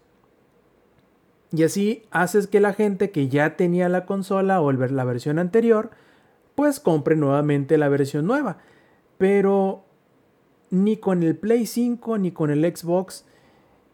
Y 1.51 1.63
así 1.63 2.03
haces 2.11 2.47
que 2.47 2.61
la 2.61 2.75
gente 2.75 3.11
que 3.11 3.29
ya 3.29 3.57
tenía 3.57 3.89
la 3.89 4.05
consola 4.05 4.61
o 4.61 4.71
la 4.73 5.05
versión 5.05 5.39
anterior, 5.39 5.91
pues 6.55 6.81
compre 6.81 7.17
nuevamente 7.17 7.79
la 7.79 7.89
versión 7.89 8.27
nueva. 8.27 8.59
Pero 9.17 9.85
ni 10.71 10.99
con 10.99 11.23
el 11.23 11.37
Play 11.37 11.67
5 11.67 12.19
ni 12.19 12.33
con 12.33 12.51
el 12.51 12.65
Xbox 12.65 13.25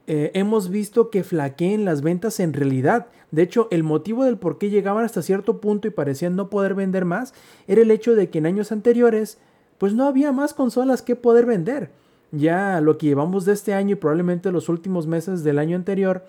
eh, 0.06 0.32
hemos 0.34 0.68
visto 0.68 1.10
que 1.10 1.24
flaqueen 1.24 1.84
las 1.84 2.02
ventas 2.02 2.40
en 2.40 2.52
realidad. 2.52 3.06
De 3.30 3.42
hecho, 3.42 3.68
el 3.70 3.84
motivo 3.84 4.24
del 4.24 4.36
por 4.36 4.58
qué 4.58 4.68
llegaban 4.68 5.04
hasta 5.04 5.22
cierto 5.22 5.60
punto 5.60 5.88
y 5.88 5.92
parecían 5.92 6.36
no 6.36 6.50
poder 6.50 6.74
vender 6.74 7.04
más 7.04 7.32
era 7.66 7.82
el 7.82 7.90
hecho 7.90 8.14
de 8.14 8.28
que 8.28 8.38
en 8.38 8.46
años 8.46 8.72
anteriores 8.72 9.38
pues 9.78 9.94
no 9.94 10.06
había 10.06 10.32
más 10.32 10.54
consolas 10.54 11.02
que 11.02 11.16
poder 11.16 11.46
vender. 11.46 11.90
Ya 12.36 12.80
lo 12.80 12.98
que 12.98 13.06
llevamos 13.06 13.44
de 13.44 13.52
este 13.52 13.74
año 13.74 13.92
y 13.92 13.94
probablemente 13.96 14.50
los 14.52 14.68
últimos 14.68 15.06
meses 15.06 15.44
del 15.44 15.58
año 15.58 15.76
anterior, 15.76 16.24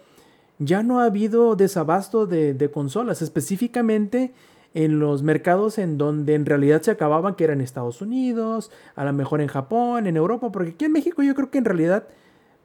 ya 0.60 0.84
no 0.84 0.99
ha 0.99 1.06
habido 1.06 1.56
desabasto 1.56 2.26
de, 2.26 2.69
consolas, 2.73 3.22
específicamente 3.22 4.32
en 4.73 4.99
los 4.99 5.23
mercados 5.23 5.77
en 5.77 5.98
donde 5.98 6.36
en 6.36 6.45
realidad 6.45 6.82
se 6.82 6.91
acababan, 6.91 7.36
que 7.36 7.45
eran 7.45 7.61
Estados 7.61 8.02
Unidos, 8.02 8.72
a 8.95 9.06
lo 9.06 9.14
mejor 9.14 9.41
en 9.41 9.48
Japón, 9.48 10.06
en 10.06 10.18
Europa, 10.18 10.52
porque 10.52 10.72
aquí 10.72 10.86
en 10.86 10.91
México 10.91 11.23
yo 11.23 11.34
creo 11.34 11.49
que 11.49 11.57
en 11.57 11.65
realidad 11.65 12.07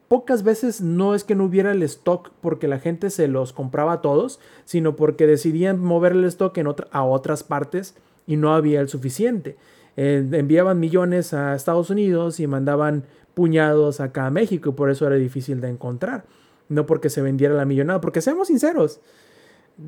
pocas 0.09 0.43
veces 0.43 0.81
no 0.81 1.15
es 1.15 1.23
que 1.23 1.37
no 1.37 1.45
hubiera 1.45 1.71
el 1.71 1.85
stock 1.85 2.33
porque 2.41 2.67
la 2.67 2.81
gente 2.81 3.11
se 3.11 3.29
los 3.29 3.53
compraba 3.53 3.93
a 3.95 4.01
todos, 4.01 4.41
sino 4.65 4.97
porque 4.97 5.29
decidían 5.29 5.79
mover 5.79 6.12
el 6.12 6.25
stock 6.25 6.57
en 6.59 6.67
a 6.91 7.05
otras 7.05 7.45
partes 7.45 7.95
y 8.27 8.37
no 8.37 8.53
había 8.55 8.81
el 8.81 8.89
suficiente. 8.89 9.57
Eh, 9.97 10.27
enviaban 10.33 10.81
millones 10.81 11.35
a 11.35 11.55
Estados 11.55 11.91
Unidos 11.91 12.41
y 12.41 12.47
mandaban 12.47 13.05
puñados 13.35 14.01
acá 14.01 14.27
a 14.27 14.31
México 14.31 14.70
y 14.70 14.73
por 14.73 14.90
eso 14.90 15.07
era 15.07 15.16
difícil 15.16 15.61
de 15.61 15.69
encontrar. 15.69 16.24
No 16.69 16.86
porque 16.86 17.11
se 17.11 17.23
vendiera 17.23 17.55
la 17.55 17.65
millonada, 17.65 18.01
porque 18.01 18.20
seamos 18.20 18.48
sinceros, 18.48 19.01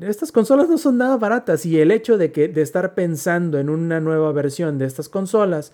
estas 0.01 0.31
consolas 0.31 0.69
no 0.69 0.77
son 0.77 0.97
nada 0.97 1.17
baratas 1.17 1.65
y 1.65 1.79
el 1.79 1.91
hecho 1.91 2.17
de 2.17 2.31
que 2.31 2.47
de 2.47 2.61
estar 2.61 2.95
pensando 2.95 3.59
en 3.59 3.69
una 3.69 3.99
nueva 3.99 4.31
versión 4.31 4.77
de 4.77 4.85
estas 4.85 5.07
consolas 5.07 5.71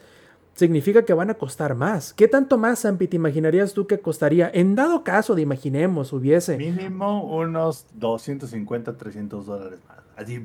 significa 0.56 1.06
que 1.06 1.14
van 1.14 1.30
a 1.30 1.36
costar 1.36 1.74
más. 1.76 2.14
¿Qué 2.14 2.28
tanto 2.28 2.58
más, 2.58 2.82
Zampi, 2.82 3.08
te 3.08 3.16
imaginarías 3.16 3.74
tú 3.74 3.88
que 3.88 4.00
costaría? 4.00 4.52
En 4.54 4.76
dado 4.76 5.04
caso 5.04 5.36
de 5.36 5.42
imaginemos, 5.42 6.12
hubiese. 6.12 6.58
Mínimo 6.58 7.24
unos 7.24 7.86
250, 7.94 8.98
300 8.98 9.46
dólares 9.46 9.80
más. 9.88 10.00
Así. 10.18 10.44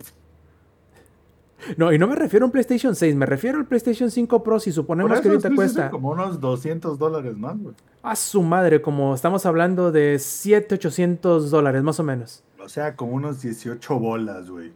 No, 1.77 1.93
y 1.93 1.99
no 1.99 2.07
me 2.07 2.15
refiero 2.15 2.45
a 2.45 2.47
un 2.47 2.53
PlayStation 2.53 2.95
6, 2.95 3.15
me 3.17 3.27
refiero 3.27 3.59
al 3.59 3.67
PlayStation 3.67 4.11
5 4.11 4.43
Pro 4.43 4.61
si 4.61 4.73
suponemos 4.73 5.21
que 5.21 5.29
ahorita 5.29 5.55
cuesta. 5.55 5.91
como 5.91 6.11
unos 6.11 6.41
200 6.41 6.99
dólares 6.99 7.37
más, 7.37 7.59
güey. 7.59 7.75
A 8.03 8.17
su 8.17 8.43
madre, 8.43 8.83
como 8.83 9.15
estamos 9.15 9.47
hablando 9.47 9.93
de 9.93 10.19
7, 10.19 10.75
800 10.75 11.51
dólares 11.51 11.83
más 11.83 11.99
o 12.01 12.03
menos. 12.05 12.43
O 12.63 12.69
sea, 12.69 12.97
como 12.97 13.13
unos 13.13 13.43
18 13.43 13.99
bolas, 13.99 14.49
güey. 14.49 14.73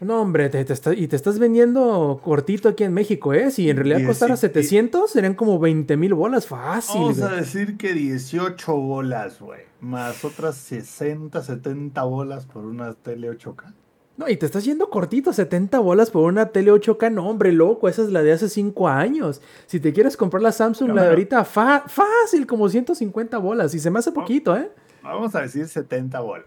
No, 0.00 0.22
hombre, 0.22 0.48
te, 0.48 0.60
y 0.96 1.08
te 1.08 1.16
estás 1.16 1.38
vendiendo 1.38 2.20
cortito 2.24 2.70
aquí 2.70 2.84
en 2.84 2.94
México, 2.94 3.34
¿eh? 3.34 3.50
Si 3.50 3.68
en 3.68 3.76
realidad 3.76 4.06
costara 4.06 4.36
700, 4.36 5.10
serían 5.10 5.34
como 5.34 5.58
20 5.58 5.98
mil 5.98 6.14
bolas 6.14 6.46
fácil. 6.46 7.00
Vamos 7.00 7.20
a 7.20 7.32
decir 7.32 7.76
que 7.76 7.92
18 7.92 8.74
bolas, 8.74 9.38
güey. 9.40 9.60
Más 9.80 10.24
otras 10.24 10.56
60, 10.56 11.42
70 11.42 12.02
bolas 12.04 12.46
por 12.46 12.64
una 12.64 12.94
tele 12.94 13.30
8K. 13.30 13.74
No, 14.20 14.28
y 14.28 14.36
te 14.36 14.44
estás 14.44 14.66
yendo 14.66 14.90
cortito, 14.90 15.32
70 15.32 15.78
bolas 15.78 16.10
por 16.10 16.24
una 16.24 16.50
tele 16.50 16.70
8K. 16.70 17.10
No, 17.10 17.26
hombre, 17.26 17.52
loco, 17.52 17.88
esa 17.88 18.02
es 18.02 18.10
la 18.10 18.22
de 18.22 18.32
hace 18.32 18.50
5 18.50 18.86
años. 18.86 19.40
Si 19.64 19.80
te 19.80 19.94
quieres 19.94 20.14
comprar 20.14 20.42
la 20.42 20.52
Samsung, 20.52 20.90
la 20.90 21.04
de 21.04 21.08
ahorita, 21.08 21.42
fácil, 21.46 22.46
como 22.46 22.68
150 22.68 23.38
bolas. 23.38 23.74
Y 23.74 23.78
se 23.78 23.90
me 23.90 23.98
hace 23.98 24.12
poquito, 24.12 24.54
¿eh? 24.54 24.70
Vamos 25.02 25.34
a 25.34 25.40
decir 25.40 25.66
70 25.66 26.20
bolas. 26.20 26.44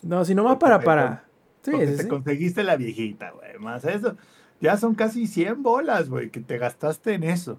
No, 0.00 0.24
si 0.24 0.32
nomás 0.32 0.58
para, 0.58 0.78
para. 0.78 1.24
Sí, 1.62 1.72
te 1.72 2.06
conseguiste 2.06 2.62
la 2.62 2.76
viejita, 2.76 3.32
güey. 3.32 3.58
Más 3.58 3.84
eso. 3.84 4.16
Ya 4.60 4.76
son 4.76 4.94
casi 4.94 5.26
100 5.26 5.60
bolas, 5.60 6.08
güey, 6.08 6.30
que 6.30 6.38
te 6.38 6.56
gastaste 6.56 7.14
en 7.14 7.24
eso. 7.24 7.58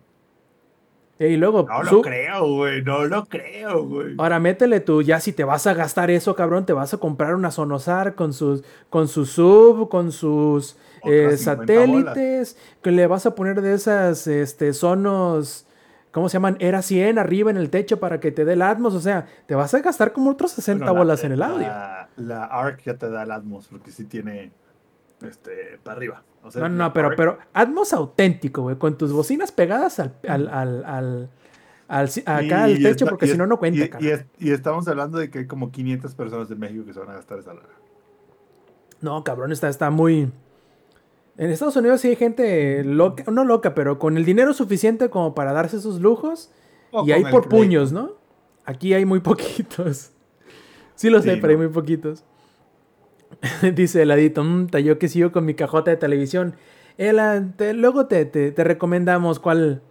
Y 1.19 1.35
luego. 1.35 1.67
No 1.67 1.83
lo 1.83 2.01
creo, 2.01 2.47
güey. 2.47 2.81
No 2.81 3.05
lo 3.05 3.25
creo, 3.25 3.83
güey. 3.85 4.15
Ahora 4.17 4.39
métele 4.39 4.79
tú, 4.79 5.01
ya 5.01 5.19
si 5.19 5.33
te 5.33 5.43
vas 5.43 5.67
a 5.67 5.73
gastar 5.73 6.09
eso, 6.09 6.35
cabrón, 6.35 6.65
te 6.65 6.73
vas 6.73 6.93
a 6.93 6.97
comprar 6.97 7.35
una 7.35 7.51
Sonosar 7.51 8.15
con 8.15 8.33
sus, 8.33 8.63
con 8.89 9.07
su 9.07 9.25
sub, 9.25 9.89
con 9.89 10.11
sus 10.11 10.77
eh, 11.03 11.35
satélites, 11.37 12.57
que 12.81 12.91
le 12.91 13.05
vas 13.07 13.25
a 13.25 13.35
poner 13.35 13.61
de 13.61 13.73
esas 13.73 14.27
este, 14.27 14.73
sonos 14.73 15.65
¿cómo 16.11 16.29
se 16.29 16.33
llaman? 16.33 16.57
Era 16.59 16.81
100 16.81 17.19
arriba 17.19 17.51
en 17.51 17.57
el 17.57 17.69
techo 17.69 17.99
para 17.99 18.19
que 18.19 18.31
te 18.31 18.45
dé 18.45 18.53
el 18.53 18.61
Atmos. 18.61 18.93
O 18.95 18.99
sea, 18.99 19.27
te 19.45 19.55
vas 19.55 19.73
a 19.73 19.79
gastar 19.79 20.13
como 20.13 20.31
otros 20.31 20.51
60 20.51 20.91
bolas 20.91 21.23
en 21.23 21.33
el 21.33 21.41
audio. 21.41 21.67
La, 22.17 22.45
Arc 22.45 22.81
ya 22.83 22.95
te 22.95 23.09
da 23.09 23.23
el 23.23 23.31
Atmos 23.31 23.67
porque 23.67 23.91
sí 23.91 24.05
tiene 24.05 24.51
este, 25.21 25.79
para 25.83 25.97
arriba. 25.97 26.23
No, 26.55 26.69
no, 26.69 26.93
pero, 26.93 27.11
pero 27.15 27.37
Atmos 27.53 27.93
auténtico, 27.93 28.63
güey, 28.63 28.77
con 28.77 28.97
tus 28.97 29.11
bocinas 29.11 29.51
pegadas 29.51 29.99
al, 29.99 30.13
al, 30.27 31.29
acá 32.25 32.63
al 32.63 32.79
techo, 32.81 33.05
porque 33.07 33.27
si 33.27 33.37
no, 33.37 33.45
no 33.47 33.57
cuenta. 33.57 33.99
Y, 33.99 34.47
y, 34.47 34.51
estamos 34.51 34.87
hablando 34.87 35.17
de 35.17 35.29
que 35.29 35.39
hay 35.39 35.47
como 35.47 35.71
500 35.71 36.15
personas 36.15 36.49
de 36.49 36.55
México 36.55 36.85
que 36.85 36.93
se 36.93 36.99
van 36.99 37.09
a 37.09 37.13
gastar 37.13 37.39
esa 37.39 37.53
lana. 37.53 37.67
No, 39.01 39.23
cabrón, 39.23 39.51
está, 39.51 39.69
está 39.69 39.89
muy... 39.89 40.31
En 41.37 41.49
Estados 41.51 41.75
Unidos 41.77 42.01
sí 42.01 42.09
hay 42.09 42.15
gente 42.17 42.83
loca, 42.83 43.23
no 43.31 43.45
loca, 43.45 43.73
pero 43.73 43.97
con 43.97 44.17
el 44.17 44.25
dinero 44.25 44.53
suficiente 44.53 45.09
como 45.09 45.33
para 45.33 45.53
darse 45.53 45.77
esos 45.77 46.01
lujos. 46.01 46.51
y 47.05 47.11
hay 47.13 47.23
por 47.25 47.47
puños, 47.47 47.93
¿no? 47.93 48.11
Aquí 48.65 48.93
hay 48.93 49.05
muy 49.05 49.19
poquitos. 49.21 50.11
Sí 50.95 51.09
los 51.09 51.25
hay, 51.25 51.39
pero 51.39 51.51
hay 51.51 51.57
muy 51.57 51.69
poquitos. 51.69 52.25
Dice 53.75 54.01
el 54.01 54.11
adito, 54.11 54.43
mmm, 54.43 54.67
yo 54.83 54.99
que 54.99 55.07
sigo 55.07 55.31
con 55.31 55.45
mi 55.45 55.53
cajota 55.53 55.91
de 55.91 55.97
televisión. 55.97 56.55
luego 56.97 58.07
te, 58.07 58.25
te, 58.25 58.63
recomendamos 58.63 59.39
cuál, 59.39 59.81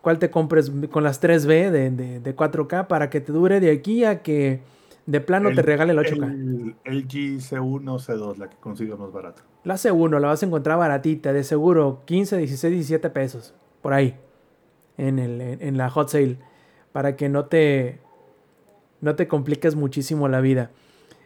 cuál 0.00 0.18
te 0.18 0.30
compres 0.30 0.70
con 0.90 1.04
las 1.04 1.22
3B 1.22 1.70
de, 1.70 1.90
de, 1.90 2.20
de 2.20 2.36
4K 2.36 2.86
para 2.86 3.10
que 3.10 3.20
te 3.20 3.32
dure 3.32 3.60
de 3.60 3.70
aquí 3.70 4.04
a 4.04 4.22
que 4.22 4.60
de 5.06 5.20
plano 5.20 5.50
te 5.52 5.62
regale 5.62 5.92
el 5.92 5.98
8K. 5.98 6.76
El, 6.84 6.98
LG 6.98 7.40
C1 7.40 7.84
C2, 7.84 8.36
la 8.36 8.48
que 8.48 8.56
consigo 8.56 8.96
más 8.96 9.12
barato. 9.12 9.42
La 9.64 9.74
C1 9.74 10.20
la 10.20 10.28
vas 10.28 10.42
a 10.42 10.46
encontrar 10.46 10.78
baratita, 10.78 11.32
de 11.32 11.44
seguro 11.44 12.02
15, 12.04 12.38
16, 12.38 12.72
17 12.72 13.10
pesos. 13.10 13.54
Por 13.80 13.94
ahí. 13.94 14.16
En, 14.96 15.18
el, 15.18 15.40
en 15.40 15.76
la 15.76 15.90
hot 15.90 16.08
sale. 16.08 16.38
Para 16.92 17.16
que 17.16 17.28
no 17.28 17.46
te, 17.46 18.00
no 19.00 19.16
te 19.16 19.26
compliques 19.26 19.74
muchísimo 19.74 20.28
la 20.28 20.40
vida. 20.40 20.70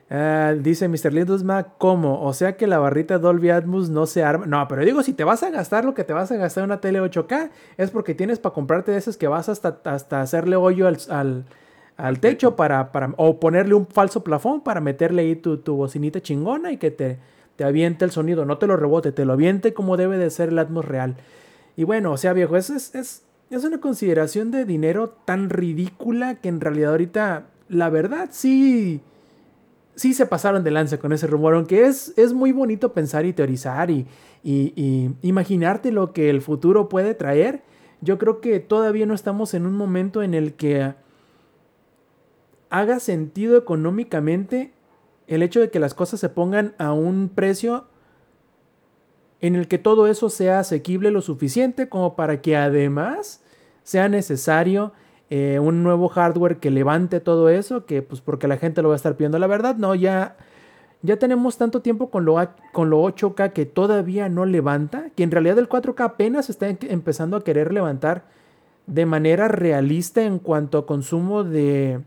Ah, 0.08 0.54
dice 0.56 0.88
Mr. 0.88 1.12
Lindusma, 1.12 1.64
¿cómo? 1.78 2.22
O 2.22 2.32
sea 2.32 2.56
que 2.56 2.68
la 2.68 2.78
barrita 2.78 3.18
Dolby 3.18 3.50
Atmos 3.50 3.90
no 3.90 4.06
se 4.06 4.22
arma. 4.22 4.46
No, 4.46 4.68
pero 4.68 4.84
digo, 4.84 5.02
si 5.02 5.12
te 5.12 5.24
vas 5.24 5.42
a 5.42 5.50
gastar 5.50 5.84
lo 5.84 5.94
que 5.94 6.04
te 6.04 6.12
vas 6.12 6.30
a 6.30 6.36
gastar 6.36 6.62
en 6.62 6.70
una 6.70 6.80
tele 6.80 7.00
8K, 7.00 7.50
es 7.76 7.90
porque 7.90 8.14
tienes 8.14 8.38
para 8.38 8.54
comprarte 8.54 8.92
de 8.92 8.98
esas 8.98 9.16
que 9.16 9.26
vas 9.26 9.48
hasta, 9.48 9.80
hasta 9.84 10.20
hacerle 10.20 10.54
hoyo 10.54 10.86
al, 10.86 11.44
al, 11.96 12.20
techo 12.20 12.54
para, 12.54 12.92
para, 12.92 13.14
o 13.16 13.40
ponerle 13.40 13.74
un 13.74 13.86
falso 13.88 14.22
plafón 14.22 14.60
para 14.60 14.80
meterle 14.80 15.22
ahí 15.22 15.34
tu, 15.34 15.56
tu 15.58 15.74
bocinita 15.74 16.20
chingona 16.20 16.70
y 16.70 16.76
que 16.76 16.92
te, 16.92 17.18
te 17.56 17.64
aviente 17.64 18.04
el 18.04 18.12
sonido. 18.12 18.44
No 18.44 18.58
te 18.58 18.68
lo 18.68 18.76
rebote, 18.76 19.10
te 19.10 19.24
lo 19.24 19.32
aviente 19.32 19.74
como 19.74 19.96
debe 19.96 20.18
de 20.18 20.30
ser 20.30 20.50
el 20.50 20.58
Atmos 20.60 20.84
real. 20.84 21.16
Y 21.76 21.82
bueno, 21.82 22.12
o 22.12 22.16
sea, 22.16 22.32
viejo, 22.32 22.56
es, 22.56 22.70
es, 22.70 22.94
es, 22.94 23.24
es 23.50 23.64
una 23.64 23.80
consideración 23.80 24.52
de 24.52 24.64
dinero 24.64 25.16
tan 25.24 25.50
ridícula 25.50 26.36
que 26.36 26.48
en 26.48 26.60
realidad 26.60 26.92
ahorita, 26.92 27.46
la 27.68 27.90
verdad, 27.90 28.28
sí 28.30 29.02
sí 29.97 30.12
se 30.14 30.27
pasaron 30.27 30.62
de 30.62 30.70
lanza 30.70 30.98
con 30.98 31.12
ese 31.12 31.27
rumor, 31.27 31.55
aunque 31.55 31.86
es, 31.86 32.12
es 32.16 32.32
muy 32.32 32.52
bonito 32.52 32.93
pensar 32.93 33.24
y 33.24 33.32
teorizar 33.32 33.90
y, 33.90 34.06
imaginarte 35.23 35.90
lo 35.90 36.12
que 36.12 36.31
el 36.31 36.40
futuro 36.40 36.89
puede 36.89 37.14
traer. 37.14 37.62
Yo 38.01 38.16
creo 38.16 38.40
que 38.40 38.60
todavía 38.60 39.05
no 39.05 39.14
estamos 39.14 39.55
en 39.55 39.66
un 39.66 39.74
momento 39.74 40.23
en 40.23 40.35
el 40.35 40.55
que 40.55 40.94
haga 42.70 43.01
sentido 43.01 43.59
económicamente 43.59 44.73
el 45.27 45.43
hecho 45.43 45.59
de 45.60 45.70
que 45.70 45.81
las 45.81 45.94
cosas 45.94 46.20
se 46.20 46.28
pongan 46.28 46.74
a 46.78 46.93
un 46.93 47.28
precio 47.28 47.89
en 49.40 49.56
el 49.56 49.66
que 49.66 49.78
todo 49.78 50.06
eso 50.06 50.31
sea 50.31 50.60
asequible 50.60 51.10
lo 51.10 51.23
suficiente 51.23 51.89
como 51.89 52.14
para 52.14 52.40
que 52.40 52.56
además 52.56 53.43
sea 53.82 54.09
necesario 54.09 54.93
eh, 55.28 55.59
un 55.59 55.82
nuevo 55.82 56.09
hardware 56.09 56.59
que 56.59 56.70
levante 56.70 57.20
todo 57.20 57.48
eso, 57.48 57.85
que 57.85 58.03
pues 58.03 58.20
porque 58.20 58.47
la 58.47 58.59
gente 58.59 58.82
lo 58.82 58.89
va 58.89 58.94
a 58.94 58.97
estar 58.97 59.16
pidiendo. 59.16 59.39
La 59.39 59.48
verdad, 59.48 59.77
no, 59.77 59.94
ya, 59.94 60.36
ya 61.03 61.19
tenemos 61.19 61.59
tanto 61.59 61.82
tiempo 61.82 62.11
con 62.11 62.24
lo, 62.24 62.36
con 62.73 62.90
lo 62.90 63.03
8K 63.03 63.53
que 63.53 63.66
todavía 63.66 64.28
no 64.28 64.47
levanta, 64.47 65.11
que 65.16 65.24
en 65.24 65.31
realidad 65.31 65.59
el 65.59 65.69
4K 65.69 66.05
apenas 66.05 66.48
está 66.48 66.69
empezando 66.69 67.36
a 67.36 67.44
querer 67.44 67.73
levantar 67.73 68.24
de 68.86 69.05
manera 69.05 69.48
realista 69.48 70.23
en 70.23 70.39
cuanto 70.39 70.78
a 70.78 70.86
consumo 70.86 71.43
de, 71.43 72.01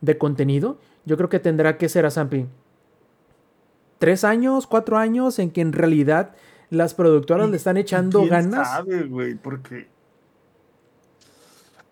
de 0.00 0.18
contenido. 0.18 0.78
Yo 1.04 1.16
creo 1.16 1.28
que 1.28 1.40
tendrá 1.40 1.76
que 1.76 1.88
ser 1.88 2.06
a 2.06 2.10
Zampi. 2.10 2.46
Tres 3.98 4.24
años, 4.24 4.66
cuatro 4.66 4.96
años 4.96 5.38
en 5.38 5.50
que 5.50 5.60
en 5.60 5.72
realidad 5.72 6.36
las 6.70 6.94
productoras 6.94 7.50
le 7.50 7.56
están 7.56 7.76
echando 7.76 8.24
ganas. 8.26 8.68
Sabe, 8.68 9.02
güey, 9.02 9.34
porque 9.34 9.88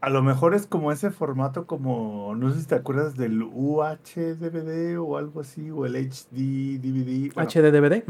a 0.00 0.10
lo 0.10 0.22
mejor 0.22 0.54
es 0.54 0.66
como 0.66 0.92
ese 0.92 1.10
formato 1.10 1.66
como, 1.66 2.34
no 2.36 2.52
sé 2.52 2.60
si 2.60 2.66
te 2.66 2.76
acuerdas 2.76 3.16
del 3.16 3.42
UHDVD 3.42 4.98
o 4.98 5.16
algo 5.16 5.40
así, 5.40 5.70
o 5.70 5.86
el 5.86 5.96
HD 5.96 6.78
DVD. 6.78 7.32
HDDVD. 7.34 8.04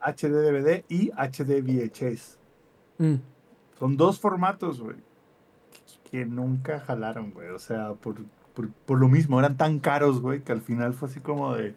HDDVD 0.00 0.84
y 0.88 1.10
HD 1.10 1.60
VHS. 1.60 2.38
Mm. 2.98 3.16
Son 3.78 3.96
dos 3.96 4.18
formatos, 4.18 4.80
güey, 4.80 4.96
que 6.10 6.24
nunca 6.24 6.80
jalaron, 6.80 7.32
güey. 7.32 7.48
O 7.50 7.58
sea, 7.58 7.92
por, 7.94 8.16
por, 8.86 8.98
lo 8.98 9.08
mismo, 9.08 9.38
eran 9.38 9.56
tan 9.56 9.80
caros, 9.80 10.20
güey, 10.20 10.42
que 10.42 10.52
al 10.52 10.62
final 10.62 10.94
fue 10.94 11.08
así 11.08 11.20
como 11.20 11.54
de, 11.54 11.74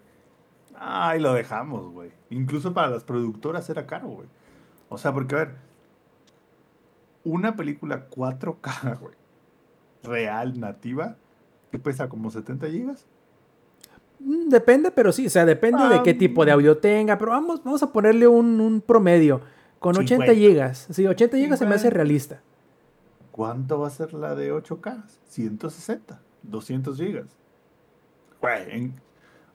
ay, 0.76 1.19
lo 1.19 1.34
dejamos, 1.34 1.91
güey. 1.91 2.11
Incluso 2.30 2.73
para 2.73 2.90
las 2.90 3.03
productoras 3.03 3.69
era 3.69 3.86
caro, 3.86 4.07
güey. 4.07 4.28
O 4.88 4.98
sea, 4.98 5.14
porque, 5.14 5.36
a 5.36 5.38
ver, 5.40 5.56
una 7.26 7.56
película 7.56 8.10
4K, 8.10 8.99
güey 9.02 9.20
real 10.03 10.60
nativa 10.60 11.15
que 11.72 11.80
pesa 11.80 12.10
como 12.10 12.30
70 12.30 12.68
gigas. 12.69 13.06
Mm, 14.19 14.49
depende, 14.49 14.91
pero 14.91 15.11
sí, 15.11 15.28
o 15.28 15.30
sea, 15.30 15.45
depende 15.45 15.88
de 15.88 16.03
qué 16.03 16.14
tipo 16.14 16.45
de 16.45 16.52
ah, 16.52 16.56
audio 16.56 16.78
tenga, 16.78 17.18
pero 17.18 17.32
vamos, 17.32 17.64
vamos 17.64 17.82
a 17.82 17.91
ponerle 17.91 18.28
un, 18.28 18.84
promedio 18.86 19.41
con 19.80 19.98
80 19.98 20.34
gigas. 20.36 20.88
Sí, 20.91 21.07
80 21.07 21.38
gigas 21.38 21.60
se 21.60 21.65
me 21.65 21.76
hace 21.76 21.90
realista. 21.90 22.41
¿Cuánto 23.32 23.80
va 23.80 23.88
a 23.88 23.91
ser 23.91 24.14
la 24.14 24.36
de 24.36 24.53
8K? 24.53 25.03
160, 25.30 26.19
200 26.44 26.98
gigas. 26.98 27.38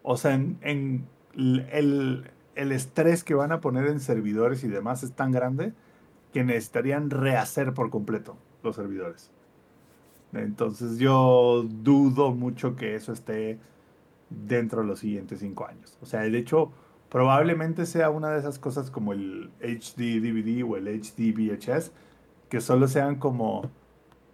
o 0.02 0.16
sea, 0.16 0.34
en, 0.34 1.06
el, 1.34 2.30
el 2.54 2.72
estrés 2.72 3.22
que 3.22 3.34
van 3.34 3.52
a 3.52 3.60
poner 3.60 3.86
en 3.86 4.00
servidores 4.00 4.64
y 4.64 4.68
demás 4.68 5.02
es 5.02 5.12
tan 5.12 5.30
grande 5.30 5.74
que 6.32 6.42
necesitarían 6.42 7.10
rehacer 7.10 7.74
por 7.74 7.90
completo 7.90 8.36
los 8.62 8.76
servidores. 8.76 9.30
Entonces 10.32 10.98
yo 10.98 11.64
dudo 11.68 12.32
mucho 12.32 12.76
que 12.76 12.94
eso 12.94 13.12
esté 13.12 13.58
dentro 14.30 14.82
de 14.82 14.88
los 14.88 15.00
siguientes 15.00 15.40
cinco 15.40 15.66
años. 15.66 15.96
O 16.02 16.06
sea, 16.06 16.20
de 16.20 16.38
hecho, 16.38 16.72
probablemente 17.08 17.86
sea 17.86 18.10
una 18.10 18.30
de 18.30 18.40
esas 18.40 18.58
cosas 18.58 18.90
como 18.90 19.12
el 19.12 19.50
HD 19.60 20.20
DVD 20.20 20.64
o 20.64 20.76
el 20.76 20.88
HD 20.88 21.32
VHS, 21.32 21.92
que 22.48 22.60
solo 22.60 22.88
sean 22.88 23.16
como 23.16 23.70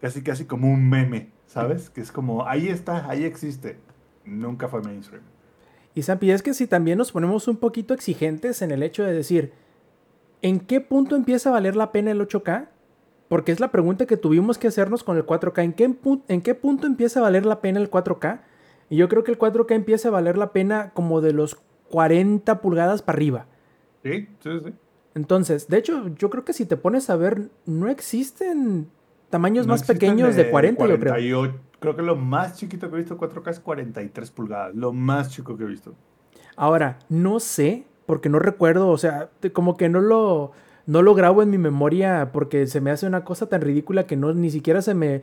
casi 0.00 0.22
casi 0.22 0.44
como 0.46 0.68
un 0.68 0.88
meme, 0.88 1.30
¿sabes? 1.46 1.88
Que 1.88 2.00
es 2.00 2.10
como, 2.10 2.46
ahí 2.46 2.68
está, 2.68 3.08
ahí 3.08 3.24
existe. 3.24 3.78
Nunca 4.24 4.68
fue 4.68 4.82
mainstream. 4.82 5.22
Y 5.94 6.02
Sampi, 6.02 6.30
es 6.30 6.42
que 6.42 6.54
si 6.54 6.66
también 6.66 6.98
nos 6.98 7.12
ponemos 7.12 7.48
un 7.48 7.56
poquito 7.56 7.94
exigentes 7.94 8.62
en 8.62 8.70
el 8.70 8.82
hecho 8.82 9.04
de 9.04 9.12
decir, 9.12 9.52
¿en 10.40 10.58
qué 10.58 10.80
punto 10.80 11.16
empieza 11.16 11.50
a 11.50 11.52
valer 11.52 11.76
la 11.76 11.92
pena 11.92 12.10
el 12.10 12.20
8K? 12.20 12.68
Porque 13.32 13.50
es 13.50 13.60
la 13.60 13.70
pregunta 13.70 14.04
que 14.04 14.18
tuvimos 14.18 14.58
que 14.58 14.68
hacernos 14.68 15.04
con 15.04 15.16
el 15.16 15.24
4K. 15.24 15.64
¿En 15.64 15.72
qué, 15.72 15.96
¿En 16.28 16.42
qué 16.42 16.54
punto 16.54 16.86
empieza 16.86 17.18
a 17.18 17.22
valer 17.22 17.46
la 17.46 17.62
pena 17.62 17.80
el 17.80 17.90
4K? 17.90 18.42
Y 18.90 18.96
yo 18.98 19.08
creo 19.08 19.24
que 19.24 19.30
el 19.30 19.38
4K 19.38 19.74
empieza 19.74 20.08
a 20.08 20.10
valer 20.10 20.36
la 20.36 20.52
pena 20.52 20.90
como 20.90 21.22
de 21.22 21.32
los 21.32 21.54
40 21.88 22.60
pulgadas 22.60 23.00
para 23.00 23.16
arriba. 23.16 23.46
Sí, 24.02 24.28
sí, 24.42 24.50
sí. 24.62 24.74
Entonces, 25.14 25.66
de 25.68 25.78
hecho, 25.78 26.08
yo 26.08 26.28
creo 26.28 26.44
que 26.44 26.52
si 26.52 26.66
te 26.66 26.76
pones 26.76 27.08
a 27.08 27.16
ver, 27.16 27.48
no 27.64 27.88
existen 27.88 28.90
tamaños 29.30 29.66
más 29.66 29.82
pequeños 29.84 30.36
de, 30.36 30.50
40, 30.50 30.86
yo 30.86 31.00
creo. 31.00 31.54
Creo 31.80 31.96
que 31.96 32.02
lo 32.02 32.16
más 32.16 32.58
chiquito 32.58 32.90
que 32.90 32.96
he 32.96 32.98
visto 32.98 33.16
4K 33.16 33.50
es 33.50 33.60
43 33.60 34.30
pulgadas. 34.30 34.74
Lo 34.74 34.92
más 34.92 35.30
chico 35.30 35.56
que 35.56 35.64
he 35.64 35.68
visto. 35.68 35.94
Ahora, 36.54 36.98
no 37.08 37.40
sé, 37.40 37.86
porque 38.04 38.28
no 38.28 38.40
recuerdo, 38.40 38.90
o 38.90 38.98
sea, 38.98 39.30
como 39.54 39.78
que 39.78 39.88
no 39.88 40.02
lo 40.02 40.52
no 40.86 41.02
lo 41.02 41.14
grabo 41.14 41.42
en 41.42 41.50
mi 41.50 41.58
memoria 41.58 42.30
porque 42.32 42.66
se 42.66 42.80
me 42.80 42.90
hace 42.90 43.06
una 43.06 43.24
cosa 43.24 43.46
tan 43.46 43.60
ridícula 43.60 44.06
que 44.06 44.16
no 44.16 44.32
ni 44.32 44.50
siquiera 44.50 44.82
se 44.82 44.94
me 44.94 45.22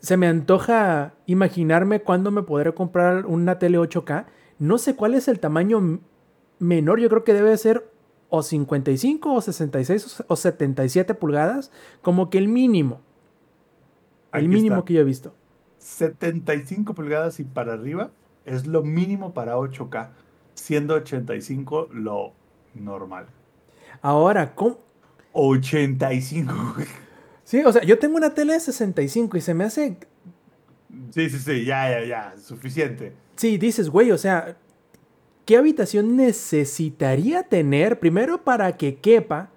se 0.00 0.16
me 0.16 0.26
antoja 0.26 1.14
imaginarme 1.26 2.00
cuándo 2.00 2.30
me 2.30 2.42
podré 2.42 2.72
comprar 2.74 3.26
una 3.26 3.58
tele 3.58 3.78
8K. 3.78 4.26
No 4.58 4.78
sé 4.78 4.96
cuál 4.96 5.14
es 5.14 5.28
el 5.28 5.40
tamaño 5.40 6.00
menor, 6.58 7.00
yo 7.00 7.08
creo 7.08 7.24
que 7.24 7.34
debe 7.34 7.56
ser 7.56 7.90
o 8.28 8.42
55 8.42 9.32
o 9.32 9.40
66 9.40 10.24
o 10.26 10.36
77 10.36 11.14
pulgadas, 11.14 11.70
como 12.02 12.30
que 12.30 12.38
el 12.38 12.48
mínimo. 12.48 13.00
el 14.32 14.48
mínimo 14.48 14.84
que 14.84 14.94
yo 14.94 15.00
he 15.00 15.04
visto. 15.04 15.34
75 15.78 16.94
pulgadas 16.94 17.40
y 17.40 17.44
para 17.44 17.72
arriba 17.72 18.10
es 18.44 18.66
lo 18.66 18.82
mínimo 18.82 19.32
para 19.32 19.56
8K, 19.56 20.10
siendo 20.54 20.94
85 20.94 21.88
lo 21.92 22.32
normal. 22.74 23.26
Ahora, 24.02 24.54
¿cómo? 24.54 24.78
85. 25.32 26.54
Sí, 27.44 27.62
o 27.64 27.72
sea, 27.72 27.82
yo 27.82 27.98
tengo 27.98 28.16
una 28.16 28.34
tele 28.34 28.52
de 28.52 28.60
65 28.60 29.36
y 29.36 29.40
se 29.40 29.54
me 29.54 29.64
hace... 29.64 29.96
Sí, 31.10 31.30
sí, 31.30 31.38
sí, 31.38 31.64
ya, 31.64 31.88
ya, 31.90 32.04
ya, 32.04 32.34
suficiente. 32.38 33.14
Sí, 33.36 33.56
dices, 33.56 33.88
güey, 33.88 34.10
o 34.10 34.18
sea, 34.18 34.56
¿qué 35.44 35.56
habitación 35.56 36.16
necesitaría 36.16 37.44
tener 37.44 38.00
primero 38.00 38.44
para 38.44 38.76
que 38.76 38.96
quepa 38.96 39.50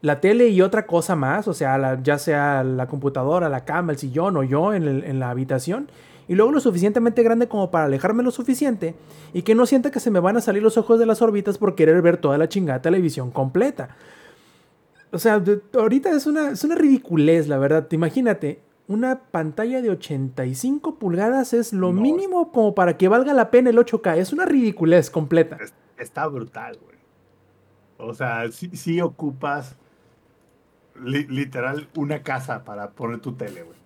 la 0.00 0.20
tele 0.20 0.48
y 0.48 0.60
otra 0.60 0.86
cosa 0.86 1.14
más? 1.14 1.46
O 1.48 1.54
sea, 1.54 2.00
ya 2.02 2.18
sea 2.18 2.64
la 2.64 2.86
computadora, 2.86 3.48
la 3.48 3.64
cama, 3.64 3.92
el 3.92 3.98
sillón 3.98 4.36
o 4.36 4.42
yo 4.42 4.74
en, 4.74 4.88
en 4.88 5.18
la 5.18 5.30
habitación 5.30 5.88
y 6.28 6.34
luego 6.34 6.52
lo 6.52 6.60
suficientemente 6.60 7.22
grande 7.22 7.48
como 7.48 7.70
para 7.70 7.84
alejarme 7.84 8.22
lo 8.22 8.30
suficiente 8.30 8.94
y 9.32 9.42
que 9.42 9.54
no 9.54 9.66
sienta 9.66 9.90
que 9.90 10.00
se 10.00 10.10
me 10.10 10.20
van 10.20 10.36
a 10.36 10.40
salir 10.40 10.62
los 10.62 10.78
ojos 10.78 10.98
de 10.98 11.06
las 11.06 11.22
órbitas 11.22 11.58
por 11.58 11.74
querer 11.74 12.00
ver 12.02 12.16
toda 12.16 12.38
la 12.38 12.48
chingada 12.48 12.82
televisión 12.82 13.30
completa. 13.30 13.96
O 15.12 15.18
sea, 15.18 15.42
ahorita 15.74 16.10
es 16.10 16.26
una, 16.26 16.50
es 16.50 16.64
una 16.64 16.74
ridiculez, 16.74 17.46
la 17.46 17.58
verdad. 17.58 17.86
Imagínate, 17.92 18.60
una 18.88 19.20
pantalla 19.30 19.80
de 19.80 19.90
85 19.90 20.98
pulgadas 20.98 21.54
es 21.54 21.72
lo 21.72 21.92
mínimo 21.92 22.52
como 22.52 22.74
para 22.74 22.96
que 22.96 23.08
valga 23.08 23.32
la 23.32 23.50
pena 23.50 23.70
el 23.70 23.78
8K. 23.78 24.18
Es 24.18 24.32
una 24.32 24.44
ridiculez 24.44 25.10
completa. 25.10 25.58
Está 25.96 26.26
brutal, 26.26 26.78
güey. 26.82 26.94
O 27.96 28.12
sea, 28.12 28.50
sí, 28.50 29.00
ocupas 29.00 29.76
literal 30.96 31.88
una 31.96 32.22
casa 32.22 32.64
para 32.64 32.90
poner 32.90 33.20
tu 33.20 33.32
tele, 33.34 33.62
güey. 33.62 33.78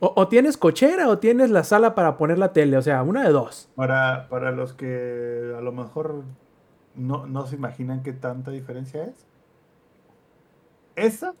O, 0.00 0.28
tienes 0.28 0.56
cochera 0.56 1.08
o 1.08 1.18
tienes 1.18 1.50
la 1.50 1.62
sala 1.64 1.94
para 1.94 2.16
poner 2.16 2.38
la 2.38 2.52
tele, 2.52 2.76
o 2.76 2.82
sea, 2.82 3.02
una 3.02 3.22
de 3.24 3.30
dos. 3.30 3.68
Para, 3.74 4.28
para 4.28 4.50
los 4.50 4.72
que 4.72 5.54
a 5.56 5.60
lo 5.60 5.72
mejor 5.72 6.22
no, 6.94 7.26
no 7.26 7.46
se 7.46 7.56
imaginan 7.56 8.02
qué 8.02 8.12
tanta 8.12 8.50
diferencia 8.50 9.04
es. 9.04 9.26
Esa 10.96 11.34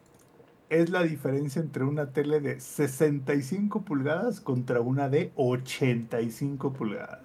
es 0.68 0.90
la 0.90 1.02
diferencia 1.02 1.60
entre 1.62 1.84
una 1.84 2.12
tele 2.12 2.40
de 2.40 2.60
65 2.60 3.82
pulgadas 3.82 4.40
contra 4.40 4.80
una 4.80 5.08
de 5.08 5.32
85 5.36 6.72
pulgadas. 6.72 7.22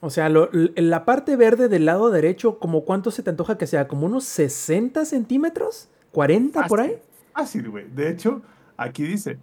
O 0.00 0.10
sea, 0.10 0.28
lo- 0.28 0.48
la 0.52 1.04
parte 1.04 1.36
verde 1.36 1.68
del 1.68 1.84
lado 1.84 2.10
derecho, 2.10 2.58
¿como 2.58 2.84
cuánto 2.84 3.10
se 3.10 3.22
te 3.22 3.30
antoja 3.30 3.58
que 3.58 3.66
sea? 3.66 3.86
¿Como 3.88 4.06
unos 4.06 4.24
60 4.24 5.04
centímetros? 5.04 5.88
¿40 6.12 6.66
por 6.68 6.80
ahí? 6.80 6.98
Fácil, 7.34 7.70
güey. 7.70 7.88
De 7.88 8.10
hecho, 8.10 8.42
aquí 8.76 9.02
dice, 9.04 9.38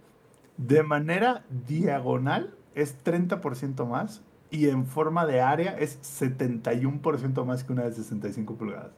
de 0.66 0.82
manera 0.82 1.42
diagonal 1.66 2.54
es 2.74 3.02
30% 3.02 3.86
más 3.86 4.22
y 4.50 4.68
en 4.68 4.86
forma 4.86 5.24
de 5.24 5.40
área 5.40 5.78
es 5.78 5.98
71% 6.02 7.44
más 7.44 7.64
que 7.64 7.72
una 7.72 7.84
de 7.84 7.92
65 7.92 8.56
pulgadas. 8.56 8.92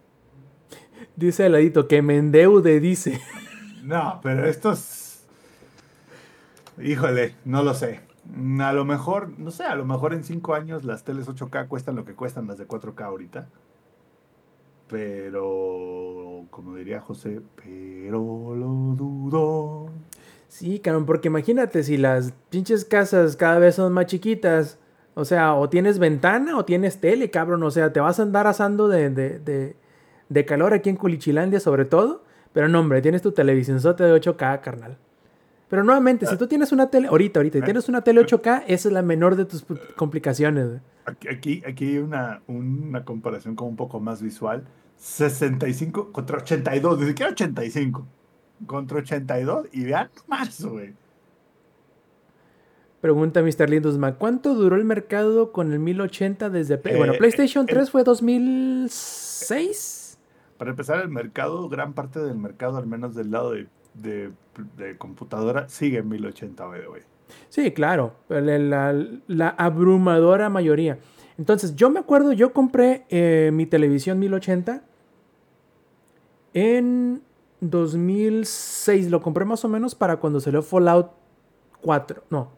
Dice 1.14 1.46
el 1.46 1.52
ladito, 1.52 1.86
que 1.86 2.02
me 2.02 2.16
endeude, 2.16 2.80
dice. 2.80 3.20
No, 3.84 4.20
pero 4.22 4.46
esto 4.46 4.72
es... 4.72 5.24
Híjole, 6.82 7.36
no 7.44 7.62
lo 7.62 7.74
sé. 7.74 8.00
A 8.60 8.72
lo 8.72 8.84
mejor, 8.84 9.38
no 9.38 9.50
sé, 9.50 9.64
a 9.64 9.74
lo 9.74 9.84
mejor 9.84 10.14
en 10.14 10.24
5 10.24 10.54
años 10.54 10.84
las 10.84 11.04
teles 11.04 11.28
8K 11.28 11.68
cuestan 11.68 11.96
lo 11.96 12.04
que 12.04 12.14
cuestan 12.14 12.46
las 12.46 12.58
de 12.58 12.66
4K 12.66 13.02
ahorita. 13.02 13.48
Pero, 14.88 16.46
como 16.50 16.74
diría 16.76 17.00
José, 17.00 17.40
pero 17.56 18.54
lo 18.56 18.94
dudo. 18.96 19.90
Sí, 20.52 20.80
cabrón, 20.80 21.06
porque 21.06 21.28
imagínate 21.28 21.82
si 21.82 21.96
las 21.96 22.34
pinches 22.50 22.84
casas 22.84 23.36
cada 23.36 23.58
vez 23.58 23.76
son 23.76 23.90
más 23.94 24.04
chiquitas. 24.04 24.78
O 25.14 25.24
sea, 25.24 25.54
o 25.54 25.70
tienes 25.70 25.98
ventana 25.98 26.58
o 26.58 26.66
tienes 26.66 27.00
tele, 27.00 27.30
cabrón. 27.30 27.62
O 27.62 27.70
sea, 27.70 27.90
te 27.90 28.00
vas 28.00 28.20
a 28.20 28.24
andar 28.24 28.46
asando 28.46 28.86
de, 28.86 29.08
de, 29.08 29.38
de, 29.38 29.76
de 30.28 30.44
calor 30.44 30.74
aquí 30.74 30.90
en 30.90 30.96
Culichilandia, 30.96 31.58
sobre 31.58 31.86
todo. 31.86 32.22
Pero 32.52 32.68
no, 32.68 32.80
hombre, 32.80 33.00
tienes 33.00 33.22
tu 33.22 33.32
televisión 33.32 33.78
de 33.78 33.82
8K, 33.82 34.60
carnal. 34.60 34.98
Pero 35.70 35.84
nuevamente, 35.84 36.26
si 36.26 36.36
tú 36.36 36.46
tienes 36.46 36.70
una 36.70 36.90
tele, 36.90 37.08
ahorita, 37.08 37.40
ahorita, 37.40 37.58
si 37.58 37.64
tienes 37.64 37.88
una 37.88 38.02
tele 38.02 38.20
8K, 38.20 38.64
esa 38.66 38.88
es 38.88 38.92
la 38.92 39.00
menor 39.00 39.36
de 39.36 39.46
tus 39.46 39.64
complicaciones. 39.96 40.82
Aquí, 41.06 41.28
aquí, 41.28 41.62
aquí 41.66 41.86
hay 41.86 41.98
una, 41.98 42.42
una 42.46 43.06
comparación 43.06 43.56
como 43.56 43.70
un 43.70 43.76
poco 43.76 44.00
más 44.00 44.20
visual. 44.20 44.64
65 44.98 46.12
contra 46.12 46.36
82, 46.36 47.00
ni 47.00 47.06
siquiera 47.06 47.32
85. 47.32 48.06
Contra 48.66 48.98
82 48.98 49.66
y 49.72 49.84
vean 49.84 50.08
más, 50.28 50.64
güey. 50.64 50.94
Pregunta 53.00 53.42
Mr. 53.42 53.68
Lindusma, 53.68 54.14
¿cuánto 54.14 54.54
duró 54.54 54.76
el 54.76 54.84
mercado 54.84 55.50
con 55.50 55.72
el 55.72 55.80
1080 55.80 56.50
desde... 56.50 56.78
Play- 56.78 56.96
bueno, 56.96 57.14
Eh, 57.14 57.18
PlayStation 57.18 57.64
eh, 57.68 57.72
3 57.72 57.90
fue 57.90 58.04
2006. 58.04 60.18
Para 60.56 60.70
empezar, 60.70 61.00
el 61.00 61.08
mercado, 61.08 61.68
gran 61.68 61.94
parte 61.94 62.20
del 62.20 62.36
mercado, 62.36 62.78
al 62.78 62.86
menos 62.86 63.16
del 63.16 63.32
lado 63.32 63.50
de, 63.52 63.66
de, 63.94 64.30
de 64.76 64.96
computadora, 64.98 65.68
sigue 65.68 65.98
en 65.98 66.08
1080, 66.08 66.64
by 66.64 66.80
the 66.80 66.88
way. 66.88 67.02
Sí, 67.48 67.72
claro, 67.72 68.14
la, 68.28 68.40
la- 68.40 69.06
la 69.26 69.48
abrumadora 69.48 70.48
mayoría. 70.48 70.98
Entonces, 71.38 71.74
yo 71.74 71.90
me 71.90 71.98
acuerdo, 71.98 72.32
yo 72.32 72.52
compré 72.52 73.04
eh, 73.08 73.50
mi 73.52 73.66
televisión 73.66 74.20
1080 74.20 74.84
en 76.54 77.22
2006. 77.62 79.10
Lo 79.10 79.22
compré 79.22 79.44
más 79.44 79.64
o 79.64 79.68
menos 79.68 79.94
para 79.94 80.16
cuando 80.16 80.40
salió 80.40 80.62
Fallout 80.62 81.10
4, 81.80 82.24
no, 82.30 82.50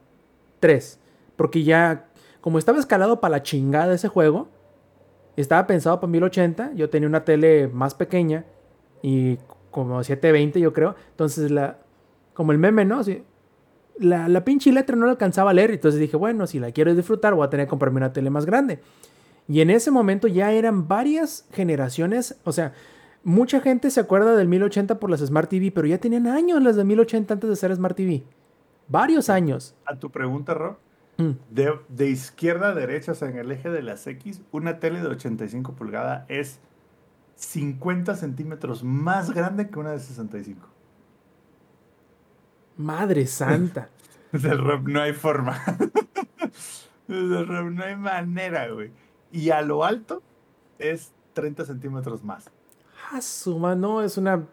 3. 0.61 0.99
Porque 1.37 1.63
ya, 1.63 2.07
como 2.41 2.59
estaba 2.59 2.79
escalado 2.79 3.21
para 3.21 3.33
la 3.33 3.43
chingada 3.43 3.95
ese 3.95 4.09
juego, 4.09 4.49
estaba 5.37 5.67
pensado 5.67 6.01
para 6.01 6.11
1080. 6.11 6.73
Yo 6.75 6.91
tenía 6.91 7.09
una 7.09 7.25
tele 7.25 7.69
más 7.69 7.95
pequeña 7.95 8.45
y 9.03 9.39
como 9.71 10.03
720, 10.03 10.61
yo 10.61 10.73
creo. 10.73 10.95
Entonces, 11.11 11.51
la, 11.51 11.79
como 12.33 12.53
el 12.53 12.59
meme, 12.59 12.85
¿no? 12.85 13.03
La, 13.99 14.29
la 14.29 14.45
pinche 14.45 14.73
letra 14.73 14.97
no 14.97 15.07
la 15.07 15.13
alcanzaba 15.13 15.51
a 15.51 15.55
leer. 15.55 15.71
Entonces 15.71 16.01
dije, 16.01 16.17
bueno, 16.17 16.47
si 16.47 16.59
la 16.59 16.73
quiero 16.73 16.95
disfrutar, 16.95 17.35
voy 17.35 17.47
a 17.47 17.51
tener 17.51 17.67
que 17.67 17.71
comprarme 17.71 17.99
una 17.99 18.13
tele 18.13 18.31
más 18.31 18.47
grande. 18.47 18.81
Y 19.49 19.61
en 19.61 19.71
ese 19.71 19.91
momento 19.91 20.29
ya 20.29 20.53
eran 20.53 20.89
varias 20.89 21.47
generaciones. 21.53 22.37
O 22.45 22.53
sea, 22.53 22.73
mucha 23.25 23.61
gente 23.61 23.91
se 23.91 24.01
acuerda 24.01 24.37
del 24.37 24.49
1080 24.49 25.01
por 25.01 25.11
las 25.11 25.21
Smart 25.21 25.49
TV, 25.51 25.71
pero 25.73 25.87
ya 25.89 25.99
tenían 25.99 26.27
años 26.27 26.63
las 26.63 26.77
de 26.77 26.85
1080 26.85 27.35
antes 27.35 27.51
de 27.51 27.57
ser 27.57 27.75
Smart 27.75 27.97
TV. 27.97 28.23
Varios 28.89 29.29
años. 29.31 29.75
A 29.87 29.97
tu 29.97 30.11
pregunta, 30.11 30.55
Rob, 30.55 30.77
Mm. 31.17 31.31
de, 31.49 31.79
de 31.89 32.09
izquierda 32.09 32.71
a 32.71 32.75
derecha, 32.75 33.13
o 33.13 33.15
sea, 33.15 33.29
en 33.29 33.39
el 33.39 33.53
eje 33.53 33.71
de 33.71 33.83
las 33.83 34.05
X, 34.05 34.43
una 34.51 34.81
tele 34.81 35.01
de 35.01 35.07
85 35.07 35.75
pulgadas 35.75 36.25
es 36.29 36.59
50 37.37 38.17
centímetros 38.17 38.83
más 38.83 39.31
grande 39.31 39.69
que 39.71 39.79
una 39.79 39.93
de 39.93 40.01
65. 40.01 40.69
Madre 42.77 43.27
santa. 43.27 43.91
Del 44.33 44.59
Rob 44.59 44.89
no 44.89 45.01
hay 45.01 45.13
forma. 45.13 45.57
Del 47.07 47.47
Rob 47.47 47.71
no 47.71 47.85
hay 47.85 47.95
manera, 47.97 48.69
güey. 48.73 48.91
Y 49.31 49.51
a 49.51 49.63
lo 49.63 49.85
alto 49.85 50.21
es 50.81 51.13
30 51.35 51.65
centímetros 51.65 52.25
más. 52.25 52.51
Ah, 53.11 53.21
su 53.21 53.59
mano, 53.59 54.03
es 54.03 54.17
una, 54.17 54.47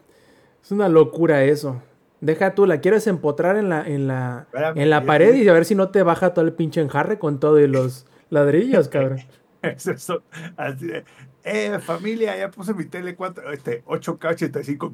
es 0.63 0.71
una 0.71 0.89
locura 0.89 1.43
eso. 1.43 1.81
Deja 2.19 2.53
tú, 2.53 2.65
la 2.65 2.81
quieres 2.81 3.07
empotrar 3.07 3.57
en 3.57 3.69
la, 3.69 3.87
en 3.87 4.07
la, 4.07 4.43
Espérame, 4.47 4.77
en 4.77 4.89
la 4.89 5.05
pared 5.05 5.33
y 5.35 5.47
a 5.47 5.53
ver 5.53 5.65
si 5.65 5.73
no 5.73 5.89
te 5.89 6.03
baja 6.03 6.33
todo 6.33 6.45
el 6.45 6.53
pinche 6.53 6.81
enjarre 6.81 7.17
con 7.17 7.39
todo 7.39 7.59
y 7.59 7.67
los 7.67 8.05
ladrillos, 8.29 8.87
cabrón. 8.89 9.19
Es 9.61 9.85
eso. 9.85 10.23
Así 10.57 10.87
de, 10.87 11.03
eh, 11.43 11.79
familia, 11.79 12.37
ya 12.37 12.49
puse 12.49 12.73
mi 12.73 12.85
tele 12.85 13.15
4, 13.15 13.51
este, 13.51 13.83
8K 13.85 14.31
85. 14.31 14.93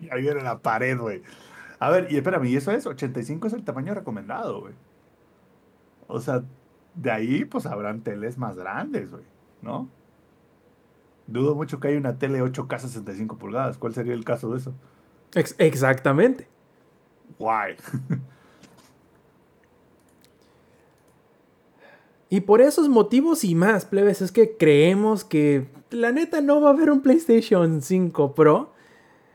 Y 0.00 0.08
ahí 0.12 0.22
viene 0.22 0.42
la 0.42 0.58
pared, 0.58 0.96
güey. 0.98 1.22
A 1.78 1.90
ver, 1.90 2.08
y 2.10 2.16
espérame, 2.16 2.44
y 2.46 2.56
eso 2.56 2.72
es, 2.72 2.86
85 2.86 3.46
es 3.48 3.52
el 3.52 3.64
tamaño 3.64 3.94
recomendado, 3.94 4.60
güey. 4.60 4.74
O 6.08 6.20
sea, 6.20 6.42
de 6.94 7.10
ahí, 7.10 7.44
pues 7.44 7.66
habrán 7.66 8.02
teles 8.02 8.36
más 8.36 8.56
grandes, 8.56 9.10
güey, 9.10 9.24
¿no? 9.62 9.88
Dudo 11.30 11.54
mucho 11.54 11.80
que 11.80 11.88
haya 11.88 11.98
una 11.98 12.18
tele 12.18 12.42
8K 12.42 12.78
65 12.78 13.38
pulgadas. 13.38 13.78
¿Cuál 13.78 13.94
sería 13.94 14.14
el 14.14 14.24
caso 14.24 14.52
de 14.52 14.58
eso? 14.58 14.74
Ex- 15.34 15.54
exactamente. 15.58 16.48
Guay. 17.38 17.76
Y 22.32 22.42
por 22.42 22.60
esos 22.60 22.88
motivos 22.88 23.42
y 23.42 23.56
más, 23.56 23.84
plebes, 23.84 24.22
es 24.22 24.30
que 24.30 24.56
creemos 24.56 25.24
que 25.24 25.66
la 25.90 26.12
neta 26.12 26.40
no 26.40 26.60
va 26.60 26.70
a 26.70 26.72
haber 26.72 26.88
un 26.92 27.00
PlayStation 27.00 27.82
5 27.82 28.34
Pro. 28.36 28.72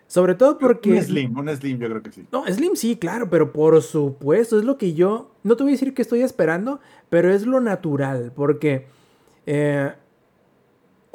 Sobre 0.07 0.35
todo 0.35 0.57
porque... 0.57 0.93
Un 0.93 1.01
Slim, 1.01 1.37
un 1.37 1.49
Slim, 1.49 1.77
yo 1.77 1.89
creo 1.89 2.01
que 2.01 2.13
sí. 2.13 2.25
No, 2.31 2.45
Slim 2.45 2.75
sí, 2.77 2.95
claro, 2.95 3.29
pero 3.29 3.51
por 3.51 3.81
supuesto, 3.81 4.57
es 4.57 4.63
lo 4.63 4.77
que 4.77 4.93
yo, 4.93 5.31
no 5.43 5.57
te 5.57 5.63
voy 5.63 5.73
a 5.73 5.75
decir 5.75 5.93
que 5.93 6.03
estoy 6.03 6.21
esperando, 6.21 6.79
pero 7.09 7.33
es 7.33 7.45
lo 7.45 7.59
natural, 7.59 8.31
porque 8.33 8.87
eh, 9.45 9.91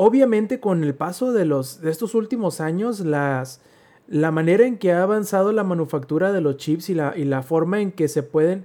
obviamente 0.01 0.61
con 0.61 0.83
el 0.83 0.95
paso 0.95 1.31
de, 1.31 1.45
los, 1.45 1.83
de 1.83 1.91
estos 1.91 2.15
últimos 2.15 2.63
años, 2.63 3.01
las, 3.01 3.61
la 4.09 4.31
manera 4.31 4.65
en 4.65 4.79
que 4.79 4.93
ha 4.93 5.03
avanzado 5.03 5.53
la 5.53 5.63
manufactura 5.63 6.33
de 6.33 6.41
los 6.41 6.57
chips 6.57 6.89
y 6.89 6.95
la, 6.95 7.13
y 7.15 7.25
la 7.25 7.43
forma 7.43 7.83
en 7.83 7.93
que 7.93 8.09
se 8.09 8.23
pueden 8.23 8.65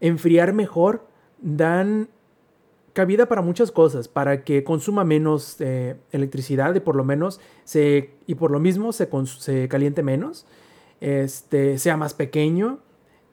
enfriar 0.00 0.52
mejor, 0.52 1.04
dan 1.42 2.08
cabida 2.92 3.26
para 3.26 3.42
muchas 3.42 3.72
cosas, 3.72 4.06
para 4.06 4.44
que 4.44 4.62
consuma 4.62 5.02
menos 5.02 5.56
eh, 5.58 5.96
electricidad 6.12 6.72
y 6.76 6.80
por 6.80 6.94
lo 6.94 7.02
menos 7.02 7.40
se, 7.64 8.12
y 8.28 8.36
por 8.36 8.52
lo 8.52 8.60
mismo 8.60 8.92
se, 8.92 9.08
se 9.38 9.66
caliente 9.66 10.04
menos, 10.04 10.46
este, 11.00 11.78
sea 11.78 11.96
más 11.96 12.14
pequeño, 12.14 12.78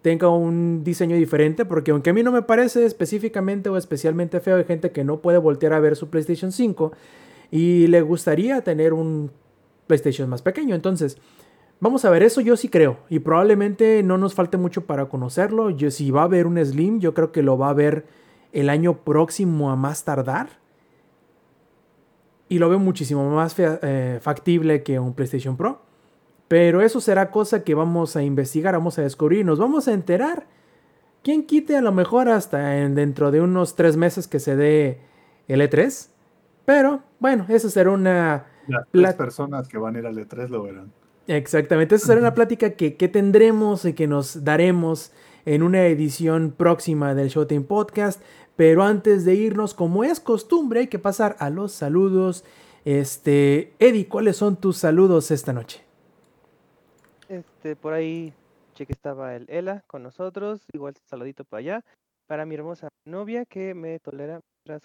tenga 0.01 0.29
un 0.29 0.83
diseño 0.83 1.15
diferente, 1.15 1.63
porque 1.63 1.91
aunque 1.91 2.09
a 2.09 2.13
mí 2.13 2.23
no 2.23 2.31
me 2.31 2.41
parece 2.41 2.85
específicamente 2.85 3.69
o 3.69 3.77
especialmente 3.77 4.39
feo, 4.39 4.55
hay 4.57 4.63
gente 4.63 4.89
que 4.89 5.03
no 5.03 5.19
puede 5.19 5.37
voltear 5.37 5.73
a 5.73 5.79
ver 5.79 5.95
su 5.95 6.09
PlayStation 6.09 6.51
5 6.51 6.91
y 7.51 7.87
le 7.87 8.01
gustaría 8.01 8.61
tener 8.63 8.93
un 8.93 9.31
PlayStation 9.87 10.29
más 10.29 10.41
pequeño, 10.41 10.75
entonces... 10.75 11.17
Vamos 11.81 12.05
a 12.05 12.09
ver, 12.09 12.23
eso 12.23 12.39
yo 12.39 12.55
sí 12.55 12.69
creo. 12.69 12.99
Y 13.09 13.19
probablemente 13.19 14.01
no 14.01 14.17
nos 14.17 14.33
falte 14.33 14.55
mucho 14.55 14.85
para 14.85 15.09
conocerlo. 15.09 15.69
Yo, 15.71 15.91
si 15.91 16.09
va 16.09 16.21
a 16.21 16.23
haber 16.23 16.47
un 16.47 16.57
Slim, 16.65 17.01
yo 17.01 17.13
creo 17.13 17.33
que 17.33 17.43
lo 17.43 17.57
va 17.57 17.69
a 17.69 17.73
ver 17.73 18.05
el 18.53 18.69
año 18.69 18.99
próximo 19.03 19.69
a 19.69 19.75
más 19.75 20.05
tardar. 20.05 20.47
Y 22.47 22.59
lo 22.59 22.69
veo 22.69 22.79
muchísimo 22.79 23.29
más 23.29 23.55
eh, 23.59 24.19
factible 24.21 24.83
que 24.83 24.99
un 24.99 25.13
PlayStation 25.13 25.57
Pro. 25.57 25.81
Pero 26.47 26.81
eso 26.81 27.01
será 27.01 27.29
cosa 27.29 27.63
que 27.65 27.75
vamos 27.75 28.15
a 28.15 28.23
investigar, 28.23 28.73
vamos 28.73 28.97
a 28.97 29.01
descubrir, 29.01 29.45
nos 29.45 29.59
vamos 29.59 29.89
a 29.89 29.93
enterar. 29.93 30.47
¿Quién 31.23 31.43
quite 31.45 31.75
a 31.75 31.81
lo 31.81 31.91
mejor 31.91 32.29
hasta 32.29 32.77
en- 32.79 32.95
dentro 32.95 33.31
de 33.31 33.41
unos 33.41 33.75
tres 33.75 33.97
meses 33.97 34.27
que 34.29 34.39
se 34.39 34.55
dé 34.55 34.99
el 35.49 35.59
E3? 35.59 36.07
Pero 36.65 37.03
bueno, 37.19 37.45
eso 37.49 37.69
será 37.69 37.91
una... 37.91 38.47
Las 38.91 39.13
personas 39.13 39.67
que 39.67 39.77
van 39.77 39.95
a 39.95 39.99
ir 39.99 40.07
al 40.07 40.17
E3 40.17 40.49
lo 40.49 40.63
verán. 40.63 40.91
Exactamente, 41.27 41.95
esa 41.95 42.07
será 42.07 42.19
una 42.19 42.33
plática 42.33 42.71
que, 42.71 42.95
que 42.95 43.07
tendremos 43.07 43.85
y 43.85 43.93
que 43.93 44.07
nos 44.07 44.43
daremos 44.43 45.11
en 45.45 45.63
una 45.63 45.85
edición 45.85 46.51
próxima 46.51 47.15
del 47.15 47.29
Showtime 47.29 47.61
Podcast. 47.61 48.21
Pero 48.55 48.83
antes 48.83 49.25
de 49.25 49.35
irnos, 49.35 49.73
como 49.73 50.03
es 50.03 50.19
costumbre, 50.19 50.81
hay 50.81 50.87
que 50.87 50.99
pasar 50.99 51.35
a 51.39 51.49
los 51.49 51.71
saludos. 51.71 52.45
Este, 52.85 53.73
Eddie, 53.79 54.07
¿cuáles 54.07 54.37
son 54.37 54.55
tus 54.55 54.77
saludos 54.77 55.31
esta 55.31 55.51
noche? 55.51 55.83
Este, 57.27 57.75
por 57.75 57.93
ahí, 57.93 58.33
che 58.75 58.85
que 58.85 58.93
estaba 58.93 59.35
el 59.35 59.45
Ela 59.49 59.83
con 59.87 60.03
nosotros, 60.03 60.61
igual 60.73 60.93
saludito 61.05 61.43
para 61.43 61.59
allá, 61.59 61.85
para 62.27 62.45
mi 62.45 62.55
hermosa 62.55 62.89
novia 63.05 63.45
que 63.45 63.73
me 63.73 63.99
tolera 63.99 64.41
mientras 64.65 64.83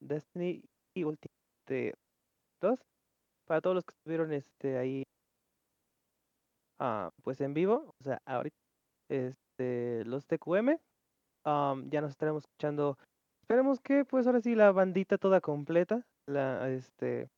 Destiny 0.00 0.62
y 0.96 1.04
Ultimate 1.04 1.94
2. 2.60 2.80
Para 3.46 3.60
todos 3.60 3.76
los 3.76 3.84
que 3.84 3.92
estuvieron 3.92 4.32
este, 4.32 4.78
ahí 4.78 5.02
ah, 6.80 7.10
pues 7.22 7.40
en 7.40 7.54
vivo, 7.54 7.94
o 8.00 8.04
sea, 8.04 8.18
ahorita, 8.26 8.56
este, 9.08 10.04
los 10.04 10.26
TQM, 10.26 10.76
ya 11.44 12.00
nos 12.00 12.10
estaremos 12.10 12.44
escuchando. 12.44 12.98
Esperemos 13.42 13.80
que 13.80 14.04
pues 14.04 14.26
ahora 14.26 14.40
sí 14.40 14.56
la 14.56 14.72
bandita 14.72 15.18
toda 15.18 15.40
completa, 15.40 16.02
la 16.26 16.68
este 16.70 17.28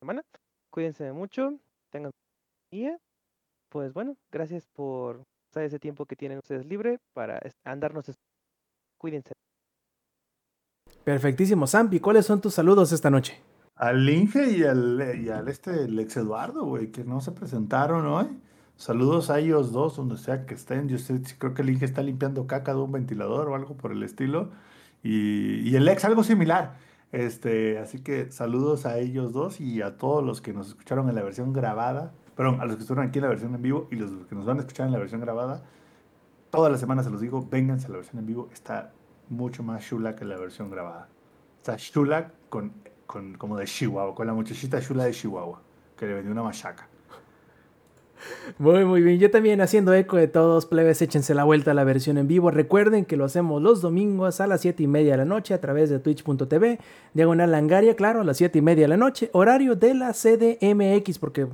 semana. 0.00 0.22
Cuídense 0.70 1.12
mucho, 1.12 1.58
tengan 1.90 2.10
día. 2.70 2.98
Pues 3.70 3.94
bueno, 3.94 4.16
gracias 4.30 4.66
por 4.74 5.22
ese 5.54 5.78
tiempo 5.78 6.04
que 6.04 6.16
tienen 6.16 6.38
ustedes 6.38 6.66
libre 6.66 6.98
para 7.14 7.40
andarnos. 7.64 8.12
Cuídense. 8.98 9.32
Perfectísimo, 11.04 11.66
Sampi. 11.66 12.00
¿Cuáles 12.00 12.24
son 12.24 12.40
tus 12.40 12.54
saludos 12.54 12.90
esta 12.92 13.10
noche? 13.10 13.38
Al 13.76 14.08
Inge 14.08 14.50
y 14.52 14.64
al, 14.64 15.20
y 15.20 15.28
este, 15.50 15.88
Lex 15.88 16.16
Eduardo, 16.16 16.64
güey, 16.64 16.90
que 16.90 17.04
no 17.04 17.20
se 17.20 17.32
presentaron 17.32 18.06
hoy. 18.06 18.26
Saludos 18.76 19.28
a 19.30 19.38
ellos 19.38 19.70
dos, 19.72 19.96
donde 19.96 20.16
sea 20.16 20.46
que 20.46 20.54
estén. 20.54 20.88
Yo 20.88 20.98
sé, 20.98 21.20
creo 21.38 21.52
que 21.52 21.62
el 21.62 21.70
Inge 21.70 21.84
está 21.84 22.02
limpiando 22.02 22.46
caca 22.46 22.72
de 22.72 22.80
un 22.80 22.90
ventilador 22.90 23.48
o 23.48 23.54
algo 23.54 23.76
por 23.76 23.92
el 23.92 24.02
estilo. 24.02 24.50
Y, 25.02 25.68
y 25.68 25.76
el 25.76 25.86
ex 25.88 26.04
algo 26.06 26.24
similar. 26.24 26.76
Este, 27.12 27.78
así 27.78 28.00
que 28.00 28.32
saludos 28.32 28.86
a 28.86 28.98
ellos 28.98 29.32
dos 29.32 29.60
y 29.60 29.82
a 29.82 29.98
todos 29.98 30.24
los 30.24 30.40
que 30.40 30.52
nos 30.52 30.68
escucharon 30.68 31.08
en 31.10 31.14
la 31.14 31.22
versión 31.22 31.52
grabada. 31.52 32.12
Perdón, 32.34 32.60
a 32.60 32.64
los 32.64 32.76
que 32.76 32.82
estuvieron 32.82 33.08
aquí 33.08 33.18
en 33.18 33.24
la 33.24 33.28
versión 33.28 33.54
en 33.54 33.62
vivo 33.62 33.88
y 33.90 33.96
los 33.96 34.10
que 34.26 34.34
nos 34.34 34.46
van 34.46 34.56
a 34.56 34.60
escuchar 34.60 34.86
en 34.86 34.92
la 34.92 34.98
versión 34.98 35.20
grabada. 35.20 35.62
Todas 36.50 36.72
las 36.72 36.80
semanas 36.80 37.04
se 37.04 37.10
los 37.10 37.20
digo, 37.20 37.46
vénganse 37.48 37.86
a 37.86 37.90
la 37.90 37.96
versión 37.96 38.18
en 38.18 38.26
vivo. 38.26 38.48
Está 38.52 38.92
mucho 39.28 39.62
más 39.62 39.86
chula 39.86 40.14
que 40.14 40.24
la 40.24 40.36
versión 40.36 40.70
grabada. 40.70 41.08
Está 41.58 41.76
chula 41.76 42.32
con, 42.48 42.72
con, 43.06 43.34
como 43.34 43.56
de 43.56 43.66
Chihuahua, 43.66 44.14
con 44.14 44.26
la 44.26 44.34
muchachita 44.34 44.80
chula 44.80 45.04
de 45.04 45.12
Chihuahua, 45.12 45.60
que 45.96 46.06
le 46.06 46.14
vendió 46.14 46.32
una 46.32 46.42
machaca. 46.42 46.88
Muy, 48.58 48.84
muy 48.84 49.02
bien. 49.02 49.18
Yo 49.18 49.30
también 49.30 49.60
haciendo 49.60 49.92
eco 49.94 50.16
de 50.16 50.28
todos, 50.28 50.66
plebes, 50.66 51.02
échense 51.02 51.34
la 51.34 51.44
vuelta 51.44 51.72
a 51.72 51.74
la 51.74 51.84
versión 51.84 52.18
en 52.18 52.28
vivo. 52.28 52.50
Recuerden 52.50 53.04
que 53.04 53.16
lo 53.16 53.24
hacemos 53.24 53.60
los 53.62 53.80
domingos 53.80 54.40
a 54.40 54.46
las 54.46 54.60
7 54.62 54.82
y 54.82 54.86
media 54.86 55.12
de 55.12 55.18
la 55.18 55.24
noche 55.24 55.54
a 55.54 55.60
través 55.60 55.90
de 55.90 55.98
twitch.tv, 55.98 56.78
diagonal 57.12 57.50
langaria, 57.50 57.96
claro, 57.96 58.20
a 58.20 58.24
las 58.24 58.36
7 58.36 58.58
y 58.58 58.62
media 58.62 58.84
de 58.84 58.88
la 58.88 58.96
noche, 58.96 59.30
horario 59.32 59.76
de 59.76 59.94
la 59.94 60.12
CDMX, 60.12 61.18
porque 61.18 61.46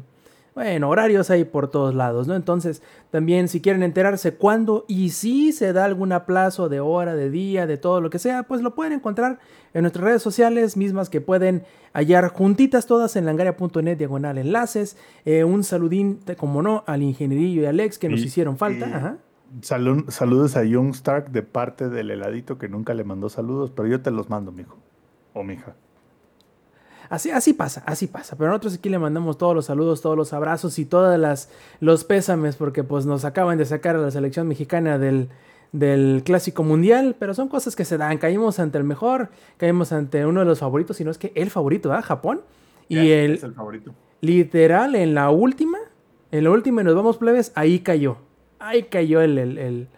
bueno, 0.54 0.88
horarios 0.88 1.30
hay 1.30 1.44
por 1.44 1.70
todos 1.70 1.94
lados, 1.94 2.26
¿no? 2.26 2.34
Entonces, 2.34 2.82
también 3.10 3.48
si 3.48 3.60
quieren 3.60 3.82
enterarse 3.82 4.34
cuándo 4.34 4.84
y 4.88 5.10
si 5.10 5.52
se 5.52 5.72
da 5.72 5.84
algún 5.84 6.12
aplazo 6.12 6.68
de 6.68 6.80
hora, 6.80 7.14
de 7.14 7.30
día, 7.30 7.66
de 7.66 7.76
todo 7.76 8.00
lo 8.00 8.10
que 8.10 8.18
sea, 8.18 8.42
pues 8.42 8.60
lo 8.60 8.74
pueden 8.74 8.92
encontrar 8.92 9.38
en 9.74 9.82
nuestras 9.82 10.04
redes 10.04 10.22
sociales, 10.22 10.76
mismas 10.76 11.08
que 11.08 11.20
pueden 11.20 11.64
hallar 11.92 12.28
juntitas 12.28 12.86
todas 12.86 13.14
en 13.16 13.26
langaria.net 13.26 13.96
diagonal 13.96 14.38
enlaces. 14.38 14.96
Eh, 15.24 15.44
un 15.44 15.62
saludín, 15.62 16.20
como 16.36 16.62
no, 16.62 16.82
al 16.86 17.02
ingenierillo 17.02 17.62
y 17.62 17.66
al 17.66 17.80
Alex 17.80 17.98
que 17.98 18.08
nos 18.08 18.20
hicieron 18.20 18.58
falta. 18.58 19.18
saludos 19.62 20.56
a 20.56 20.64
Young 20.64 20.90
Stark 20.90 21.30
de 21.30 21.42
parte 21.42 21.88
del 21.88 22.10
heladito 22.10 22.58
que 22.58 22.68
nunca 22.68 22.94
le 22.94 23.04
mandó 23.04 23.28
saludos, 23.28 23.70
pero 23.70 23.88
yo 23.88 24.00
te 24.00 24.10
los 24.10 24.28
mando, 24.28 24.50
mijo. 24.50 24.76
O 25.32 25.44
mija. 25.44 25.74
Así, 27.10 27.32
así 27.32 27.52
pasa, 27.54 27.82
así 27.86 28.06
pasa. 28.06 28.36
Pero 28.36 28.50
nosotros 28.50 28.74
aquí 28.74 28.88
le 28.88 29.00
mandamos 29.00 29.36
todos 29.36 29.52
los 29.52 29.66
saludos, 29.66 30.00
todos 30.00 30.16
los 30.16 30.32
abrazos 30.32 30.78
y 30.78 30.84
todas 30.84 31.18
las 31.18 31.50
los 31.80 32.04
pésames 32.04 32.54
porque 32.54 32.84
pues 32.84 33.04
nos 33.04 33.24
acaban 33.24 33.58
de 33.58 33.64
sacar 33.64 33.96
a 33.96 33.98
la 33.98 34.12
selección 34.12 34.46
mexicana 34.46 34.96
del, 34.96 35.28
del 35.72 36.22
clásico 36.24 36.62
mundial, 36.62 37.16
pero 37.18 37.34
son 37.34 37.48
cosas 37.48 37.74
que 37.74 37.84
se 37.84 37.98
dan. 37.98 38.18
Caímos 38.18 38.60
ante 38.60 38.78
el 38.78 38.84
mejor, 38.84 39.30
caímos 39.56 39.90
ante 39.90 40.24
uno 40.24 40.38
de 40.38 40.46
los 40.46 40.60
favoritos, 40.60 40.98
si 40.98 41.04
no 41.04 41.10
es 41.10 41.18
que 41.18 41.32
el 41.34 41.50
favorito, 41.50 41.92
¿ah? 41.92 42.00
Japón. 42.00 42.42
Y 42.88 43.10
el, 43.10 43.34
es 43.34 43.42
el 43.42 43.54
favorito. 43.54 43.92
Literal, 44.20 44.94
en 44.94 45.14
la 45.14 45.30
última, 45.30 45.78
en 46.30 46.44
la 46.44 46.50
última 46.50 46.82
y 46.82 46.84
nos 46.84 46.94
vamos 46.94 47.18
plebes, 47.18 47.50
ahí 47.56 47.80
cayó. 47.80 48.18
Ahí 48.60 48.84
cayó 48.84 49.20
el, 49.20 49.36
el 49.36 49.58
el 49.58 49.88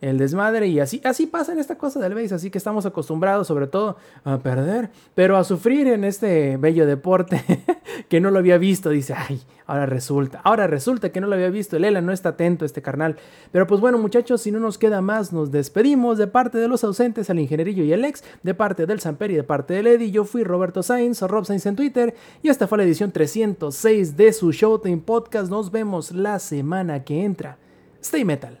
desmadre 0.00 0.68
y 0.68 0.78
así, 0.78 1.00
así 1.04 1.26
pasa 1.26 1.52
en 1.52 1.58
esta 1.58 1.76
cosa 1.76 1.98
del 1.98 2.14
base, 2.14 2.34
así 2.34 2.50
que 2.50 2.58
estamos 2.58 2.86
acostumbrados 2.86 3.48
sobre 3.48 3.66
todo 3.66 3.96
a 4.24 4.38
perder, 4.38 4.90
pero 5.14 5.36
a 5.36 5.44
sufrir 5.44 5.88
en 5.88 6.04
este 6.04 6.56
bello 6.56 6.86
deporte 6.86 7.42
que 8.08 8.20
no 8.20 8.30
lo 8.30 8.38
había 8.38 8.58
visto, 8.58 8.90
dice, 8.90 9.14
ay, 9.16 9.40
ahora 9.66 9.86
resulta, 9.86 10.40
ahora 10.44 10.68
resulta 10.68 11.10
que 11.10 11.20
no 11.20 11.26
lo 11.26 11.34
había 11.34 11.50
visto, 11.50 11.76
el 11.76 12.06
no 12.06 12.12
está 12.12 12.30
atento 12.30 12.64
este 12.64 12.80
carnal, 12.80 13.16
pero 13.50 13.66
pues 13.66 13.80
bueno 13.80 13.98
muchachos, 13.98 14.40
si 14.40 14.52
no 14.52 14.60
nos 14.60 14.78
queda 14.78 15.00
más, 15.00 15.32
nos 15.32 15.50
despedimos 15.50 16.16
de 16.16 16.28
parte 16.28 16.58
de 16.58 16.68
los 16.68 16.84
ausentes, 16.84 17.28
al 17.30 17.40
ingenierillo 17.40 17.82
y 17.82 17.92
el 17.92 18.04
ex, 18.04 18.22
de 18.44 18.54
parte 18.54 18.86
del 18.86 19.00
Samper 19.00 19.32
y 19.32 19.36
de 19.36 19.44
parte 19.44 19.74
del 19.74 19.88
Eddie, 19.88 20.12
yo 20.12 20.24
fui 20.24 20.44
Roberto 20.44 20.82
Sainz 20.84 21.22
o 21.22 21.28
Rob 21.28 21.44
Sainz 21.44 21.66
en 21.66 21.74
Twitter 21.74 22.14
y 22.42 22.50
esta 22.50 22.68
fue 22.68 22.78
la 22.78 22.84
edición 22.84 23.10
306 23.10 24.16
de 24.16 24.32
su 24.32 24.52
Showtime 24.52 24.98
Podcast, 24.98 25.50
nos 25.50 25.72
vemos 25.72 26.12
la 26.12 26.38
semana 26.38 27.02
que 27.02 27.24
entra, 27.24 27.58
stay 28.00 28.24
metal. 28.24 28.60